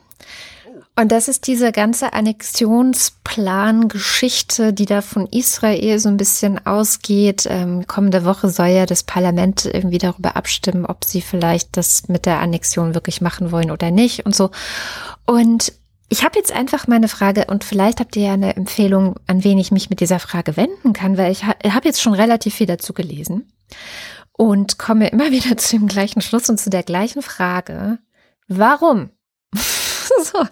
Und 1.01 1.11
das 1.11 1.27
ist 1.27 1.47
diese 1.47 1.71
ganze 1.71 2.13
Annexionsplan-Geschichte, 2.13 4.71
die 4.71 4.85
da 4.85 5.01
von 5.01 5.25
Israel 5.25 5.97
so 5.97 6.09
ein 6.09 6.17
bisschen 6.17 6.63
ausgeht. 6.63 7.47
Ähm, 7.49 7.87
kommende 7.87 8.23
Woche 8.23 8.49
soll 8.49 8.67
ja 8.67 8.85
das 8.85 9.01
Parlament 9.01 9.65
irgendwie 9.65 9.97
darüber 9.97 10.35
abstimmen, 10.35 10.85
ob 10.85 11.03
sie 11.03 11.21
vielleicht 11.21 11.75
das 11.75 12.07
mit 12.07 12.27
der 12.27 12.39
Annexion 12.39 12.93
wirklich 12.93 13.19
machen 13.19 13.51
wollen 13.51 13.71
oder 13.71 13.89
nicht 13.89 14.27
und 14.27 14.35
so. 14.35 14.51
Und 15.25 15.73
ich 16.07 16.23
habe 16.23 16.37
jetzt 16.37 16.51
einfach 16.51 16.85
meine 16.85 17.07
Frage 17.07 17.45
und 17.47 17.63
vielleicht 17.63 17.99
habt 17.99 18.15
ihr 18.15 18.27
ja 18.27 18.33
eine 18.33 18.55
Empfehlung, 18.55 19.15
an 19.25 19.43
wen 19.43 19.57
ich 19.57 19.71
mich 19.71 19.89
mit 19.89 20.01
dieser 20.01 20.19
Frage 20.19 20.55
wenden 20.55 20.93
kann, 20.93 21.17
weil 21.17 21.31
ich 21.31 21.45
ha 21.45 21.55
habe 21.67 21.87
jetzt 21.87 22.03
schon 22.03 22.13
relativ 22.13 22.53
viel 22.53 22.67
dazu 22.67 22.93
gelesen 22.93 23.51
und 24.33 24.77
komme 24.77 25.07
immer 25.07 25.31
wieder 25.31 25.57
zu 25.57 25.79
dem 25.79 25.87
gleichen 25.87 26.21
Schluss 26.21 26.47
und 26.47 26.59
zu 26.59 26.69
der 26.69 26.83
gleichen 26.83 27.23
Frage. 27.23 27.97
Warum? 28.47 29.09
so, 30.23 30.45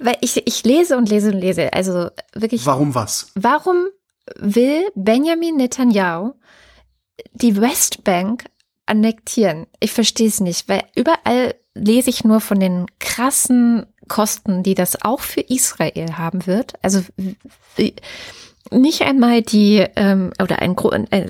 weil 0.00 0.16
ich, 0.20 0.46
ich 0.46 0.64
lese 0.64 0.96
und 0.96 1.08
lese 1.08 1.30
und 1.32 1.38
lese. 1.40 1.72
Also 1.72 2.08
wirklich, 2.34 2.64
Warum 2.66 2.94
was? 2.94 3.30
warum 3.34 3.86
will 4.36 4.82
Benjamin 4.94 5.56
Netanyahu 5.56 6.32
die 7.32 7.60
Westbank 7.60 8.44
annektieren? 8.86 9.66
Ich 9.80 9.92
verstehe 9.92 10.28
es 10.28 10.40
nicht, 10.40 10.68
weil 10.68 10.84
überall 10.94 11.54
lese 11.74 12.10
ich 12.10 12.24
nur 12.24 12.40
von 12.40 12.58
den 12.60 12.86
krassen 12.98 13.86
Kosten, 14.08 14.62
die 14.62 14.74
das 14.74 15.02
auch 15.02 15.20
für 15.20 15.40
Israel 15.40 16.18
haben 16.18 16.46
wird. 16.46 16.72
Also 16.82 17.02
wie- 17.76 17.94
nicht 18.70 19.02
einmal 19.02 19.42
die, 19.42 19.84
ähm, 19.96 20.32
oder 20.42 20.60
ein, 20.60 20.76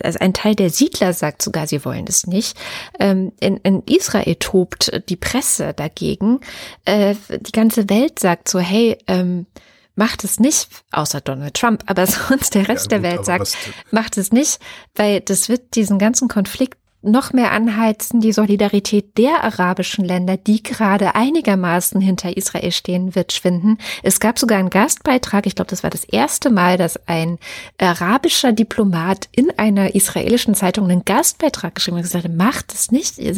also 0.03 0.19
ein 0.19 0.35
Teil 0.35 0.55
der 0.55 0.71
Siedler 0.71 1.13
sagt 1.13 1.43
sogar, 1.43 1.67
sie 1.67 1.85
wollen 1.85 2.07
es 2.09 2.27
nicht. 2.27 2.57
Ähm, 2.99 3.33
in, 3.41 3.57
in 3.59 3.83
Israel 3.87 4.37
tobt 4.37 4.91
die 5.09 5.17
Presse 5.17 5.73
dagegen. 5.75 6.41
Äh, 6.85 7.15
die 7.29 7.53
ganze 7.53 7.89
Welt 7.89 8.19
sagt 8.19 8.49
so, 8.49 8.59
hey, 8.59 8.99
ähm, 9.07 9.47
macht 9.95 10.25
es 10.25 10.41
nicht, 10.41 10.69
außer 10.93 11.21
Donald 11.21 11.55
Trump, 11.55 11.85
aber 11.87 12.07
sonst 12.07 12.55
der 12.55 12.69
Rest 12.69 12.91
Ja, 12.91 12.99
der 12.99 13.11
gut, 13.11 13.19
Welt 13.19 13.29
aber 13.29 13.45
sagt, 13.45 13.57
macht 13.91 14.17
es 14.17 14.33
nicht, 14.33 14.59
weil 14.95 15.21
das 15.21 15.49
wird 15.49 15.75
diesen 15.75 15.99
ganzen 15.99 16.29
Konflikt 16.29 16.80
noch 17.03 17.33
mehr 17.33 17.53
anheizen, 17.53 18.21
die 18.21 18.33
Solidarität 18.33 19.17
der 19.17 19.43
arabischen 19.43 20.05
Länder, 20.05 20.37
die 20.37 20.63
gerade 20.63 21.15
einigermaßen 21.15 22.01
hinter 22.01 22.37
Israel 22.37 22.73
stehen, 22.73 23.15
wird 23.15 23.33
schwinden. 23.33 23.79
Es 24.03 24.21
gab 24.21 24.39
sogar 24.39 24.59
einen 24.59 24.71
Gastbeitrag, 24.71 25.47
ich 25.47 25.55
glaube, 25.55 25.71
das 25.71 25.83
war 25.83 25.91
das 25.91 26.05
erste 26.05 26.51
Mal, 26.51 26.77
dass 26.77 27.09
ein 27.09 27.39
arabischer 27.79 28.53
Diplomat 28.53 29.29
in 29.33 29.51
einer 29.59 29.95
israelischen 29.95 30.55
Zeitung 30.55 30.91
einen 30.91 31.05
Gastbeitrag 31.05 31.75
geschrieben 31.75 31.97
hat 31.97 32.05
und 32.05 32.09
gesagt 32.09 32.25
hat, 32.25 32.37
macht 32.37 32.75
es 32.75 32.91
nicht, 32.91 33.19
ihr 33.19 33.35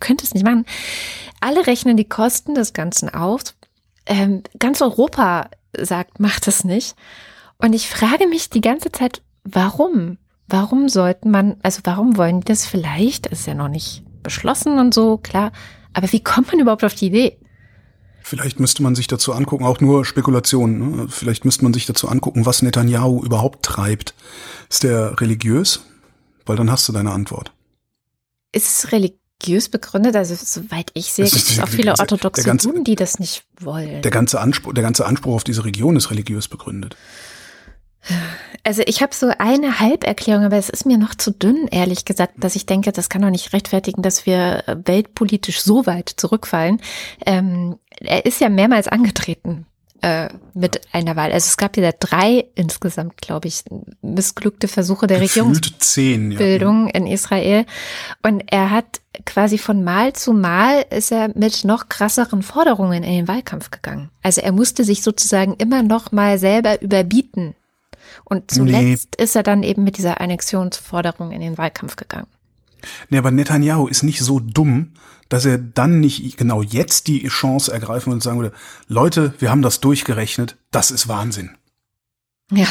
könnt 0.00 0.22
es 0.22 0.34
nicht 0.34 0.44
machen. 0.44 0.66
Alle 1.40 1.66
rechnen 1.66 1.96
die 1.96 2.08
Kosten 2.08 2.54
des 2.54 2.74
Ganzen 2.74 3.08
auf. 3.08 3.42
Ähm, 4.04 4.42
ganz 4.58 4.82
Europa 4.82 5.48
sagt, 5.76 6.20
macht 6.20 6.46
es 6.46 6.64
nicht. 6.64 6.94
Und 7.56 7.72
ich 7.72 7.88
frage 7.88 8.26
mich 8.26 8.50
die 8.50 8.60
ganze 8.60 8.92
Zeit, 8.92 9.22
warum? 9.44 10.18
Warum 10.52 10.90
sollten 10.90 11.30
man, 11.30 11.56
also 11.62 11.80
warum 11.84 12.18
wollen 12.18 12.40
die 12.40 12.44
das 12.44 12.66
vielleicht? 12.66 13.26
Ist 13.26 13.46
ja 13.46 13.54
noch 13.54 13.68
nicht 13.68 14.02
beschlossen 14.22 14.78
und 14.78 14.92
so, 14.92 15.16
klar. 15.16 15.50
Aber 15.94 16.12
wie 16.12 16.22
kommt 16.22 16.48
man 16.48 16.60
überhaupt 16.60 16.84
auf 16.84 16.94
die 16.94 17.06
Idee? 17.06 17.38
Vielleicht 18.22 18.60
müsste 18.60 18.82
man 18.82 18.94
sich 18.94 19.06
dazu 19.06 19.32
angucken, 19.32 19.64
auch 19.64 19.80
nur 19.80 20.04
Spekulationen, 20.04 20.96
ne? 20.96 21.06
vielleicht 21.08 21.46
müsste 21.46 21.64
man 21.64 21.72
sich 21.72 21.86
dazu 21.86 22.06
angucken, 22.06 22.44
was 22.44 22.60
Netanyahu 22.60 23.24
überhaupt 23.24 23.64
treibt. 23.64 24.14
Ist 24.68 24.82
der 24.84 25.18
religiös? 25.22 25.86
Weil 26.44 26.56
dann 26.56 26.70
hast 26.70 26.86
du 26.88 26.92
deine 26.92 27.12
Antwort. 27.12 27.52
ist 28.52 28.84
es 28.84 28.92
religiös 28.92 29.70
begründet? 29.70 30.14
Also 30.16 30.34
soweit 30.38 30.90
ich 30.92 31.12
sehe, 31.14 31.24
Das 31.24 31.34
gibt 31.34 31.48
es 31.50 31.60
auch 31.60 31.68
viele 31.68 31.92
orthodoxe 31.98 32.42
ganze- 32.44 32.68
Juden, 32.68 32.84
die 32.84 32.94
das 32.94 33.18
nicht 33.18 33.44
wollen. 33.58 34.02
Der 34.02 34.10
ganze 34.10 34.38
Anspruch, 34.40 34.74
der 34.74 34.82
ganze 34.82 35.06
Anspruch 35.06 35.34
auf 35.34 35.44
diese 35.44 35.64
Region 35.64 35.96
ist 35.96 36.10
religiös 36.10 36.46
begründet. 36.48 36.96
Also 38.64 38.82
ich 38.86 39.02
habe 39.02 39.14
so 39.14 39.30
eine 39.38 39.80
Halberklärung, 39.80 40.44
aber 40.44 40.56
es 40.56 40.68
ist 40.68 40.86
mir 40.86 40.98
noch 40.98 41.14
zu 41.14 41.32
dünn, 41.32 41.66
ehrlich 41.70 42.04
gesagt, 42.04 42.34
dass 42.38 42.54
ich 42.54 42.66
denke, 42.66 42.92
das 42.92 43.08
kann 43.08 43.22
doch 43.22 43.30
nicht 43.30 43.52
rechtfertigen, 43.52 44.02
dass 44.02 44.24
wir 44.26 44.62
äh, 44.68 44.76
weltpolitisch 44.84 45.60
so 45.62 45.86
weit 45.86 46.08
zurückfallen. 46.08 46.80
Ähm, 47.26 47.78
er 48.00 48.24
ist 48.24 48.40
ja 48.40 48.48
mehrmals 48.48 48.86
angetreten 48.88 49.66
äh, 50.02 50.28
mit 50.54 50.80
einer 50.92 51.16
Wahl. 51.16 51.32
Also 51.32 51.46
es 51.46 51.56
gab 51.56 51.76
ja 51.76 51.90
drei 51.98 52.44
insgesamt, 52.54 53.16
glaube 53.18 53.48
ich, 53.48 53.64
missglückte 54.02 54.68
Versuche 54.68 55.06
der 55.06 55.20
Regierungs 55.20 55.60
Gefühlt 55.60 55.82
zehn, 55.82 56.32
ja. 56.32 56.86
In 56.92 57.06
Israel. 57.06 57.64
Und 58.22 58.44
er 58.48 58.70
hat 58.70 59.00
quasi 59.24 59.58
von 59.58 59.82
Mal 59.82 60.12
zu 60.12 60.32
Mal 60.32 60.84
ist 60.90 61.12
er 61.12 61.30
mit 61.36 61.64
noch 61.64 61.88
krasseren 61.88 62.42
Forderungen 62.42 63.02
in 63.02 63.12
den 63.12 63.28
Wahlkampf 63.28 63.70
gegangen. 63.70 64.10
Also 64.22 64.40
er 64.40 64.52
musste 64.52 64.84
sich 64.84 65.02
sozusagen 65.02 65.54
immer 65.54 65.82
noch 65.82 66.12
mal 66.12 66.38
selber 66.38 66.80
überbieten. 66.82 67.54
Und 68.24 68.50
zuletzt 68.50 69.16
ist 69.16 69.36
er 69.36 69.42
dann 69.42 69.62
eben 69.62 69.84
mit 69.84 69.98
dieser 69.98 70.20
Annexionsforderung 70.20 71.32
in 71.32 71.40
den 71.40 71.58
Wahlkampf 71.58 71.96
gegangen. 71.96 72.28
Nee, 73.10 73.18
aber 73.18 73.30
Netanyahu 73.30 73.86
ist 73.86 74.02
nicht 74.02 74.20
so 74.20 74.40
dumm, 74.40 74.92
dass 75.28 75.44
er 75.44 75.58
dann 75.58 76.00
nicht 76.00 76.36
genau 76.36 76.62
jetzt 76.62 77.06
die 77.06 77.26
Chance 77.28 77.72
ergreifen 77.72 78.12
und 78.12 78.22
sagen 78.22 78.40
würde, 78.40 78.54
Leute, 78.88 79.34
wir 79.38 79.50
haben 79.50 79.62
das 79.62 79.80
durchgerechnet, 79.80 80.56
das 80.70 80.90
ist 80.90 81.08
Wahnsinn. 81.08 81.56
Ja. 82.50 82.66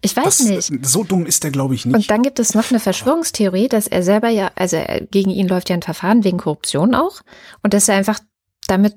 Ich 0.00 0.16
weiß 0.16 0.38
Das, 0.38 0.70
nicht. 0.70 0.86
So 0.86 1.02
dumm 1.02 1.26
ist 1.26 1.44
er, 1.44 1.50
glaube 1.50 1.74
ich, 1.74 1.84
nicht. 1.84 1.94
Und 1.94 2.10
dann 2.10 2.22
gibt 2.22 2.38
es 2.38 2.54
noch 2.54 2.70
eine 2.70 2.80
Verschwörungstheorie, 2.80 3.68
dass 3.68 3.88
er 3.88 4.02
selber 4.02 4.28
ja, 4.28 4.50
also 4.54 4.76
er, 4.76 5.00
gegen 5.06 5.30
ihn 5.30 5.48
läuft 5.48 5.70
ja 5.70 5.76
ein 5.76 5.82
Verfahren 5.82 6.24
wegen 6.24 6.38
Korruption 6.38 6.94
auch. 6.94 7.20
Und 7.62 7.74
dass 7.74 7.88
er 7.88 7.96
einfach 7.96 8.20
damit 8.68 8.94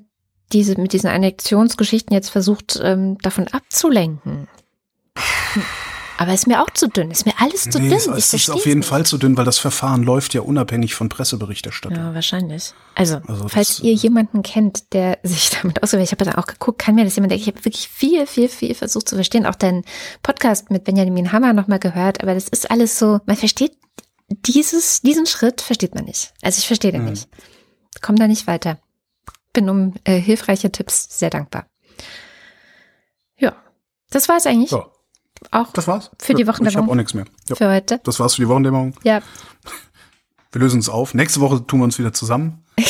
diese, 0.52 0.80
mit 0.80 0.92
diesen 0.92 1.08
Annexionsgeschichten 1.10 2.14
jetzt 2.14 2.30
versucht, 2.30 2.78
ähm, 2.82 3.18
davon 3.18 3.48
abzulenken. 3.48 4.48
Aber 6.18 6.32
ist 6.34 6.46
mir 6.46 6.62
auch 6.62 6.70
zu 6.70 6.88
dünn. 6.88 7.10
Ist 7.10 7.26
mir 7.26 7.32
alles 7.38 7.64
zu 7.64 7.80
nee, 7.80 7.88
dünn. 7.88 7.96
es, 7.98 8.06
es 8.06 8.32
ist 8.32 8.50
auf 8.50 8.64
jeden 8.64 8.80
nicht. 8.80 8.88
Fall 8.88 9.04
zu 9.04 9.18
dünn, 9.18 9.36
weil 9.36 9.44
das 9.44 9.58
Verfahren 9.58 10.04
läuft 10.04 10.34
ja 10.34 10.42
unabhängig 10.42 10.94
von 10.94 11.08
Presseberichterstattung. 11.08 11.98
Ja, 11.98 12.14
wahrscheinlich. 12.14 12.74
Also, 12.94 13.20
Also 13.26 13.48
falls 13.48 13.68
das- 13.76 13.80
ihr 13.80 13.92
jemanden 13.94 14.42
kennt, 14.42 14.92
der 14.92 15.18
sich 15.24 15.50
damit 15.50 15.82
auskennt, 15.82 16.04
ich 16.04 16.12
habe 16.12 16.24
da 16.24 16.38
auch 16.38 16.46
geguckt, 16.46 16.78
kann 16.80 16.94
mir 16.94 17.04
das 17.04 17.16
jemand, 17.16 17.32
ich 17.32 17.46
habe 17.48 17.64
wirklich 17.64 17.88
viel, 17.88 18.26
viel, 18.26 18.48
viel 18.48 18.74
versucht 18.74 19.08
zu 19.08 19.16
verstehen. 19.16 19.46
Auch 19.46 19.56
deinen 19.56 19.84
Podcast 20.22 20.70
mit 20.70 20.84
Benjamin 20.84 21.32
Hammer 21.32 21.54
nochmal 21.54 21.80
gehört, 21.80 22.22
aber 22.22 22.34
das 22.34 22.46
ist 22.48 22.70
alles 22.70 22.98
so, 22.98 23.18
man 23.26 23.36
versteht 23.36 23.72
dieses, 24.28 25.00
diesen 25.02 25.26
Schritt 25.26 25.60
versteht 25.60 25.94
man 25.94 26.04
nicht. 26.04 26.32
Also 26.42 26.58
ich 26.58 26.66
verstehe 26.66 26.92
den 26.92 27.02
Mhm. 27.04 27.10
nicht. 27.10 27.28
Komm 28.00 28.16
da 28.16 28.28
nicht 28.28 28.46
weiter. 28.46 28.78
Bin 29.52 29.68
um 29.68 29.94
äh, 30.04 30.18
hilfreiche 30.20 30.70
Tipps 30.70 31.18
sehr 31.18 31.30
dankbar. 31.30 31.66
Ja, 33.38 33.56
das 34.10 34.28
war 34.28 34.36
es 34.36 34.46
eigentlich. 34.46 34.70
So, 34.70 34.86
Auch 35.50 35.72
das 35.72 35.88
war's. 35.88 36.10
Für 36.18 36.34
die 36.34 36.42
Ja, 36.42 36.48
Ich 36.48 36.54
Wochendämmerung. 36.54 36.82
habe 36.84 36.92
auch 36.92 36.96
nichts 36.96 37.14
mehr. 37.14 37.24
Ja, 37.48 37.56
für 37.56 37.68
heute. 37.70 38.00
das 38.04 38.20
war's 38.20 38.34
für 38.36 38.42
die 38.42 38.48
Wochendämmerung. 38.48 38.94
Ja, 39.02 39.20
Wir 40.52 40.60
lösen 40.60 40.76
uns 40.76 40.88
auf. 40.88 41.14
Nächste 41.14 41.40
Woche 41.40 41.66
tun 41.66 41.80
wir 41.80 41.84
uns 41.84 41.98
wieder 41.98 42.12
zusammen. 42.12 42.62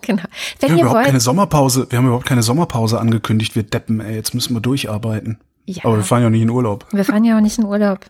genau. 0.00 0.22
Wir 0.22 0.28
Wenn 0.60 0.70
haben 0.70 0.76
ihr 0.78 0.82
überhaupt 0.82 0.96
wollt. 0.98 1.06
keine 1.06 1.20
Sommerpause. 1.20 1.86
Wir 1.90 1.98
haben 1.98 2.06
überhaupt 2.06 2.26
keine 2.26 2.42
Sommerpause 2.42 3.00
angekündigt. 3.00 3.54
Wir 3.56 3.64
deppen, 3.64 4.00
ey. 4.00 4.14
Jetzt 4.14 4.34
müssen 4.34 4.54
wir 4.54 4.60
durcharbeiten. 4.60 5.38
Ja. 5.66 5.84
Aber 5.84 5.96
wir 5.96 6.04
fahren 6.04 6.22
ja 6.22 6.30
nicht 6.30 6.42
in 6.42 6.50
Urlaub. 6.50 6.86
Wir 6.92 7.04
fahren 7.04 7.24
ja 7.24 7.36
auch 7.36 7.40
nicht 7.40 7.58
in 7.58 7.64
Urlaub. 7.64 8.00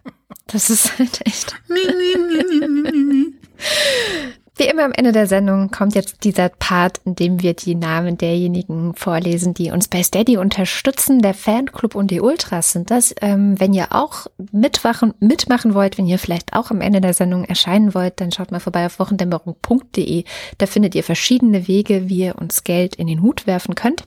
Das 0.48 0.70
ist 0.70 0.98
halt 0.98 1.20
echt. 1.26 1.54
Wie 4.56 4.68
immer 4.68 4.84
am 4.84 4.92
Ende 4.92 5.10
der 5.10 5.26
Sendung 5.26 5.72
kommt 5.72 5.96
jetzt 5.96 6.22
dieser 6.22 6.48
Part, 6.48 7.00
in 7.04 7.16
dem 7.16 7.42
wir 7.42 7.54
die 7.54 7.74
Namen 7.74 8.16
derjenigen 8.16 8.94
vorlesen, 8.94 9.52
die 9.52 9.72
uns 9.72 9.88
bei 9.88 10.04
Steady 10.04 10.36
unterstützen. 10.36 11.20
Der 11.20 11.34
Fanclub 11.34 11.96
und 11.96 12.12
die 12.12 12.20
Ultras 12.20 12.70
sind 12.70 12.92
das. 12.92 13.12
Ähm, 13.20 13.58
wenn 13.58 13.72
ihr 13.72 13.88
auch 13.90 14.26
mitmachen, 14.52 15.12
mitmachen 15.18 15.74
wollt, 15.74 15.98
wenn 15.98 16.06
ihr 16.06 16.20
vielleicht 16.20 16.52
auch 16.52 16.70
am 16.70 16.80
Ende 16.80 17.00
der 17.00 17.14
Sendung 17.14 17.44
erscheinen 17.44 17.94
wollt, 17.94 18.20
dann 18.20 18.30
schaut 18.30 18.52
mal 18.52 18.60
vorbei 18.60 18.86
auf 18.86 19.00
wochendämmerung.de. 19.00 20.22
Da 20.58 20.66
findet 20.66 20.94
ihr 20.94 21.02
verschiedene 21.02 21.66
Wege, 21.66 22.08
wie 22.08 22.18
ihr 22.18 22.36
uns 22.38 22.62
Geld 22.62 22.94
in 22.94 23.08
den 23.08 23.22
Hut 23.22 23.48
werfen 23.48 23.74
könnt. 23.74 24.04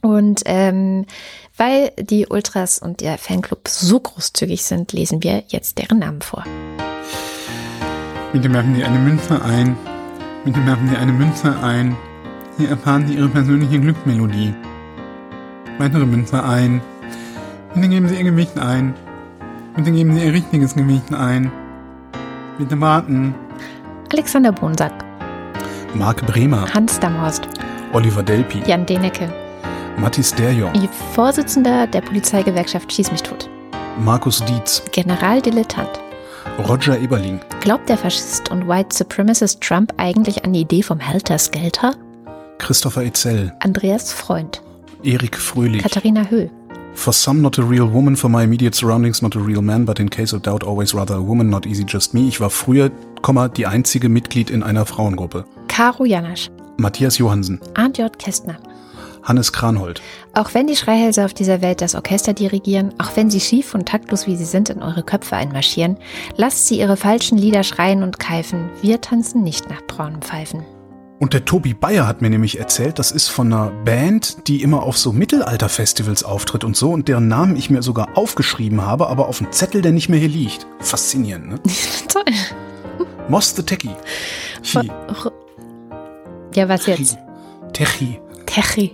Und 0.00 0.42
ähm, 0.46 1.04
weil 1.58 1.92
die 1.98 2.26
Ultras 2.26 2.78
und 2.78 3.02
der 3.02 3.18
Fanclub 3.18 3.68
so 3.68 4.00
großzügig 4.00 4.64
sind, 4.64 4.94
lesen 4.94 5.22
wir 5.22 5.44
jetzt 5.48 5.76
deren 5.76 5.98
Namen 5.98 6.22
vor. 6.22 6.44
Bitte 8.32 8.52
werfen 8.52 8.74
Sie 8.74 8.84
eine 8.84 8.98
Münze 8.98 9.42
ein. 9.42 9.76
Bitte 10.44 10.64
werfen 10.66 10.88
Sie 10.88 10.96
eine 10.96 11.12
Münze 11.12 11.54
ein. 11.62 11.96
Sie 12.58 12.66
erfahren 12.66 13.06
Sie 13.06 13.14
Ihre 13.14 13.28
persönliche 13.28 13.78
Glücksmelodie. 13.80 14.54
Weitere 15.78 16.04
Münze 16.06 16.42
ein. 16.42 16.80
Bitte 17.74 17.88
geben 17.88 18.08
Sie 18.08 18.16
Ihr 18.16 18.24
Gewicht 18.24 18.58
ein. 18.58 18.94
Bitte 19.76 19.92
geben 19.92 20.14
Sie 20.14 20.24
Ihr 20.24 20.32
richtiges 20.32 20.74
Gewicht 20.74 21.14
ein. 21.14 21.50
Bitte 22.58 22.80
warten. 22.80 23.34
Alexander 24.12 24.52
Bonsack, 24.52 24.92
Marc 25.94 26.24
Bremer, 26.26 26.66
Hans 26.72 26.98
Damhorst, 26.98 27.46
Oliver 27.92 28.22
Delpi, 28.22 28.62
Jan 28.66 28.86
Denecke, 28.86 29.30
Mathis 29.98 30.34
Derjong, 30.34 30.72
die 30.72 30.88
Vorsitzender 31.14 31.86
der 31.86 32.00
Polizeigewerkschaft 32.00 32.90
Schieß 32.92 33.12
mich 33.12 33.22
tot, 33.22 33.50
Markus 34.02 34.42
Dietz, 34.44 34.82
Generaldilettant. 34.92 36.00
Roger 36.58 36.98
Eberling, 36.98 37.38
Glaubt 37.60 37.88
der 37.88 37.96
Faschist 37.96 38.50
und 38.50 38.66
White 38.66 38.94
Supremacist 38.94 39.60
Trump 39.60 39.92
eigentlich 39.96 40.44
an 40.44 40.52
die 40.52 40.62
Idee 40.62 40.82
vom 40.82 40.98
Helter 40.98 41.38
Skelter? 41.38 41.94
Christopher 42.58 43.04
Etzel, 43.04 43.52
Andreas 43.60 44.12
Freund, 44.12 44.60
Erik 45.04 45.36
Fröhlich. 45.36 45.82
Katharina 45.82 46.28
Höhl, 46.28 46.50
For 46.94 47.12
some 47.12 47.40
not 47.40 47.60
a 47.60 47.62
real 47.62 47.92
woman, 47.92 48.16
for 48.16 48.28
my 48.28 48.42
immediate 48.42 48.74
surroundings 48.74 49.22
not 49.22 49.36
a 49.36 49.38
real 49.38 49.62
man, 49.62 49.84
but 49.84 50.00
in 50.00 50.10
case 50.10 50.34
of 50.34 50.42
doubt 50.42 50.64
always 50.64 50.92
rather 50.94 51.14
a 51.14 51.24
woman, 51.24 51.48
not 51.48 51.64
easy 51.64 51.84
just 51.86 52.12
me. 52.12 52.26
Ich 52.26 52.40
war 52.40 52.50
früher, 52.50 52.90
die 53.56 53.66
einzige 53.66 54.08
Mitglied 54.08 54.50
in 54.50 54.64
einer 54.64 54.84
Frauengruppe. 54.84 55.44
Caro 55.68 56.04
Janasch, 56.04 56.50
Matthias 56.76 57.18
Johansen, 57.18 57.60
Arndt 57.74 57.98
J. 57.98 58.18
Kästner. 58.18 58.58
Hannes 59.22 59.52
Kranhold, 59.52 60.00
Auch 60.34 60.54
wenn 60.54 60.66
die 60.66 60.76
Schreihälse 60.76 61.24
auf 61.24 61.34
dieser 61.34 61.60
Welt 61.60 61.80
das 61.80 61.94
Orchester 61.94 62.32
dirigieren, 62.32 62.94
auch 62.98 63.16
wenn 63.16 63.30
sie 63.30 63.40
schief 63.40 63.74
und 63.74 63.86
taktlos 63.86 64.26
wie 64.26 64.36
sie 64.36 64.44
sind 64.44 64.70
in 64.70 64.82
eure 64.82 65.02
Köpfe 65.02 65.36
einmarschieren, 65.36 65.98
lasst 66.36 66.66
sie 66.68 66.78
ihre 66.78 66.96
falschen 66.96 67.38
Lieder 67.38 67.64
schreien 67.64 68.02
und 68.02 68.18
keifen. 68.18 68.70
Wir 68.80 69.00
tanzen 69.00 69.42
nicht 69.42 69.68
nach 69.68 69.82
braunem 69.82 70.22
Pfeifen. 70.22 70.64
Und 71.20 71.32
der 71.32 71.44
Tobi 71.44 71.74
Bayer 71.74 72.06
hat 72.06 72.22
mir 72.22 72.30
nämlich 72.30 72.60
erzählt, 72.60 73.00
das 73.00 73.10
ist 73.10 73.28
von 73.28 73.52
einer 73.52 73.70
Band, 73.84 74.46
die 74.46 74.62
immer 74.62 74.84
auf 74.84 74.96
so 74.96 75.12
Mittelalterfestivals 75.12 76.22
auftritt 76.22 76.62
und 76.62 76.76
so 76.76 76.92
und 76.92 77.08
deren 77.08 77.26
Namen 77.26 77.56
ich 77.56 77.70
mir 77.70 77.82
sogar 77.82 78.16
aufgeschrieben 78.16 78.86
habe, 78.86 79.08
aber 79.08 79.28
auf 79.28 79.38
dem 79.38 79.50
Zettel, 79.50 79.82
der 79.82 79.90
nicht 79.90 80.08
mehr 80.08 80.20
hier 80.20 80.28
liegt. 80.28 80.66
Faszinierend, 80.78 81.48
ne? 81.48 81.60
Toll. 82.08 82.22
Moss 83.28 83.54
the 83.54 83.62
Techie. 83.62 83.96
Chi. 84.62 84.90
Ja, 86.54 86.68
was 86.68 86.86
jetzt? 86.86 87.18
Techie. 87.72 88.20
Techi. 88.46 88.92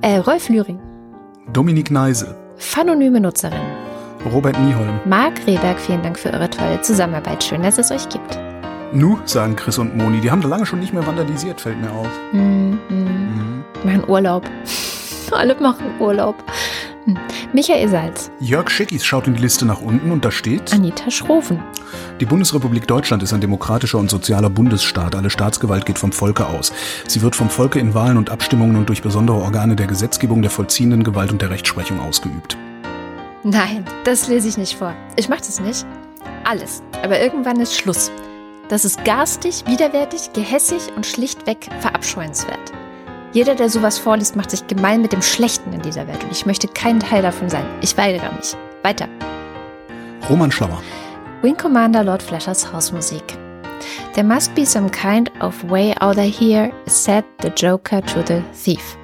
Äh, 0.00 0.18
Rolf 0.18 0.48
Lühring. 0.48 0.78
Dominik 1.52 1.90
Neise. 1.90 2.36
Phanonyme 2.56 3.20
Nutzerin. 3.20 3.60
Robert 4.32 4.58
Nieholm. 4.58 5.00
Marc 5.04 5.46
Rehberg, 5.46 5.78
vielen 5.78 6.02
Dank 6.02 6.18
für 6.18 6.32
eure 6.32 6.48
tolle 6.48 6.80
Zusammenarbeit. 6.80 7.44
Schön, 7.44 7.62
dass 7.62 7.78
es 7.78 7.90
euch 7.90 8.08
gibt. 8.08 8.38
Nu, 8.92 9.18
sagen 9.24 9.56
Chris 9.56 9.78
und 9.78 9.96
Moni. 9.96 10.20
Die 10.20 10.30
haben 10.30 10.40
da 10.40 10.48
lange 10.48 10.64
schon 10.66 10.80
nicht 10.80 10.94
mehr 10.94 11.06
vandalisiert, 11.06 11.60
fällt 11.60 11.80
mir 11.80 11.90
auf. 11.90 12.08
Hm, 12.30 12.78
hm. 12.88 13.04
Mhm. 13.04 13.64
Machen 13.84 14.08
Urlaub. 14.08 14.44
Alle 15.32 15.54
machen 15.60 15.86
Urlaub. 15.98 16.36
Hm. 17.04 17.18
Michael 17.52 17.88
Salz. 17.88 18.30
Jörg 18.40 18.70
Schickis 18.70 19.04
schaut 19.04 19.26
in 19.26 19.34
die 19.34 19.42
Liste 19.42 19.66
nach 19.66 19.80
unten 19.80 20.10
und 20.10 20.24
da 20.24 20.30
steht, 20.30 20.72
Anita 20.72 21.10
Schroven. 21.10 21.60
die 22.20 22.24
Bundesrepublik 22.24 22.86
Deutschland 22.86 23.22
ist 23.22 23.32
ein 23.32 23.40
demokratischer 23.40 23.98
und 23.98 24.10
sozialer 24.10 24.48
Bundesstaat. 24.50 25.14
Alle 25.14 25.30
Staatsgewalt 25.30 25.84
geht 25.84 25.98
vom 25.98 26.12
Volke 26.12 26.46
aus. 26.46 26.72
Sie 27.06 27.20
wird 27.22 27.36
vom 27.36 27.50
Volke 27.50 27.78
in 27.78 27.94
Wahlen 27.94 28.16
und 28.16 28.30
Abstimmungen 28.30 28.76
und 28.76 28.88
durch 28.88 29.02
besondere 29.02 29.36
Organe 29.36 29.76
der 29.76 29.86
Gesetzgebung, 29.86 30.40
der 30.42 30.50
vollziehenden 30.50 31.04
Gewalt 31.04 31.30
und 31.30 31.42
der 31.42 31.50
Rechtsprechung 31.50 32.00
ausgeübt. 32.00 32.56
Nein, 33.42 33.84
das 34.04 34.28
lese 34.28 34.48
ich 34.48 34.56
nicht 34.56 34.78
vor. 34.78 34.94
Ich 35.16 35.28
mache 35.28 35.40
das 35.40 35.60
nicht. 35.60 35.84
Alles. 36.44 36.82
Aber 37.02 37.20
irgendwann 37.20 37.60
ist 37.60 37.76
Schluss. 37.76 38.10
Das 38.68 38.86
ist 38.86 39.04
garstig, 39.04 39.64
widerwärtig, 39.66 40.32
gehässig 40.32 40.80
und 40.96 41.04
schlichtweg 41.04 41.68
verabscheuenswert. 41.80 42.72
Jeder, 43.34 43.56
der 43.56 43.68
sowas 43.68 43.98
vorliest, 43.98 44.36
macht 44.36 44.52
sich 44.52 44.64
gemein 44.68 45.02
mit 45.02 45.12
dem 45.12 45.20
Schlechten 45.20 45.72
in 45.72 45.82
dieser 45.82 46.06
Welt 46.06 46.22
und 46.22 46.30
ich 46.30 46.46
möchte 46.46 46.68
kein 46.68 47.00
Teil 47.00 47.20
davon 47.20 47.50
sein. 47.50 47.66
Ich 47.80 47.98
weigere 47.98 48.32
mich. 48.32 48.54
Weiter. 48.84 49.08
Roman 50.30 50.52
Schlauer. 50.52 50.80
Wing 51.42 51.56
Commander 51.56 52.04
Lord 52.04 52.22
Flashers 52.22 52.72
Hausmusik. 52.72 53.36
There 54.14 54.24
must 54.24 54.54
be 54.54 54.64
some 54.64 54.88
kind 54.88 55.32
of 55.40 55.52
way 55.68 55.92
out 55.98 56.16
of 56.16 56.26
here, 56.26 56.70
said 56.86 57.24
the 57.42 57.48
Joker 57.48 58.00
to 58.02 58.22
the 58.24 58.40
thief. 58.52 58.96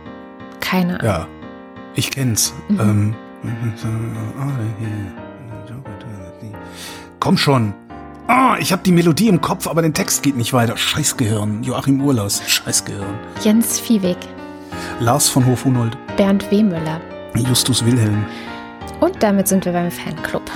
Keine 0.61 1.01
Ahnung. 1.01 1.07
Ja, 1.07 1.27
ich 1.97 2.12
kenn's. 2.12 2.55
Mhm. 2.69 2.81
Ähm, 2.81 3.15
komm 7.19 7.36
schon. 7.36 7.74
Oh, 8.32 8.55
ich 8.61 8.70
habe 8.70 8.85
die 8.85 8.93
Melodie 8.93 9.27
im 9.27 9.40
Kopf, 9.40 9.66
aber 9.66 9.82
der 9.82 9.93
Text 9.93 10.23
geht 10.23 10.36
nicht 10.36 10.52
weiter. 10.52 10.77
Scheißgehirn. 10.77 11.65
Joachim 11.65 12.01
Urlaus. 12.01 12.40
Scheißgehirn. 12.47 13.19
Jens 13.43 13.81
Viehweg. 13.81 14.19
Lars 15.01 15.28
von 15.28 15.44
Hof-Hunold. 15.44 15.98
Bernd 16.16 16.48
Wehmüller. 16.48 17.01
Justus 17.35 17.85
Wilhelm. 17.85 18.24
Und 19.01 19.20
damit 19.20 19.48
sind 19.48 19.65
wir 19.65 19.73
beim 19.73 19.90
Fanclub. 19.90 20.48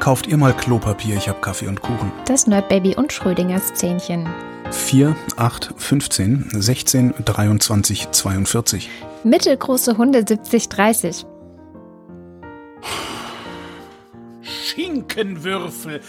Kauft 0.00 0.26
ihr 0.26 0.36
mal 0.36 0.52
Klopapier, 0.52 1.16
ich 1.16 1.30
hab 1.30 1.40
Kaffee 1.40 1.66
und 1.66 1.80
Kuchen. 1.80 2.12
Das 2.26 2.46
Nerdbaby 2.46 2.94
und 2.96 3.10
Schrödingers 3.10 3.72
Zähnchen. 3.72 4.28
4, 4.70 5.16
8, 5.38 5.72
15, 5.78 6.50
16, 6.52 7.14
23, 7.24 8.10
42. 8.10 8.90
Mittelgroße 9.22 9.96
Hunde 9.96 10.26
70, 10.28 10.68
30. 10.68 11.24
Schinkenwürfel. 14.44 16.00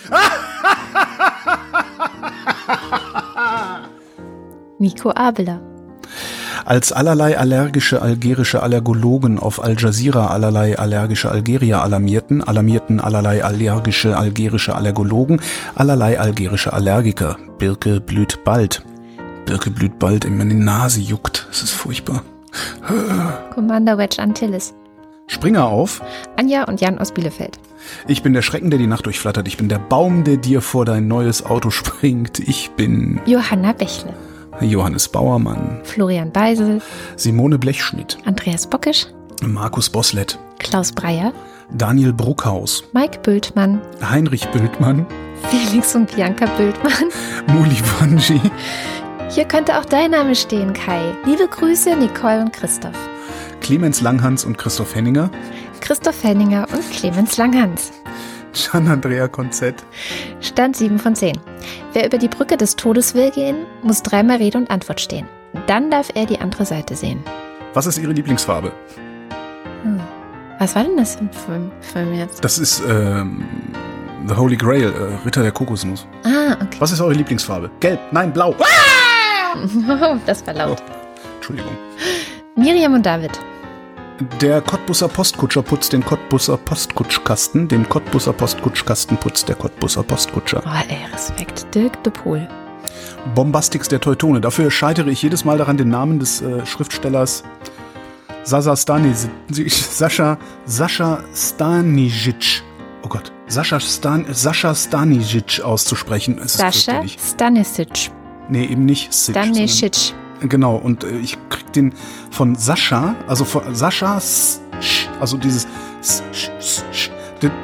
Nico 4.78 5.12
Abela. 5.12 5.62
Als 6.66 6.92
allerlei 6.92 7.38
allergische 7.38 8.02
algerische 8.02 8.64
Allergologen 8.64 9.38
auf 9.38 9.64
Al 9.64 9.76
Jazeera 9.78 10.28
allerlei 10.28 10.78
allergische 10.78 11.30
Algerier 11.32 11.84
alarmierten, 11.84 12.44
alarmierten 12.44 13.00
allerlei 13.00 13.44
allergische 13.44 14.18
algerische 14.18 14.76
Allergologen, 14.76 15.42
allerlei 15.76 16.20
algerische 16.20 16.74
Allergiker. 16.74 17.38
Birke 17.60 18.02
blüht 18.02 18.44
bald. 18.44 18.84
Birke 19.46 19.70
blüht 19.70 20.00
bald, 20.00 20.26
in 20.26 20.38
meine 20.38 20.56
Nase 20.56 21.02
juckt. 21.02 21.48
Es 21.52 21.62
ist 21.62 21.72
furchtbar. 21.72 22.24
Commander 23.54 23.98
Wedge 23.98 24.20
Antilles. 24.22 24.74
Springer 25.28 25.66
auf. 25.66 26.02
Anja 26.38 26.64
und 26.66 26.82
Jan 26.82 27.00
aus 27.00 27.12
Bielefeld. 27.12 27.58
Ich 28.08 28.22
bin 28.24 28.34
der 28.34 28.42
Schrecken, 28.42 28.70
der 28.70 28.80
die 28.80 28.88
Nacht 28.88 29.06
durchflattert. 29.06 29.48
Ich 29.48 29.58
bin 29.58 29.70
der 29.70 29.80
Baum, 29.80 30.24
der 30.24 30.38
dir 30.38 30.62
vor 30.62 30.86
dein 30.86 31.08
neues 31.08 31.46
Auto 31.46 31.70
springt. 31.72 32.40
Ich 32.40 32.72
bin 32.72 33.20
Johanna 33.26 33.74
Bächle. 33.74 34.14
Johannes 34.62 35.10
Bauermann, 35.10 35.82
Florian 35.84 36.32
Beisel. 36.32 36.82
Simone 37.18 37.58
Blechschmidt, 37.58 38.18
Andreas 38.26 38.68
Bockisch. 38.68 39.08
Markus 39.42 39.90
Boslett, 39.90 40.40
Klaus 40.60 40.94
Breyer. 40.94 41.34
Daniel 41.74 42.14
Bruckhaus, 42.14 42.84
Mike 42.94 43.20
Bültmann. 43.24 43.82
Heinrich 44.02 44.48
Bültmann, 44.50 45.06
Felix 45.50 45.94
und 45.96 46.14
Bianca 46.16 46.46
Bültmann. 46.58 46.94
Muli 47.48 47.76
Wanji, 48.00 48.40
Hier 49.30 49.46
könnte 49.46 49.78
auch 49.78 49.86
dein 49.86 50.12
Name 50.12 50.36
stehen, 50.36 50.72
Kai. 50.74 51.02
Liebe 51.26 51.48
Grüße, 51.48 51.96
Nicole 51.98 52.42
und 52.42 52.54
Christoph. 52.54 52.96
Clemens 53.62 54.02
Langhans 54.02 54.46
und 54.46 54.58
Christoph 54.58 54.96
Henninger, 54.96 55.30
Christoph 55.82 56.24
Henninger 56.24 56.68
und 56.74 56.92
Clemens 56.92 57.38
Langhans. 57.38 57.92
Gian 58.54 58.88
Andrea 58.88 59.28
Konzett, 59.28 59.84
Stand 60.40 60.78
7 60.78 60.98
von 60.98 61.16
10. 61.16 61.38
Wer 61.94 62.06
über 62.06 62.18
die 62.18 62.30
Brücke 62.30 62.56
des 62.56 62.76
Todes 62.76 63.14
will 63.14 63.32
gehen, 63.32 63.66
muss 63.84 64.02
dreimal 64.02 64.38
Rede 64.38 64.58
und 64.58 64.72
Antwort 64.72 65.02
stehen. 65.02 65.28
Dann 65.68 65.92
darf 65.92 66.10
er 66.14 66.26
die 66.26 66.40
andere 66.40 66.66
Seite 66.66 66.96
sehen. 66.96 67.24
Was 67.74 67.86
ist 67.86 67.98
Ihre 67.98 68.14
Lieblingsfarbe? 68.14 68.72
Was 70.60 70.76
war 70.76 70.84
denn 70.84 70.98
das 70.98 71.16
für 71.16 71.52
ein 71.52 71.72
Film, 71.82 72.14
jetzt? 72.14 72.44
Das 72.44 72.58
ist 72.58 72.82
ähm, 72.88 73.44
The 74.26 74.36
Holy 74.36 74.56
Grail, 74.56 74.94
äh, 74.94 75.26
Ritter 75.26 75.44
der 75.44 75.52
Kokosnuss. 75.52 76.08
Ah, 76.24 76.54
okay. 76.54 76.78
Was 76.80 76.92
ist 76.92 77.02
eure 77.02 77.14
Lieblingsfarbe? 77.14 77.70
Gelb, 77.82 78.00
nein, 78.12 78.32
blau. 78.32 78.56
das 80.26 80.48
war 80.48 80.54
laut. 80.54 80.82
Entschuldigung. 81.36 81.76
Miriam 82.56 82.94
und 82.94 83.06
David. 83.06 83.32
Der 84.40 84.62
Cottbusser 84.62 85.10
Postkutscher 85.10 85.62
putzt 85.62 85.92
den 85.92 86.06
Cottbusser 86.06 86.56
Postkutschkasten, 86.56 87.68
den 87.68 87.88
Cottbusser 87.90 88.32
Postkutschkasten 88.32 89.18
putzt 89.18 89.50
der 89.50 89.58
Cottbusser 89.58 90.04
Postkutscher. 90.04 90.64
Oh, 90.66 90.90
ey, 90.90 91.12
Respekt. 91.12 91.68
Dirk 91.76 92.02
de 92.06 92.14
Poel. 92.14 92.48
Bombastix 93.34 93.90
der 93.90 94.00
Teutone. 94.00 94.40
Dafür 94.40 94.72
scheitere 94.72 95.10
ich 95.10 95.22
jedes 95.22 95.44
Mal 95.44 95.58
daran, 95.58 95.76
den 95.76 95.90
Namen 95.90 96.20
des 96.20 96.42
äh, 96.42 96.66
Schriftstellers 96.66 97.44
Sasa 98.44 98.74
Stanisic, 98.78 99.32
Sascha, 99.72 100.38
Sascha 100.66 101.24
Stanisic, 101.34 102.64
oh 103.04 103.10
Gott, 103.10 103.34
Sascha, 103.48 103.82
Stan, 103.82 104.26
Sascha 104.32 104.74
Stanisic 104.74 105.60
auszusprechen. 105.62 106.40
Sascha. 106.48 107.04
Stanisic. 107.18 108.12
Nee, 108.48 108.66
eben 108.66 108.86
nicht 108.86 109.12
Sic, 109.12 109.36
Stanisic. 109.36 110.14
Genau, 110.42 110.76
und 110.76 111.04
äh, 111.04 111.18
ich 111.18 111.38
krieg 111.50 111.72
den 111.74 111.94
von 112.32 112.56
Sascha, 112.56 113.16
also 113.28 113.46
von 113.46 113.74
Sascha, 113.76 114.22
also 115.20 115.38
dieses 115.38 115.68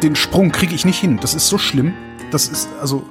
den, 0.02 0.15
Sprung 0.15 0.52
kriege 0.52 0.76
ich 0.76 0.85
nicht 0.85 0.99
hin. 0.99 1.19
Das 1.22 1.34
ist 1.34 1.48
so 1.48 1.57
schlimm. 1.57 1.93
Das 2.31 2.48
ist, 2.48 2.69
also, 2.80 3.03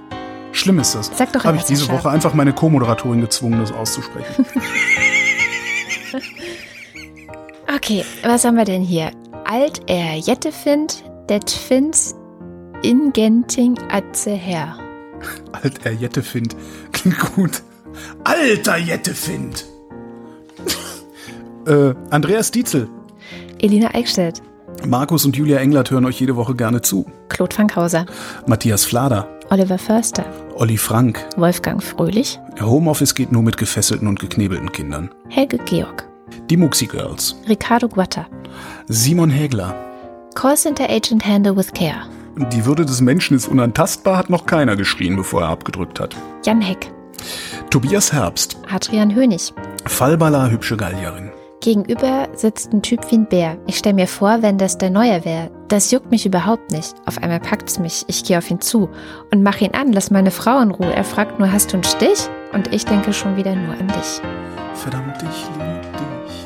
schlimm 0.52 0.78
ist 0.78 0.94
das. 0.94 1.10
Sag 1.16 1.32
doch 1.32 1.44
Habe 1.44 1.56
ich 1.56 1.64
diese 1.64 1.84
Sascha. 1.84 1.98
Woche 1.98 2.10
einfach 2.10 2.34
meine 2.34 2.52
Co-Moderatorin 2.52 3.20
gezwungen, 3.20 3.60
das 3.60 3.72
auszusprechen. 3.72 4.46
Okay, 7.72 8.04
was 8.24 8.44
haben 8.44 8.56
wir 8.56 8.64
denn 8.64 8.82
hier? 8.82 9.12
Alt 9.44 9.82
er 9.86 10.16
Jettefind, 10.16 11.04
det 11.28 11.48
finds 11.48 12.16
ingenting 12.82 13.78
atze 13.90 14.32
her. 14.32 14.76
Alt 15.52 15.86
er 15.86 15.92
Jettefind. 15.92 16.56
Klingt 16.92 17.18
gut. 17.34 17.62
Alter 18.24 18.76
Jettefind. 18.76 19.64
äh, 21.66 21.94
Andreas 22.10 22.50
Dietzel. 22.50 22.88
Elina 23.58 23.94
Eickstedt, 23.94 24.42
Markus 24.86 25.24
und 25.24 25.36
Julia 25.36 25.58
Englert 25.58 25.90
hören 25.90 26.06
euch 26.06 26.20
jede 26.20 26.36
Woche 26.36 26.54
gerne 26.54 26.80
zu. 26.80 27.04
Claude 27.28 27.54
Fankhauser, 27.54 28.06
Matthias 28.46 28.84
Flader. 28.84 29.28
Oliver 29.50 29.78
Förster, 29.78 30.24
Olli 30.54 30.76
Frank. 30.76 31.26
Wolfgang 31.36 31.82
Fröhlich, 31.82 32.38
Homeoffice 32.60 33.14
geht 33.14 33.32
nur 33.32 33.42
mit 33.42 33.56
gefesselten 33.56 34.08
und 34.08 34.20
geknebelten 34.20 34.72
Kindern. 34.72 35.10
Helge 35.28 35.58
Georg, 35.58 36.08
Die 36.48 36.56
Muxi 36.56 36.86
Girls. 36.86 37.36
Ricardo 37.48 37.88
Guatta, 37.88 38.26
Simon 38.88 39.30
Hägler. 39.30 39.74
Callcenter 40.34 40.88
Agent 40.88 41.26
Handle 41.26 41.56
with 41.56 41.72
Care, 41.74 42.06
Die 42.52 42.64
Würde 42.64 42.86
des 42.86 43.00
Menschen 43.00 43.36
ist 43.36 43.48
unantastbar, 43.48 44.16
hat 44.16 44.30
noch 44.30 44.46
keiner 44.46 44.76
geschrien, 44.76 45.16
bevor 45.16 45.42
er 45.42 45.48
abgedrückt 45.48 45.98
hat. 46.00 46.16
Jan 46.44 46.60
Heck, 46.60 46.92
Tobias 47.70 48.12
Herbst. 48.12 48.56
Adrian 48.72 49.14
Hönig. 49.14 49.52
Fallballer, 49.86 50.50
hübsche 50.50 50.76
Gallierin. 50.76 51.30
Gegenüber 51.60 52.28
sitzt 52.34 52.72
ein 52.72 52.82
Typ 52.82 53.10
wie 53.10 53.16
ein 53.16 53.28
Bär. 53.28 53.58
Ich 53.66 53.76
stell 53.76 53.92
mir 53.92 54.06
vor, 54.06 54.40
wenn 54.40 54.56
das 54.56 54.78
der 54.78 54.88
Neue 54.90 55.24
wäre. 55.26 55.50
Das 55.68 55.90
juckt 55.90 56.10
mich 56.10 56.24
überhaupt 56.24 56.70
nicht. 56.70 56.94
Auf 57.04 57.18
einmal 57.18 57.40
packt's 57.40 57.78
mich. 57.78 58.04
Ich 58.08 58.24
gehe 58.24 58.38
auf 58.38 58.50
ihn 58.50 58.62
zu 58.62 58.88
und 59.30 59.42
mach 59.42 59.60
ihn 59.60 59.74
an. 59.74 59.92
Lass 59.92 60.10
meine 60.10 60.30
Frau 60.30 60.60
in 60.60 60.70
Ruhe. 60.70 60.92
Er 60.92 61.04
fragt 61.04 61.38
nur, 61.38 61.52
hast 61.52 61.72
du 61.72 61.76
einen 61.76 61.84
Stich? 61.84 62.28
Und 62.52 62.72
ich 62.72 62.86
denke 62.86 63.12
schon 63.12 63.36
wieder 63.36 63.54
nur 63.54 63.74
an 63.74 63.88
dich. 63.88 64.22
Verdammt, 64.74 65.16
ich 65.18 65.48
lieb 65.50 65.60
dich. 65.60 65.69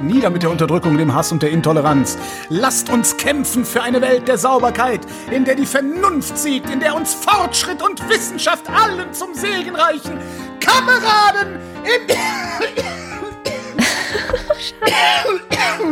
Nieder 0.06 0.30
mit 0.30 0.42
der 0.42 0.50
Unterdrückung, 0.50 0.98
dem 0.98 1.14
Hass 1.14 1.32
und 1.32 1.42
der 1.42 1.50
Intoleranz. 1.50 2.18
Lasst 2.48 2.90
uns 2.90 3.16
kämpfen 3.16 3.64
für 3.64 3.82
eine 3.82 4.00
Welt 4.00 4.28
der 4.28 4.38
Sauberkeit, 4.38 5.00
in 5.30 5.44
der 5.44 5.54
die 5.54 5.66
Vernunft 5.66 6.38
siegt, 6.38 6.70
in 6.70 6.80
der 6.80 6.94
uns 6.94 7.14
Fortschritt 7.14 7.82
und 7.82 8.08
Wissenschaft 8.08 8.68
allen 8.68 9.12
zum 9.12 9.34
Segen 9.34 9.74
reichen. 9.74 10.18
Kameraden 10.60 11.58
im... 11.84 12.14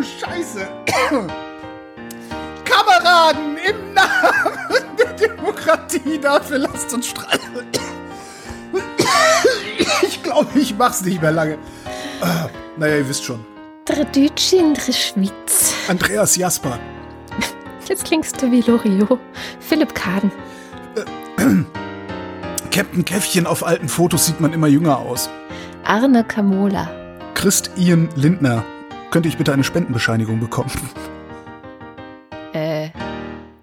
Scheiße. 0.03 0.69
Kameraden 2.65 3.57
im 3.57 3.95
Namen 3.95 4.97
der 4.99 5.13
Demokratie, 5.13 6.19
dafür 6.21 6.59
lasst 6.59 6.93
uns 6.93 7.09
streiten. 7.09 7.67
Ich 10.03 10.23
glaube, 10.23 10.59
ich 10.59 10.77
mach's 10.77 11.03
nicht 11.03 11.21
mehr 11.21 11.33
lange. 11.33 11.59
Ah, 12.21 12.49
naja, 12.77 12.97
ihr 12.97 13.09
wisst 13.09 13.25
schon. 13.25 13.45
Dredütschin 13.85 14.77
Schwitz. 14.77 15.75
Andreas 15.89 16.37
Jasper. 16.37 16.79
Jetzt 17.89 18.05
klingst 18.05 18.41
du 18.41 18.51
wie 18.53 18.61
Loriot. 18.61 19.19
Philipp 19.59 19.93
Kaden. 19.95 20.31
Captain 22.71 23.05
Käffchen 23.05 23.45
auf 23.45 23.67
alten 23.67 23.89
Fotos 23.89 24.27
sieht 24.27 24.41
man 24.41 24.53
immer 24.53 24.69
jünger 24.69 24.99
aus. 24.99 25.29
Arne 25.85 26.23
Kamola. 26.23 26.89
Christ 27.35 27.73
Ian 27.77 28.09
Lindner. 28.15 28.65
Könnte 29.11 29.29
ich 29.29 29.37
bitte 29.37 29.53
eine 29.53 29.65
Spendenbescheinigung 29.65 30.39
bekommen? 30.39 30.71
Äh. 32.53 32.91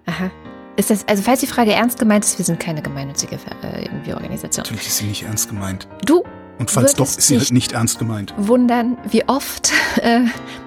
Aha. 0.04 0.30
Ist 0.76 0.90
das, 0.90 1.08
also 1.08 1.22
falls 1.22 1.40
die 1.40 1.46
Frage 1.46 1.72
ernst 1.72 1.98
gemeint 1.98 2.24
ist, 2.24 2.36
wir 2.36 2.44
sind 2.44 2.60
keine 2.60 2.82
gemeinnützige 2.82 3.36
äh, 3.62 3.84
irgendwie 3.84 4.12
Organisation. 4.12 4.64
Natürlich 4.64 4.86
ist 4.86 4.98
sie 4.98 5.06
nicht 5.06 5.22
ernst 5.22 5.48
gemeint. 5.48 5.88
Du 6.04 6.24
Und 6.60 6.70
falls 6.70 6.94
doch, 6.94 7.06
ist 7.06 7.22
sie 7.22 7.38
halt 7.38 7.50
nicht- 7.52 7.72
ernst 7.72 7.98
gemeint. 7.98 8.32
wundern, 8.36 8.96
wie 9.08 9.26
oft. 9.28 9.72
Äh, 10.02 10.20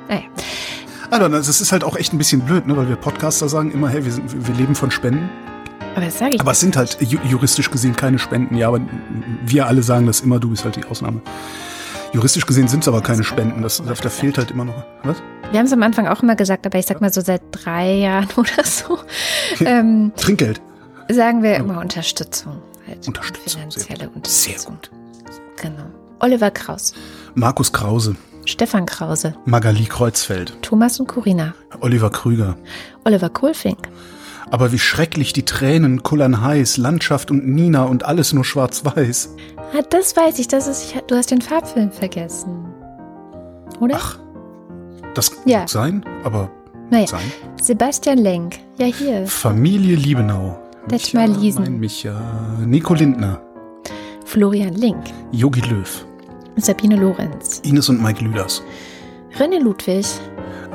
naja. 0.09 0.23
Also, 1.11 1.29
das 1.29 1.61
ist 1.61 1.71
halt 1.71 1.83
auch 1.83 1.95
echt 1.95 2.11
ein 2.13 2.17
bisschen 2.17 2.41
blöd, 2.41 2.65
ne? 2.67 2.75
weil 2.75 2.89
wir 2.89 2.95
Podcaster 2.95 3.47
sagen 3.47 3.71
immer, 3.71 3.87
hey, 3.89 4.03
wir, 4.03 4.11
sind, 4.11 4.47
wir 4.47 4.55
leben 4.55 4.73
von 4.75 4.89
Spenden. 4.91 5.29
Aber 5.95 6.05
das 6.05 6.17
sage 6.17 6.35
ich. 6.35 6.41
Aber 6.41 6.51
es 6.51 6.59
sind 6.59 6.75
halt 6.75 6.97
ju 7.01 7.19
juristisch 7.29 7.69
gesehen 7.69 7.95
keine 7.95 8.17
Spenden. 8.17 8.57
Ja, 8.57 8.67
aber 8.69 8.81
wir 9.45 9.67
alle 9.67 9.83
sagen 9.83 10.07
das 10.07 10.21
immer, 10.21 10.39
du 10.39 10.49
bist 10.49 10.65
halt 10.65 10.75
die 10.75 10.83
Ausnahme. 10.85 11.21
Juristisch 12.13 12.45
gesehen 12.47 12.67
sind 12.67 12.81
es 12.81 12.87
aber 12.87 13.01
keine 13.01 13.23
Spenden. 13.23 13.61
Das, 13.61 13.77
da, 13.85 13.93
da 13.93 14.09
fehlt 14.09 14.37
halt 14.39 14.49
immer 14.51 14.65
noch. 14.65 14.83
Was? 15.03 15.17
Wir 15.51 15.59
haben 15.59 15.67
es 15.67 15.73
am 15.73 15.83
Anfang 15.83 16.07
auch 16.07 16.23
immer 16.23 16.35
gesagt, 16.35 16.65
aber 16.65 16.79
ich 16.79 16.87
sag 16.87 16.99
mal 17.01 17.13
so 17.13 17.21
seit 17.21 17.41
drei 17.51 17.93
Jahren 17.93 18.27
oder 18.35 18.63
so, 18.65 18.97
ähm, 19.63 20.11
Trinkgeld. 20.15 20.59
sagen 21.09 21.43
wir 21.43 21.55
immer 21.57 21.79
Unterstützung. 21.79 22.57
Geld. 22.87 23.07
Unterstützung. 23.07 23.61
Finanzielle 23.61 23.97
sehr, 23.99 24.07
sehr 24.07 24.15
Unterstützung. 24.15 24.73
gut. 24.81 24.91
Genau. 25.61 25.85
Oliver 26.19 26.51
Kraus, 26.51 26.93
Markus 27.35 27.71
Krause, 27.71 28.15
Stefan 28.45 28.85
Krause, 28.85 29.35
Magali 29.45 29.85
Kreuzfeld, 29.85 30.57
Thomas 30.61 30.99
und 30.99 31.07
Corina, 31.07 31.53
Oliver 31.81 32.09
Krüger. 32.09 32.55
Oliver 33.05 33.29
Kohlfink, 33.29 33.89
Aber 34.51 34.71
wie 34.71 34.79
schrecklich 34.79 35.33
die 35.33 35.43
Tränen 35.45 36.03
kullern 36.03 36.41
heiß, 36.41 36.77
Landschaft 36.77 37.31
und 37.31 37.47
Nina 37.47 37.83
und 37.83 38.05
alles 38.05 38.33
nur 38.33 38.45
schwarz-weiß. 38.45 39.35
Ah, 39.75 39.81
das 39.89 40.15
weiß 40.15 40.39
ich, 40.39 40.47
das 40.47 40.67
ist, 40.67 40.93
du 41.07 41.15
hast 41.15 41.31
den 41.31 41.41
Farbfilm 41.41 41.91
vergessen. 41.91 42.65
Oder? 43.79 43.95
Ach, 43.97 44.19
das 45.15 45.31
Ja. 45.45 45.59
mag 45.59 45.69
sein, 45.69 46.05
aber 46.23 46.49
naja. 46.89 47.07
sein. 47.07 47.31
Sebastian 47.61 48.17
Lenk, 48.19 48.59
ja 48.77 48.85
hier. 48.85 49.25
Familie 49.27 49.95
Liebenau. 49.95 50.59
Detmar 50.89 51.27
Micha, 51.27 51.39
Liesen. 51.39 51.63
Mein 51.63 51.79
Micha. 51.79 52.21
Nico 52.65 52.93
Lindner. 52.93 53.41
Florian 54.25 54.73
Link, 54.79 54.97
Yogi 55.31 55.61
Löw. 55.61 55.87
Sabine 56.57 56.95
Lorenz, 56.95 57.61
Ines 57.63 57.89
und 57.89 58.01
Mike 58.01 58.23
Lüders. 58.23 58.63
René 59.37 59.59
Ludwig, 59.59 60.05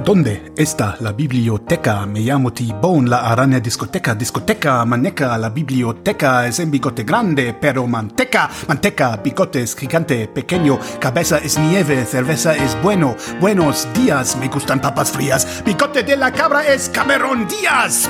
Donde 0.04 0.52
está 0.56 0.96
la 1.00 1.12
biblioteca? 1.12 2.06
Me 2.06 2.20
llamo 2.20 2.52
T-Bone, 2.52 3.08
la 3.08 3.30
araña 3.30 3.60
discoteca, 3.60 4.14
discoteca, 4.14 4.84
maneca, 4.84 5.36
la 5.38 5.50
biblioteca 5.50 6.46
es 6.46 6.60
en 6.60 6.70
bigote 6.70 7.02
grande, 7.04 7.54
pero 7.60 7.86
manteca, 7.86 8.48
manteca, 8.68 9.16
bigote 9.16 9.62
es 9.62 9.74
gigante, 9.74 10.28
pequeño, 10.28 10.78
cabeza 11.00 11.38
es 11.38 11.58
nieve, 11.58 12.04
cerveza 12.04 12.54
es 12.54 12.80
bueno, 12.82 13.16
buenos 13.40 13.88
días, 13.94 14.36
me 14.36 14.48
gustan 14.48 14.80
papas 14.80 15.10
frías, 15.10 15.62
bigote 15.64 16.02
de 16.02 16.16
la 16.16 16.32
cabra 16.32 16.66
es 16.66 16.88
Cameron 16.88 17.46
Díaz. 17.48 18.08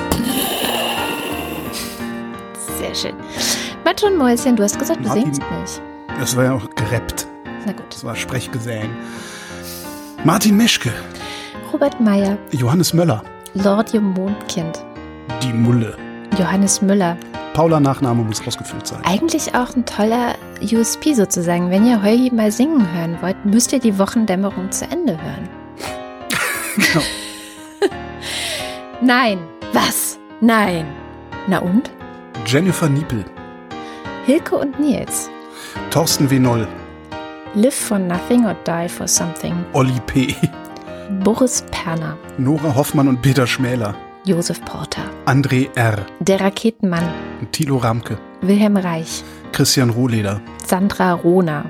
sehr 2.79 2.95
schön. 2.95 3.68
Matsch 3.85 4.03
und 4.03 4.17
Mäuschen, 4.17 4.55
du 4.55 4.63
hast 4.63 4.77
gesagt, 4.77 4.99
du 5.03 5.07
Martin. 5.07 5.33
singst 5.33 5.41
nicht. 5.41 5.81
Das 6.19 6.35
war 6.35 6.43
ja 6.45 6.53
auch 6.53 6.69
gerappt, 6.75 7.27
Na 7.65 7.71
gut. 7.71 7.85
das 7.89 8.03
war 8.03 8.15
Sprechgesang. 8.15 8.89
Martin 10.23 10.57
Meschke, 10.57 10.91
Robert 11.71 11.99
Meyer, 12.01 12.37
Johannes 12.51 12.93
Möller, 12.93 13.23
Lord 13.53 13.93
Mondkind, 13.93 14.83
die 15.41 15.53
Mulle. 15.53 15.95
Johannes 16.37 16.81
Müller. 16.81 17.17
Paula 17.53 17.79
Nachname 17.79 18.23
muss 18.23 18.45
ausgefüllt 18.45 18.85
sein. 18.87 18.99
Eigentlich 19.03 19.53
auch 19.55 19.75
ein 19.75 19.83
toller 19.85 20.35
USP 20.61 21.13
sozusagen. 21.13 21.71
Wenn 21.71 21.85
ihr 21.85 22.01
Holgi 22.01 22.31
mal 22.33 22.51
singen 22.51 22.85
hören 22.93 23.17
wollt, 23.21 23.43
müsst 23.45 23.73
ihr 23.73 23.79
die 23.79 23.97
Wochendämmerung 23.97 24.71
zu 24.71 24.85
Ende 24.85 25.13
hören. 25.13 25.49
Genau. 26.75 27.03
Nein. 29.01 29.39
Was? 29.73 30.17
Nein. 30.39 30.85
Na 31.47 31.57
und? 31.59 31.89
Jennifer 32.45 32.87
Niepel, 32.87 33.25
Hilke 34.29 34.57
und 34.57 34.79
Nils. 34.79 35.27
Thorsten 35.89 36.29
W. 36.29 36.37
Noll, 36.37 36.67
Live 37.55 37.73
for 37.73 37.97
nothing 37.97 38.45
or 38.45 38.53
die 38.63 38.87
for 38.87 39.07
something. 39.07 39.55
Olli 39.73 39.99
P., 40.05 40.35
Boris 41.23 41.63
Perner. 41.71 42.15
Nora 42.37 42.75
Hoffmann 42.75 43.07
und 43.07 43.23
Peter 43.23 43.47
Schmäler, 43.47 43.95
Josef 44.25 44.63
Porter. 44.65 45.01
André 45.25 45.75
R., 45.75 46.05
Der 46.19 46.41
Raketenmann. 46.41 47.09
Thilo 47.51 47.77
Ramke, 47.77 48.19
Wilhelm 48.41 48.77
Reich. 48.77 49.23
Christian 49.51 49.89
Rohleder, 49.89 50.39
Sandra 50.63 51.13
Rohner. 51.13 51.65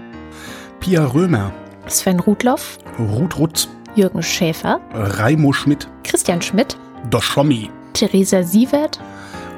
Pia 0.81 1.06
Römer, 1.06 1.53
Sven 1.88 2.19
Rudloff. 2.19 2.77
Ruth 2.99 3.40
Rutz, 3.40 3.69
Jürgen 3.95 4.22
Schäfer. 4.22 4.81
Raimo 4.94 5.53
Schmidt, 5.53 5.88
Christian 6.03 6.41
Schmidt. 6.41 6.76
Doschommi, 7.10 7.72
Theresa 7.94 8.44
Sievert. 8.44 8.99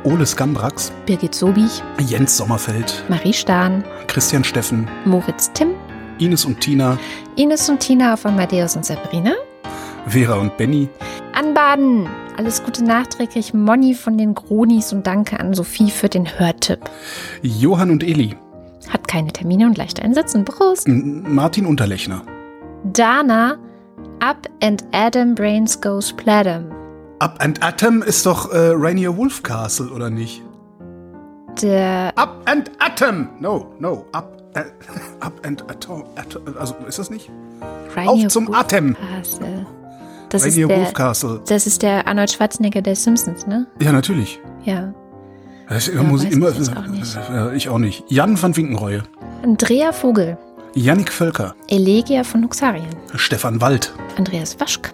Ole 0.03 0.25
Skambrax, 0.25 0.91
Birgit 1.05 1.35
Sobich. 1.35 1.83
Jens 1.99 2.37
Sommerfeld, 2.37 3.03
Marie 3.07 3.33
Stahn. 3.33 3.83
Christian 4.07 4.43
Steffen, 4.43 4.87
Moritz 5.05 5.51
Timm. 5.53 5.69
Ines 6.17 6.45
und 6.45 6.59
Tina, 6.59 6.97
Ines 7.35 7.69
und 7.69 7.79
Tina 7.79 8.13
auf 8.13 8.25
Amadeus 8.25 8.75
und 8.75 8.85
Sabrina. 8.85 9.33
Vera 10.07 10.35
und 10.35 10.57
Benny, 10.57 10.89
Anbaden. 11.33 12.07
Alles 12.37 12.63
Gute 12.63 12.83
nachträglich. 12.83 13.53
Monni 13.53 13.93
von 13.93 14.17
den 14.17 14.33
Gronis 14.33 14.91
und 14.93 15.05
danke 15.05 15.39
an 15.39 15.53
Sophie 15.53 15.91
für 15.91 16.09
den 16.09 16.25
Hörtipp. 16.39 16.79
Johann 17.43 17.91
und 17.91 18.03
Eli, 18.03 18.35
Hat 18.89 19.07
keine 19.07 19.31
Termine 19.31 19.67
und 19.67 19.77
leicht 19.77 20.01
einsetzen. 20.01 20.45
Prost. 20.45 20.87
Martin 20.87 21.65
Unterlechner, 21.67 22.23
Dana. 22.85 23.57
Up 24.19 24.47
and 24.63 24.83
Adam 24.91 25.33
Brains 25.35 25.79
Goes 25.81 26.13
Platinum. 26.13 26.80
Up 27.21 27.35
and 27.37 27.61
Atom 27.61 28.01
ist 28.01 28.25
doch 28.25 28.51
äh, 28.51 28.71
Rainier 28.73 29.15
Wolf 29.15 29.43
Castle, 29.43 29.91
oder 29.91 30.09
nicht? 30.09 30.41
Der 31.61 32.11
Up 32.15 32.41
and 32.45 32.71
Atom! 32.79 33.29
No, 33.39 33.75
no, 33.77 34.07
up, 34.11 34.41
äh, 34.55 34.61
up 35.19 35.33
and 35.45 35.61
Atom, 35.69 36.03
Atom. 36.15 36.41
Also, 36.57 36.73
ist 36.87 36.97
das 36.97 37.11
nicht? 37.11 37.29
Rainier 37.95 38.25
Auf 38.25 38.27
zum 38.29 38.47
Wolf 38.47 38.57
Atem! 38.57 38.95
Castle. 38.95 39.67
Das 40.29 40.45
ist, 40.45 40.55
Rainier 40.55 40.69
Wolf 40.69 40.83
der, 40.85 40.93
Castle. 40.93 41.41
das 41.47 41.67
ist 41.67 41.83
der 41.83 42.07
Arnold 42.07 42.31
Schwarzenegger 42.31 42.81
der 42.81 42.95
Simpsons, 42.95 43.45
ne? 43.45 43.67
Ja, 43.79 43.91
natürlich. 43.91 44.39
Ja. 44.63 44.91
Das 45.69 45.85
Ja, 45.93 46.01
muss 46.01 46.23
ich 46.23 46.31
immer, 46.31 46.49
ich 46.49 46.75
auch 46.75 46.87
nicht. 46.87 47.19
Äh, 47.31 47.55
ich 47.55 47.69
auch 47.69 47.77
nicht. 47.77 48.03
Jan 48.07 48.41
van 48.41 48.57
Winkenreue, 48.57 49.03
Andrea 49.43 49.91
Vogel. 49.91 50.39
Yannick 50.73 51.11
Völker, 51.11 51.53
Elegia 51.67 52.23
von 52.23 52.43
Huxarien. 52.43 52.87
Stefan 53.13 53.61
Wald. 53.61 53.93
Andreas 54.17 54.59
Waschk. 54.59 54.91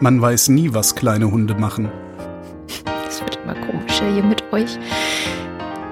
Man 0.00 0.20
weiß 0.20 0.48
nie, 0.48 0.72
was 0.74 0.94
kleine 0.94 1.30
Hunde 1.30 1.54
machen. 1.54 1.90
Das 2.84 3.20
wird 3.20 3.38
immer 3.44 3.54
komischer 3.54 4.06
hier 4.12 4.22
mit 4.24 4.42
euch. 4.52 4.78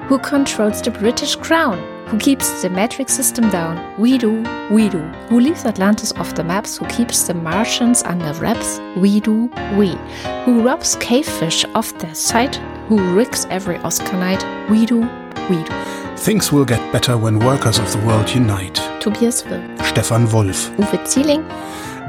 Who 0.09 0.19
controls 0.19 0.83
the 0.83 0.91
British 0.91 1.39
crown? 1.41 1.79
Who 2.11 2.19
keeps 2.19 2.61
the 2.61 2.69
metric 2.69 3.09
system 3.09 3.49
down? 3.51 3.79
We 3.99 4.19
do, 4.19 4.43
we 4.71 4.91
do. 4.91 5.01
Who 5.31 5.41
leaves 5.41 5.65
Atlantis 5.65 6.13
off 6.17 6.35
the 6.35 6.45
maps? 6.45 6.77
Who 6.79 6.87
keeps 6.87 7.27
the 7.27 7.33
Martians 7.33 8.03
under 8.03 8.33
wraps? 8.35 8.79
We 8.97 9.21
do, 9.21 9.51
we. 9.77 9.97
Who 10.45 10.63
robs 10.63 10.97
cavefish 10.97 11.65
off 11.75 11.97
their 11.99 12.15
sight? 12.15 12.61
Who 12.89 12.99
rigs 13.15 13.47
every 13.49 13.79
Oscar 13.79 14.19
night? 14.19 14.45
We 14.69 14.85
do, 14.85 15.09
we 15.49 15.65
do. 15.65 15.73
Things 16.17 16.53
will 16.53 16.67
get 16.67 16.81
better 16.93 17.17
when 17.17 17.39
workers 17.39 17.79
of 17.79 17.91
the 17.91 18.07
world 18.07 18.29
unite. 18.35 18.75
Tobias 19.01 19.43
Will. 19.47 19.63
Stefan 19.85 20.31
Wolf, 20.31 20.71
Uwe 20.77 20.99
Zieling. 21.07 21.43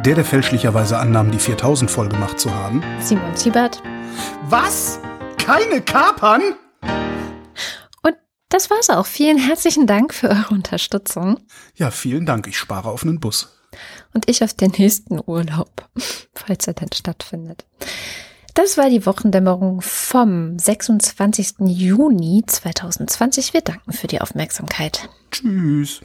Der, 0.06 0.14
der 0.16 0.26
fälschlicherweise 0.26 1.00
annahm, 1.00 1.32
die 1.32 1.40
4000 1.40 1.90
voll 1.90 2.10
gemacht 2.10 2.40
zu 2.40 2.54
haben. 2.54 2.84
Simon 3.00 3.36
Siebert. 3.36 3.82
Was? 4.50 5.00
Keine 5.38 5.82
Kapern? 5.82 6.42
Und 8.04 8.16
das 8.50 8.70
war's 8.70 8.92
auch. 8.92 9.08
Vielen 9.08 9.40
herzlichen 9.40 9.88
Dank 9.88 10.14
für 10.14 10.30
eure 10.30 10.54
Unterstützung. 10.54 11.40
Ja, 11.74 11.90
vielen 11.90 12.28
Dank. 12.28 12.46
Ich 12.46 12.58
spare 12.58 12.90
auf 12.90 13.04
einen 13.04 13.20
Bus. 13.20 13.58
und 14.14 14.30
ich 14.30 14.44
auf 14.44 14.54
den 14.54 14.72
nächsten 14.78 15.20
Urlaub, 15.26 15.90
falls 16.36 16.68
er 16.68 16.74
denn 16.74 16.92
stattfindet. 16.94 17.66
Das 18.54 18.78
war 18.78 18.90
die 18.90 19.06
Wochendämmerung 19.06 19.82
vom 19.82 20.58
26. 20.58 21.56
Juni 21.66 22.44
2020. 22.46 23.54
Wir 23.54 23.62
danken 23.62 23.92
für 23.92 24.08
die 24.08 24.22
Aufmerksamkeit. 24.22 25.10
Tschüss. 25.32 26.02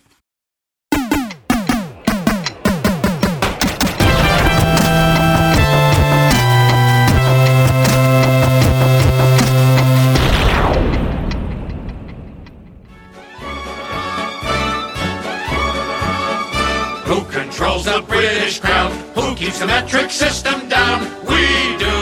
Who 17.10 17.24
controls 17.24 17.86
the 17.86 18.04
British 18.06 18.60
crown? 18.60 18.92
Who 19.16 19.34
keeps 19.34 19.58
the 19.58 19.66
metric 19.66 20.12
system 20.12 20.68
down? 20.68 21.00
We 21.26 21.42
do. 21.76 21.96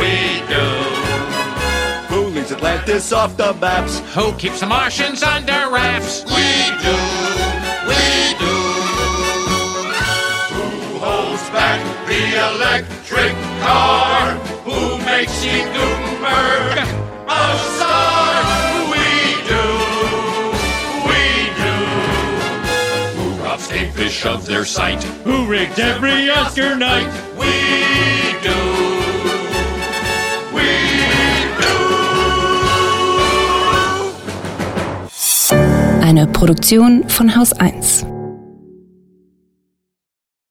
We 0.00 0.40
do. 0.48 0.64
Who 2.08 2.28
leaves 2.28 2.50
Atlantis 2.50 3.12
off 3.12 3.36
the 3.36 3.52
maps? 3.52 4.00
Who 4.14 4.32
keeps 4.38 4.60
the 4.60 4.66
Martians 4.66 5.22
under 5.22 5.68
wraps? 5.70 6.24
We 6.24 6.48
do. 6.80 6.96
We 7.90 8.04
do. 8.40 8.56
Who 10.56 10.98
holds 11.04 11.44
back 11.50 11.84
the 12.08 12.22
electric 12.48 13.34
car? 13.60 14.32
Who 14.64 14.96
makes 15.04 15.32
Steve 15.32 15.68
Gutenberg 15.74 16.88
a 17.28 17.77
cavefish 24.18 24.26
of 24.26 24.46
their 24.46 24.64
sight? 24.64 25.02
Who 25.24 25.46
rigged 25.46 25.78
every 25.78 26.30
Oscar 26.30 26.76
night? 26.76 27.08
We 27.36 27.46
do. 28.42 28.54
We 30.54 30.62
do. 31.60 31.74
Eine 36.02 36.26
Produktion 36.26 37.08
von 37.08 37.36
Haus 37.36 37.52
1. 37.52 38.17